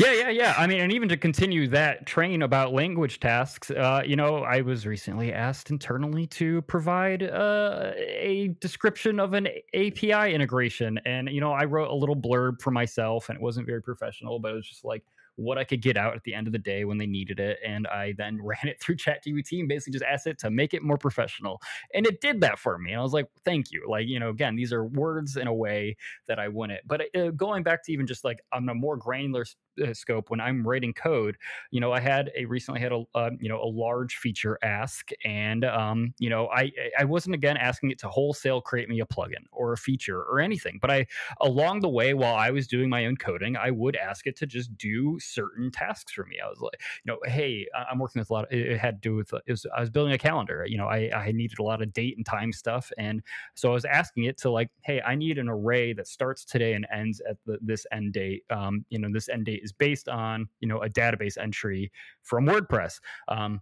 Yeah, 0.00 0.12
yeah, 0.12 0.30
yeah. 0.30 0.54
I 0.58 0.66
mean, 0.66 0.80
and 0.80 0.92
even 0.92 1.08
to 1.10 1.16
continue 1.16 1.68
that 1.68 2.04
train 2.04 2.42
about 2.42 2.72
language 2.72 3.20
tasks, 3.20 3.70
uh, 3.70 4.02
you 4.04 4.16
know, 4.16 4.38
I 4.38 4.62
was 4.62 4.86
recently 4.86 5.32
asked 5.32 5.70
internally 5.70 6.26
to 6.28 6.62
provide 6.62 7.22
uh, 7.22 7.92
a 7.96 8.56
description 8.60 9.20
of 9.20 9.34
an 9.34 9.46
API 9.72 10.34
integration. 10.34 10.98
And, 11.04 11.28
you 11.28 11.40
know, 11.40 11.52
I 11.52 11.64
wrote 11.66 11.90
a 11.90 11.94
little 11.94 12.16
blurb 12.16 12.60
for 12.60 12.72
myself 12.72 13.28
and 13.28 13.36
it 13.36 13.42
wasn't 13.42 13.66
very 13.66 13.82
professional, 13.82 14.40
but 14.40 14.50
it 14.50 14.54
was 14.54 14.66
just 14.66 14.84
like, 14.84 15.04
what 15.36 15.58
I 15.58 15.64
could 15.64 15.82
get 15.82 15.96
out 15.96 16.14
at 16.14 16.22
the 16.24 16.34
end 16.34 16.46
of 16.46 16.52
the 16.52 16.58
day 16.58 16.84
when 16.84 16.98
they 16.98 17.06
needed 17.06 17.40
it. 17.40 17.58
And 17.64 17.86
I 17.86 18.14
then 18.16 18.40
ran 18.42 18.64
it 18.64 18.80
through 18.80 18.96
ChatGPT 18.96 19.60
and 19.60 19.68
basically 19.68 19.92
just 19.92 20.04
asked 20.04 20.26
it 20.26 20.38
to 20.40 20.50
make 20.50 20.74
it 20.74 20.82
more 20.82 20.98
professional. 20.98 21.60
And 21.92 22.06
it 22.06 22.20
did 22.20 22.40
that 22.40 22.58
for 22.58 22.78
me. 22.78 22.92
And 22.92 23.00
I 23.00 23.02
was 23.02 23.12
like, 23.12 23.28
thank 23.44 23.70
you. 23.70 23.86
Like, 23.88 24.06
you 24.06 24.20
know, 24.20 24.30
again, 24.30 24.56
these 24.56 24.72
are 24.72 24.84
words 24.84 25.36
in 25.36 25.46
a 25.46 25.54
way 25.54 25.96
that 26.28 26.38
I 26.38 26.48
wouldn't. 26.48 26.80
But 26.86 27.02
uh, 27.16 27.30
going 27.30 27.62
back 27.62 27.84
to 27.84 27.92
even 27.92 28.06
just 28.06 28.24
like 28.24 28.40
on 28.52 28.68
a 28.68 28.74
more 28.74 28.96
granular 28.96 29.44
scope 29.92 30.30
when 30.30 30.40
I'm 30.40 30.66
writing 30.66 30.92
code. 30.92 31.36
You 31.70 31.80
know, 31.80 31.92
I 31.92 32.00
had 32.00 32.30
a 32.36 32.44
recently 32.44 32.80
had 32.80 32.92
a 32.92 33.02
uh, 33.14 33.30
you 33.40 33.48
know 33.48 33.60
a 33.62 33.66
large 33.66 34.16
feature 34.16 34.58
ask, 34.62 35.10
and 35.24 35.64
um, 35.64 36.14
you 36.18 36.30
know 36.30 36.48
I 36.48 36.72
I 36.98 37.04
wasn't 37.04 37.34
again 37.34 37.56
asking 37.56 37.90
it 37.90 37.98
to 38.00 38.08
wholesale 38.08 38.60
create 38.60 38.88
me 38.88 39.00
a 39.00 39.06
plugin 39.06 39.44
or 39.52 39.72
a 39.72 39.76
feature 39.76 40.22
or 40.22 40.40
anything, 40.40 40.78
but 40.80 40.90
I 40.90 41.06
along 41.40 41.80
the 41.80 41.88
way 41.88 42.14
while 42.14 42.34
I 42.36 42.50
was 42.50 42.66
doing 42.66 42.88
my 42.88 43.06
own 43.06 43.16
coding, 43.16 43.56
I 43.56 43.70
would 43.70 43.96
ask 43.96 44.26
it 44.26 44.36
to 44.36 44.46
just 44.46 44.76
do 44.76 45.18
certain 45.20 45.70
tasks 45.70 46.12
for 46.12 46.24
me. 46.26 46.36
I 46.44 46.48
was 46.48 46.60
like, 46.60 46.80
you 47.04 47.12
know, 47.12 47.18
hey, 47.24 47.66
I'm 47.90 47.98
working 47.98 48.20
with 48.20 48.30
a 48.30 48.32
lot. 48.32 48.44
Of, 48.44 48.58
it 48.58 48.78
had 48.78 49.02
to 49.02 49.08
do 49.08 49.16
with 49.16 49.32
it 49.32 49.52
was 49.52 49.66
I 49.76 49.80
was 49.80 49.90
building 49.90 50.12
a 50.12 50.18
calendar. 50.18 50.64
You 50.66 50.78
know, 50.78 50.86
I 50.86 51.10
I 51.14 51.32
needed 51.32 51.58
a 51.58 51.62
lot 51.62 51.82
of 51.82 51.92
date 51.92 52.16
and 52.16 52.24
time 52.24 52.52
stuff, 52.52 52.90
and 52.98 53.22
so 53.54 53.70
I 53.70 53.74
was 53.74 53.84
asking 53.84 54.24
it 54.24 54.38
to 54.38 54.50
like, 54.50 54.70
hey, 54.82 55.00
I 55.00 55.14
need 55.14 55.38
an 55.38 55.48
array 55.48 55.92
that 55.94 56.06
starts 56.06 56.44
today 56.44 56.74
and 56.74 56.86
ends 56.92 57.20
at 57.28 57.36
the, 57.46 57.58
this 57.60 57.86
end 57.92 58.12
date. 58.12 58.44
Um, 58.50 58.84
you 58.88 58.98
know, 58.98 59.08
this 59.12 59.28
end 59.28 59.46
date 59.46 59.62
is 59.64 59.72
based 59.72 60.08
on 60.08 60.48
you 60.60 60.68
know 60.68 60.82
a 60.82 60.88
database 60.88 61.36
entry 61.38 61.90
from 62.22 62.46
WordPress. 62.46 63.00
Um, 63.28 63.60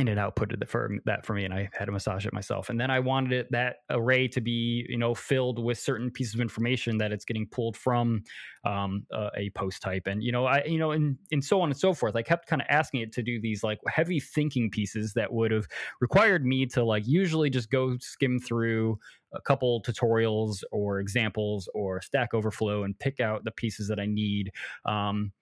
and 0.00 0.08
it 0.08 0.18
outputted 0.18 0.66
for 0.66 0.90
that 1.04 1.24
for 1.24 1.34
me 1.34 1.44
and 1.44 1.54
i 1.54 1.68
had 1.72 1.86
to 1.86 1.92
massage 1.92 2.26
it 2.26 2.32
myself. 2.32 2.68
And 2.68 2.80
then 2.80 2.90
i 2.90 2.98
wanted 2.98 3.32
it 3.32 3.48
that 3.50 3.76
array 3.90 4.28
to 4.28 4.40
be 4.40 4.86
you 4.88 4.98
know 4.98 5.14
filled 5.14 5.62
with 5.62 5.78
certain 5.78 6.10
pieces 6.10 6.34
of 6.34 6.40
information 6.40 6.98
that 6.98 7.12
it's 7.12 7.24
getting 7.24 7.46
pulled 7.46 7.76
from 7.76 8.22
um, 8.64 9.06
a 9.36 9.50
post 9.54 9.82
type. 9.82 10.06
And 10.06 10.22
you 10.22 10.32
know 10.32 10.46
i 10.46 10.62
you 10.64 10.78
know 10.78 10.92
and 10.92 11.16
and 11.32 11.44
so 11.44 11.60
on 11.60 11.70
and 11.70 11.78
so 11.78 11.94
forth. 11.94 12.16
I 12.16 12.22
kept 12.22 12.46
kind 12.46 12.62
of 12.62 12.66
asking 12.70 13.00
it 13.00 13.12
to 13.12 13.22
do 13.22 13.40
these 13.40 13.62
like 13.62 13.78
heavy 13.88 14.20
thinking 14.20 14.70
pieces 14.70 15.12
that 15.14 15.32
would 15.32 15.50
have 15.50 15.66
required 16.00 16.44
me 16.44 16.66
to 16.66 16.84
like 16.84 17.06
usually 17.06 17.50
just 17.50 17.70
go 17.70 17.96
skim 18.00 18.38
through 18.38 18.98
a 19.32 19.40
couple 19.40 19.82
tutorials 19.82 20.62
or 20.72 20.98
examples 20.98 21.68
or 21.74 22.00
stack 22.02 22.34
overflow 22.34 22.82
and 22.82 22.98
pick 22.98 23.20
out 23.20 23.44
the 23.44 23.52
pieces 23.52 23.88
that 23.88 24.00
i 24.00 24.06
need. 24.06 24.52
Um, 24.84 25.32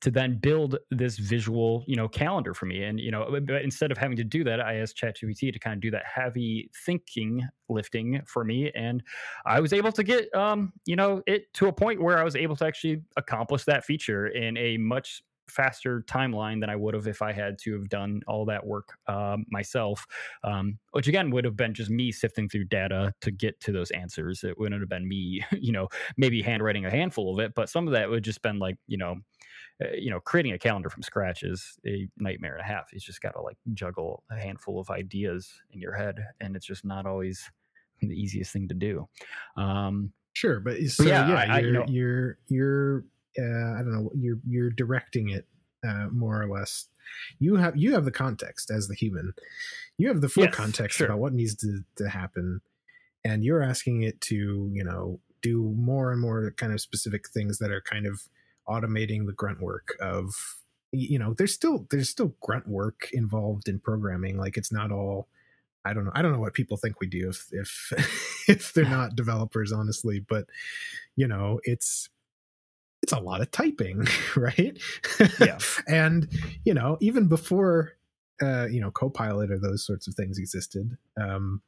to 0.00 0.10
then 0.10 0.38
build 0.38 0.78
this 0.90 1.18
visual, 1.18 1.84
you 1.86 1.96
know, 1.96 2.08
calendar 2.08 2.54
for 2.54 2.66
me. 2.66 2.84
And, 2.84 3.00
you 3.00 3.10
know, 3.10 3.28
but 3.44 3.62
instead 3.62 3.90
of 3.90 3.98
having 3.98 4.16
to 4.16 4.24
do 4.24 4.44
that, 4.44 4.60
I 4.60 4.76
asked 4.76 4.96
ChatGPT 4.96 5.52
to 5.52 5.58
kind 5.58 5.74
of 5.74 5.80
do 5.80 5.90
that 5.90 6.04
heavy 6.06 6.70
thinking 6.84 7.46
lifting 7.68 8.22
for 8.26 8.44
me. 8.44 8.70
And 8.74 9.02
I 9.44 9.60
was 9.60 9.72
able 9.72 9.92
to 9.92 10.04
get, 10.04 10.32
um, 10.34 10.72
you 10.86 10.96
know, 10.96 11.22
it 11.26 11.52
to 11.54 11.66
a 11.66 11.72
point 11.72 12.00
where 12.00 12.18
I 12.18 12.24
was 12.24 12.36
able 12.36 12.56
to 12.56 12.66
actually 12.66 13.02
accomplish 13.16 13.64
that 13.64 13.84
feature 13.84 14.28
in 14.28 14.56
a 14.56 14.76
much 14.78 15.22
faster 15.50 16.02
timeline 16.02 16.60
than 16.60 16.70
I 16.70 16.76
would 16.76 16.94
have 16.94 17.06
if 17.06 17.22
I 17.22 17.32
had 17.32 17.58
to 17.60 17.72
have 17.72 17.88
done 17.88 18.20
all 18.26 18.44
that 18.46 18.66
work 18.66 18.96
um, 19.06 19.44
myself, 19.50 20.06
um, 20.44 20.78
which 20.92 21.08
again 21.08 21.30
would 21.30 21.44
have 21.44 21.56
been 21.56 21.74
just 21.74 21.90
me 21.90 22.12
sifting 22.12 22.48
through 22.48 22.64
data 22.64 23.12
to 23.22 23.30
get 23.30 23.58
to 23.60 23.72
those 23.72 23.90
answers. 23.90 24.44
It 24.44 24.58
wouldn't 24.58 24.80
have 24.80 24.88
been 24.88 25.08
me, 25.08 25.44
you 25.52 25.72
know, 25.72 25.88
maybe 26.16 26.42
handwriting 26.42 26.84
a 26.84 26.90
handful 26.90 27.32
of 27.32 27.40
it, 27.40 27.54
but 27.54 27.68
some 27.68 27.86
of 27.86 27.94
that 27.94 28.08
would 28.08 28.24
just 28.24 28.42
been 28.42 28.58
like, 28.58 28.76
you 28.86 28.98
know, 28.98 29.16
uh, 29.82 29.92
you 29.96 30.10
know, 30.10 30.20
creating 30.20 30.52
a 30.52 30.58
calendar 30.58 30.90
from 30.90 31.02
scratch 31.02 31.42
is 31.42 31.78
a 31.86 32.08
nightmare 32.16 32.54
and 32.54 32.62
a 32.62 32.64
half. 32.64 32.92
You 32.92 32.98
just 32.98 33.20
got 33.20 33.32
to 33.32 33.40
like 33.40 33.56
juggle 33.74 34.24
a 34.30 34.36
handful 34.36 34.80
of 34.80 34.90
ideas 34.90 35.52
in 35.72 35.80
your 35.80 35.94
head, 35.94 36.16
and 36.40 36.56
it's 36.56 36.66
just 36.66 36.84
not 36.84 37.06
always 37.06 37.50
the 38.00 38.14
easiest 38.14 38.52
thing 38.52 38.68
to 38.68 38.74
do. 38.74 39.08
Um, 39.56 40.12
sure, 40.32 40.60
but 40.60 40.78
so 40.88 41.04
but 41.04 41.10
yeah, 41.10 41.28
yeah 41.28 41.34
I, 41.34 41.44
you're, 41.44 41.52
I, 41.52 41.58
you 41.60 41.72
know, 41.72 41.84
you're 41.88 42.38
you're 42.48 43.04
uh, 43.38 43.74
I 43.74 43.78
don't 43.78 43.92
know 43.92 44.10
you're 44.14 44.38
you're 44.46 44.70
directing 44.70 45.28
it 45.30 45.46
uh, 45.86 46.08
more 46.10 46.42
or 46.42 46.48
less. 46.48 46.88
You 47.38 47.56
have 47.56 47.76
you 47.76 47.92
have 47.92 48.04
the 48.04 48.10
context 48.10 48.70
as 48.70 48.88
the 48.88 48.94
human. 48.94 49.32
You 49.96 50.08
have 50.08 50.20
the 50.20 50.28
full 50.28 50.44
yes, 50.44 50.54
context 50.54 50.98
sure. 50.98 51.06
about 51.06 51.20
what 51.20 51.32
needs 51.32 51.54
to, 51.56 51.84
to 51.96 52.08
happen, 52.08 52.60
and 53.24 53.44
you're 53.44 53.62
asking 53.62 54.02
it 54.02 54.20
to 54.22 54.70
you 54.72 54.84
know 54.84 55.20
do 55.40 55.72
more 55.76 56.10
and 56.10 56.20
more 56.20 56.52
kind 56.56 56.72
of 56.72 56.80
specific 56.80 57.28
things 57.28 57.58
that 57.58 57.70
are 57.70 57.80
kind 57.80 58.06
of 58.06 58.22
automating 58.68 59.26
the 59.26 59.32
grunt 59.32 59.60
work 59.60 59.96
of 60.00 60.34
you 60.92 61.18
know 61.18 61.34
there's 61.34 61.52
still 61.52 61.86
there's 61.90 62.08
still 62.08 62.34
grunt 62.40 62.68
work 62.68 63.08
involved 63.12 63.68
in 63.68 63.78
programming. 63.78 64.38
Like 64.38 64.56
it's 64.56 64.72
not 64.72 64.92
all 64.92 65.28
i 65.84 65.92
don't 65.92 66.04
know 66.04 66.10
i 66.14 66.22
don't 66.22 66.32
know 66.32 66.40
what 66.40 66.54
people 66.54 66.76
think 66.76 67.00
we 67.00 67.06
do 67.06 67.28
if 67.28 67.46
if 67.52 67.92
if 68.48 68.72
they're 68.72 68.84
not 68.84 69.14
developers 69.14 69.70
honestly 69.70 70.18
but 70.18 70.46
you 71.14 71.28
know 71.28 71.60
it's 71.62 72.08
it's 73.02 73.12
a 73.12 73.20
lot 73.20 73.40
of 73.40 73.50
typing 73.50 74.06
right? 74.36 74.78
Yeah. 75.40 75.58
And 75.86 76.28
you 76.64 76.74
know 76.74 76.98
even 77.00 77.28
before 77.28 77.94
uh 78.42 78.66
you 78.70 78.80
know 78.80 78.90
copilot 78.90 79.50
or 79.50 79.58
those 79.58 79.84
sorts 79.84 80.06
of 80.06 80.14
things 80.14 80.38
existed 80.38 80.96
um 81.20 81.62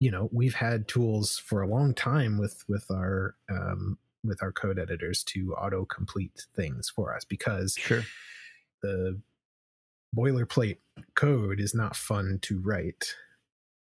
you 0.00 0.10
know 0.10 0.28
we've 0.32 0.54
had 0.54 0.88
tools 0.88 1.38
for 1.38 1.62
a 1.62 1.68
long 1.68 1.94
time 1.94 2.38
with 2.38 2.64
with 2.68 2.86
our 2.90 3.34
um 3.50 3.98
with 4.26 4.42
our 4.42 4.52
code 4.52 4.78
editors 4.78 5.22
to 5.24 5.54
auto 5.54 5.84
complete 5.84 6.46
things 6.54 6.88
for 6.88 7.14
us 7.14 7.24
because 7.24 7.74
sure. 7.78 8.04
the 8.82 9.20
boilerplate 10.16 10.78
code 11.14 11.60
is 11.60 11.74
not 11.74 11.96
fun 11.96 12.38
to 12.42 12.58
write. 12.60 13.14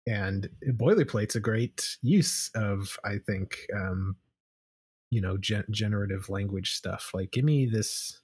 And 0.05 0.49
boilerplate's 0.65 1.35
a 1.35 1.41
great 1.41 1.97
use 2.01 2.49
of 2.55 2.97
i 3.03 3.17
think 3.17 3.57
um 3.75 4.15
you 5.09 5.21
know 5.21 5.37
gen- 5.37 5.65
generative 5.69 6.29
language 6.29 6.73
stuff. 6.75 7.11
Like 7.13 7.31
give 7.31 7.45
me 7.45 7.65
this 7.65 8.19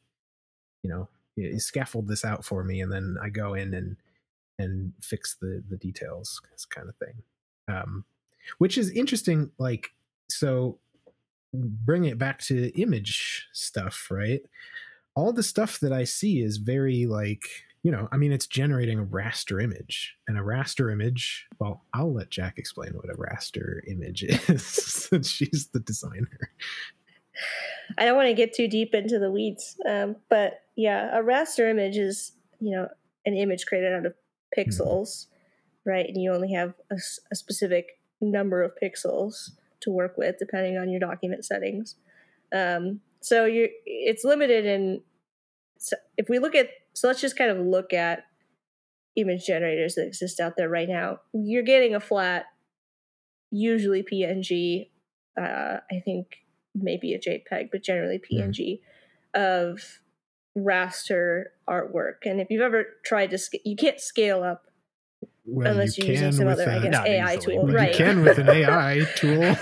you 0.83 0.89
know 0.89 1.09
scaffold 1.57 2.07
this 2.07 2.23
out 2.23 2.45
for 2.45 2.63
me 2.63 2.79
and 2.81 2.91
then 2.91 3.17
i 3.23 3.27
go 3.27 3.55
in 3.55 3.73
and 3.73 3.97
and 4.59 4.93
fix 5.01 5.35
the 5.41 5.63
the 5.67 5.77
details 5.77 6.41
this 6.51 6.65
kind 6.65 6.89
of 6.89 6.95
thing. 6.97 7.23
Um 7.67 8.05
which 8.57 8.77
is 8.77 8.89
interesting 8.91 9.51
like 9.57 9.91
so 10.29 10.77
bring 11.53 12.05
it 12.05 12.17
back 12.17 12.39
to 12.39 12.69
image 12.79 13.47
stuff, 13.53 14.07
right? 14.09 14.41
All 15.15 15.31
the 15.31 15.43
stuff 15.43 15.79
that 15.79 15.93
I 15.93 16.03
see 16.03 16.41
is 16.41 16.57
very 16.57 17.05
like, 17.05 17.43
you 17.83 17.91
know, 17.91 18.07
I 18.11 18.17
mean, 18.17 18.31
it's 18.31 18.47
generating 18.47 18.99
a 18.99 19.05
raster 19.05 19.61
image. 19.61 20.15
And 20.27 20.37
a 20.37 20.41
raster 20.41 20.91
image, 20.91 21.47
well, 21.59 21.83
I'll 21.93 22.13
let 22.13 22.29
Jack 22.29 22.57
explain 22.57 22.93
what 22.93 23.13
a 23.13 23.17
raster 23.17 23.79
image 23.87 24.23
is 24.49 24.65
since 24.65 25.29
she's 25.29 25.69
the 25.73 25.79
designer. 25.79 26.49
I 27.97 28.05
don't 28.05 28.15
want 28.15 28.29
to 28.29 28.33
get 28.33 28.53
too 28.53 28.67
deep 28.67 28.93
into 28.93 29.19
the 29.19 29.31
weeds, 29.31 29.75
um, 29.87 30.15
but 30.29 30.61
yeah, 30.75 31.17
a 31.17 31.23
raster 31.23 31.69
image 31.69 31.97
is, 31.97 32.33
you 32.59 32.71
know, 32.71 32.87
an 33.25 33.35
image 33.35 33.65
created 33.65 33.93
out 33.93 34.05
of 34.05 34.13
pixels, 34.57 35.27
mm-hmm. 35.27 35.89
right? 35.89 36.05
And 36.07 36.21
you 36.21 36.31
only 36.31 36.53
have 36.53 36.73
a, 36.91 36.97
a 37.31 37.35
specific 37.35 37.99
number 38.21 38.61
of 38.61 38.71
pixels 38.81 39.51
to 39.83 39.91
work 39.91 40.17
with 40.17 40.35
depending 40.39 40.77
on 40.77 40.89
your 40.89 40.99
document 40.99 41.45
settings. 41.45 41.95
Um, 42.53 43.01
so 43.21 43.45
you 43.45 43.69
it's 43.85 44.23
limited 44.23 44.65
in 44.65 45.01
so 45.77 45.95
if 46.17 46.27
we 46.29 46.39
look 46.39 46.55
at 46.55 46.69
so 46.93 47.07
let's 47.07 47.21
just 47.21 47.37
kind 47.37 47.49
of 47.49 47.57
look 47.57 47.93
at 47.93 48.23
image 49.15 49.45
generators 49.45 49.95
that 49.95 50.07
exist 50.07 50.39
out 50.39 50.57
there 50.57 50.69
right 50.69 50.89
now. 50.89 51.19
You're 51.33 51.63
getting 51.63 51.95
a 51.95 51.99
flat, 51.99 52.45
usually 53.51 54.03
PNG. 54.03 54.89
Uh, 55.39 55.77
I 55.91 55.99
think 56.03 56.27
maybe 56.75 57.13
a 57.13 57.19
JPEG, 57.19 57.69
but 57.71 57.83
generally 57.83 58.19
PNG 58.19 58.79
mm. 59.35 59.69
of 59.71 59.99
raster 60.57 61.45
artwork. 61.69 62.25
And 62.25 62.39
if 62.39 62.47
you've 62.49 62.61
ever 62.61 62.85
tried 63.03 63.31
to, 63.31 63.37
sc- 63.37 63.65
you 63.65 63.75
can't 63.75 63.99
scale 63.99 64.43
up 64.43 64.65
well, 65.45 65.71
unless 65.71 65.97
you 65.97 66.05
are 66.05 66.11
using 66.11 66.31
some 66.31 66.47
other, 66.47 66.63
a, 66.63 66.77
I 66.77 66.79
guess, 66.79 67.05
AI 67.05 67.35
easily. 67.35 67.55
tool, 67.55 67.67
right? 67.67 67.91
You 67.91 67.97
can 67.97 68.23
with 68.23 68.37
an 68.37 68.49
AI 68.49 69.05
tool. 69.15 69.55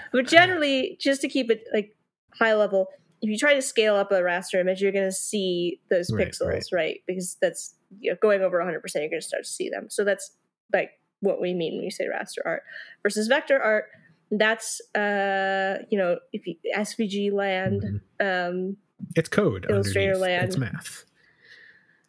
but 0.12 0.26
generally, 0.26 0.96
just 1.00 1.20
to 1.20 1.28
keep 1.28 1.50
it 1.50 1.64
like 1.72 1.96
high 2.38 2.54
level, 2.54 2.88
if 3.22 3.30
you 3.30 3.38
try 3.38 3.54
to 3.54 3.62
scale 3.62 3.94
up 3.94 4.10
a 4.10 4.20
raster 4.20 4.60
image, 4.60 4.82
you're 4.82 4.92
going 4.92 5.04
to 5.04 5.12
see 5.12 5.80
those 5.88 6.12
right, 6.12 6.28
pixels, 6.28 6.46
right. 6.46 6.64
right? 6.72 7.00
Because 7.06 7.36
that's 7.40 7.74
you 8.00 8.10
know, 8.10 8.16
going 8.20 8.42
over 8.42 8.58
100%, 8.58 8.64
you're 8.94 9.08
going 9.08 9.20
to 9.20 9.20
start 9.20 9.44
to 9.44 9.50
see 9.50 9.68
them. 9.68 9.86
So 9.88 10.04
that's 10.04 10.32
like 10.72 10.90
what 11.20 11.40
we 11.40 11.54
mean 11.54 11.76
when 11.76 11.84
you 11.84 11.90
say 11.90 12.06
raster 12.06 12.44
art 12.44 12.62
versus 13.02 13.28
vector 13.28 13.60
art. 13.60 13.84
That's 14.32 14.80
uh, 14.94 15.78
you 15.90 15.98
know, 15.98 16.18
if 16.32 16.46
you 16.46 16.54
SVG 16.76 17.32
land, 17.32 18.00
mm-hmm. 18.20 18.56
um, 18.56 18.76
it's 19.16 19.28
code. 19.28 19.66
Illustrator 19.68 20.16
land, 20.16 20.46
it's 20.46 20.56
math 20.56 21.04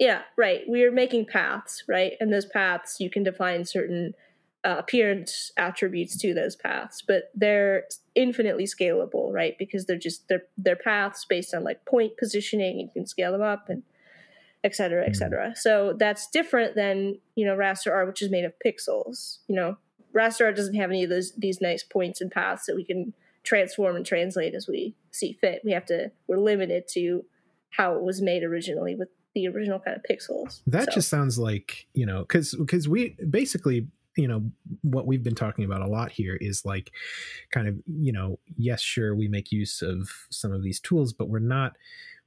yeah, 0.02 0.24
right. 0.36 0.62
We 0.68 0.84
are 0.84 0.92
making 0.92 1.28
paths, 1.28 1.84
right? 1.88 2.14
And 2.20 2.34
those 2.34 2.48
paths, 2.48 3.00
you 3.00 3.12
can 3.12 3.22
define 3.22 3.66
certain 3.66 4.16
uh, 4.66 4.78
appearance 4.80 5.52
attributes 5.58 6.18
to 6.18 6.34
those 6.34 6.56
paths, 6.56 7.04
but 7.08 7.26
they're 7.36 7.84
infinitely 8.16 8.66
scalable, 8.66 9.32
right? 9.32 9.56
Because 9.60 9.86
they're 9.86 10.00
just 10.00 10.28
they're 10.28 10.46
they're 10.58 10.76
paths 10.76 11.24
based 11.26 11.54
on 11.54 11.64
like 11.64 11.86
point 11.86 12.18
positioning. 12.18 12.80
You 12.80 12.90
can 12.92 13.06
scale 13.06 13.32
them 13.32 13.44
up 13.44 13.70
and 13.70 13.84
et 14.64 14.76
cetera, 14.76 15.04
et 15.04 15.10
hmm. 15.10 15.14
cetera. 15.14 15.56
So 15.56 15.94
that's 15.98 16.28
different 16.32 16.74
than 16.74 17.20
you 17.36 17.46
know 17.46 17.56
raster 17.56 17.92
art, 17.92 18.08
which 18.08 18.24
is 18.24 18.32
made 18.32 18.44
of 18.44 18.54
pixels. 18.66 19.38
You 19.48 19.56
know, 19.56 19.78
raster 20.16 20.46
art 20.46 20.56
doesn't 20.56 20.76
have 20.76 20.90
any 20.90 21.04
of 21.04 21.12
those 21.12 21.32
these 21.34 21.62
nice 21.62 21.84
points 21.84 22.22
and 22.22 22.32
paths 22.32 22.66
that 22.66 22.76
we 22.76 22.84
can 22.84 23.14
transform 23.44 23.96
and 23.96 24.06
translate 24.06 24.56
as 24.56 24.68
we 24.68 24.96
see 25.12 25.38
fit. 25.40 25.62
We 25.64 25.74
have 25.74 25.86
to 25.86 26.12
we're 26.26 26.38
limited 26.38 26.88
to 26.94 27.24
how 27.70 27.94
it 27.94 28.02
was 28.02 28.20
made 28.20 28.42
originally 28.42 28.96
with 28.96 29.10
the 29.34 29.48
original 29.48 29.80
kind 29.80 29.98
of 29.98 30.04
pixels. 30.10 30.62
That 30.68 30.86
so. 30.86 30.92
just 30.96 31.10
sounds 31.10 31.38
like 31.40 31.88
you 31.94 32.06
know 32.06 32.22
because 32.22 32.56
because 32.56 32.88
we 32.88 33.16
basically 33.30 33.88
you 34.18 34.28
know 34.28 34.44
what 34.82 35.08
we've 35.08 35.24
been 35.24 35.36
talking 35.36 35.66
about 35.66 35.82
a 35.82 35.88
lot 35.88 36.12
here 36.12 36.38
is 36.42 36.66
like 36.66 36.92
kind 37.52 37.68
of 37.68 37.76
you 37.88 38.12
know 38.12 38.40
yes 38.58 38.82
sure 38.82 39.16
we 39.16 39.28
make 39.28 39.52
use 39.52 39.82
of 39.82 40.10
some 40.30 40.52
of 40.52 40.64
these 40.64 40.80
tools 40.80 41.14
but 41.14 41.30
we're 41.30 41.40
not 41.40 41.74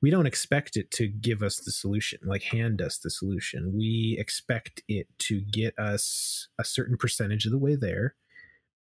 we 0.00 0.10
don't 0.10 0.26
expect 0.26 0.76
it 0.76 0.90
to 0.90 1.06
give 1.08 1.42
us 1.42 1.58
the 1.58 1.70
solution 1.70 2.18
like 2.24 2.42
hand 2.42 2.80
us 2.80 2.98
the 2.98 3.10
solution 3.10 3.72
we 3.76 4.16
expect 4.18 4.82
it 4.88 5.06
to 5.18 5.40
get 5.40 5.78
us 5.78 6.48
a 6.58 6.64
certain 6.64 6.96
percentage 6.96 7.44
of 7.44 7.52
the 7.52 7.58
way 7.58 7.76
there 7.76 8.14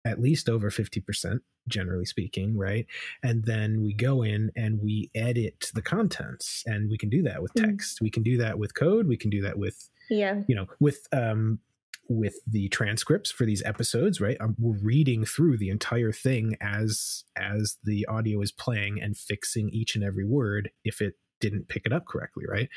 at 0.07 0.21
least 0.21 0.49
over 0.49 0.69
50% 0.69 1.39
generally 1.67 2.05
speaking 2.05 2.57
right? 2.57 2.85
And 3.21 3.43
then 3.43 3.83
we 3.83 3.93
go 3.93 4.23
in 4.23 4.51
and 4.55 4.81
we 4.81 5.11
edit 5.13 5.69
the 5.73 5.81
contents 5.81 6.63
and 6.65 6.89
we 6.89 6.97
can 6.97 7.09
do 7.09 7.21
that 7.23 7.41
with 7.41 7.53
mm. 7.53 7.65
text. 7.65 7.97
Mm. 7.97 8.01
we 8.01 8.09
can 8.09 8.23
do 8.23 8.37
that 8.37 8.57
with 8.57 8.73
code. 8.73 9.07
We 9.07 9.17
can 9.17 9.29
do 9.29 9.41
that 9.41 9.57
with 9.57 9.89
yeah. 10.09 10.41
you 10.47 10.55
know 10.55 10.67
with 10.79 11.07
um 11.11 11.59
with 12.09 12.35
the 12.47 12.69
transcripts 12.69 13.29
for 13.29 13.45
these 13.45 13.61
episodes 13.63 14.21
right? 14.21 14.37
Um, 14.39 14.55
we're 14.57 14.79
reading 14.81 15.25
through 15.25 15.57
the 15.57 15.69
entire 15.69 16.13
thing 16.13 16.55
as 16.61 17.25
as 17.35 17.77
the 17.83 18.05
audio 18.07 18.41
is 18.41 18.51
playing 18.51 19.01
and 19.01 19.17
fixing 19.17 19.69
each 19.69 19.95
and 19.95 20.03
every 20.03 20.25
word 20.25 20.71
if 20.85 21.01
it 21.01 21.15
didn't 21.41 21.67
pick 21.67 21.85
it 21.85 21.91
up 21.91 22.05
correctly 22.05 22.45
right? 22.47 22.69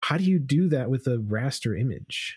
How 0.00 0.18
do 0.18 0.24
you 0.24 0.38
do 0.38 0.68
that 0.68 0.90
with 0.90 1.06
a 1.06 1.16
raster 1.16 1.80
image 1.80 2.36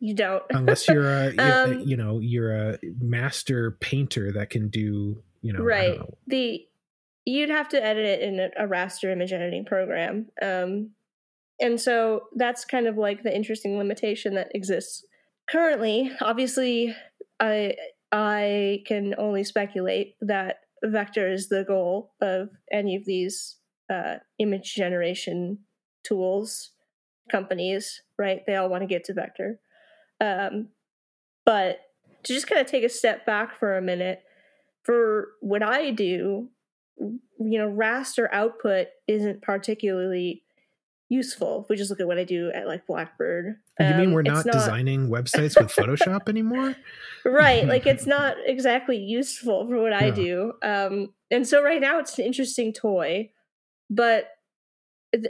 you 0.00 0.14
don't. 0.14 0.42
Unless 0.50 0.88
you're 0.88 1.06
a 1.06 1.32
you're, 1.34 1.64
um, 1.64 1.80
you 1.80 1.96
know 1.96 2.18
you're 2.18 2.54
a 2.54 2.78
master 3.00 3.72
painter 3.80 4.32
that 4.32 4.50
can 4.50 4.68
do 4.68 5.22
you 5.42 5.52
know 5.52 5.62
right. 5.62 5.98
know. 5.98 6.14
the 6.26 6.64
you'd 7.24 7.50
have 7.50 7.68
to 7.70 7.82
edit 7.82 8.04
it 8.04 8.20
in 8.20 8.38
a, 8.40 8.64
a 8.64 8.68
raster 8.68 9.10
image 9.10 9.32
editing 9.32 9.64
program. 9.64 10.26
Um 10.42 10.90
and 11.60 11.80
so 11.80 12.24
that's 12.34 12.64
kind 12.64 12.86
of 12.86 12.96
like 12.96 13.22
the 13.22 13.34
interesting 13.34 13.78
limitation 13.78 14.34
that 14.34 14.48
exists 14.54 15.04
currently. 15.48 16.10
Obviously 16.20 16.94
i 17.40 17.74
i 18.12 18.80
can 18.86 19.12
only 19.18 19.42
speculate 19.42 20.14
that 20.20 20.58
vector 20.84 21.28
is 21.28 21.48
the 21.48 21.64
goal 21.64 22.12
of 22.20 22.48
any 22.70 22.94
of 22.94 23.04
these 23.04 23.56
uh, 23.90 24.16
image 24.38 24.74
generation 24.74 25.58
tools 26.04 26.70
companies 27.30 28.02
right? 28.18 28.42
They 28.46 28.56
all 28.56 28.68
want 28.68 28.82
to 28.82 28.86
get 28.86 29.04
to 29.04 29.14
vector 29.14 29.58
um, 30.24 30.68
but 31.44 31.80
to 32.24 32.32
just 32.32 32.46
kind 32.46 32.60
of 32.60 32.66
take 32.66 32.84
a 32.84 32.88
step 32.88 33.26
back 33.26 33.58
for 33.58 33.76
a 33.76 33.82
minute, 33.82 34.22
for 34.82 35.28
what 35.40 35.62
I 35.62 35.90
do, 35.90 36.48
you 36.98 37.20
know, 37.38 37.68
raster 37.68 38.28
output 38.32 38.88
isn't 39.06 39.42
particularly 39.42 40.42
useful. 41.08 41.62
If 41.62 41.68
we 41.68 41.76
just 41.76 41.90
look 41.90 42.00
at 42.00 42.06
what 42.06 42.18
I 42.18 42.24
do 42.24 42.50
at 42.54 42.66
like 42.66 42.86
Blackbird. 42.86 43.56
Um, 43.78 43.86
you 43.86 43.94
mean 43.94 44.06
um, 44.06 44.12
we're 44.12 44.22
not, 44.22 44.46
not, 44.46 44.52
designing 44.52 45.08
websites 45.10 45.60
with 45.60 45.74
Photoshop 45.74 46.28
anymore? 46.28 46.76
Right. 47.24 47.66
Like 47.74 47.86
it's 47.86 48.06
not 48.06 48.36
exactly 48.46 48.96
useful 48.96 49.66
for 49.66 49.80
what 49.80 49.92
I 49.92 50.10
do. 50.10 50.52
Um, 50.62 51.12
and 51.30 51.46
so 51.46 51.62
right 51.62 51.80
now 51.80 51.98
it's 51.98 52.18
an 52.18 52.24
interesting 52.24 52.72
toy 52.72 53.30
but 53.90 54.28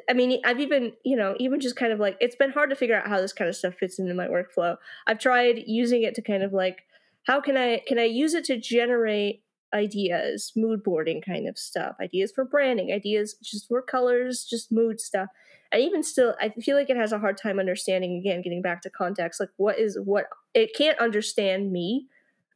I 0.08 0.12
mean, 0.12 0.40
I've 0.44 0.60
even, 0.60 0.92
you 1.04 1.16
know, 1.16 1.34
even 1.38 1.60
just 1.60 1.76
kind 1.76 1.92
of 1.92 2.00
like, 2.00 2.16
it's 2.20 2.36
been 2.36 2.52
hard 2.52 2.70
to 2.70 2.76
figure 2.76 2.96
out 2.96 3.08
how 3.08 3.20
this 3.20 3.32
kind 3.32 3.48
of 3.48 3.56
stuff 3.56 3.74
fits 3.74 3.98
into 3.98 4.14
my 4.14 4.26
workflow. 4.26 4.76
I've 5.06 5.18
tried 5.18 5.64
using 5.66 6.02
it 6.02 6.14
to 6.14 6.22
kind 6.22 6.42
of 6.42 6.52
like, 6.52 6.82
how 7.26 7.40
can 7.40 7.56
I, 7.56 7.82
can 7.86 7.98
I 7.98 8.04
use 8.04 8.34
it 8.34 8.44
to 8.44 8.58
generate 8.58 9.42
ideas, 9.74 10.52
mood 10.56 10.82
boarding 10.82 11.20
kind 11.20 11.48
of 11.48 11.58
stuff, 11.58 11.96
ideas 12.00 12.32
for 12.32 12.44
branding, 12.44 12.92
ideas 12.92 13.34
just 13.42 13.68
for 13.68 13.82
colors, 13.82 14.46
just 14.48 14.70
mood 14.70 15.00
stuff. 15.00 15.28
And 15.72 15.82
even 15.82 16.02
still, 16.02 16.34
I 16.40 16.50
feel 16.50 16.76
like 16.76 16.90
it 16.90 16.96
has 16.96 17.12
a 17.12 17.18
hard 17.18 17.36
time 17.36 17.58
understanding, 17.58 18.16
again, 18.16 18.42
getting 18.42 18.62
back 18.62 18.82
to 18.82 18.90
context, 18.90 19.40
like 19.40 19.50
what 19.56 19.78
is 19.78 19.98
what, 20.02 20.26
it 20.54 20.74
can't 20.74 20.98
understand 20.98 21.72
me 21.72 22.06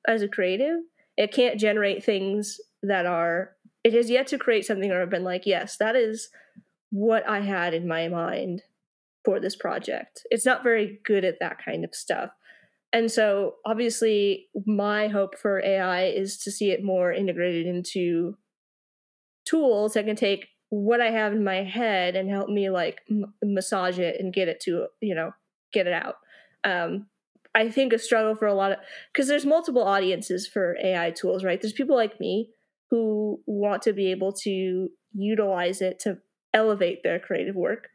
as 0.07 0.23
a 0.23 0.29
creative. 0.29 0.79
It 1.17 1.33
can't 1.33 1.59
generate 1.59 2.05
things 2.05 2.61
that 2.83 3.07
are, 3.07 3.57
it 3.83 3.93
has 3.93 4.09
yet 4.09 4.29
to 4.29 4.39
create 4.39 4.65
something 4.65 4.89
where 4.89 5.03
I've 5.03 5.11
been 5.11 5.25
like, 5.25 5.47
yes, 5.47 5.77
that 5.79 5.97
is 5.97 6.29
what 6.91 7.29
I 7.29 7.41
had 7.41 7.75
in 7.75 7.87
my 7.87 8.09
mind 8.09 8.63
for 9.25 9.41
this 9.41 9.57
project. 9.57 10.27
It's 10.31 10.47
not 10.47 10.63
very 10.63 11.01
good 11.05 11.25
at 11.25 11.41
that 11.41 11.59
kind 11.63 11.85
of 11.85 11.95
stuff. 11.95 12.31
And 12.93 13.11
so, 13.11 13.57
obviously, 13.67 14.47
my 14.65 15.09
hope 15.09 15.37
for 15.37 15.63
AI 15.63 16.05
is 16.05 16.39
to 16.39 16.51
see 16.51 16.71
it 16.71 16.83
more 16.83 17.13
integrated 17.13 17.67
into 17.67 18.39
tools 19.45 19.93
that 19.93 20.07
can 20.07 20.17
take 20.17 20.49
what 20.71 21.01
I 21.01 21.11
have 21.11 21.33
in 21.33 21.45
my 21.45 21.63
head 21.65 22.17
and 22.17 22.31
help 22.31 22.49
me 22.49 22.71
like 22.71 23.01
m- 23.11 23.35
massage 23.43 23.99
it 23.99 24.17
and 24.19 24.33
get 24.33 24.49
it 24.49 24.61
to, 24.61 24.87
you 25.01 25.15
know, 25.15 25.33
get 25.73 25.87
it 25.87 25.93
out. 25.93 26.17
Um, 26.65 27.07
I 27.55 27.71
think 27.71 27.93
a 27.93 27.99
struggle 27.99 28.35
for 28.35 28.47
a 28.47 28.55
lot 28.55 28.73
of 28.73 28.79
because 29.13 29.29
there's 29.29 29.47
multiple 29.47 29.83
audiences 29.83 30.47
for 30.47 30.77
AI 30.83 31.11
tools, 31.11 31.45
right? 31.45 31.61
There's 31.61 31.73
people 31.73 31.97
like 31.97 32.21
me 32.21 32.51
who 32.91 33.41
want 33.47 33.83
to 33.83 33.93
be 33.93 34.11
able 34.11 34.33
to 34.45 34.89
utilize 35.15 35.81
it 35.81 35.99
to 36.01 36.19
elevate 36.55 37.03
their 37.03 37.19
creative 37.19 37.55
work. 37.55 37.89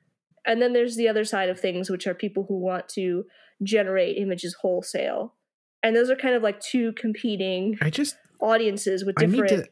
And 0.46 0.62
then 0.62 0.74
there's 0.74 0.96
the 0.96 1.08
other 1.08 1.24
side 1.24 1.50
of 1.50 1.60
things, 1.60 1.90
which 1.90 2.06
are 2.06 2.14
people 2.14 2.46
who 2.48 2.58
want 2.58 2.90
to 2.90 3.26
generate 3.64 4.18
images 4.18 4.56
wholesale. 4.62 5.34
And 5.82 5.96
those 5.96 6.10
are 6.10 6.16
kind 6.16 6.36
of 6.36 6.44
like 6.44 6.60
two 6.60 6.94
competing 6.94 7.78
I 7.82 7.90
just 7.90 8.16
audiences 8.40 9.06
with 9.06 9.16
different 9.16 9.52
I 9.52 9.56
need 9.56 9.64
to 9.64 9.70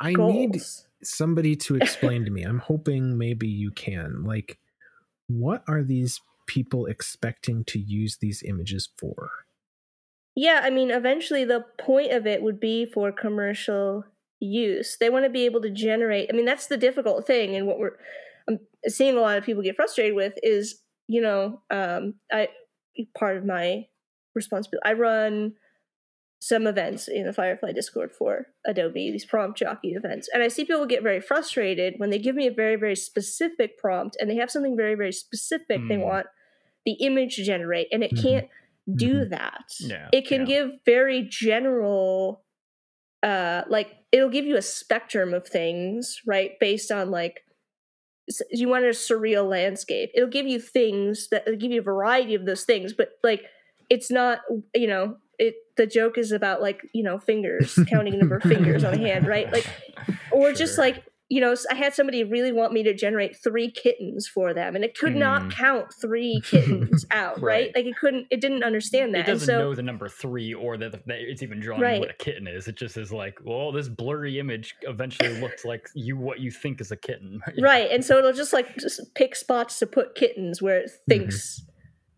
I 0.00 0.12
goals. 0.12 0.34
need 0.34 0.62
somebody 1.02 1.56
to 1.56 1.76
explain 1.80 2.24
to 2.24 2.30
me. 2.30 2.42
I'm 2.42 2.58
hoping 2.58 3.18
maybe 3.18 3.48
you 3.48 3.70
can. 3.70 4.24
Like 4.24 4.58
what 5.28 5.62
are 5.68 5.82
these 5.82 6.20
people 6.46 6.86
expecting 6.86 7.64
to 7.64 7.78
use 7.78 8.18
these 8.18 8.42
images 8.42 8.88
for? 8.98 9.30
Yeah, 10.34 10.60
I 10.62 10.70
mean, 10.70 10.90
eventually 10.90 11.44
the 11.44 11.64
point 11.78 12.12
of 12.12 12.26
it 12.26 12.42
would 12.42 12.60
be 12.60 12.84
for 12.84 13.10
commercial 13.10 14.04
use. 14.40 14.96
They 14.98 15.10
want 15.10 15.24
to 15.24 15.30
be 15.30 15.44
able 15.44 15.62
to 15.62 15.70
generate. 15.70 16.28
I 16.32 16.36
mean, 16.36 16.44
that's 16.44 16.66
the 16.66 16.76
difficult 16.76 17.26
thing, 17.26 17.54
and 17.56 17.66
what 17.66 17.78
we're 17.78 17.96
I'm 18.48 18.58
seeing 18.86 19.16
a 19.16 19.20
lot 19.20 19.38
of 19.38 19.44
people 19.44 19.62
get 19.62 19.76
frustrated 19.76 20.14
with 20.14 20.34
is, 20.42 20.80
you 21.08 21.20
know, 21.20 21.62
um, 21.70 22.14
I 22.32 22.48
part 23.18 23.36
of 23.36 23.44
my 23.44 23.86
responsibility. 24.34 24.82
I 24.84 24.92
run 24.92 25.54
some 26.38 26.66
events 26.66 27.08
in 27.08 27.24
the 27.26 27.32
Firefly 27.32 27.72
Discord 27.72 28.12
for 28.12 28.46
Adobe, 28.66 29.10
these 29.10 29.24
prompt 29.24 29.58
jockey 29.58 29.94
events, 29.94 30.28
and 30.32 30.42
I 30.42 30.48
see 30.48 30.64
people 30.64 30.86
get 30.86 31.02
very 31.02 31.20
frustrated 31.20 31.94
when 31.96 32.10
they 32.10 32.18
give 32.18 32.36
me 32.36 32.46
a 32.46 32.52
very 32.52 32.76
very 32.76 32.94
specific 32.96 33.78
prompt 33.78 34.16
and 34.20 34.30
they 34.30 34.36
have 34.36 34.50
something 34.50 34.76
very 34.76 34.94
very 34.94 35.12
specific 35.12 35.80
they 35.88 35.96
Mm. 35.96 36.04
want 36.04 36.26
the 36.84 36.92
image 36.92 37.36
to 37.36 37.42
generate, 37.42 37.88
and 37.90 38.04
it 38.04 38.12
Mhm. 38.12 38.22
can't 38.22 38.48
do 38.94 39.24
Mhm. 39.24 39.30
that. 39.30 39.64
Yeah, 39.80 40.08
It 40.12 40.26
can 40.28 40.42
yeah. 40.42 40.46
give 40.46 40.70
very 40.84 41.22
general 41.28 42.44
uh 43.26 43.62
like 43.68 43.96
it'll 44.12 44.30
give 44.30 44.44
you 44.44 44.56
a 44.56 44.62
spectrum 44.62 45.34
of 45.34 45.46
things, 45.46 46.20
right? 46.26 46.52
Based 46.60 46.92
on 46.92 47.10
like 47.10 47.42
you 48.50 48.68
want 48.68 48.84
a 48.84 48.88
surreal 48.88 49.48
landscape. 49.48 50.10
It'll 50.14 50.28
give 50.28 50.46
you 50.46 50.60
things 50.60 51.28
that 51.30 51.42
it'll 51.46 51.58
give 51.58 51.72
you 51.72 51.80
a 51.80 51.84
variety 51.84 52.34
of 52.34 52.46
those 52.46 52.64
things, 52.64 52.92
but 52.92 53.10
like 53.22 53.44
it's 53.90 54.10
not, 54.10 54.40
you 54.74 54.86
know, 54.86 55.16
it 55.38 55.54
the 55.76 55.86
joke 55.86 56.18
is 56.18 56.32
about 56.32 56.62
like, 56.62 56.80
you 56.94 57.02
know, 57.02 57.18
fingers, 57.18 57.78
counting 57.88 58.12
the 58.12 58.18
number 58.18 58.36
of 58.36 58.42
fingers 58.42 58.84
on 58.84 58.94
a 58.94 58.98
hand, 58.98 59.26
right? 59.26 59.52
Like 59.52 59.66
or 60.30 60.52
just 60.52 60.78
like 60.78 61.04
you 61.28 61.40
know, 61.40 61.56
I 61.70 61.74
had 61.74 61.92
somebody 61.92 62.22
really 62.22 62.52
want 62.52 62.72
me 62.72 62.84
to 62.84 62.94
generate 62.94 63.36
three 63.42 63.68
kittens 63.68 64.28
for 64.28 64.54
them, 64.54 64.76
and 64.76 64.84
it 64.84 64.96
could 64.96 65.16
not 65.16 65.42
Mm. 65.42 65.50
count 65.52 65.86
three 66.00 66.40
kittens 66.44 67.04
out, 67.10 67.40
right. 67.42 67.66
Right. 67.66 67.72
Like 67.74 67.86
it 67.86 67.96
couldn't, 67.96 68.28
it 68.30 68.40
didn't 68.40 68.62
understand 68.62 69.12
that. 69.14 69.20
It 69.28 69.32
doesn't 69.32 69.46
so, 69.46 69.58
know 69.58 69.74
the 69.74 69.82
number 69.82 70.08
three 70.08 70.54
or 70.54 70.76
that, 70.76 70.92
that 70.92 71.18
it's 71.20 71.42
even 71.42 71.58
drawing 71.58 71.80
Right. 71.80 71.98
what 71.98 72.10
a 72.10 72.14
kitten 72.14 72.46
is. 72.46 72.68
It 72.68 72.76
just 72.76 72.96
is 72.96 73.12
like, 73.12 73.38
well, 73.44 73.72
this 73.72 73.88
blurry 73.88 74.38
image 74.38 74.76
eventually 74.82 75.40
looks 75.40 75.64
like 75.64 75.88
you 75.94 76.16
what 76.16 76.38
you 76.38 76.52
think 76.52 76.80
is 76.80 76.92
a 76.92 76.96
kitten. 76.96 77.40
Yeah. 77.56 77.64
right 77.64 77.90
and 77.90 78.04
so 78.04 78.18
it'll 78.18 78.32
just 78.32 78.52
like 78.52 78.76
just 78.76 79.00
pick 79.14 79.34
spots 79.34 79.78
to 79.80 79.86
put 79.86 80.14
kittens 80.14 80.62
where 80.62 80.78
it 80.78 80.90
thinks 81.08 81.60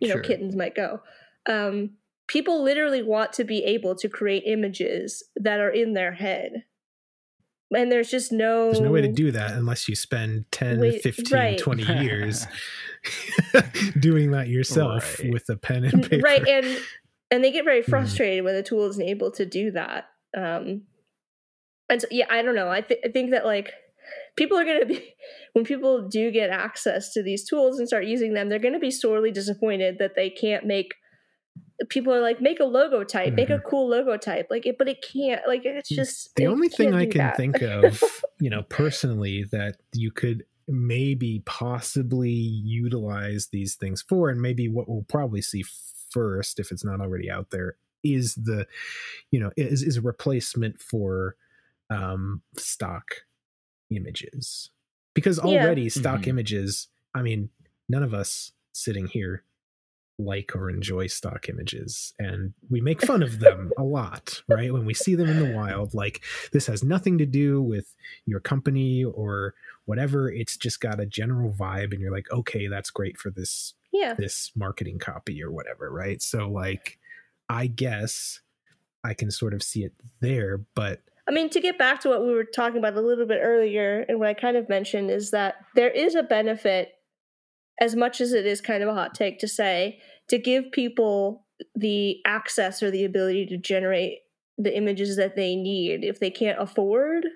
you 0.00 0.08
know 0.08 0.14
Sure. 0.16 0.22
kittens 0.22 0.54
might 0.56 0.74
go 0.74 1.00
um 1.48 1.90
people 2.26 2.62
literally 2.62 3.02
want 3.02 3.32
to 3.34 3.44
be 3.44 3.64
able 3.64 3.94
to 3.96 4.08
create 4.08 4.42
images 4.46 5.22
that 5.36 5.60
are 5.60 5.70
in 5.70 5.94
their 5.94 6.12
head 6.12 6.64
and 7.74 7.92
there's 7.92 8.10
just 8.10 8.32
no 8.32 8.66
There's 8.66 8.80
no 8.80 8.90
way 8.90 9.02
to 9.02 9.12
do 9.12 9.30
that 9.32 9.52
unless 9.52 9.88
you 9.88 9.94
spend 9.94 10.46
10, 10.52 10.80
Wait, 10.80 11.02
15, 11.02 11.38
right. 11.38 11.58
20 11.58 11.82
years 12.04 12.46
doing 14.00 14.30
that 14.32 14.48
yourself 14.48 15.18
Right. 15.20 15.32
with 15.32 15.48
a 15.48 15.56
pen 15.56 15.84
and 15.84 16.02
paper. 16.08 16.22
right 16.22 16.46
and 16.46 16.66
and 17.30 17.44
they 17.44 17.50
get 17.52 17.64
very 17.64 17.82
Mhm. 17.82 17.90
frustrated 17.90 18.44
when 18.44 18.54
the 18.54 18.62
tool 18.62 18.88
isn't 18.88 19.02
able 19.04 19.30
to 19.32 19.44
do 19.46 19.70
that 19.72 20.06
um 20.36 20.82
and 21.90 22.00
so 22.02 22.08
yeah 22.10 22.26
i 22.30 22.42
don't 22.42 22.54
know 22.54 22.68
i, 22.70 22.80
th- 22.80 23.00
I 23.04 23.08
think 23.08 23.30
that 23.30 23.44
like 23.44 23.72
people 24.36 24.58
are 24.58 24.64
going 24.64 24.80
to 24.80 24.86
be 24.86 25.14
when 25.52 25.64
people 25.64 26.08
do 26.08 26.30
get 26.30 26.50
access 26.50 27.12
to 27.12 27.22
these 27.22 27.46
tools 27.48 27.78
and 27.78 27.86
start 27.86 28.06
using 28.06 28.32
them 28.34 28.48
they're 28.48 28.58
going 28.58 28.74
to 28.74 28.80
be 28.80 28.90
sorely 28.90 29.30
disappointed 29.30 29.98
that 29.98 30.14
they 30.16 30.30
can't 30.30 30.64
make 30.64 30.94
people 31.88 32.12
are 32.12 32.20
like 32.20 32.40
make 32.40 32.60
a 32.60 32.64
logo 32.64 33.04
type 33.04 33.34
make 33.36 33.50
a 33.50 33.58
cool 33.60 33.88
logo 33.88 34.16
type 34.16 34.46
like 34.50 34.66
it 34.66 34.76
but 34.78 34.88
it 34.88 35.02
can't 35.02 35.42
like 35.46 35.62
it's 35.64 35.94
just 35.94 36.30
the 36.36 36.46
it 36.46 36.46
only 36.46 36.68
thing 36.68 36.94
I 36.94 37.06
can 37.06 37.30
that. 37.30 37.30
think 37.30 37.62
of, 37.62 38.24
you 38.38 38.50
know, 38.50 38.62
personally 38.64 39.44
that 39.44 39.78
you 39.92 40.10
could 40.10 40.44
maybe 40.68 41.42
possibly 41.46 42.30
utilize 42.30 43.48
these 43.48 43.74
things 43.74 44.02
for, 44.02 44.28
and 44.30 44.40
maybe 44.40 44.68
what 44.68 44.88
we'll 44.88 45.04
probably 45.08 45.42
see 45.42 45.64
first, 46.10 46.60
if 46.60 46.70
it's 46.70 46.84
not 46.84 47.00
already 47.00 47.30
out 47.30 47.50
there, 47.50 47.76
is 48.04 48.34
the, 48.36 48.66
you 49.30 49.40
know, 49.40 49.50
is 49.56 49.82
is 49.82 49.96
a 49.96 50.02
replacement 50.02 50.80
for 50.80 51.36
um 51.90 52.42
stock 52.56 53.26
images. 53.90 54.70
Because 55.14 55.38
Yeah. 55.42 55.74
already 55.74 55.88
stock 55.88 56.26
Mhm. 56.26 56.28
images, 56.28 56.88
I 57.14 57.22
mean, 57.22 57.50
none 57.88 58.02
of 58.02 58.14
us 58.14 58.52
sitting 58.72 59.06
here 59.06 59.44
like 60.18 60.54
or 60.56 60.68
enjoy 60.68 61.06
stock 61.06 61.48
images 61.48 62.12
and 62.18 62.52
we 62.70 62.80
make 62.80 63.00
fun 63.00 63.22
of 63.22 63.38
them 63.38 63.70
a 63.78 63.82
lot 63.82 64.42
right? 64.48 64.72
When 64.72 64.84
we 64.84 64.94
see 64.94 65.14
them 65.14 65.28
in 65.28 65.38
the 65.38 65.54
wild 65.54 65.94
like 65.94 66.22
this 66.52 66.66
has 66.66 66.82
nothing 66.82 67.18
to 67.18 67.26
do 67.26 67.62
with 67.62 67.94
your 68.26 68.40
company 68.40 69.04
or 69.04 69.54
whatever 69.84 70.30
it's 70.30 70.56
just 70.56 70.80
got 70.80 71.00
a 71.00 71.06
general 71.06 71.52
vibe 71.52 71.92
and 71.92 72.00
you're 72.00 72.12
like 72.12 72.30
okay 72.32 72.66
that's 72.66 72.90
great 72.90 73.16
for 73.16 73.30
this 73.30 73.74
yeah. 73.92 74.14
this 74.14 74.50
marketing 74.56 74.98
copy 74.98 75.42
or 75.42 75.50
whatever 75.50 75.90
right? 75.90 76.20
So 76.22 76.48
like 76.48 76.98
i 77.50 77.66
guess 77.66 78.40
i 79.04 79.14
can 79.14 79.30
sort 79.30 79.54
of 79.54 79.62
see 79.62 79.84
it 79.84 79.94
there 80.20 80.60
but 80.74 81.00
I 81.28 81.30
mean, 81.30 81.50
to 81.50 81.60
get 81.60 81.76
back 81.76 82.00
to 82.00 82.08
what 82.08 82.22
we 82.22 82.32
were 82.32 82.44
talking 82.44 82.78
about 82.78 82.94
a 82.94 83.02
little 83.02 83.26
bit 83.26 83.40
earlier, 83.42 84.06
and 84.08 84.18
what 84.18 84.28
I 84.28 84.34
kind 84.34 84.56
of 84.56 84.68
mentioned 84.70 85.10
is 85.10 85.30
that 85.32 85.56
there 85.74 85.90
is 85.90 86.14
a 86.14 86.22
benefit, 86.22 86.92
as 87.80 87.94
much 87.94 88.20
as 88.20 88.32
it 88.32 88.46
is 88.46 88.60
kind 88.60 88.82
of 88.82 88.88
a 88.88 88.94
hot 88.94 89.14
take 89.14 89.38
to 89.40 89.48
say, 89.48 90.00
to 90.28 90.38
give 90.38 90.72
people 90.72 91.46
the 91.74 92.18
access 92.26 92.82
or 92.82 92.90
the 92.90 93.04
ability 93.04 93.46
to 93.46 93.56
generate 93.56 94.20
the 94.56 94.76
images 94.76 95.16
that 95.16 95.36
they 95.36 95.54
need 95.54 96.04
if 96.04 96.18
they 96.20 96.30
can't 96.30 96.60
afford 96.60 97.26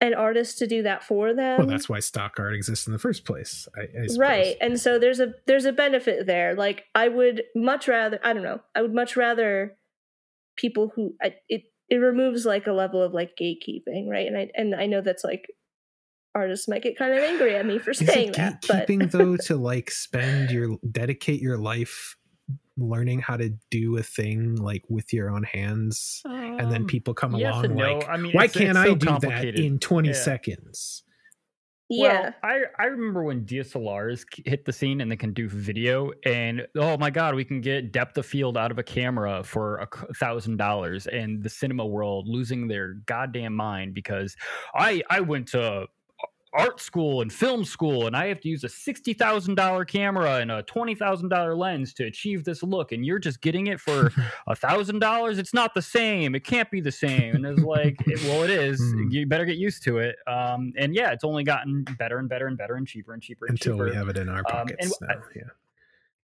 an 0.00 0.12
artist 0.12 0.58
to 0.58 0.66
do 0.66 0.82
that 0.82 1.02
for 1.02 1.32
them. 1.32 1.58
well 1.58 1.66
that's 1.66 1.88
why 1.88 1.98
stock 1.98 2.34
art 2.38 2.54
exists 2.54 2.86
in 2.86 2.92
the 2.92 2.98
first 2.98 3.24
place 3.24 3.66
I, 3.76 3.82
I 3.82 4.06
right 4.18 4.56
and 4.60 4.78
so 4.78 4.98
there's 4.98 5.20
a 5.20 5.32
there's 5.46 5.64
a 5.64 5.72
benefit 5.72 6.26
there. 6.26 6.54
Like 6.54 6.84
i 6.94 7.08
would 7.08 7.44
much 7.54 7.88
rather 7.88 8.18
i 8.22 8.32
don't 8.32 8.42
know 8.42 8.60
i 8.74 8.82
would 8.82 8.92
much 8.92 9.16
rather 9.16 9.76
people 10.56 10.92
who 10.94 11.14
I, 11.22 11.36
it 11.48 11.62
it 11.88 11.96
removes 11.96 12.44
like 12.44 12.66
a 12.66 12.72
level 12.72 13.02
of 13.02 13.14
like 13.14 13.36
gatekeeping 13.40 14.08
right? 14.08 14.26
And 14.26 14.36
i 14.36 14.50
and 14.54 14.74
i 14.74 14.86
know 14.86 15.00
that's 15.00 15.24
like 15.24 15.46
artists 16.34 16.66
might 16.68 16.82
get 16.82 16.96
kind 16.98 17.12
of 17.12 17.18
angry 17.20 17.54
at 17.54 17.64
me 17.66 17.78
for 17.78 17.90
Is 17.92 17.98
saying 17.98 18.30
it 18.30 18.36
that 18.36 18.64
but 18.66 18.88
gatekeeping 18.88 19.10
though 19.12 19.36
to 19.36 19.56
like 19.56 19.90
spend 19.90 20.50
your 20.50 20.76
dedicate 20.90 21.40
your 21.40 21.58
life 21.58 22.16
learning 22.76 23.20
how 23.20 23.36
to 23.36 23.50
do 23.70 23.96
a 23.98 24.02
thing 24.02 24.56
like 24.56 24.82
with 24.88 25.12
your 25.12 25.30
own 25.30 25.44
hands 25.44 26.20
and 26.24 26.72
then 26.72 26.82
Um, 26.82 26.86
people 26.86 27.14
come 27.14 27.36
yes 27.36 27.54
along 27.54 27.76
no. 27.76 27.98
like 27.98 28.08
I 28.08 28.16
mean, 28.16 28.32
why 28.32 28.44
it's- 28.46 28.56
can't 28.60 28.70
it's 28.76 28.78
i 28.78 28.94
do 28.94 29.18
that 29.28 29.44
in 29.58 29.78
20 29.78 30.08
Yeah. 30.08 30.14
seconds 30.14 31.04
yeah 31.88 32.22
Well, 32.22 32.34
I 32.42 32.62
I 32.78 32.84
remember 32.86 33.22
when 33.22 33.44
DSLRs 33.44 34.24
hit 34.46 34.64
the 34.64 34.72
scene 34.72 35.02
and 35.02 35.12
they 35.12 35.16
can 35.16 35.34
do 35.34 35.48
video, 35.50 36.12
and 36.24 36.66
oh 36.76 36.96
my 36.96 37.10
god, 37.10 37.34
we 37.34 37.44
can 37.44 37.60
get 37.60 37.92
depth 37.92 38.16
of 38.16 38.24
field 38.24 38.56
out 38.56 38.70
of 38.70 38.78
a 38.78 38.82
camera 38.82 39.44
for 39.44 39.76
a 39.76 40.14
thousand 40.14 40.56
dollars, 40.56 41.06
and 41.06 41.42
the 41.42 41.50
cinema 41.50 41.84
world 41.84 42.26
losing 42.26 42.68
their 42.68 42.94
goddamn 43.04 43.54
mind 43.54 43.92
because 43.94 44.34
I 44.74 45.02
I 45.10 45.20
went 45.20 45.48
to 45.48 45.86
art 46.54 46.80
school 46.80 47.20
and 47.20 47.32
film 47.32 47.64
school, 47.64 48.06
and 48.06 48.16
I 48.16 48.26
have 48.28 48.40
to 48.40 48.48
use 48.48 48.64
a 48.64 48.68
sixty 48.68 49.12
thousand 49.12 49.56
dollar 49.56 49.84
camera 49.84 50.36
and 50.36 50.50
a 50.50 50.62
twenty 50.62 50.94
thousand 50.94 51.28
dollar 51.28 51.54
lens 51.54 51.92
to 51.94 52.04
achieve 52.04 52.44
this 52.44 52.62
look, 52.62 52.92
and 52.92 53.04
you're 53.04 53.18
just 53.18 53.40
getting 53.40 53.66
it 53.66 53.80
for 53.80 54.12
a 54.46 54.54
thousand 54.54 55.00
dollars. 55.00 55.38
It's 55.38 55.52
not 55.52 55.74
the 55.74 55.82
same. 55.82 56.34
It 56.34 56.44
can't 56.44 56.70
be 56.70 56.80
the 56.80 56.92
same. 56.92 57.34
And 57.34 57.46
it's 57.46 57.60
like, 57.62 57.96
it, 58.06 58.22
well, 58.24 58.42
it 58.42 58.50
is. 58.50 58.80
Mm. 58.94 59.10
You 59.10 59.26
better 59.26 59.44
get 59.44 59.56
used 59.56 59.82
to 59.84 59.98
it. 59.98 60.16
Um, 60.26 60.72
and 60.76 60.94
yeah, 60.94 61.10
it's 61.10 61.24
only 61.24 61.42
gotten 61.42 61.84
better 61.98 62.18
and 62.18 62.28
better 62.28 62.46
and 62.46 62.56
better 62.56 62.74
and 62.76 62.86
cheaper 62.86 63.12
and 63.12 63.20
cheaper 63.22 63.46
and 63.46 63.54
until 63.54 63.74
cheaper. 63.74 63.84
we 63.86 63.94
have 63.94 64.08
it 64.08 64.16
in 64.16 64.28
our 64.28 64.42
pockets. 64.44 64.86
Um, 65.02 65.08
now, 65.08 65.14
yeah. 65.34 65.42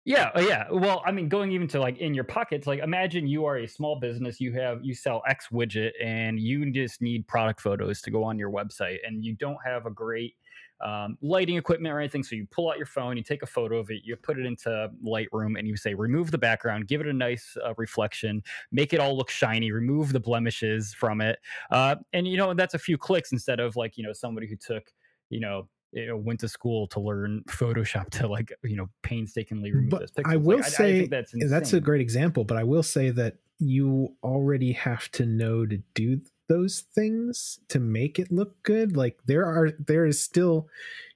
Yeah, 0.06 0.30
uh, 0.36 0.40
yeah. 0.40 0.66
Well, 0.70 1.02
I 1.04 1.10
mean, 1.10 1.28
going 1.28 1.50
even 1.50 1.66
to 1.68 1.80
like 1.80 1.98
in 1.98 2.14
your 2.14 2.22
pockets, 2.24 2.64
like 2.68 2.78
imagine 2.78 3.26
you 3.26 3.44
are 3.44 3.58
a 3.58 3.66
small 3.66 3.98
business, 3.98 4.40
you 4.40 4.52
have 4.52 4.78
you 4.84 4.94
sell 4.94 5.20
X 5.28 5.48
widget, 5.52 5.90
and 6.00 6.38
you 6.38 6.70
just 6.70 7.02
need 7.02 7.26
product 7.26 7.60
photos 7.60 8.00
to 8.02 8.12
go 8.12 8.22
on 8.22 8.38
your 8.38 8.50
website, 8.52 8.98
and 9.04 9.24
you 9.24 9.34
don't 9.34 9.58
have 9.64 9.84
a 9.84 9.90
great 9.90 10.36
um, 10.80 11.18
lighting 11.22 11.56
equipment 11.56 11.92
or 11.92 11.98
anything. 11.98 12.22
So 12.22 12.36
you 12.36 12.46
pull 12.52 12.70
out 12.70 12.76
your 12.76 12.86
phone, 12.86 13.16
you 13.16 13.24
take 13.24 13.42
a 13.42 13.46
photo 13.46 13.78
of 13.78 13.90
it, 13.90 14.02
you 14.04 14.14
put 14.14 14.38
it 14.38 14.46
into 14.46 14.90
Lightroom, 15.04 15.58
and 15.58 15.66
you 15.66 15.76
say 15.76 15.92
remove 15.94 16.30
the 16.30 16.38
background, 16.38 16.86
give 16.86 17.00
it 17.00 17.08
a 17.08 17.12
nice 17.12 17.56
uh, 17.66 17.74
reflection, 17.76 18.44
make 18.70 18.92
it 18.92 19.00
all 19.00 19.16
look 19.16 19.28
shiny, 19.28 19.72
remove 19.72 20.12
the 20.12 20.20
blemishes 20.20 20.94
from 20.94 21.20
it, 21.20 21.40
uh, 21.72 21.96
and 22.12 22.28
you 22.28 22.36
know 22.36 22.54
that's 22.54 22.74
a 22.74 22.78
few 22.78 22.96
clicks 22.96 23.32
instead 23.32 23.58
of 23.58 23.74
like 23.74 23.96
you 23.98 24.04
know 24.04 24.12
somebody 24.12 24.46
who 24.46 24.54
took 24.54 24.84
you 25.30 25.40
know 25.40 25.68
Eh, 25.96 26.00
you 26.00 26.06
know, 26.08 26.16
went 26.16 26.40
to 26.40 26.48
school 26.48 26.86
to 26.88 27.00
learn 27.00 27.42
Photoshop 27.48 28.10
to 28.10 28.28
like 28.28 28.52
you 28.62 28.76
know 28.76 28.88
painstakingly 29.02 29.72
remove 29.72 29.90
but 29.90 30.00
those 30.00 30.10
pixels. 30.12 30.32
I 30.32 30.36
will 30.36 30.58
like, 30.58 30.66
say 30.66 31.00
I, 31.00 31.02
I 31.02 31.06
that's, 31.06 31.34
that's 31.48 31.72
a 31.72 31.80
great 31.80 32.00
example, 32.00 32.44
but 32.44 32.56
I 32.56 32.64
will 32.64 32.82
say 32.82 33.10
that 33.10 33.36
you 33.58 34.14
already 34.22 34.72
have 34.72 35.10
to 35.12 35.24
know 35.24 35.64
to 35.64 35.78
do 35.94 36.20
those 36.48 36.84
things 36.94 37.58
to 37.68 37.80
make 37.80 38.18
it 38.18 38.30
look 38.30 38.62
good. 38.62 38.96
Like 38.96 39.18
there 39.26 39.46
are 39.46 39.72
there 39.78 40.06
is 40.06 40.22
still, 40.22 40.68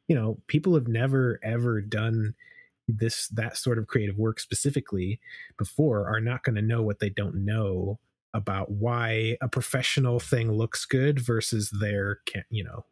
you 0.09 0.17
know, 0.17 0.39
people 0.47 0.75
have 0.75 0.89
never 0.89 1.39
ever 1.43 1.81
done 1.81 2.35
this 2.89 3.29
that 3.29 3.57
sort 3.57 3.79
of 3.79 3.87
creative 3.87 4.19
work 4.19 4.41
specifically 4.41 5.21
before 5.57 6.09
are 6.09 6.21
not 6.21 6.43
going 6.43 6.57
to 6.57 6.63
know 6.63 6.83
what 6.83 6.99
they 6.99 7.11
don't 7.11 7.45
know 7.45 7.99
about 8.33 8.71
why 8.71 9.37
a 9.41 9.49
professional 9.49 10.19
thing 10.19 10.51
looks 10.53 10.85
good 10.85 11.19
versus 11.21 11.71
their 11.81 12.21
can 12.27 12.45
you 12.51 12.65
know 12.65 12.85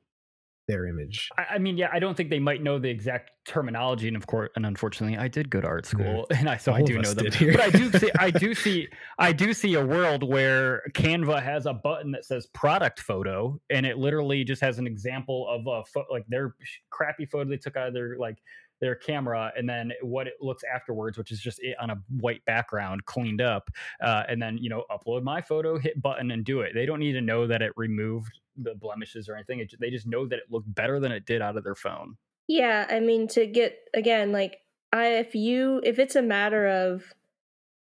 their 0.68 0.86
image. 0.86 1.28
I, 1.36 1.54
I, 1.54 1.58
mean, 1.58 1.76
yeah, 1.76 1.88
I 1.92 1.98
don't 1.98 2.16
think 2.16 2.30
they 2.30 2.38
might 2.38 2.62
know 2.62 2.78
the 2.78 2.88
exact 2.90 3.30
terminology, 3.46 4.06
and 4.06 4.16
of 4.16 4.26
course, 4.26 4.50
and 4.54 4.64
unfortunately, 4.64 5.18
I 5.18 5.26
did 5.26 5.50
go 5.50 5.60
to 5.60 5.66
art 5.66 5.86
school, 5.86 6.26
mm. 6.30 6.38
and 6.38 6.48
I 6.48 6.58
so 6.58 6.72
All 6.72 6.78
I 6.78 6.82
do 6.82 6.98
know 6.98 7.12
them. 7.14 7.26
But 7.26 7.60
I 7.60 7.70
do 7.70 7.90
see, 7.90 8.10
I 8.18 8.30
do 8.30 8.54
see, 8.64 8.88
I 9.18 9.32
do 9.32 9.52
see 9.52 9.74
a 9.74 9.84
world 9.84 10.22
where 10.22 10.82
Canva 10.92 11.42
has 11.42 11.66
a 11.66 11.72
button 11.72 12.12
that 12.12 12.24
says 12.24 12.46
product 12.54 13.00
photo, 13.00 13.58
and 13.70 13.84
it 13.84 13.98
literally 13.98 14.44
just 14.44 14.62
has 14.62 14.78
an 14.78 14.86
example 14.86 15.48
of 15.48 15.66
a 15.66 15.84
fo- 15.86 16.06
like 16.10 16.26
their 16.28 16.54
crappy 16.90 17.26
photo 17.26 17.48
they 17.48 17.56
took 17.56 17.76
out 17.76 17.88
of 17.88 17.94
their 17.94 18.16
like 18.18 18.36
their 18.80 18.94
camera 18.94 19.52
and 19.56 19.68
then 19.68 19.92
what 20.02 20.26
it 20.26 20.34
looks 20.40 20.62
afterwards 20.72 21.18
which 21.18 21.32
is 21.32 21.40
just 21.40 21.58
it 21.62 21.76
on 21.80 21.90
a 21.90 21.96
white 22.20 22.44
background 22.44 23.04
cleaned 23.04 23.40
up 23.40 23.70
uh, 24.02 24.22
and 24.28 24.40
then 24.40 24.58
you 24.58 24.68
know 24.68 24.84
upload 24.90 25.22
my 25.22 25.40
photo 25.40 25.78
hit 25.78 26.00
button 26.00 26.30
and 26.30 26.44
do 26.44 26.60
it. 26.60 26.72
They 26.74 26.86
don't 26.86 27.00
need 27.00 27.12
to 27.12 27.20
know 27.20 27.46
that 27.46 27.62
it 27.62 27.72
removed 27.76 28.40
the 28.56 28.74
blemishes 28.74 29.28
or 29.28 29.34
anything. 29.34 29.60
It, 29.60 29.74
they 29.80 29.90
just 29.90 30.06
know 30.06 30.26
that 30.26 30.36
it 30.36 30.44
looked 30.50 30.72
better 30.74 31.00
than 31.00 31.12
it 31.12 31.26
did 31.26 31.42
out 31.42 31.56
of 31.56 31.64
their 31.64 31.74
phone. 31.74 32.16
Yeah 32.46 32.86
i 32.88 32.98
mean 32.98 33.28
to 33.28 33.46
get 33.46 33.78
again 33.94 34.32
like 34.32 34.60
i 34.92 35.06
if 35.08 35.34
you 35.34 35.82
if 35.84 35.98
it's 35.98 36.16
a 36.16 36.22
matter 36.22 36.66
of 36.66 37.12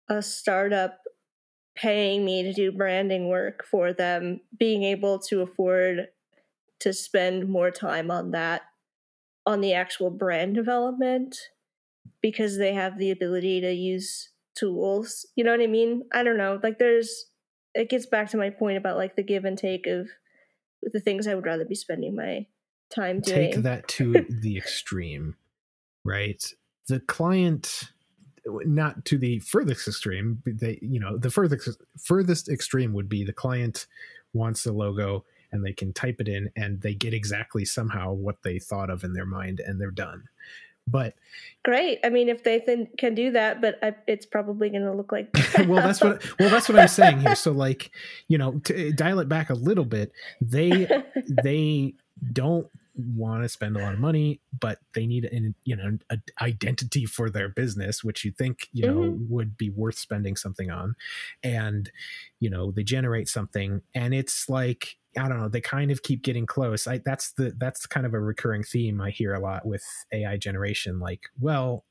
a 0.09 0.21
startup 0.21 0.99
paying 1.75 2.25
me 2.25 2.43
to 2.43 2.51
do 2.51 2.71
branding 2.71 3.29
work 3.29 3.63
for 3.63 3.93
them 3.93 4.41
being 4.57 4.83
able 4.83 5.17
to 5.17 5.41
afford 5.41 6.07
to 6.79 6.91
spend 6.91 7.47
more 7.47 7.71
time 7.71 8.11
on 8.11 8.31
that 8.31 8.63
on 9.49 9.61
the 9.61 9.73
actual 9.73 10.11
brand 10.11 10.53
development 10.53 11.35
because 12.21 12.59
they 12.59 12.71
have 12.75 12.99
the 12.99 13.09
ability 13.09 13.59
to 13.59 13.73
use 13.73 14.29
tools. 14.55 15.25
You 15.35 15.43
know 15.43 15.49
what 15.49 15.59
I 15.59 15.65
mean? 15.65 16.03
I 16.13 16.21
don't 16.21 16.37
know. 16.37 16.59
Like 16.61 16.77
there's 16.77 17.25
it 17.73 17.89
gets 17.89 18.05
back 18.05 18.29
to 18.29 18.37
my 18.37 18.51
point 18.51 18.77
about 18.77 18.95
like 18.95 19.15
the 19.15 19.23
give 19.23 19.45
and 19.45 19.57
take 19.57 19.87
of 19.87 20.07
the 20.83 20.99
things 20.99 21.25
I 21.25 21.33
would 21.33 21.47
rather 21.47 21.65
be 21.65 21.73
spending 21.73 22.15
my 22.15 22.45
time 22.93 23.21
doing. 23.21 23.53
Take 23.53 23.63
that 23.63 23.87
to 23.87 24.23
the 24.29 24.55
extreme, 24.55 25.35
right? 26.05 26.43
The 26.87 26.99
client 26.99 27.89
not 28.45 29.03
to 29.05 29.17
the 29.17 29.39
furthest 29.39 29.87
extreme, 29.87 30.43
they 30.45 30.77
you 30.83 30.99
know, 30.99 31.17
the 31.17 31.31
furthest 31.31 31.81
furthest 31.99 32.49
extreme 32.49 32.93
would 32.93 33.09
be 33.09 33.23
the 33.23 33.33
client 33.33 33.87
wants 34.31 34.63
the 34.63 34.73
logo 34.73 35.25
and 35.51 35.65
they 35.65 35.73
can 35.73 35.93
type 35.93 36.19
it 36.19 36.27
in 36.27 36.49
and 36.55 36.81
they 36.81 36.93
get 36.93 37.13
exactly 37.13 37.65
somehow 37.65 38.13
what 38.13 38.43
they 38.43 38.59
thought 38.59 38.89
of 38.89 39.03
in 39.03 39.13
their 39.13 39.25
mind 39.25 39.59
and 39.59 39.79
they're 39.79 39.91
done. 39.91 40.23
But 40.87 41.13
great. 41.63 41.99
I 42.03 42.09
mean 42.09 42.29
if 42.29 42.43
they 42.43 42.59
th- 42.59 42.89
can 42.97 43.13
do 43.13 43.31
that 43.31 43.61
but 43.61 43.77
I, 43.83 43.93
it's 44.07 44.25
probably 44.25 44.69
going 44.69 44.83
to 44.83 44.93
look 44.93 45.11
like 45.11 45.29
well 45.67 45.83
that's 45.83 46.01
what 46.01 46.23
well 46.39 46.49
that's 46.49 46.67
what 46.67 46.79
i'm 46.79 46.87
saying 46.87 47.21
here. 47.21 47.35
So 47.35 47.51
like 47.51 47.91
you 48.27 48.37
know 48.37 48.59
to 48.65 48.91
dial 48.93 49.19
it 49.19 49.29
back 49.29 49.49
a 49.49 49.55
little 49.55 49.85
bit 49.85 50.11
they 50.41 50.87
they 51.43 51.93
don't 52.33 52.67
want 52.99 53.43
to 53.43 53.49
spend 53.49 53.77
a 53.77 53.79
lot 53.79 53.93
of 53.93 53.99
money, 53.99 54.41
but 54.57 54.79
they 54.93 55.05
need 55.05 55.25
an 55.25 55.55
you 55.63 55.75
know 55.75 55.97
an 56.09 56.23
identity 56.41 57.05
for 57.05 57.29
their 57.29 57.49
business, 57.49 58.03
which 58.03 58.25
you 58.25 58.31
think 58.31 58.67
you 58.73 58.85
know 58.85 58.95
mm-hmm. 58.95 59.33
would 59.33 59.57
be 59.57 59.69
worth 59.69 59.97
spending 59.97 60.35
something 60.35 60.69
on, 60.69 60.95
and 61.43 61.91
you 62.39 62.49
know 62.49 62.71
they 62.71 62.83
generate 62.83 63.27
something, 63.27 63.81
and 63.93 64.13
it's 64.13 64.49
like 64.49 64.97
I 65.17 65.27
don't 65.27 65.39
know, 65.39 65.49
they 65.49 65.61
kind 65.61 65.91
of 65.91 66.03
keep 66.03 66.23
getting 66.23 66.45
close. 66.45 66.87
I 66.87 66.99
that's 67.03 67.33
the 67.33 67.53
that's 67.57 67.85
kind 67.87 68.05
of 68.05 68.13
a 68.13 68.19
recurring 68.19 68.63
theme 68.63 69.01
I 69.01 69.09
hear 69.09 69.33
a 69.33 69.39
lot 69.39 69.65
with 69.65 69.83
AI 70.13 70.37
generation. 70.37 70.99
Like, 70.99 71.23
well, 71.39 71.85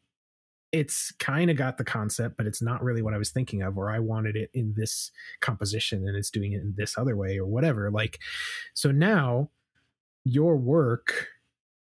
it's 0.71 1.13
kind 1.19 1.51
of 1.51 1.57
got 1.57 1.79
the 1.79 1.85
concept, 1.85 2.37
but 2.37 2.47
it's 2.47 2.63
not 2.63 2.83
really 2.83 3.03
what 3.03 3.15
I 3.15 3.19
was 3.19 3.31
thinking 3.31 3.63
of, 3.63 3.79
or 3.79 3.91
I 3.91 3.99
wanted 3.99 4.37
it 4.37 4.51
in 4.53 4.75
this 4.77 5.11
composition 5.41 6.07
and 6.07 6.17
it's 6.17 6.31
doing 6.31 6.53
it 6.53 6.61
in 6.61 6.75
this 6.77 6.99
other 6.99 7.17
way 7.17 7.39
or 7.39 7.47
whatever. 7.47 7.91
Like, 7.91 8.19
so 8.75 8.93
now 8.93 9.51
your 10.25 10.57
work 10.57 11.29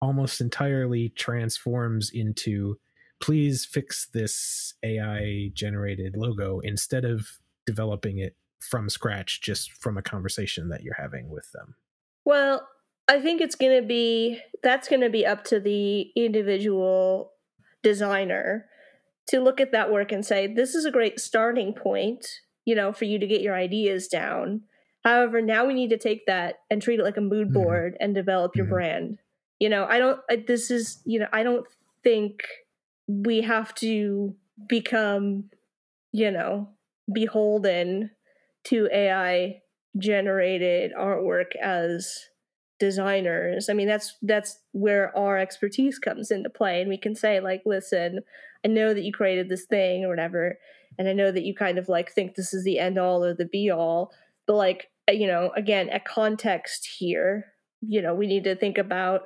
almost 0.02 0.40
entirely 0.40 1.08
transforms 1.10 2.10
into 2.12 2.78
please 3.20 3.64
fix 3.64 4.06
this 4.12 4.74
AI 4.84 5.50
generated 5.54 6.14
logo 6.16 6.60
instead 6.60 7.06
of 7.06 7.26
developing 7.64 8.18
it 8.18 8.36
from 8.70 8.88
scratch 8.88 9.40
just 9.40 9.72
from 9.72 9.96
a 9.96 10.02
conversation 10.02 10.68
that 10.68 10.82
you're 10.82 10.96
having 10.98 11.30
with 11.30 11.50
them. 11.52 11.76
Well, 12.24 12.66
I 13.08 13.20
think 13.20 13.40
it's 13.40 13.54
going 13.54 13.80
to 13.80 13.86
be 13.86 14.40
that's 14.62 14.88
going 14.88 15.02
to 15.02 15.10
be 15.10 15.26
up 15.26 15.44
to 15.44 15.60
the 15.60 16.10
individual 16.16 17.32
designer 17.82 18.66
to 19.28 19.40
look 19.40 19.60
at 19.60 19.72
that 19.72 19.92
work 19.92 20.12
and 20.12 20.24
say 20.24 20.46
this 20.46 20.74
is 20.74 20.84
a 20.84 20.90
great 20.90 21.20
starting 21.20 21.74
point, 21.74 22.26
you 22.64 22.74
know, 22.74 22.92
for 22.92 23.04
you 23.04 23.18
to 23.18 23.26
get 23.26 23.42
your 23.42 23.54
ideas 23.54 24.08
down 24.08 24.62
However, 25.04 25.42
now 25.42 25.66
we 25.66 25.74
need 25.74 25.90
to 25.90 25.98
take 25.98 26.26
that 26.26 26.60
and 26.70 26.80
treat 26.80 26.98
it 26.98 27.04
like 27.04 27.18
a 27.18 27.22
mood 27.22 27.48
mm-hmm. 27.48 27.62
board 27.62 27.92
mm-hmm. 27.92 28.04
and 28.04 28.14
develop 28.14 28.56
your 28.56 28.64
mm-hmm. 28.64 28.74
brand. 28.74 29.18
You 29.60 29.68
know, 29.68 29.84
I 29.84 29.98
don't, 29.98 30.20
I, 30.30 30.36
this 30.46 30.70
is, 30.70 31.00
you 31.04 31.20
know, 31.20 31.28
I 31.32 31.42
don't 31.42 31.66
think 32.02 32.42
we 33.06 33.42
have 33.42 33.74
to 33.76 34.34
become, 34.66 35.50
you 36.12 36.30
know, 36.30 36.70
beholden 37.12 38.10
to 38.64 38.88
AI 38.92 39.60
generated 39.98 40.92
artwork 40.98 41.54
as 41.62 42.26
designers. 42.80 43.68
I 43.68 43.72
mean, 43.72 43.88
that's 43.88 44.16
that's 44.22 44.58
where 44.72 45.16
our 45.16 45.38
expertise 45.38 45.98
comes 45.98 46.30
into 46.30 46.50
play 46.50 46.80
and 46.80 46.88
we 46.88 46.98
can 46.98 47.14
say 47.14 47.40
like, 47.40 47.62
listen, 47.64 48.20
I 48.64 48.68
know 48.68 48.94
that 48.94 49.04
you 49.04 49.12
created 49.12 49.48
this 49.48 49.64
thing 49.66 50.04
or 50.04 50.08
whatever, 50.08 50.58
and 50.98 51.08
I 51.08 51.12
know 51.12 51.30
that 51.30 51.44
you 51.44 51.54
kind 51.54 51.78
of 51.78 51.88
like 51.88 52.12
think 52.12 52.34
this 52.34 52.52
is 52.52 52.64
the 52.64 52.78
end 52.78 52.98
all 52.98 53.24
or 53.24 53.34
the 53.34 53.44
be 53.44 53.70
all, 53.70 54.12
but 54.46 54.56
like 54.56 54.88
you 55.10 55.26
know, 55.26 55.50
again, 55.56 55.88
a 55.90 56.00
context 56.00 56.88
here. 56.98 57.46
You 57.86 58.00
know, 58.00 58.14
we 58.14 58.26
need 58.26 58.44
to 58.44 58.56
think 58.56 58.78
about 58.78 59.22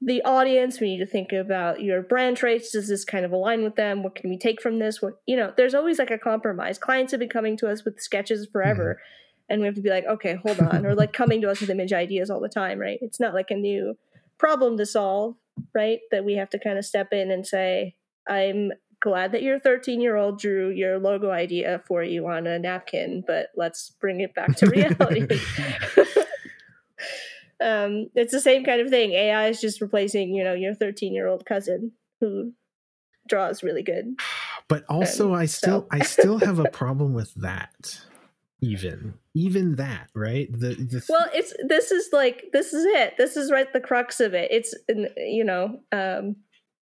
the 0.00 0.22
audience. 0.22 0.80
We 0.80 0.96
need 0.96 1.04
to 1.04 1.06
think 1.06 1.32
about 1.32 1.82
your 1.82 2.02
brand 2.02 2.36
traits. 2.36 2.72
Does 2.72 2.88
this 2.88 3.04
kind 3.04 3.24
of 3.24 3.32
align 3.32 3.64
with 3.64 3.76
them? 3.76 4.02
What 4.02 4.14
can 4.14 4.30
we 4.30 4.38
take 4.38 4.62
from 4.62 4.78
this? 4.78 5.02
What 5.02 5.14
you 5.26 5.36
know, 5.36 5.52
there's 5.56 5.74
always 5.74 5.98
like 5.98 6.10
a 6.10 6.18
compromise. 6.18 6.78
Clients 6.78 7.12
have 7.12 7.20
been 7.20 7.28
coming 7.28 7.56
to 7.58 7.68
us 7.68 7.84
with 7.84 8.00
sketches 8.00 8.46
forever. 8.50 8.94
Mm-hmm. 8.94 9.14
And 9.50 9.60
we 9.62 9.66
have 9.66 9.76
to 9.76 9.80
be 9.80 9.88
like, 9.88 10.04
okay, 10.04 10.34
hold 10.34 10.60
on, 10.60 10.84
or 10.84 10.94
like 10.94 11.14
coming 11.14 11.40
to 11.40 11.50
us 11.50 11.60
with 11.60 11.70
image 11.70 11.94
ideas 11.94 12.28
all 12.28 12.38
the 12.38 12.50
time, 12.50 12.78
right? 12.78 12.98
It's 13.00 13.18
not 13.18 13.32
like 13.32 13.50
a 13.50 13.54
new 13.54 13.96
problem 14.36 14.76
to 14.76 14.84
solve, 14.84 15.36
right? 15.74 16.00
That 16.10 16.22
we 16.24 16.34
have 16.34 16.50
to 16.50 16.58
kind 16.58 16.76
of 16.76 16.84
step 16.84 17.14
in 17.14 17.30
and 17.30 17.46
say, 17.46 17.94
I'm 18.28 18.72
glad 19.00 19.32
that 19.32 19.42
your 19.42 19.58
13 19.58 20.00
year 20.00 20.16
old 20.16 20.38
drew 20.38 20.70
your 20.70 20.98
logo 20.98 21.30
idea 21.30 21.82
for 21.86 22.02
you 22.02 22.26
on 22.26 22.46
a 22.46 22.58
napkin, 22.58 23.22
but 23.26 23.48
let's 23.56 23.90
bring 24.00 24.20
it 24.20 24.34
back 24.34 24.56
to 24.56 24.66
reality. 24.70 25.26
um, 27.62 28.08
it's 28.14 28.32
the 28.32 28.40
same 28.40 28.64
kind 28.64 28.80
of 28.80 28.90
thing. 28.90 29.12
AI 29.12 29.48
is 29.48 29.60
just 29.60 29.80
replacing, 29.80 30.34
you 30.34 30.44
know, 30.44 30.54
your 30.54 30.74
13 30.74 31.14
year 31.14 31.26
old 31.26 31.44
cousin 31.46 31.92
who 32.20 32.52
draws 33.28 33.62
really 33.62 33.82
good. 33.82 34.14
But 34.68 34.84
also, 34.88 35.32
and 35.32 35.42
I 35.42 35.46
still, 35.46 35.82
so. 35.82 35.88
I 35.90 36.00
still 36.00 36.38
have 36.38 36.58
a 36.58 36.70
problem 36.70 37.14
with 37.14 37.34
that. 37.34 38.00
even 38.60 39.14
even 39.34 39.76
that 39.76 40.08
right 40.14 40.50
the, 40.52 40.74
the 40.74 41.04
well 41.08 41.28
it's 41.32 41.54
this 41.68 41.92
is 41.92 42.08
like 42.12 42.46
this 42.52 42.72
is 42.72 42.84
it 42.84 43.14
this 43.16 43.36
is 43.36 43.52
right 43.52 43.72
the 43.72 43.80
crux 43.80 44.18
of 44.18 44.34
it 44.34 44.50
it's 44.50 44.74
you 45.16 45.44
know 45.44 45.80
um 45.92 46.34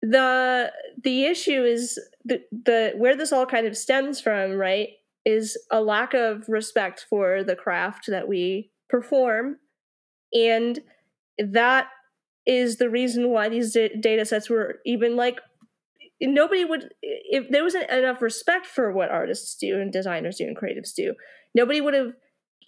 the 0.02 0.70
the 1.02 1.24
issue 1.24 1.64
is 1.64 1.98
the 2.24 2.42
the 2.50 2.92
where 2.96 3.16
this 3.16 3.32
all 3.32 3.46
kind 3.46 3.66
of 3.66 3.76
stems 3.76 4.20
from 4.20 4.52
right 4.52 4.88
is 5.24 5.56
a 5.70 5.80
lack 5.80 6.12
of 6.12 6.46
respect 6.48 7.06
for 7.08 7.42
the 7.42 7.56
craft 7.56 8.04
that 8.08 8.28
we 8.28 8.70
perform 8.90 9.56
and 10.32 10.80
that 11.38 11.88
is 12.46 12.76
the 12.76 12.90
reason 12.90 13.30
why 13.30 13.48
these 13.48 13.72
data 13.72 14.24
sets 14.24 14.50
were 14.50 14.80
even 14.84 15.16
like 15.16 15.40
nobody 16.20 16.64
would 16.64 16.90
if 17.02 17.48
there 17.50 17.62
wasn't 17.62 17.88
enough 17.90 18.20
respect 18.20 18.66
for 18.66 18.92
what 18.92 19.10
artists 19.10 19.56
do 19.56 19.80
and 19.80 19.92
designers 19.92 20.36
do 20.36 20.44
and 20.44 20.56
creatives 20.56 20.94
do 20.94 21.14
nobody 21.54 21.80
would 21.80 21.94
have 21.94 22.12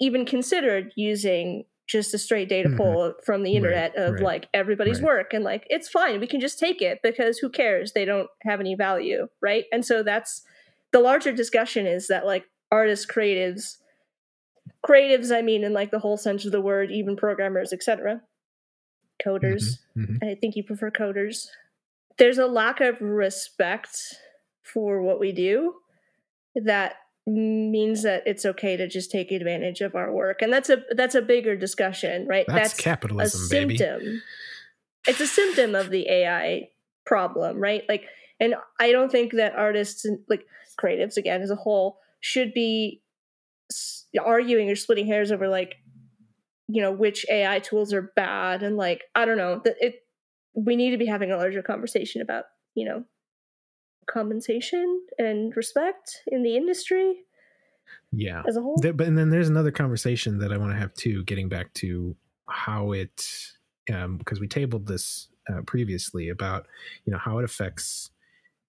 even 0.01 0.25
considered 0.25 0.93
using 0.97 1.65
just 1.87 2.15
a 2.15 2.19
straight 2.19 2.49
data 2.49 2.69
mm-hmm. 2.69 2.79
pull 2.79 3.12
from 3.25 3.43
the 3.43 3.57
internet 3.57 3.93
right, 3.97 4.05
of 4.05 4.15
right, 4.15 4.23
like 4.23 4.49
everybody's 4.55 5.01
right. 5.01 5.07
work. 5.07 5.35
And 5.35 5.45
like 5.45 5.67
it's 5.69 5.89
fine. 5.89 6.21
We 6.21 6.27
can 6.27 6.41
just 6.41 6.59
take 6.59 6.81
it 6.81 7.01
because 7.03 7.39
who 7.39 7.51
cares? 7.51 7.93
They 7.93 8.05
don't 8.05 8.29
have 8.43 8.61
any 8.61 8.75
value 8.75 9.29
right? 9.43 9.65
And 9.73 9.85
so 9.85 10.03
that's 10.03 10.43
the 10.93 11.01
larger 11.01 11.33
discussion 11.33 11.87
is 11.87 12.09
that 12.09 12.25
like 12.25 12.45
artists 12.71 13.07
creatives 13.07 13.77
creatives 14.87 15.35
i 15.35 15.41
mean 15.41 15.64
in 15.64 15.72
like 15.72 15.91
the 15.91 15.99
whole 15.99 16.16
sense 16.16 16.45
of 16.45 16.53
the 16.53 16.61
word 16.61 16.91
even 16.91 17.16
programmers 17.16 17.72
etc 17.72 18.20
coders. 19.24 19.78
Mm-hmm, 19.97 20.03
mm-hmm. 20.03 20.28
i 20.28 20.35
think 20.35 20.57
you 20.57 20.64
prefer 20.64 20.91
coders. 20.91 21.47
There's 22.16 22.39
a 22.39 22.47
lack 22.47 22.80
of 22.80 23.01
respect 23.01 23.99
for 24.62 25.03
what 25.03 25.18
we 25.18 25.32
do 25.32 25.74
that 26.55 26.95
means 27.26 28.03
that 28.03 28.22
it's 28.26 28.45
okay 28.45 28.76
to 28.76 28.87
just 28.87 29.11
take 29.11 29.32
advantage 29.32 29.80
of 29.80 29.95
our 29.95 30.12
work. 30.12 30.43
And 30.43 30.53
that's 30.53 30.70
a 30.70 30.82
that's 30.91 31.14
a 31.14 31.22
bigger 31.22 31.57
discussion 31.57 32.26
right? 32.28 32.45
That's, 32.47 32.70
that's 32.70 32.80
capitalism 32.80 33.41
a 33.41 33.45
symptom. 33.47 33.99
Baby. 33.99 34.20
it's 35.09 35.20
a 35.20 35.26
symptom 35.26 35.74
of 35.74 35.91
the 35.91 36.09
ai 36.09 36.68
problem 37.07 37.59
right? 37.59 37.82
Like 37.89 38.05
and 38.41 38.55
i 38.80 38.91
don't 38.91 39.12
think 39.12 39.32
that 39.32 39.55
artists 39.55 40.05
and 40.05 40.18
like 40.28 40.45
creatives 40.80 41.16
again 41.16 41.41
as 41.41 41.51
a 41.51 41.57
whole 41.57 41.99
should 42.20 42.53
be 42.53 43.01
arguing 44.23 44.71
or 44.71 44.77
splitting 44.77 45.07
hairs 45.07 45.33
over 45.33 45.49
like 45.49 45.77
you 46.69 46.81
know 46.81 46.93
which 46.93 47.27
ai 47.31 47.59
tools 47.59 47.93
are 47.93 48.12
bad 48.17 48.62
and 48.62 48.77
like 48.77 49.05
i 49.15 49.25
don't 49.25 49.37
know 49.37 49.61
that 49.65 49.75
it 49.81 49.97
we 50.55 50.77
need 50.77 50.91
to 50.91 50.99
be 50.99 51.07
having 51.07 51.31
a 51.31 51.37
larger 51.37 51.62
conversation 51.62 52.23
about 52.23 52.45
you 52.75 52.85
know 52.85 53.05
compensation 54.07 55.01
and 55.19 55.57
respect 55.57 56.23
in 56.27 56.43
the 56.43 56.57
industry 56.57 57.17
yeah. 58.12 58.43
as 58.47 58.57
a 58.57 58.61
whole. 58.61 58.77
There, 58.81 58.93
but 58.93 59.07
and 59.07 59.17
then 59.17 59.31
there's 59.31 59.49
another 59.49 59.71
conversation 59.71 60.39
that 60.39 60.53
i 60.53 60.57
want 60.57 60.73
to 60.73 60.79
have 60.79 60.95
too 60.95 61.25
getting 61.25 61.49
back 61.49 61.73
to 61.75 62.17
how 62.49 62.93
it 62.93 63.27
um 63.93 64.17
because 64.19 64.41
we 64.41 64.49
tabled 64.49 64.87
this 64.87 65.29
uh, 65.51 65.62
previously 65.62 66.29
about 66.29 66.67
you 67.05 67.12
know 67.12 67.19
how 67.19 67.39
it 67.39 67.45
affects 67.45 68.11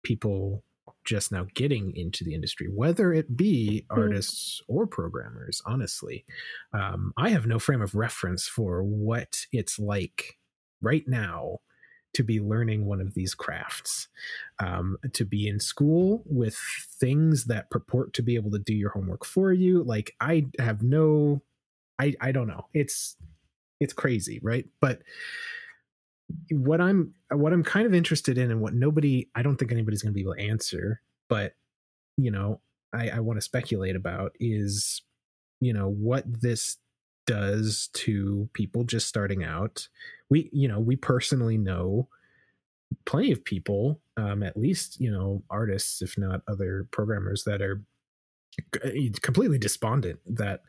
people 0.04 0.64
just 1.03 1.31
now 1.31 1.45
getting 1.53 1.95
into 1.95 2.23
the 2.23 2.33
industry 2.33 2.67
whether 2.73 3.13
it 3.13 3.38
be 3.38 3.86
mm-hmm. 3.89 4.01
artists 4.01 4.61
or 4.67 4.88
programmers 4.88 5.61
honestly 5.65 6.25
um, 6.73 7.13
i 7.17 7.29
have 7.29 7.45
no 7.45 7.59
frame 7.59 7.81
of 7.81 7.95
reference 7.95 8.47
for 8.47 8.83
what 8.83 9.45
it's 9.51 9.79
like 9.79 10.38
right 10.81 11.07
now 11.07 11.59
to 12.15 12.23
be 12.23 12.39
learning 12.39 12.86
one 12.86 13.01
of 13.01 13.13
these 13.13 13.36
crafts, 13.36 14.07
um, 14.59 14.97
to 15.11 15.25
be 15.25 15.47
in 15.47 15.59
school 15.59 16.23
with 16.25 16.57
things 16.99 17.45
that 17.45 17.69
purport 17.69 18.13
to 18.13 18.23
be 18.23 18.36
able 18.36 18.51
to 18.51 18.59
do 18.59 18.73
your 18.73 18.91
homework 18.91 19.25
for 19.25 19.51
you. 19.51 19.83
Like 19.83 20.15
I 20.21 20.45
have 20.57 20.81
no, 20.81 21.41
I 21.99 22.15
I 22.21 22.31
don't 22.31 22.47
know. 22.47 22.67
It's 22.73 23.17
it's 23.81 23.93
crazy, 23.93 24.39
right? 24.41 24.65
But 24.79 25.01
what 26.51 26.82
I'm 26.82 27.13
what 27.32 27.53
I'm 27.53 27.63
kind 27.63 27.86
of 27.86 27.93
interested 27.93 28.38
in, 28.38 28.51
and 28.51 28.61
what 28.61 28.73
nobody, 28.73 29.30
I 29.36 29.41
don't 29.41 29.57
think 29.57 29.71
anybody's 29.71 30.01
going 30.01 30.13
to 30.13 30.15
be 30.15 30.21
able 30.21 30.36
to 30.36 30.41
answer, 30.41 31.01
but 31.30 31.53
you 32.17 32.32
know, 32.32 32.61
I, 32.93 33.09
I 33.09 33.19
want 33.19 33.38
to 33.38 33.41
speculate 33.41 33.95
about 33.95 34.34
is, 34.39 35.01
you 35.59 35.73
know, 35.73 35.89
what 35.89 36.23
this 36.28 36.78
does 37.28 37.89
to 37.93 38.49
people 38.53 38.84
just 38.84 39.07
starting 39.07 39.43
out. 39.43 39.88
We, 40.30 40.49
you 40.53 40.67
know, 40.67 40.80
we 40.80 40.95
personally 40.95 41.57
know 41.57 42.07
plenty 43.05 43.32
of 43.32 43.43
people, 43.43 43.99
um, 44.17 44.43
at 44.43 44.57
least, 44.57 44.99
you 44.99 45.11
know, 45.11 45.43
artists, 45.49 46.01
if 46.01 46.17
not 46.17 46.41
other 46.47 46.88
programmers 46.91 47.43
that 47.43 47.61
are 47.61 47.82
completely 49.21 49.57
despondent 49.57 50.19
that 50.26 50.61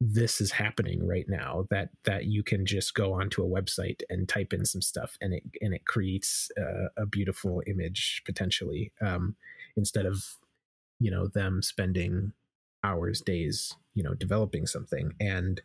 this 0.00 0.40
is 0.40 0.50
happening 0.50 1.06
right 1.06 1.26
now 1.28 1.66
that 1.70 1.90
that 2.04 2.24
you 2.24 2.42
can 2.42 2.64
just 2.64 2.94
go 2.94 3.12
onto 3.12 3.42
a 3.44 3.48
website 3.48 4.00
and 4.08 4.28
type 4.28 4.52
in 4.52 4.64
some 4.64 4.80
stuff 4.80 5.18
and 5.20 5.34
it 5.34 5.42
and 5.60 5.74
it 5.74 5.84
creates 5.84 6.50
a, 6.56 7.02
a 7.02 7.06
beautiful 7.06 7.62
image 7.66 8.22
potentially 8.24 8.92
um, 9.02 9.36
instead 9.76 10.06
of 10.06 10.24
you 10.98 11.10
know 11.10 11.26
them 11.28 11.60
spending 11.60 12.32
hours 12.82 13.20
days 13.20 13.74
you 13.94 14.02
know 14.02 14.14
developing 14.14 14.66
something 14.66 15.12
and 15.20 15.60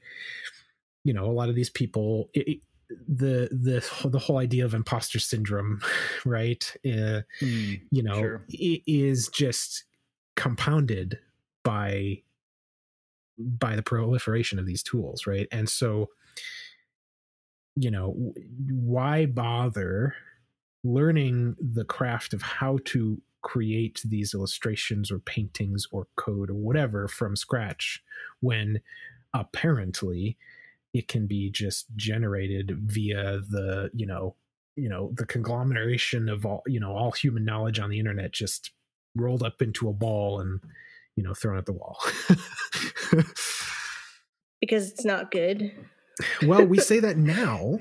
you 1.06 1.14
know 1.14 1.26
a 1.26 1.32
lot 1.32 1.48
of 1.48 1.56
these 1.56 1.70
people 1.70 2.30
it, 2.34 2.60
the 2.90 3.48
the 3.52 4.08
the 4.10 4.20
whole 4.20 4.38
idea 4.38 4.66
of 4.66 4.74
imposter 4.74 5.18
syndrome 5.18 5.80
right 6.26 6.76
uh, 6.86 7.22
mm, 7.42 7.82
you 7.90 8.04
know 8.04 8.16
sure. 8.16 8.46
is 8.50 9.30
just 9.30 9.86
compounded 10.36 11.18
by 11.64 12.22
by 13.38 13.76
the 13.76 13.84
proliferation 13.84 14.60
of 14.60 14.66
these 14.66 14.84
tools 14.84 15.28
right? 15.28 15.48
And 15.52 15.70
so 15.70 16.10
you 17.76 17.92
know 17.92 18.34
why 18.70 19.26
bother 19.26 20.16
learning 20.84 21.56
the 21.60 21.84
craft 21.84 22.34
of 22.34 22.42
how 22.42 22.80
to 22.86 23.22
create 23.42 24.02
these 24.06 24.34
illustrations 24.34 25.12
or 25.12 25.20
paintings 25.20 25.88
or 25.92 26.08
code 26.16 26.50
or 26.50 26.56
whatever 26.56 27.08
from 27.08 27.36
scratch 27.36 28.02
when 28.40 28.80
apparently 29.34 30.38
it 30.94 31.08
can 31.08 31.28
be 31.28 31.52
just 31.52 31.86
generated 31.96 32.72
via 32.86 33.40
the 33.50 33.90
you 33.94 34.06
know 34.06 34.36
you 34.76 34.90
know 34.90 35.12
the 35.16 35.26
conglomeration 35.26 36.30
of 36.30 36.46
all 36.46 36.64
you 36.66 36.80
know 36.80 36.92
all 36.96 37.12
human 37.12 37.46
knowledge 37.46 37.80
on 37.80 37.90
the 37.90 38.00
internet 38.00 38.32
just 38.32 38.72
rolled 39.16 39.44
up 39.44 39.62
into 39.62 39.90
a 39.90 39.94
ball 39.94 40.40
and 40.40 40.60
you 41.16 41.24
know 41.24 41.34
thrown 41.34 41.58
at 41.58 41.66
the 41.66 41.74
wall. 41.74 41.98
Because 44.62 44.90
it's 44.90 45.06
not 45.06 45.30
good. 45.30 45.72
Well 46.44 46.66
we 46.66 46.80
say 46.80 47.00
that 47.00 47.18
now 47.18 47.78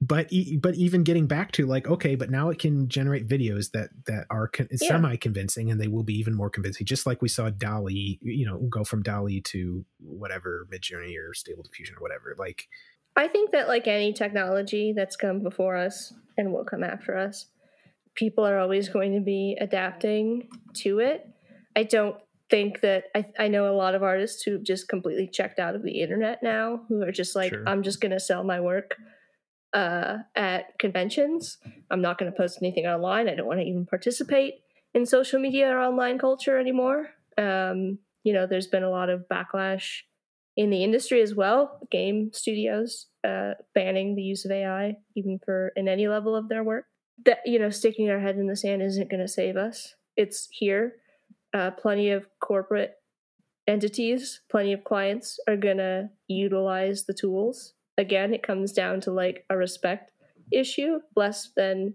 but 0.00 0.28
but 0.60 0.74
even 0.74 1.04
getting 1.04 1.26
back 1.26 1.52
to 1.52 1.64
like 1.64 1.86
okay 1.86 2.16
but 2.16 2.28
now 2.28 2.48
it 2.48 2.58
can 2.58 2.88
generate 2.88 3.28
videos 3.28 3.70
that 3.70 3.90
that 4.06 4.26
are 4.30 4.48
con- 4.48 4.66
yeah. 4.70 4.88
semi 4.88 5.14
convincing 5.16 5.70
and 5.70 5.80
they 5.80 5.86
will 5.86 6.02
be 6.02 6.18
even 6.18 6.34
more 6.34 6.50
convincing 6.50 6.84
just 6.84 7.06
like 7.06 7.22
we 7.22 7.28
saw 7.28 7.50
DALL-E 7.50 8.18
you 8.20 8.44
know 8.44 8.58
go 8.68 8.82
from 8.82 9.02
DALL-E 9.02 9.42
to 9.42 9.84
whatever 10.00 10.66
midjourney 10.72 11.14
or 11.16 11.32
stable 11.34 11.62
diffusion 11.62 11.94
or 11.96 12.00
whatever 12.00 12.34
like 12.36 12.66
i 13.16 13.28
think 13.28 13.52
that 13.52 13.68
like 13.68 13.86
any 13.86 14.12
technology 14.12 14.92
that's 14.94 15.14
come 15.14 15.40
before 15.40 15.76
us 15.76 16.12
and 16.36 16.52
will 16.52 16.64
come 16.64 16.82
after 16.82 17.16
us 17.16 17.46
people 18.14 18.46
are 18.46 18.58
always 18.58 18.88
going 18.88 19.14
to 19.14 19.20
be 19.20 19.56
adapting 19.60 20.48
to 20.74 21.00
it. 21.00 21.28
I 21.76 21.82
don't 21.82 22.16
think 22.54 22.80
that 22.80 23.04
I, 23.14 23.24
I 23.38 23.48
know 23.48 23.68
a 23.68 23.74
lot 23.74 23.94
of 23.94 24.02
artists 24.02 24.42
who've 24.42 24.62
just 24.62 24.88
completely 24.88 25.26
checked 25.26 25.58
out 25.58 25.74
of 25.74 25.82
the 25.82 26.00
internet 26.00 26.42
now 26.42 26.82
who 26.88 27.02
are 27.02 27.10
just 27.10 27.34
like 27.34 27.50
sure. 27.50 27.64
i'm 27.66 27.82
just 27.82 28.00
going 28.00 28.12
to 28.12 28.20
sell 28.20 28.44
my 28.44 28.60
work 28.60 28.94
uh, 29.74 30.18
at 30.36 30.78
conventions. 30.78 31.58
I'm 31.90 32.00
not 32.00 32.16
going 32.16 32.30
to 32.30 32.36
post 32.36 32.58
anything 32.62 32.86
online. 32.86 33.28
I 33.28 33.34
don't 33.34 33.46
want 33.46 33.60
to 33.60 33.66
even 33.66 33.84
participate 33.84 34.54
in 34.94 35.04
social 35.04 35.40
media 35.40 35.68
or 35.68 35.80
online 35.80 36.18
culture 36.18 36.58
anymore. 36.58 37.10
Um, 37.36 37.98
you 38.22 38.32
know, 38.32 38.46
there's 38.46 38.68
been 38.68 38.84
a 38.84 38.90
lot 38.90 39.10
of 39.10 39.24
backlash 39.30 40.02
in 40.56 40.70
the 40.70 40.84
industry 40.84 41.20
as 41.20 41.34
well. 41.34 41.80
Game 41.90 42.30
studios 42.32 43.08
uh, 43.26 43.54
banning 43.74 44.14
the 44.14 44.22
use 44.22 44.44
of 44.44 44.52
AI, 44.52 44.96
even 45.16 45.40
for 45.44 45.72
in 45.74 45.88
any 45.88 46.06
level 46.06 46.36
of 46.36 46.48
their 46.48 46.62
work. 46.62 46.84
That 47.24 47.38
you 47.44 47.58
know, 47.58 47.70
sticking 47.70 48.10
our 48.10 48.20
head 48.20 48.36
in 48.36 48.46
the 48.46 48.56
sand 48.56 48.82
isn't 48.82 49.10
going 49.10 49.20
to 49.20 49.28
save 49.28 49.56
us. 49.56 49.94
It's 50.16 50.48
here. 50.52 50.94
Uh, 51.54 51.70
plenty 51.70 52.10
of 52.10 52.26
corporate 52.40 52.94
entities, 53.68 54.40
plenty 54.50 54.72
of 54.72 54.82
clients 54.82 55.38
are 55.48 55.56
going 55.56 55.76
to 55.76 56.10
utilize 56.26 57.04
the 57.04 57.14
tools 57.14 57.74
again, 57.98 58.34
it 58.34 58.42
comes 58.42 58.72
down 58.72 59.00
to 59.02 59.12
like 59.12 59.44
a 59.50 59.56
respect 59.56 60.12
issue 60.52 61.00
less 61.16 61.50
than 61.56 61.94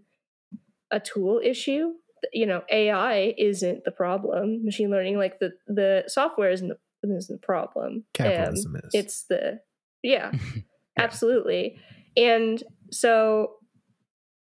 a 0.91 0.99
tool 0.99 1.39
issue. 1.43 1.93
You 2.33 2.45
know, 2.45 2.63
AI 2.69 3.33
isn't 3.37 3.85
the 3.85 3.91
problem. 3.91 4.65
Machine 4.65 4.89
learning, 4.89 5.17
like 5.17 5.39
the 5.39 5.51
the 5.67 6.03
software, 6.07 6.51
isn't 6.51 6.67
the 6.67 6.77
isn't 7.15 7.41
the 7.41 7.45
problem. 7.45 8.05
Capitalism 8.13 8.75
um, 8.75 8.81
is. 8.85 8.91
It's 8.93 9.23
the 9.23 9.61
yeah, 10.03 10.31
yeah, 10.55 10.61
absolutely. 10.97 11.79
And 12.17 12.61
so 12.91 13.53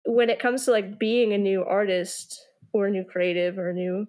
when 0.05 0.31
it 0.31 0.41
comes 0.41 0.65
to 0.65 0.73
like 0.73 0.99
being 0.99 1.33
a 1.33 1.39
new 1.39 1.63
artist 1.63 2.41
or 2.73 2.87
a 2.87 2.91
new 2.91 3.05
creative 3.05 3.59
or 3.59 3.71
a 3.71 3.75
new 3.75 4.07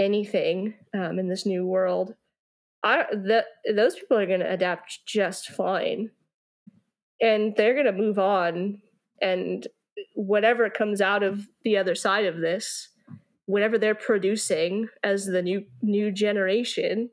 anything 0.00 0.74
um, 0.94 1.18
in 1.20 1.28
this 1.28 1.46
new 1.46 1.64
world, 1.66 2.14
I 2.82 3.04
the 3.12 3.44
those 3.72 3.94
people 3.94 4.16
are 4.18 4.26
going 4.26 4.40
to 4.40 4.50
adapt 4.52 5.00
just 5.06 5.48
fine, 5.50 6.10
and 7.20 7.54
they're 7.56 7.74
going 7.74 7.86
to 7.86 7.92
move 7.92 8.18
on, 8.18 8.80
and 9.20 9.66
whatever 10.14 10.70
comes 10.70 11.00
out 11.00 11.22
of 11.22 11.46
the 11.62 11.76
other 11.76 11.94
side 11.94 12.24
of 12.24 12.38
this, 12.38 12.88
whatever 13.46 13.76
they're 13.78 13.94
producing 13.94 14.88
as 15.04 15.26
the 15.26 15.42
new 15.42 15.64
new 15.82 16.10
generation, 16.10 17.10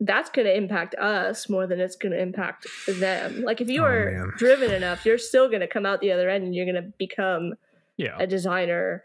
that's 0.00 0.28
going 0.30 0.46
to 0.46 0.54
impact 0.56 0.94
us 0.96 1.48
more 1.48 1.66
than 1.66 1.80
it's 1.80 1.96
going 1.96 2.12
to 2.12 2.20
impact 2.20 2.66
them. 2.86 3.42
Like 3.42 3.62
if 3.62 3.70
you 3.70 3.82
Oh, 3.82 3.86
are 3.86 4.10
man. 4.12 4.32
driven 4.36 4.70
enough, 4.70 5.06
you're 5.06 5.16
still 5.18 5.48
going 5.48 5.60
to 5.62 5.66
come 5.66 5.86
out 5.86 6.00
the 6.02 6.12
other 6.12 6.28
end, 6.28 6.44
and 6.44 6.54
you're 6.54 6.66
going 6.70 6.82
to 6.84 6.92
become 6.98 7.54
Yeah. 7.96 8.16
a 8.20 8.26
designer, 8.26 9.04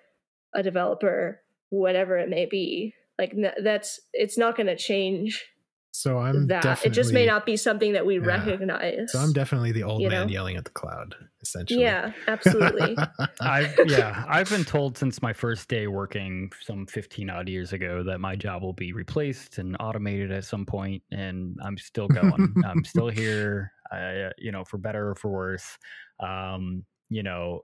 a 0.54 0.62
developer, 0.62 1.42
whatever 1.72 2.20
it 2.20 2.30
may 2.30 2.46
be. 2.46 2.94
Like 3.20 3.36
that's 3.64 4.00
it's 4.14 4.38
not 4.38 4.56
going 4.56 4.68
to 4.68 4.78
change 4.78 5.44
So 5.92 6.20
I'm 6.20 6.48
that. 6.48 6.60
definitely 6.62 6.92
It 6.92 6.94
just 6.94 7.14
may 7.14 7.26
not 7.26 7.46
be 7.46 7.58
something 7.58 7.94
that 7.94 8.06
we 8.06 8.20
Yeah. 8.20 8.26
recognize. 8.26 9.12
So 9.12 9.20
I'm 9.20 9.34
definitely 9.34 9.72
the 9.74 9.84
old 9.84 10.02
man 10.08 10.28
know? 10.28 10.28
yelling 10.30 10.56
at 10.56 10.66
the 10.66 10.72
cloud, 10.72 11.16
essentially. 11.42 11.84
yeah, 11.84 12.14
absolutely. 12.28 12.98
I've 13.42 13.78
yeah, 13.84 14.24
I've 14.28 14.50
been 14.50 14.66
told 14.66 14.98
since 14.98 15.22
my 15.22 15.34
first 15.34 15.68
day 15.68 15.88
working 15.88 16.52
some 16.62 16.86
15 16.88 17.30
odd 17.30 17.50
years 17.50 17.74
ago 17.74 18.04
that 18.04 18.20
my 18.20 18.36
job 18.36 18.64
will 18.64 18.74
be 18.74 18.94
replaced 18.94 19.58
and 19.58 19.76
automated 19.80 20.32
at 20.32 20.46
some 20.46 20.66
point, 20.66 21.04
and 21.12 21.58
I'm 21.64 21.78
still 21.78 22.08
going. 22.08 22.58
I'm 22.64 22.84
still 22.86 23.10
here. 23.10 23.74
I, 23.92 23.98
uh, 24.22 24.30
you 24.38 24.52
know, 24.52 24.64
for 24.64 24.78
better 24.78 25.10
or 25.10 25.16
for 25.16 25.30
worse. 25.30 25.78
Um, 26.20 26.86
you 27.10 27.24
know, 27.24 27.62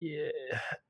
yeah, 0.00 0.28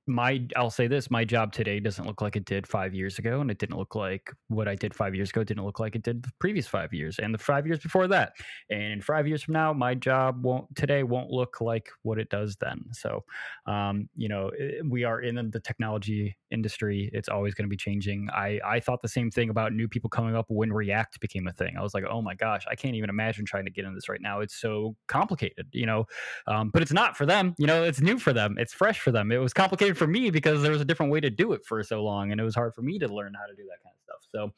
my 0.09 0.47
I'll 0.57 0.71
say 0.71 0.87
this: 0.87 1.11
my 1.11 1.25
job 1.25 1.53
today 1.53 1.81
doesn't 1.81 2.07
look 2.07 2.21
like 2.23 2.37
it 2.37 2.45
did 2.45 2.67
five 2.67 2.95
years 2.95 3.19
ago, 3.19 3.41
and 3.41 3.51
it 3.51 3.59
didn't 3.59 3.79
look 3.79 3.95
like 3.95 4.33
what 4.49 4.67
I 4.67 4.75
did 4.75 4.95
five 4.95 5.15
years 5.15 5.31
ago. 5.31 5.45
Didn't 5.45 5.65
look 5.65 5.81
like 5.81 5.95
it 5.95 6.03
did 6.03 6.23
the 6.23 6.31
previous 6.39 6.67
five 6.67 6.93
years, 6.93 7.19
and 7.19 7.35
the 7.35 7.39
five 7.39 7.67
years 7.67 7.79
before 7.79 8.09
that. 8.09 8.33
And 8.71 8.83
in 8.93 9.01
five 9.03 9.29
years 9.29 9.43
from 9.43 9.55
now, 9.55 9.73
my 9.73 9.95
job 9.95 10.43
won't 10.43 10.75
today 10.75 11.03
won't 11.03 11.31
look 11.31 11.61
like 11.61 11.91
what 12.03 12.19
it 12.19 12.31
does 12.31 12.57
then. 12.57 12.85
So, 12.93 13.25
um, 13.67 14.09
you 14.15 14.29
know, 14.29 14.51
we 14.89 15.05
are 15.05 15.21
in 15.21 15.51
the 15.51 15.61
technology 15.61 16.37
industry. 16.51 17.11
It's 17.13 17.29
always 17.29 17.55
going 17.55 17.67
to 17.67 17.71
be 17.71 17.77
changing. 17.77 18.29
I 18.33 18.61
I 18.65 18.81
thought 18.81 19.03
the 19.03 19.09
same 19.09 19.31
thing 19.31 19.51
about 19.51 19.73
new 19.73 19.89
people 19.89 20.09
coming 20.09 20.35
up 20.35 20.47
when 20.49 20.73
React 20.73 21.21
became 21.21 21.47
a 21.47 21.53
thing. 21.53 21.77
I 21.77 21.83
was 21.83 21.95
like, 21.95 22.05
oh 22.11 22.23
my 22.23 22.35
gosh, 22.35 22.65
I 22.71 22.75
can't 22.75 22.95
even 22.95 23.11
imagine 23.11 23.45
trying 23.45 23.67
to 23.67 23.71
get 23.71 23.85
into 23.85 23.95
this 23.95 24.09
right 24.09 24.21
now. 24.21 24.41
It's 24.41 24.57
so 24.57 24.97
complicated, 25.07 25.67
you 25.73 25.87
know. 25.87 26.07
Um, 26.47 26.71
but 26.71 26.83
it's 26.83 26.93
not 26.93 27.17
for 27.17 27.27
them. 27.27 27.55
You 27.59 27.67
know, 27.67 27.85
it's 27.85 28.01
new 28.01 28.19
for 28.19 28.33
them. 28.33 28.57
It's 28.59 28.73
fresh 28.73 29.01
for 29.01 29.13
them. 29.13 29.31
It 29.31 29.39
was 29.39 29.53
complicated 29.53 29.98
for 29.99 30.07
me 30.07 30.31
because 30.31 30.63
there 30.63 30.73
was 30.73 30.81
a 30.81 30.85
different 30.85 31.13
way 31.13 31.21
to 31.21 31.31
do 31.31 31.53
it 31.53 31.65
for 31.65 31.83
so 31.83 32.03
long, 32.03 32.33
and 32.33 32.41
it 32.41 32.45
was 32.45 32.55
hard 32.55 32.75
for 32.75 32.83
me 32.83 32.99
to 32.99 33.09
learn 33.09 33.35
how 33.35 33.47
to 33.47 33.55
do 33.55 33.65
that 33.65 33.83
kind 33.83 33.95
of 33.95 34.03
stuff. 34.03 34.29
So, 34.31 34.53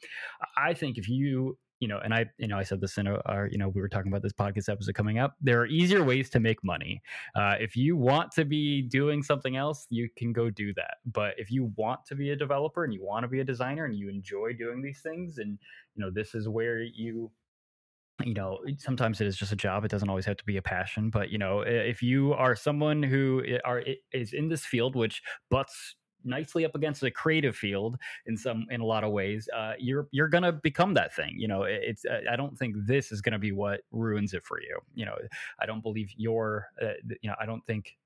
I 0.57 0.73
think 0.73 0.97
if 0.97 1.09
you 1.09 1.57
you 1.81 1.87
know, 1.87 1.97
and 1.97 2.13
I, 2.13 2.27
you 2.37 2.47
know, 2.47 2.59
I 2.59 2.63
said 2.63 2.79
this 2.79 2.99
in 2.99 3.07
our, 3.07 3.49
you 3.51 3.57
know, 3.57 3.67
we 3.67 3.81
were 3.81 3.89
talking 3.89 4.11
about 4.11 4.21
this 4.21 4.31
podcast 4.31 4.69
episode 4.69 4.93
coming 4.93 5.17
up. 5.17 5.35
There 5.41 5.59
are 5.61 5.65
easier 5.65 6.03
ways 6.03 6.29
to 6.29 6.39
make 6.39 6.63
money. 6.63 7.01
Uh, 7.35 7.55
if 7.59 7.75
you 7.75 7.97
want 7.97 8.31
to 8.33 8.45
be 8.45 8.83
doing 8.83 9.23
something 9.23 9.57
else, 9.57 9.87
you 9.89 10.07
can 10.15 10.31
go 10.31 10.51
do 10.51 10.75
that. 10.75 10.97
But 11.11 11.33
if 11.39 11.49
you 11.49 11.73
want 11.75 12.05
to 12.05 12.15
be 12.15 12.29
a 12.29 12.35
developer 12.35 12.83
and 12.83 12.93
you 12.93 13.03
want 13.03 13.23
to 13.23 13.27
be 13.27 13.39
a 13.39 13.43
designer 13.43 13.85
and 13.85 13.95
you 13.95 14.09
enjoy 14.09 14.53
doing 14.53 14.83
these 14.83 15.01
things, 15.01 15.39
and 15.39 15.57
you 15.95 16.05
know, 16.05 16.11
this 16.11 16.35
is 16.35 16.47
where 16.47 16.83
you 16.83 17.31
you 18.25 18.33
know 18.33 18.59
sometimes 18.77 19.21
it 19.21 19.27
is 19.27 19.37
just 19.37 19.51
a 19.51 19.55
job 19.55 19.83
it 19.85 19.91
doesn't 19.91 20.09
always 20.09 20.25
have 20.25 20.37
to 20.37 20.45
be 20.45 20.57
a 20.57 20.61
passion 20.61 21.09
but 21.09 21.29
you 21.29 21.37
know 21.37 21.61
if 21.61 22.01
you 22.01 22.33
are 22.33 22.55
someone 22.55 23.01
who 23.03 23.43
are 23.65 23.83
is 24.11 24.33
in 24.33 24.47
this 24.49 24.65
field 24.65 24.95
which 24.95 25.21
butts 25.49 25.95
nicely 26.23 26.63
up 26.65 26.75
against 26.75 27.01
a 27.01 27.09
creative 27.09 27.55
field 27.55 27.97
in 28.27 28.37
some 28.37 28.65
in 28.69 28.79
a 28.79 28.85
lot 28.85 29.03
of 29.03 29.11
ways 29.11 29.49
uh, 29.55 29.73
you're 29.79 30.07
you're 30.11 30.27
gonna 30.27 30.51
become 30.51 30.93
that 30.93 31.13
thing 31.15 31.33
you 31.37 31.47
know 31.47 31.63
it- 31.63 31.81
it's 31.83 32.05
uh, 32.05 32.21
i 32.31 32.35
don't 32.35 32.57
think 32.57 32.75
this 32.85 33.11
is 33.11 33.21
gonna 33.21 33.39
be 33.39 33.51
what 33.51 33.81
ruins 33.91 34.33
it 34.33 34.45
for 34.45 34.61
you 34.61 34.79
you 34.93 35.05
know 35.05 35.15
i 35.59 35.65
don't 35.65 35.81
believe 35.81 36.09
your 36.15 36.67
uh, 36.81 36.93
you 37.21 37.29
know 37.29 37.35
i 37.39 37.45
don't 37.45 37.65
think 37.65 37.97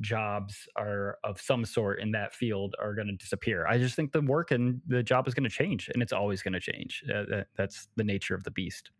jobs 0.00 0.68
are 0.76 1.18
of 1.24 1.40
some 1.40 1.64
sort 1.64 2.00
in 2.00 2.10
that 2.12 2.34
field 2.34 2.74
are 2.80 2.94
going 2.94 3.06
to 3.06 3.14
disappear 3.14 3.66
i 3.68 3.78
just 3.78 3.94
think 3.94 4.12
the 4.12 4.20
work 4.22 4.50
and 4.50 4.80
the 4.88 5.02
job 5.02 5.28
is 5.28 5.34
going 5.34 5.44
to 5.44 5.50
change 5.50 5.88
and 5.94 6.02
it's 6.02 6.12
always 6.12 6.42
going 6.42 6.52
to 6.52 6.60
change 6.60 7.04
uh, 7.14 7.24
that, 7.28 7.46
that's 7.56 7.88
the 7.96 8.04
nature 8.04 8.34
of 8.34 8.42
the 8.42 8.50
beast 8.50 8.90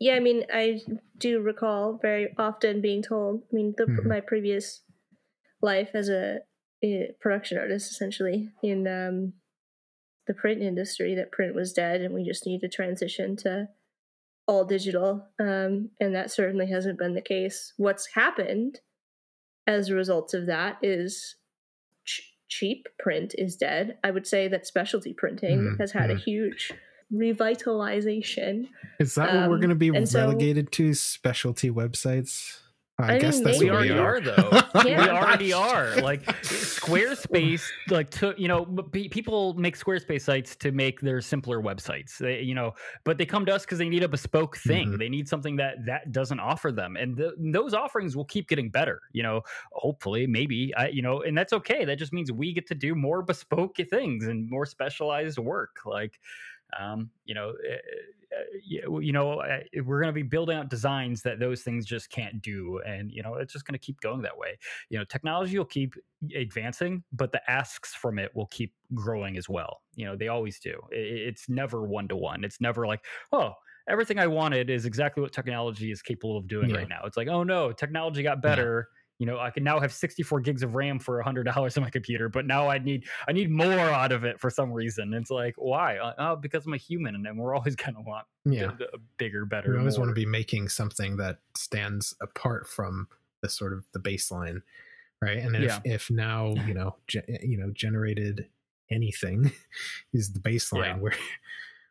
yeah, 0.00 0.14
I 0.14 0.20
mean, 0.20 0.44
I 0.52 0.80
do 1.18 1.40
recall 1.40 1.98
very 2.00 2.34
often 2.38 2.80
being 2.80 3.02
told. 3.02 3.42
I 3.52 3.54
mean, 3.54 3.74
the, 3.76 3.84
Mhm. 3.86 4.06
my 4.06 4.20
previous 4.20 4.82
life 5.62 5.90
as 5.94 6.08
a, 6.08 6.40
a 6.82 7.12
production 7.20 7.58
artist, 7.58 7.90
essentially 7.90 8.50
in 8.62 8.86
um, 8.86 9.34
the 10.26 10.34
print 10.34 10.62
industry, 10.62 11.14
that 11.14 11.32
print 11.32 11.54
was 11.54 11.72
dead, 11.72 12.00
and 12.00 12.14
we 12.14 12.24
just 12.24 12.46
need 12.46 12.60
to 12.60 12.68
transition 12.68 13.36
to 13.36 13.68
all 14.46 14.64
digital. 14.64 15.26
Um, 15.38 15.90
and 16.00 16.14
that 16.14 16.30
certainly 16.30 16.66
hasn't 16.66 16.98
been 16.98 17.14
the 17.14 17.22
case. 17.22 17.72
What's 17.76 18.08
happened 18.14 18.80
as 19.66 19.88
a 19.88 19.94
result 19.94 20.34
of 20.34 20.46
that 20.46 20.76
is 20.82 21.36
ch- 22.04 22.34
cheap 22.48 22.86
print 22.98 23.34
is 23.38 23.56
dead. 23.56 23.98
I 24.04 24.10
would 24.10 24.26
say 24.26 24.48
that 24.48 24.66
specialty 24.66 25.14
printing 25.14 25.60
Mhm, 25.60 25.80
has 25.80 25.92
had 25.92 26.10
a 26.10 26.14
mhm. 26.14 26.22
huge 26.22 26.72
revitalization. 27.12 28.68
Is 28.98 29.14
that 29.16 29.34
what 29.34 29.48
we're 29.50 29.54
Um, 29.56 29.60
going 29.60 29.68
to 29.70 29.74
be 29.74 29.88
and 29.88 30.08
so- 30.08 30.20
relegated 30.20 30.72
to? 30.72 30.94
Specialty 30.94 31.70
websites? 31.70 32.60
I, 32.96 33.14
I 33.14 33.18
guess 33.18 33.34
mean, 33.36 33.44
that's 33.44 33.58
maybe. 33.58 33.70
what 33.72 33.80
we 33.80 33.90
we 33.90 33.98
already 33.98 34.30
are. 34.30 34.36
are, 34.36 34.60
though. 34.70 34.84
Yeah. 34.88 35.02
we 35.02 35.08
already 35.10 35.52
are 35.52 35.96
like 35.96 36.24
squarespace 36.42 37.62
like 37.90 38.10
took 38.10 38.38
you 38.38 38.46
know 38.48 38.64
but 38.64 38.92
people 38.92 39.54
make 39.54 39.76
squarespace 39.78 40.22
sites 40.22 40.54
to 40.56 40.70
make 40.72 41.00
their 41.00 41.20
simpler 41.20 41.60
websites 41.62 42.18
they, 42.18 42.40
you 42.42 42.54
know 42.54 42.74
but 43.04 43.16
they 43.18 43.24
come 43.26 43.46
to 43.46 43.54
us 43.54 43.64
because 43.64 43.78
they 43.78 43.88
need 43.88 44.02
a 44.02 44.08
bespoke 44.08 44.56
thing 44.58 44.90
Mhm. 44.92 44.98
they 44.98 45.08
need 45.08 45.28
something 45.28 45.56
that 45.56 45.84
that 45.86 46.12
doesn't 46.12 46.38
offer 46.40 46.70
them 46.70 46.96
and 46.96 47.16
th- 47.16 47.32
those 47.38 47.72
offerings 47.74 48.14
will 48.16 48.26
keep 48.26 48.48
getting 48.48 48.68
better 48.68 49.00
you 49.12 49.22
know 49.22 49.42
hopefully 49.72 50.26
maybe 50.26 50.72
I, 50.76 50.88
you 50.88 51.02
know 51.02 51.22
and 51.22 51.36
that's 51.36 51.52
okay 51.52 51.84
that 51.84 51.96
just 51.98 52.12
means 52.12 52.30
we 52.30 52.52
get 52.52 52.66
to 52.68 52.74
do 52.74 52.94
more 52.94 53.22
bespoke 53.22 53.76
things 53.90 54.26
and 54.26 54.48
more 54.50 54.66
specialized 54.66 55.38
work 55.38 55.76
like 55.86 56.20
um, 56.78 57.10
you 57.24 57.34
know, 57.34 57.50
uh, 57.50 57.74
uh, 57.74 58.42
you 58.64 59.00
you 59.00 59.12
know, 59.12 59.40
uh, 59.40 59.60
we're 59.84 60.00
going 60.00 60.12
to 60.12 60.12
be 60.12 60.22
building 60.22 60.56
out 60.56 60.68
designs 60.68 61.22
that 61.22 61.38
those 61.38 61.62
things 61.62 61.86
just 61.86 62.10
can't 62.10 62.42
do, 62.42 62.80
and 62.86 63.10
you 63.12 63.22
know, 63.22 63.34
it's 63.34 63.52
just 63.52 63.64
going 63.64 63.78
to 63.78 63.84
keep 63.84 64.00
going 64.00 64.22
that 64.22 64.36
way. 64.36 64.58
You 64.90 64.98
know, 64.98 65.04
technology 65.04 65.56
will 65.58 65.64
keep 65.64 65.94
advancing, 66.34 67.04
but 67.12 67.32
the 67.32 67.48
asks 67.50 67.94
from 67.94 68.18
it 68.18 68.34
will 68.34 68.46
keep 68.46 68.74
growing 68.92 69.36
as 69.36 69.48
well. 69.48 69.82
You 69.94 70.06
know, 70.06 70.16
they 70.16 70.28
always 70.28 70.58
do. 70.58 70.80
It's 70.90 71.48
never 71.48 71.84
one 71.84 72.08
to 72.08 72.16
one. 72.16 72.44
It's 72.44 72.60
never 72.60 72.86
like, 72.86 73.04
oh. 73.32 73.52
Everything 73.86 74.18
I 74.18 74.26
wanted 74.28 74.70
is 74.70 74.86
exactly 74.86 75.20
what 75.22 75.34
technology 75.34 75.90
is 75.90 76.00
capable 76.00 76.38
of 76.38 76.48
doing 76.48 76.70
Yeah. 76.70 76.76
right 76.78 76.88
now. 76.88 77.02
It's 77.04 77.18
like, 77.18 77.28
oh 77.28 77.42
no, 77.42 77.70
technology 77.70 78.22
got 78.22 78.40
better. 78.40 78.88
You 79.18 79.26
know, 79.26 79.38
I 79.38 79.50
can 79.50 79.62
now 79.62 79.78
have 79.78 79.92
64 79.92 80.40
gigs 80.40 80.62
of 80.64 80.74
RAM 80.74 80.98
for 80.98 81.22
$100 81.22 81.76
on 81.76 81.82
my 81.84 81.90
computer, 81.90 82.28
but 82.28 82.46
now 82.46 82.68
I 82.68 82.78
need 82.78 83.04
I 83.28 83.32
need 83.32 83.48
more 83.50 83.72
out 83.78 84.10
of 84.10 84.24
it 84.24 84.40
for 84.40 84.50
some 84.50 84.72
reason. 84.72 85.14
It's 85.14 85.30
like, 85.30 85.54
why? 85.56 85.98
Uh, 85.98 86.12
Oh, 86.18 86.36
because 86.36 86.66
I'm 86.66 86.74
a 86.74 86.78
human, 86.78 87.14
and 87.14 87.24
then 87.24 87.36
we're 87.36 87.54
always 87.54 87.76
gonna 87.76 88.00
want 88.00 88.26
yeah. 88.44 88.66
the, 88.78 88.86
the 88.92 88.98
bigger, 89.16 89.44
better. 89.46 89.70
We 89.72 89.78
always 89.78 89.98
want 89.98 90.08
to 90.10 90.14
be 90.14 90.26
making 90.26 90.68
something 90.68 91.16
that 91.18 91.38
stands 91.56 92.14
apart 92.20 92.66
from 92.68 93.06
the 93.40 93.48
sort 93.48 93.72
of 93.72 93.84
the 93.92 94.00
baseline, 94.00 94.62
right? 95.22 95.38
And 95.38 95.54
if, 95.54 95.62
Yeah. 95.62 95.78
if 95.84 96.10
now 96.10 96.54
you 96.66 96.74
know 96.78 96.96
ge- 97.06 97.22
you 97.42 97.56
know 97.56 97.70
generated 97.72 98.48
anything 98.90 99.52
is 100.12 100.32
the 100.32 100.40
baseline, 100.40 100.86
Yeah. 100.86 100.98
where 100.98 101.14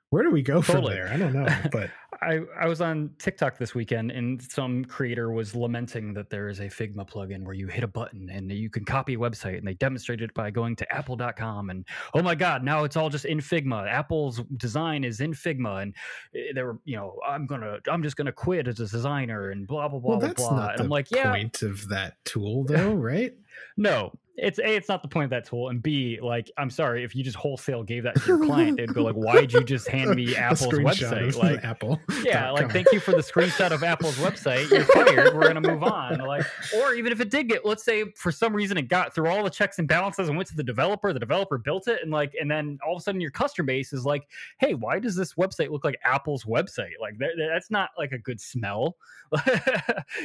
where 0.09 0.23
do 0.23 0.29
we 0.29 0.41
go 0.43 0.61
Totally. 0.61 0.87
from 0.87 0.93
there? 0.93 1.07
I 1.11 1.17
don't 1.17 1.33
know, 1.33 1.47
but 1.71 1.89
I, 2.23 2.39
I 2.59 2.67
was 2.67 2.81
on 2.81 3.11
TikTok 3.19 3.57
this 3.57 3.75
weekend 3.75 4.11
and 4.11 4.41
some 4.41 4.85
creator 4.85 5.31
was 5.31 5.55
lamenting 5.55 6.13
that 6.13 6.29
there 6.29 6.49
is 6.49 6.59
a 6.59 6.65
Figma 6.65 7.07
plugin 7.07 7.43
where 7.43 7.53
you 7.53 7.67
hit 7.67 7.83
a 7.83 7.87
button 7.87 8.29
and 8.29 8.51
you 8.51 8.69
can 8.69 8.85
copy 8.85 9.15
a 9.15 9.17
website 9.17 9.57
and 9.57 9.67
they 9.67 9.73
demonstrated 9.75 10.29
it 10.29 10.33
by 10.33 10.49
going 10.49 10.75
to 10.77 10.93
apple.com 10.93 11.69
and 11.69 11.85
oh 12.13 12.21
my 12.21 12.35
god 12.35 12.63
now 12.63 12.83
it's 12.83 12.95
all 12.95 13.09
just 13.09 13.25
in 13.25 13.39
Figma 13.39 13.87
Apple's 13.87 14.41
design 14.57 15.03
is 15.03 15.19
in 15.19 15.33
Figma 15.33 15.83
and 15.83 15.95
eh, 16.35 16.51
they 16.55 16.63
were 16.63 16.79
you 16.85 16.95
know 16.95 17.19
I'm 17.27 17.45
gonna 17.45 17.77
I'm 17.89 18.03
just 18.03 18.15
gonna 18.15 18.31
quit 18.31 18.67
as 18.67 18.79
a 18.79 18.87
designer 18.87 19.51
and 19.51 19.67
blah 19.67 19.87
blah 19.87 19.99
blah 19.99 20.11
well, 20.11 20.19
blah 20.19 20.27
that's 20.27 20.41
blah 20.41 20.55
not 20.55 20.71
and 20.71 20.79
the 20.79 20.83
I'm 20.83 20.89
like 20.89 21.11
yeah 21.11 21.31
point 21.31 21.61
of 21.61 21.87
that 21.89 22.23
tool, 22.25 22.63
though, 22.63 22.93
right? 22.93 23.33
No 23.77 24.11
it's 24.35 24.57
a 24.57 24.75
it's 24.75 24.89
not 24.89 25.01
the 25.03 25.07
point 25.07 25.25
of 25.25 25.29
that 25.29 25.45
tool 25.45 25.69
and 25.69 25.83
b 25.83 26.19
like 26.21 26.49
i'm 26.57 26.69
sorry 26.69 27.03
if 27.03 27.15
you 27.15 27.23
just 27.23 27.35
wholesale 27.35 27.83
gave 27.83 28.03
that 28.03 28.15
to 28.15 28.25
your 28.25 28.43
client 28.43 28.77
they'd 28.77 28.93
go 28.93 29.03
like 29.03 29.13
why'd 29.15 29.53
you 29.53 29.63
just 29.63 29.87
hand 29.87 30.09
me 30.15 30.35
apple's 30.35 30.73
website? 30.73 31.33
Like 31.43 31.63
Apple. 31.63 31.99
yeah 32.23 32.51
like 32.51 32.71
thank 32.71 32.91
you 32.91 32.99
for 32.99 33.11
the 33.11 33.17
screenshot 33.17 33.71
of 33.71 33.83
apple's 33.83 34.15
website. 34.15 34.69
You're 34.69 34.85
fired. 34.85 35.35
We're 35.35 35.47
gonna 35.47 35.61
move 35.61 35.83
on. 35.83 36.19
Like 36.19 36.45
or 36.77 36.93
even 36.93 37.11
if 37.11 37.19
it 37.19 37.29
did 37.29 37.49
get 37.49 37.65
let's 37.65 37.83
say 37.83 38.11
for 38.15 38.31
some 38.31 38.55
reason 38.55 38.77
it 38.77 38.83
got 38.83 39.13
through 39.13 39.29
all 39.29 39.43
the 39.43 39.49
checks 39.49 39.79
and 39.79 39.87
balances 39.87 40.29
and 40.29 40.37
went 40.37 40.47
to 40.49 40.55
the 40.55 40.63
developer 40.63 41.11
the 41.11 41.19
developer 41.19 41.57
built 41.57 41.87
it 41.87 42.01
and 42.01 42.11
like 42.11 42.33
and 42.39 42.49
then 42.49 42.79
all 42.85 42.95
of 42.95 42.99
a 42.99 43.03
sudden 43.03 43.19
your 43.19 43.31
customer 43.31 43.65
base 43.65 43.93
is 43.93 44.05
like 44.05 44.27
hey 44.59 44.73
why 44.73 44.99
does 44.99 45.15
this 45.15 45.33
website 45.33 45.69
look 45.69 45.83
like 45.83 45.97
apple's 46.05 46.43
website? 46.45 46.93
Like 47.01 47.17
that, 47.17 47.31
that's 47.37 47.71
not 47.71 47.89
like 47.97 48.11
a 48.11 48.19
good 48.19 48.39
smell. 48.39 48.97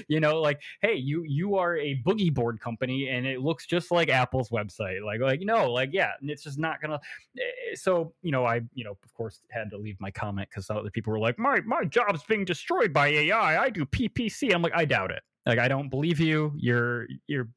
You 0.09 0.21
know 0.21 0.41
like 0.41 0.61
hey 0.83 0.95
you 0.95 1.25
you 1.25 1.57
are 1.57 1.77
a 1.77 2.01
boogie 2.05 2.33
board 2.33 2.61
company 2.61 3.09
and 3.09 3.18
it 3.27 3.41
looks 3.41 3.67
just 3.67 3.91
like 3.91 4.09
Apple's 4.09 4.51
website. 4.51 5.05
Like, 5.05 5.21
like 5.21 5.41
no, 5.43 5.71
like 5.71 5.91
yeah, 5.93 6.13
it's 6.23 6.43
just 6.43 6.59
not 6.59 6.81
gonna. 6.81 7.01
Eh, 7.39 7.75
so 7.75 8.13
you 8.23 8.33
know, 8.33 8.45
I 8.45 8.61
you 8.75 8.85
know, 8.85 8.93
of 8.93 9.15
course, 9.15 9.41
had 9.51 9.71
to 9.71 9.79
leave 9.79 10.01
my 10.01 10.11
comment 10.11 10.49
because 10.51 10.71
other 10.71 10.91
people 10.91 11.13
were 11.13 11.19
like, 11.19 11.39
my 11.39 11.61
my 11.61 11.85
job's 11.85 12.23
being 12.25 12.45
destroyed 12.45 12.93
by 12.93 13.09
AI. 13.09 13.63
I 13.63 13.71
do 13.71 13.85
PPC. 13.85 14.55
I'm 14.55 14.63
like, 14.63 14.75
I 14.75 14.85
doubt 14.85 15.11
it. 15.11 15.23
Like, 15.47 15.59
I 15.59 15.69
don't 15.69 15.89
believe 15.89 16.21
you. 16.21 16.53
You're 16.57 17.07
you're 17.27 17.49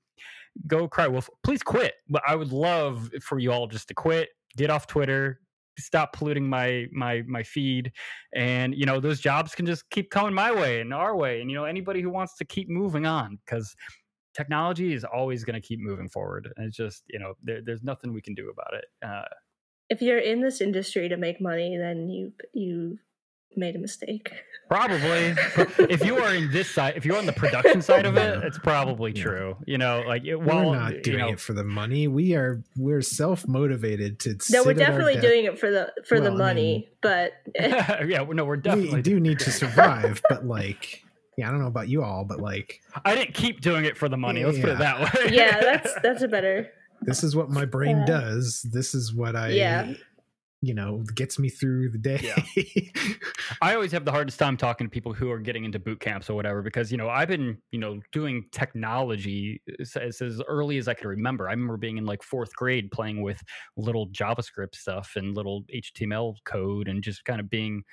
go 0.68 0.88
cry 0.88 1.08
wolf. 1.08 1.30
Please 1.44 1.64
quit. 1.64 1.94
But 2.10 2.24
I 2.28 2.36
would 2.36 2.52
love 2.52 3.10
for 3.22 3.40
you 3.40 3.52
all 3.52 3.68
just 3.68 3.88
to 3.90 3.94
quit, 3.94 4.30
get 4.58 4.70
off 4.70 4.88
Twitter, 4.88 5.40
stop 5.78 6.14
polluting 6.14 6.48
my 6.48 6.88
my 6.92 7.24
my 7.28 7.44
feed 7.44 7.92
and 8.36 8.76
you 8.76 8.86
know 8.86 9.00
those 9.00 9.20
jobs 9.20 9.56
can 9.56 9.66
just 9.66 9.90
keep 9.90 10.10
coming 10.10 10.34
my 10.34 10.52
way 10.52 10.82
and 10.82 10.94
our 10.94 11.16
way 11.16 11.42
and 11.42 11.50
you 11.50 11.56
know 11.56 11.66
anybody 11.66 12.02
who 12.02 12.10
wants 12.10 12.36
to 12.38 12.46
keep 12.46 12.70
moving 12.70 13.06
on 13.06 13.38
because 13.46 13.76
technology 14.34 14.94
is 14.94 15.04
always 15.04 15.44
going 15.44 15.60
to 15.60 15.66
keep 15.66 15.80
moving 15.80 16.10
forward 16.10 16.52
and 16.56 16.68
it's 16.68 16.78
just 16.78 17.04
you 17.10 17.20
know 17.20 17.34
there, 17.44 17.62
there's 17.64 17.84
nothing 17.84 18.14
we 18.14 18.22
can 18.22 18.34
do 18.34 18.50
about 18.50 18.74
it 18.74 18.86
uh, 19.06 19.28
if 19.90 20.02
you're 20.02 20.20
in 20.20 20.42
this 20.42 20.62
industry 20.62 21.10
to 21.10 21.18
make 21.18 21.42
money 21.42 21.78
then 21.78 22.10
you 22.10 22.32
you 22.54 22.98
made 23.56 23.76
a 23.76 23.80
mistake. 23.80 24.32
Probably. 24.70 25.36
if 25.90 26.06
you 26.06 26.18
are 26.18 26.34
in 26.34 26.52
this 26.52 26.70
side, 26.70 26.94
if 26.96 27.06
you're 27.06 27.18
on 27.18 27.26
the 27.26 27.34
production 27.34 27.82
side 27.82 28.06
of 28.06 28.16
it, 28.18 28.44
it's 28.44 28.58
probably 28.58 29.12
true. 29.12 29.58
You 29.66 29.78
know, 29.78 30.04
like 30.08 30.24
it, 30.26 30.38
well, 30.38 30.70
we're 30.70 30.76
not 30.76 31.04
doing 31.04 31.20
you 31.20 31.26
know, 31.26 31.30
it 31.30 31.40
for 31.40 31.54
the 31.54 31.64
money. 31.64 32.08
We 32.08 32.36
are 32.36 32.64
we're 32.78 33.02
self 33.02 33.48
motivated 33.48 34.20
to. 34.22 34.38
No, 34.50 34.64
we're 34.64 34.74
definitely 34.74 35.20
doing 35.20 35.46
it 35.46 35.60
for 35.60 35.70
the 35.72 35.92
for 36.06 36.22
well, 36.22 36.32
the 36.32 36.38
money, 36.38 36.76
I 36.76 36.78
mean, 36.80 36.86
but 37.02 37.34
yeah, 38.08 38.26
no, 38.30 38.46
we're 38.46 38.58
definitely 38.58 38.96
we 38.96 39.02
do 39.02 39.20
need 39.20 39.40
to 39.40 39.52
survive. 39.52 40.22
but 40.30 40.46
like, 40.46 41.04
yeah, 41.38 41.48
I 41.48 41.52
don't 41.52 41.62
know 41.62 41.68
about 41.68 41.88
you 41.88 42.04
all, 42.04 42.26
but 42.26 42.40
like, 42.40 42.82
I 43.06 43.16
didn't 43.16 43.34
keep 43.34 43.62
doing 43.62 43.86
it 43.86 43.98
for 43.98 44.10
the 44.10 44.18
money. 44.18 44.44
Let's 44.44 44.58
yeah. 44.58 44.64
put 44.64 44.74
it 44.74 44.78
that 44.80 45.00
way. 45.00 45.36
yeah, 45.36 45.60
that's 45.62 45.94
that's 46.02 46.22
a 46.24 46.28
better. 46.28 46.70
This 47.02 47.24
is 47.24 47.36
what 47.36 47.50
my 47.50 47.66
brain 47.66 48.00
yeah. 48.00 48.06
does. 48.06 48.62
This 48.72 48.94
is 48.94 49.14
what 49.14 49.36
I 49.36 49.50
yeah 49.50 49.94
you 50.62 50.76
know 50.76 51.04
gets 51.16 51.40
me 51.40 51.50
through 51.50 51.90
the 51.90 51.98
day 51.98 52.20
yeah. 52.22 52.64
i 53.62 53.74
always 53.74 53.92
have 53.92 54.06
the 54.06 54.12
hardest 54.12 54.38
time 54.38 54.56
talking 54.56 54.86
to 54.86 54.92
people 54.92 55.12
who 55.12 55.30
are 55.32 55.40
getting 55.40 55.66
into 55.66 55.80
boot 55.80 56.00
camps 56.00 56.30
or 56.30 56.36
whatever 56.36 56.62
because 56.62 56.92
you 56.92 56.98
know 56.98 57.10
i've 57.10 57.28
been 57.28 57.58
you 57.72 57.80
know 57.80 58.00
doing 58.12 58.46
technology 58.52 59.62
as, 59.80 60.22
as 60.22 60.42
early 60.48 60.78
as 60.78 60.88
i 60.88 60.94
can 60.94 61.08
remember 61.08 61.50
i 61.50 61.52
remember 61.52 61.78
being 61.78 61.98
in 61.98 62.06
like 62.06 62.22
fourth 62.22 62.56
grade 62.56 62.92
playing 62.92 63.22
with 63.22 63.42
little 63.76 64.08
javascript 64.10 64.76
stuff 64.76 65.14
and 65.16 65.36
little 65.36 65.64
html 65.74 66.36
code 66.46 66.88
and 66.88 67.04
just 67.04 67.26
kind 67.26 67.40
of 67.40 67.50
being 67.50 67.84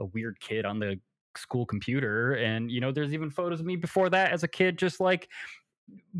a 0.00 0.04
weird 0.06 0.38
kid 0.40 0.64
on 0.64 0.78
the 0.78 0.98
school 1.36 1.66
computer 1.66 2.34
and 2.34 2.70
you 2.70 2.80
know 2.80 2.92
there's 2.92 3.12
even 3.12 3.30
photos 3.30 3.60
of 3.60 3.66
me 3.66 3.76
before 3.76 4.10
that 4.10 4.32
as 4.32 4.42
a 4.42 4.48
kid 4.48 4.78
just 4.78 5.00
like 5.00 5.28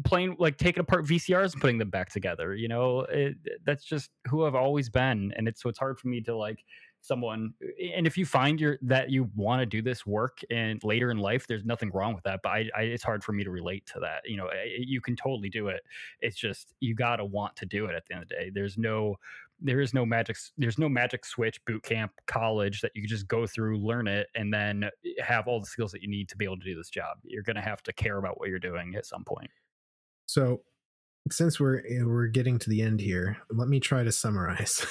playing 0.04 0.36
like 0.38 0.56
taking 0.56 0.80
apart 0.80 1.04
VCRs 1.04 1.52
and 1.52 1.60
putting 1.60 1.78
them 1.78 1.90
back 1.90 2.10
together. 2.10 2.54
You 2.54 2.68
know, 2.68 3.00
it, 3.00 3.36
that's 3.64 3.84
just 3.84 4.10
who 4.28 4.44
I've 4.44 4.54
always 4.54 4.88
been, 4.88 5.32
and 5.36 5.48
it's 5.48 5.62
so 5.62 5.68
it's 5.68 5.78
hard 5.78 5.98
for 5.98 6.08
me 6.08 6.20
to 6.22 6.36
like 6.36 6.64
someone. 7.00 7.52
And 7.94 8.06
if 8.06 8.16
you 8.16 8.24
find 8.24 8.60
your 8.60 8.78
that 8.82 9.10
you 9.10 9.30
want 9.34 9.60
to 9.60 9.66
do 9.66 9.82
this 9.82 10.06
work 10.06 10.38
and 10.50 10.82
later 10.84 11.10
in 11.10 11.18
life, 11.18 11.46
there's 11.46 11.64
nothing 11.64 11.90
wrong 11.92 12.14
with 12.14 12.24
that. 12.24 12.40
But 12.42 12.50
I, 12.50 12.70
I, 12.76 12.82
it's 12.82 13.04
hard 13.04 13.24
for 13.24 13.32
me 13.32 13.44
to 13.44 13.50
relate 13.50 13.86
to 13.86 14.00
that. 14.00 14.22
You 14.24 14.36
know, 14.36 14.48
you 14.78 15.00
can 15.00 15.16
totally 15.16 15.48
do 15.48 15.68
it. 15.68 15.82
It's 16.20 16.36
just 16.36 16.74
you 16.80 16.94
got 16.94 17.16
to 17.16 17.24
want 17.24 17.56
to 17.56 17.66
do 17.66 17.86
it 17.86 17.94
at 17.94 18.04
the 18.06 18.14
end 18.14 18.22
of 18.22 18.28
the 18.28 18.34
day. 18.36 18.50
There's 18.52 18.78
no 18.78 19.16
there 19.62 19.80
is 19.80 19.94
no 19.94 20.04
magic 20.04 20.36
there's 20.56 20.78
no 20.78 20.88
magic 20.88 21.24
switch 21.24 21.64
boot 21.64 21.82
camp 21.82 22.12
college 22.26 22.80
that 22.80 22.92
you 22.94 23.06
just 23.06 23.28
go 23.28 23.46
through 23.46 23.78
learn 23.78 24.06
it 24.06 24.26
and 24.34 24.52
then 24.52 24.88
have 25.22 25.46
all 25.46 25.60
the 25.60 25.66
skills 25.66 25.92
that 25.92 26.02
you 26.02 26.08
need 26.08 26.28
to 26.28 26.36
be 26.36 26.44
able 26.44 26.58
to 26.58 26.64
do 26.64 26.74
this 26.74 26.90
job 26.90 27.18
you're 27.24 27.42
going 27.42 27.56
to 27.56 27.62
have 27.62 27.82
to 27.82 27.92
care 27.92 28.18
about 28.18 28.38
what 28.38 28.48
you're 28.48 28.58
doing 28.58 28.94
at 28.96 29.06
some 29.06 29.24
point 29.24 29.50
so, 30.26 30.62
since 31.30 31.60
we're 31.60 31.80
eh, 31.80 32.02
we're 32.04 32.28
getting 32.28 32.58
to 32.60 32.70
the 32.70 32.82
end 32.82 33.00
here, 33.00 33.36
let 33.50 33.68
me 33.68 33.80
try 33.80 34.02
to 34.02 34.12
summarize. 34.12 34.86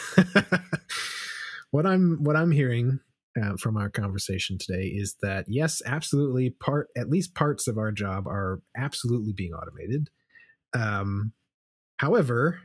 what 1.71 1.85
I'm 1.85 2.23
what 2.23 2.35
I'm 2.35 2.51
hearing 2.51 2.99
uh, 3.41 3.57
from 3.57 3.77
our 3.77 3.89
conversation 3.89 4.57
today 4.59 4.85
is 4.85 5.15
that 5.21 5.45
yes, 5.47 5.81
absolutely, 5.85 6.51
part 6.51 6.89
at 6.95 7.09
least 7.09 7.33
parts 7.33 7.67
of 7.67 7.77
our 7.77 7.91
job 7.91 8.27
are 8.27 8.61
absolutely 8.77 9.33
being 9.33 9.53
automated. 9.53 10.09
Um, 10.73 11.33
however, 11.97 12.59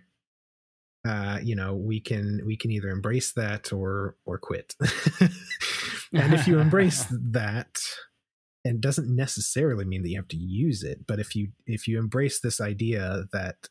uh, 1.06 1.38
you 1.42 1.54
know, 1.54 1.74
we 1.74 2.00
can 2.00 2.40
we 2.44 2.56
can 2.56 2.70
either 2.70 2.88
embrace 2.88 3.32
that 3.32 3.72
or 3.72 4.16
or 4.24 4.38
quit. 4.38 4.74
and 6.12 6.34
if 6.34 6.46
you 6.46 6.58
embrace 6.58 7.06
that, 7.10 7.78
and 8.66 8.80
doesn't 8.80 9.14
necessarily 9.14 9.84
mean 9.84 10.02
that 10.02 10.10
you 10.10 10.16
have 10.16 10.28
to 10.28 10.36
use 10.36 10.82
it 10.82 11.06
but 11.06 11.20
if 11.20 11.36
you 11.36 11.48
if 11.66 11.86
you 11.86 11.98
embrace 11.98 12.40
this 12.40 12.60
idea 12.60 13.24
that 13.32 13.68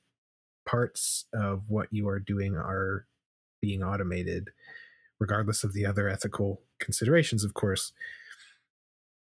parts 0.65 1.25
of 1.33 1.63
what 1.67 1.87
you 1.91 2.07
are 2.07 2.19
doing 2.19 2.55
are 2.55 3.05
being 3.61 3.83
automated 3.83 4.49
regardless 5.19 5.63
of 5.63 5.73
the 5.73 5.85
other 5.85 6.07
ethical 6.07 6.61
considerations 6.79 7.43
of 7.43 7.53
course 7.53 7.91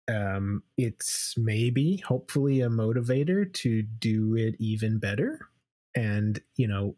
um 0.10 0.62
it's 0.78 1.34
maybe 1.38 1.98
hopefully 1.98 2.62
a 2.62 2.70
motivator 2.70 3.52
to 3.52 3.82
do 3.82 4.36
it 4.36 4.56
even 4.60 5.00
better 5.00 5.40
and 5.96 6.42
you 6.58 6.68
know 6.68 6.96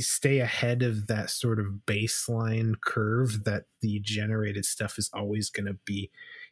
stay 0.00 0.40
ahead 0.40 0.82
of 0.82 1.06
that 1.06 1.30
sort 1.30 1.60
of 1.60 1.80
baseline 1.86 2.74
curve 2.80 3.44
that 3.44 3.64
the 3.80 4.00
generated 4.00 4.64
stuff 4.64 4.98
is 4.98 5.10
always 5.14 5.50
going 5.50 5.66
to 5.66 5.78
be 5.84 6.10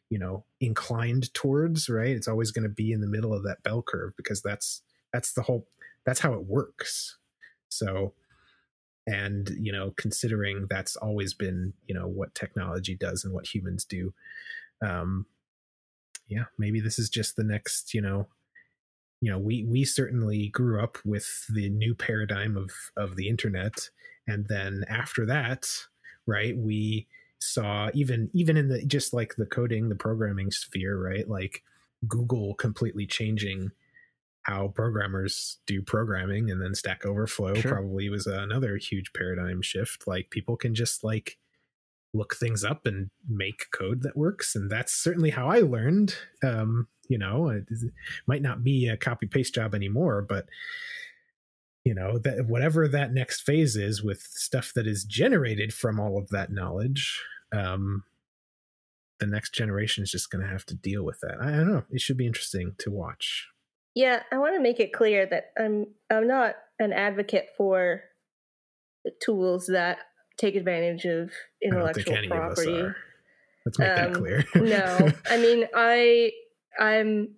you 0.09 0.19
know 0.19 0.45
inclined 0.59 1.33
towards 1.33 1.89
right? 1.89 2.15
It's 2.15 2.27
always 2.27 2.51
going 2.51 2.63
to 2.63 2.69
be 2.69 2.91
in 2.91 3.01
the 3.01 3.07
middle 3.07 3.33
of 3.33 3.43
that 3.43 3.63
bell 3.63 3.81
curve 3.81 4.13
because 4.17 4.41
that's 4.41 4.81
that's 5.11 5.33
the 5.33 5.41
whole 5.41 5.67
that's 6.05 6.19
how 6.19 6.33
it 6.33 6.45
works. 6.45 7.17
So 7.69 8.13
and 9.05 9.49
you 9.59 9.71
know 9.71 9.93
considering 9.97 10.67
that's 10.69 10.95
always 10.95 11.33
been 11.33 11.73
you 11.87 11.95
know 11.95 12.07
what 12.07 12.33
technology 12.35 12.95
does 12.95 13.23
and 13.23 13.33
what 13.33 13.53
humans 13.53 13.83
do 13.83 14.13
um 14.85 15.25
yeah 16.27 16.45
maybe 16.57 16.79
this 16.79 16.97
is 16.97 17.09
just 17.09 17.35
the 17.35 17.43
next 17.43 17.93
you 17.93 18.01
know 18.01 18.27
you 19.23 19.31
know 19.31 19.39
we 19.39 19.63
we 19.63 19.85
certainly 19.85 20.49
grew 20.49 20.83
up 20.83 20.97
with 21.05 21.45
the 21.53 21.69
new 21.69 21.95
paradigm 21.95 22.57
of 22.57 22.71
of 22.97 23.15
the 23.15 23.29
internet 23.29 23.89
and 24.27 24.45
then 24.49 24.83
after 24.89 25.25
that 25.25 25.65
right 26.27 26.57
we 26.57 27.07
saw 27.39 27.89
even 27.93 28.29
even 28.33 28.57
in 28.57 28.67
the 28.67 28.85
just 28.85 29.13
like 29.13 29.35
the 29.37 29.45
coding 29.45 29.87
the 29.87 29.95
programming 29.95 30.51
sphere 30.51 31.01
right 31.01 31.29
like 31.29 31.63
google 32.05 32.53
completely 32.55 33.05
changing 33.07 33.71
how 34.41 34.67
programmers 34.67 35.59
do 35.67 35.81
programming 35.81 36.51
and 36.51 36.61
then 36.61 36.75
stack 36.75 37.05
overflow 37.05 37.53
sure. 37.53 37.71
probably 37.71 38.09
was 38.09 38.27
another 38.27 38.75
huge 38.75 39.13
paradigm 39.13 39.61
shift 39.61 40.05
like 40.05 40.29
people 40.31 40.57
can 40.57 40.75
just 40.75 41.01
like 41.01 41.37
look 42.13 42.35
things 42.35 42.63
up 42.63 42.85
and 42.85 43.09
make 43.27 43.71
code 43.71 44.03
that 44.03 44.15
works 44.15 44.55
and 44.55 44.69
that's 44.69 44.93
certainly 44.93 45.31
how 45.31 45.47
i 45.47 45.59
learned 45.59 46.15
um 46.43 46.87
you 47.09 47.17
know 47.17 47.49
it, 47.49 47.65
might 48.27 48.41
not 48.41 48.63
be 48.63 48.87
a 48.87 48.97
copy 48.97 49.25
paste 49.25 49.55
job 49.55 49.73
anymore 49.73 50.21
but 50.21 50.45
you 51.83 51.93
know 51.93 52.17
that 52.17 52.45
whatever 52.45 52.87
that 52.87 53.13
next 53.13 53.41
phase 53.41 53.75
is 53.75 54.03
with 54.03 54.21
stuff 54.21 54.71
that 54.75 54.87
is 54.87 55.03
generated 55.03 55.73
from 55.73 55.99
all 55.99 56.17
of 56.17 56.29
that 56.29 56.51
knowledge 56.51 57.21
um, 57.53 58.03
the 59.19 59.27
next 59.27 59.53
generation 59.53 60.03
is 60.03 60.11
just 60.11 60.29
going 60.29 60.43
to 60.43 60.49
have 60.49 60.65
to 60.65 60.75
deal 60.75 61.03
with 61.03 61.19
that. 61.21 61.37
I 61.41 61.51
don't 61.51 61.71
know. 61.71 61.83
It 61.89 62.01
should 62.01 62.17
be 62.17 62.27
interesting 62.27 62.75
to 62.79 62.91
watch. 62.91 63.47
Yeah, 63.95 64.23
I 64.31 64.37
want 64.37 64.55
to 64.55 64.61
make 64.61 64.79
it 64.79 64.91
clear 64.91 65.25
that 65.27 65.51
I'm 65.57 65.85
I'm 66.09 66.27
not 66.27 66.55
an 66.79 66.91
advocate 66.91 67.49
for 67.55 68.01
tools 69.21 69.67
that 69.67 69.99
take 70.43 70.55
advantage 70.55 71.05
of 71.05 71.31
intellectual 71.61 72.17
property. 72.27 72.85
Let's 73.65 73.79
make 73.79 73.89
um, 73.89 73.95
that 73.95 74.13
clear. 74.13 74.45
no, 74.55 75.11
I 75.29 75.37
mean 75.37 75.67
I 75.73 76.31
I'm 76.79 77.35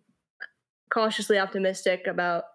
cautiously 0.90 1.38
optimistic 1.38 2.08
about 2.08 2.46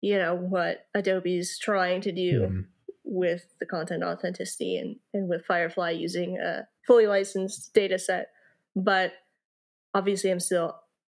you 0.00 0.18
know 0.18 0.34
what 0.34 0.86
Adobe's 0.94 1.58
trying 1.58 2.00
to 2.02 2.12
do. 2.12 2.40
Mm 2.40 2.64
with 3.06 3.46
the 3.60 3.66
content 3.66 4.02
authenticity 4.02 4.76
and, 4.76 4.96
and 5.12 5.28
with 5.28 5.44
Firefly 5.46 5.90
using 5.90 6.38
a 6.38 6.66
fully 6.86 7.06
licensed 7.06 7.72
data 7.72 7.98
set. 7.98 8.28
But 8.74 9.12
obviously, 9.94 10.30
I'm 10.30 10.40
still 10.40 10.74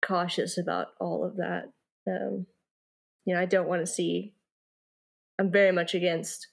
cautious 0.05 0.57
about 0.57 0.87
all 0.99 1.23
of 1.23 1.37
that. 1.37 1.71
Um, 2.07 2.45
you 3.23 3.33
know, 3.33 3.39
I 3.39 3.45
don't 3.45 3.69
want 3.69 3.81
to 3.81 3.87
see, 3.91 4.33
I'm 5.39 5.51
very 5.51 5.71
much 5.71 5.95
against 5.95 6.47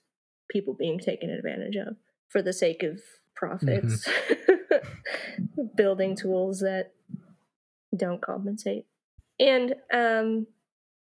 people 0.53 0.75
being 0.75 0.99
taken 0.99 1.31
advantage 1.31 1.77
of 1.77 1.97
for 2.29 2.43
the 2.43 2.53
sake 2.53 2.83
of 2.83 3.01
profits, 3.35 4.07
mm-hmm. 4.07 5.63
building 5.77 6.17
tools 6.17 6.61
that 6.61 6.93
don't 7.97 8.23
compensate. 8.23 8.87
And, 9.41 9.75
um, 9.93 10.47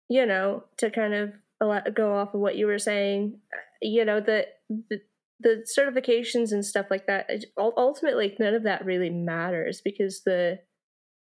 you 0.09 0.27
know, 0.27 0.65
to 0.79 0.91
kind 0.91 1.15
of 1.15 1.33
go 1.95 2.17
off 2.17 2.35
of 2.35 2.41
what 2.41 2.57
you 2.57 2.67
were 2.67 2.79
saying, 2.79 3.39
you 3.83 4.05
know 4.05 4.21
the, 4.21 4.47
the 4.69 5.01
the 5.41 5.67
certifications 5.79 6.51
and 6.51 6.65
stuff 6.65 6.87
like 6.91 7.07
that 7.07 7.29
ultimately 7.59 8.35
none 8.41 8.55
of 8.55 8.63
that 8.63 8.87
really 8.87 9.11
matters 9.11 9.83
because 9.85 10.23
the 10.25 10.59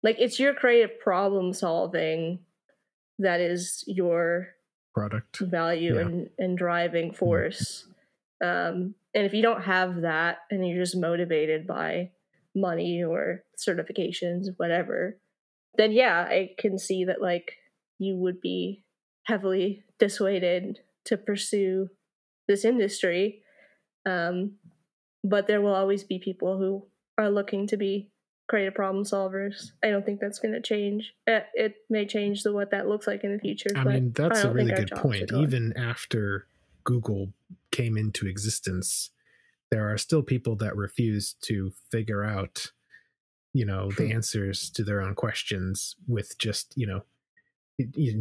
like 0.04 0.16
it's 0.20 0.38
your 0.38 0.54
creative 0.54 1.00
problem 1.00 1.52
solving 1.52 2.38
that 3.18 3.40
is 3.40 3.82
your 3.88 4.48
product 4.94 5.38
value 5.40 5.94
Yeah. 5.94 6.00
and, 6.02 6.30
and 6.38 6.58
driving 6.58 7.12
force. 7.12 7.86
Um, 8.42 8.94
and 9.14 9.26
if 9.26 9.32
you 9.32 9.42
don't 9.42 9.62
have 9.62 10.02
that 10.02 10.38
and 10.50 10.66
you're 10.66 10.82
just 10.82 10.96
motivated 10.96 11.66
by 11.66 12.10
money 12.54 13.02
or 13.02 13.44
certifications, 13.56 14.46
whatever, 14.56 15.18
then 15.76 15.92
yeah, 15.92 16.26
I 16.28 16.50
can 16.58 16.78
see 16.78 17.04
that 17.04 17.22
like 17.22 17.52
you 17.98 18.16
would 18.16 18.40
be 18.40 18.84
heavily 19.24 19.84
dissuaded 19.98 20.80
to 21.06 21.16
pursue 21.16 21.88
this 22.48 22.64
industry. 22.64 23.42
Um, 24.06 24.56
but 25.22 25.46
there 25.46 25.62
will 25.62 25.74
always 25.74 26.04
be 26.04 26.18
people 26.18 26.58
who 26.58 26.86
are 27.16 27.30
looking 27.30 27.66
to 27.68 27.76
be 27.76 28.10
creative 28.48 28.74
problem 28.74 29.04
solvers. 29.04 29.70
I 29.82 29.90
don't 29.90 30.04
think 30.04 30.20
that's 30.20 30.38
going 30.38 30.52
to 30.52 30.60
change. 30.60 31.14
Uh, 31.26 31.40
It 31.54 31.76
may 31.88 32.06
change 32.06 32.42
the 32.42 32.52
what 32.52 32.70
that 32.72 32.86
looks 32.86 33.06
like 33.06 33.24
in 33.24 33.32
the 33.32 33.38
future. 33.38 33.70
I 33.74 33.84
but 33.84 33.92
mean, 33.94 34.12
that's 34.12 34.44
a 34.44 34.52
really 34.52 34.72
good 34.72 34.90
point. 34.90 35.32
Even 35.32 35.72
after 35.76 36.46
Google 36.84 37.32
came 37.70 37.96
into 37.96 38.26
existence, 38.26 39.10
there 39.70 39.90
are 39.92 39.98
still 39.98 40.22
people 40.22 40.56
that 40.56 40.76
refuse 40.76 41.34
to 41.42 41.72
figure 41.90 42.22
out, 42.24 42.70
you 43.52 43.64
know, 43.64 43.90
the 43.92 44.06
Hmm. 44.06 44.12
answers 44.12 44.70
to 44.70 44.84
their 44.84 45.00
own 45.00 45.14
questions 45.14 45.96
with 46.06 46.38
just, 46.38 46.72
you 46.76 46.86
know, 46.86 47.04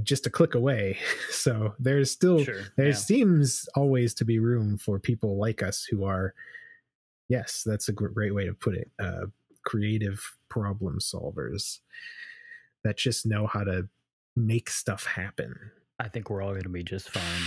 just 0.04 0.26
a 0.26 0.30
click 0.32 0.56
away. 0.56 0.98
So 1.30 1.76
there's 1.78 2.10
still 2.10 2.44
Sure. 2.44 2.62
there 2.78 2.88
yeah. 2.88 2.94
seems 2.94 3.68
always 3.76 4.14
to 4.16 4.26
be 4.26 4.40
room 4.40 4.78
for 4.78 4.98
people 5.00 5.38
like 5.38 5.62
us 5.62 5.84
who 5.84 6.06
are 6.06 6.34
yes 7.30 7.64
that's 7.66 7.90
a 7.90 7.92
great 7.94 8.34
way 8.34 8.46
to 8.46 8.54
put 8.54 8.76
it 8.76 8.90
uh, 9.00 9.26
creative 9.64 10.38
problem 10.50 11.00
solvers 11.00 11.80
that 12.84 12.98
just 12.98 13.26
know 13.26 13.46
how 13.48 13.64
to 13.64 13.88
make 14.36 14.70
stuff 14.70 15.06
happen 15.06 15.54
I 16.00 16.08
think 16.10 16.30
we're 16.30 16.42
all 16.42 16.52
going 16.52 16.64
to 16.64 16.70
be 16.70 16.84
just 16.84 17.10
fine. 17.10 17.44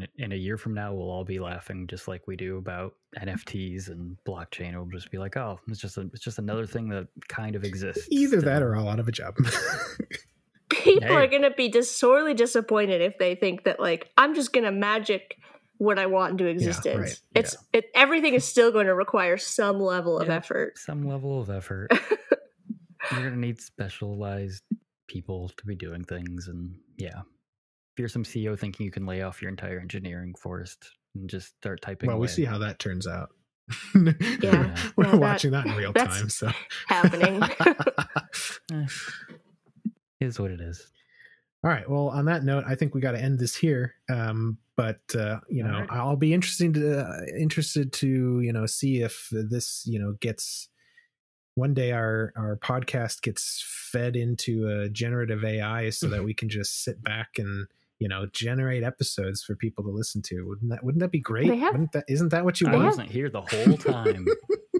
In, 0.00 0.06
in 0.24 0.32
a 0.32 0.36
year 0.36 0.56
from 0.58 0.74
now, 0.74 0.92
we'll 0.92 1.10
all 1.10 1.24
be 1.24 1.38
laughing 1.38 1.86
just 1.86 2.06
like 2.08 2.26
we 2.26 2.36
do 2.36 2.56
about 2.58 2.94
NFTs 3.18 3.88
and 3.88 4.16
blockchain. 4.26 4.74
We'll 4.74 4.86
just 4.86 5.10
be 5.10 5.18
like, 5.18 5.36
oh, 5.36 5.58
it's 5.68 5.80
just 5.80 5.96
a, 5.96 6.02
it's 6.12 6.22
just 6.22 6.38
another 6.38 6.66
thing 6.66 6.88
that 6.90 7.08
kind 7.28 7.56
of 7.56 7.64
exists. 7.64 8.06
either 8.10 8.40
that 8.42 8.58
still." 8.58 8.68
or 8.68 8.76
all 8.76 8.88
out 8.88 9.00
of 9.00 9.08
a 9.08 9.12
job 9.12 9.36
people 10.68 11.08
Hey. 11.08 11.14
are 11.14 11.26
going 11.26 11.42
to 11.42 11.50
be 11.52 11.68
dis- 11.68 11.94
sorely 11.94 12.34
disappointed 12.34 13.00
if 13.00 13.18
they 13.18 13.34
think 13.36 13.64
that 13.64 13.78
like 13.78 14.10
i'm 14.18 14.34
just 14.34 14.52
going 14.52 14.64
to 14.64 14.72
magic 14.72 15.36
what 15.78 15.96
i 15.98 16.06
want 16.06 16.32
into 16.32 16.46
existence 16.46 16.98
right, 16.98 17.20
it's 17.36 17.56
it, 17.72 17.84
everything 17.94 18.34
is 18.34 18.44
still 18.44 18.72
going 18.72 18.86
to 18.86 18.94
require 18.94 19.36
some 19.36 19.78
level 19.80 20.18
of 20.18 20.28
effort 20.28 20.76
some 20.76 21.06
level 21.06 21.40
of 21.40 21.50
effort. 21.50 21.88
You're 23.12 23.20
going 23.20 23.34
to 23.34 23.38
need 23.38 23.60
specialized 23.60 24.64
people 25.06 25.50
to 25.56 25.66
be 25.66 25.76
doing 25.76 26.02
things, 26.02 26.48
and 26.48 26.74
yeah, 26.96 27.22
if 27.96 28.00
you're 28.00 28.08
some 28.10 28.24
CEO 28.24 28.58
thinking 28.58 28.84
you 28.84 28.92
can 28.92 29.06
lay 29.06 29.22
off 29.22 29.40
your 29.40 29.48
entire 29.48 29.80
engineering 29.80 30.34
force 30.38 30.76
and 31.14 31.30
just 31.30 31.56
start 31.56 31.80
typing, 31.80 32.08
well 32.08 32.18
we 32.18 32.26
away, 32.26 32.34
see 32.34 32.44
how 32.44 32.58
that 32.58 32.78
turns 32.78 33.06
out 33.06 33.30
Yeah. 34.42 34.76
we're 34.96 35.10
No, 35.10 35.16
watching 35.16 35.52
that 35.52 35.64
in 35.64 35.74
real 35.74 35.92
that's 35.94 36.18
time 36.18 36.28
so 36.28 36.50
happening 36.86 37.42
eh, 38.72 38.86
is 40.20 40.38
what 40.38 40.50
it 40.50 40.60
is. 40.60 40.86
All 41.64 41.70
right. 41.70 41.88
Well, 41.88 42.08
on 42.10 42.26
that 42.26 42.44
note, 42.44 42.64
I 42.68 42.74
think 42.74 42.94
we 42.94 43.00
got 43.00 43.12
to 43.12 43.20
end 43.20 43.38
this 43.38 43.56
here. 43.56 43.94
Um, 44.10 44.58
but 44.76 45.00
uh, 45.18 45.40
you 45.48 45.64
know, 45.64 45.80
right. 45.80 45.90
I'll 45.90 46.16
be 46.16 46.34
interesting 46.34 46.74
to 46.74 47.00
uh, 47.00 47.20
interested 47.38 47.94
to 47.94 48.40
you 48.40 48.52
know 48.52 48.66
see 48.66 49.00
if 49.00 49.28
this 49.32 49.84
you 49.86 49.98
know 49.98 50.12
gets 50.20 50.68
one 51.54 51.72
day 51.72 51.92
our 51.92 52.32
our 52.36 52.56
podcast 52.56 53.22
gets 53.22 53.64
fed 53.90 54.14
into 54.16 54.68
a 54.68 54.90
generative 54.90 55.42
AI 55.44 55.88
so 55.90 56.08
that 56.08 56.22
we 56.28 56.34
can 56.34 56.50
just 56.50 56.84
sit 56.84 57.02
back 57.02 57.30
and 57.38 57.66
you 57.98 58.08
know 58.08 58.26
generate 58.32 58.82
episodes 58.82 59.42
for 59.42 59.54
people 59.56 59.82
to 59.84 59.90
listen 59.90 60.22
to. 60.22 60.42
Wouldn't 60.42 60.70
that 60.70 60.84
wouldn't 60.84 61.00
that 61.00 61.10
be 61.10 61.20
great? 61.20 61.48
They 61.48 61.56
have- 61.58 61.72
Wouldn't 61.72 61.92
that 61.92 62.04
isn't 62.08 62.28
that 62.30 62.44
what 62.44 62.60
you 62.60 62.68
I 62.68 62.72
want? 62.72 62.84
wasn't 62.84 63.10
here 63.10 63.28
the 63.30 63.42
whole 63.42 63.76
time. 63.78 64.26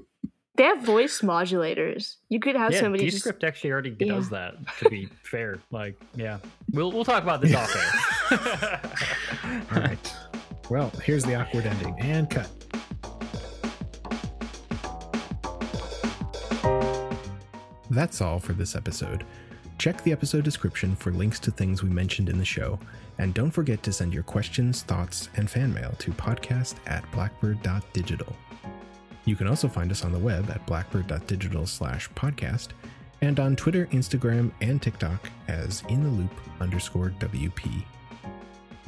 they 0.57 0.63
have 0.65 0.83
voice 0.83 1.21
modulators 1.21 2.17
you 2.31 2.41
could 2.41 2.57
have 2.57 2.73
yeah, 2.73 2.81
somebody 2.81 3.05
just 3.05 3.17
Descript 3.19 3.45
actually 3.45 3.73
already 3.73 3.95
Yeah. 3.99 4.15
does 4.15 4.31
that. 4.31 4.55
To 4.79 4.89
be 4.91 5.07
fair, 5.23 5.59
like 5.71 5.97
yeah, 6.15 6.39
we'll 6.73 6.93
we'll 6.93 7.05
talk 7.05 7.23
about 7.23 7.41
this 7.41 7.55
off 7.55 7.75
air. 8.33 8.81
All 9.73 9.81
right. 9.81 10.15
Well, 10.69 10.91
here's 11.05 11.25
the 11.25 11.35
awkward 11.37 11.65
ending 11.67 11.95
and 12.01 12.29
cut. 12.29 12.49
That's 17.91 18.21
all 18.21 18.39
for 18.39 18.53
this 18.53 18.75
episode. 18.75 19.25
Check 19.87 20.03
the 20.03 20.11
episode 20.11 20.43
description 20.43 20.97
for 20.97 21.13
links 21.13 21.39
to 21.39 21.53
things 21.53 21.81
we 21.81 21.89
mentioned 21.89 22.29
in 22.29 22.39
the 22.39 22.45
show, 22.45 22.77
and 23.19 23.33
don't 23.33 23.53
forget 23.53 23.85
to 23.85 23.93
send 23.93 24.13
your 24.13 24.25
questions, 24.25 24.83
thoughts, 24.83 25.29
and 25.37 25.49
fan 25.49 25.73
mail 25.73 25.95
to 26.01 26.11
podcast 26.11 26.75
at 26.89 27.09
blackbird.digital. 27.13 28.35
You 29.27 29.37
can 29.37 29.47
also 29.47 29.69
find 29.69 29.93
us 29.93 30.05
on 30.05 30.11
the 30.11 30.19
web 30.19 30.51
at 30.51 30.67
blackbird.digital 30.67 31.69
slash 31.69 32.11
podcast 32.15 32.71
and 33.21 33.39
on 33.39 33.55
Twitter, 33.55 33.87
Instagram, 33.93 34.51
and 34.61 34.83
TikTok 34.83 35.31
as 35.47 35.85
in 35.89 36.03
the 36.03 36.11
loop 36.11 36.35
underscore 36.59 37.15
WP. 37.21 37.85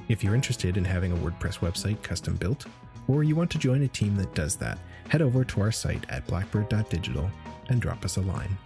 If 0.08 0.24
you're 0.24 0.34
interested 0.34 0.76
in 0.76 0.84
having 0.84 1.12
a 1.12 1.16
WordPress 1.18 1.60
website 1.60 2.02
custom 2.02 2.34
built, 2.34 2.66
or 3.06 3.22
you 3.22 3.36
want 3.36 3.52
to 3.52 3.58
join 3.58 3.84
a 3.84 3.88
team 3.88 4.16
that 4.16 4.34
does 4.34 4.56
that, 4.56 4.80
head 5.08 5.22
over 5.22 5.44
to 5.44 5.60
our 5.60 5.70
site 5.70 6.04
at 6.08 6.26
blackbird.digital 6.26 7.30
and 7.68 7.80
drop 7.80 8.04
us 8.04 8.16
a 8.16 8.22
line. 8.22 8.58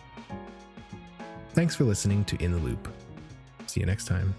Thanks 1.54 1.76
for 1.76 1.84
listening 1.84 2.24
to 2.26 2.42
In 2.42 2.52
the 2.52 2.58
Loop. 2.58 2.88
See 3.66 3.80
you 3.80 3.86
next 3.86 4.06
time. 4.06 4.34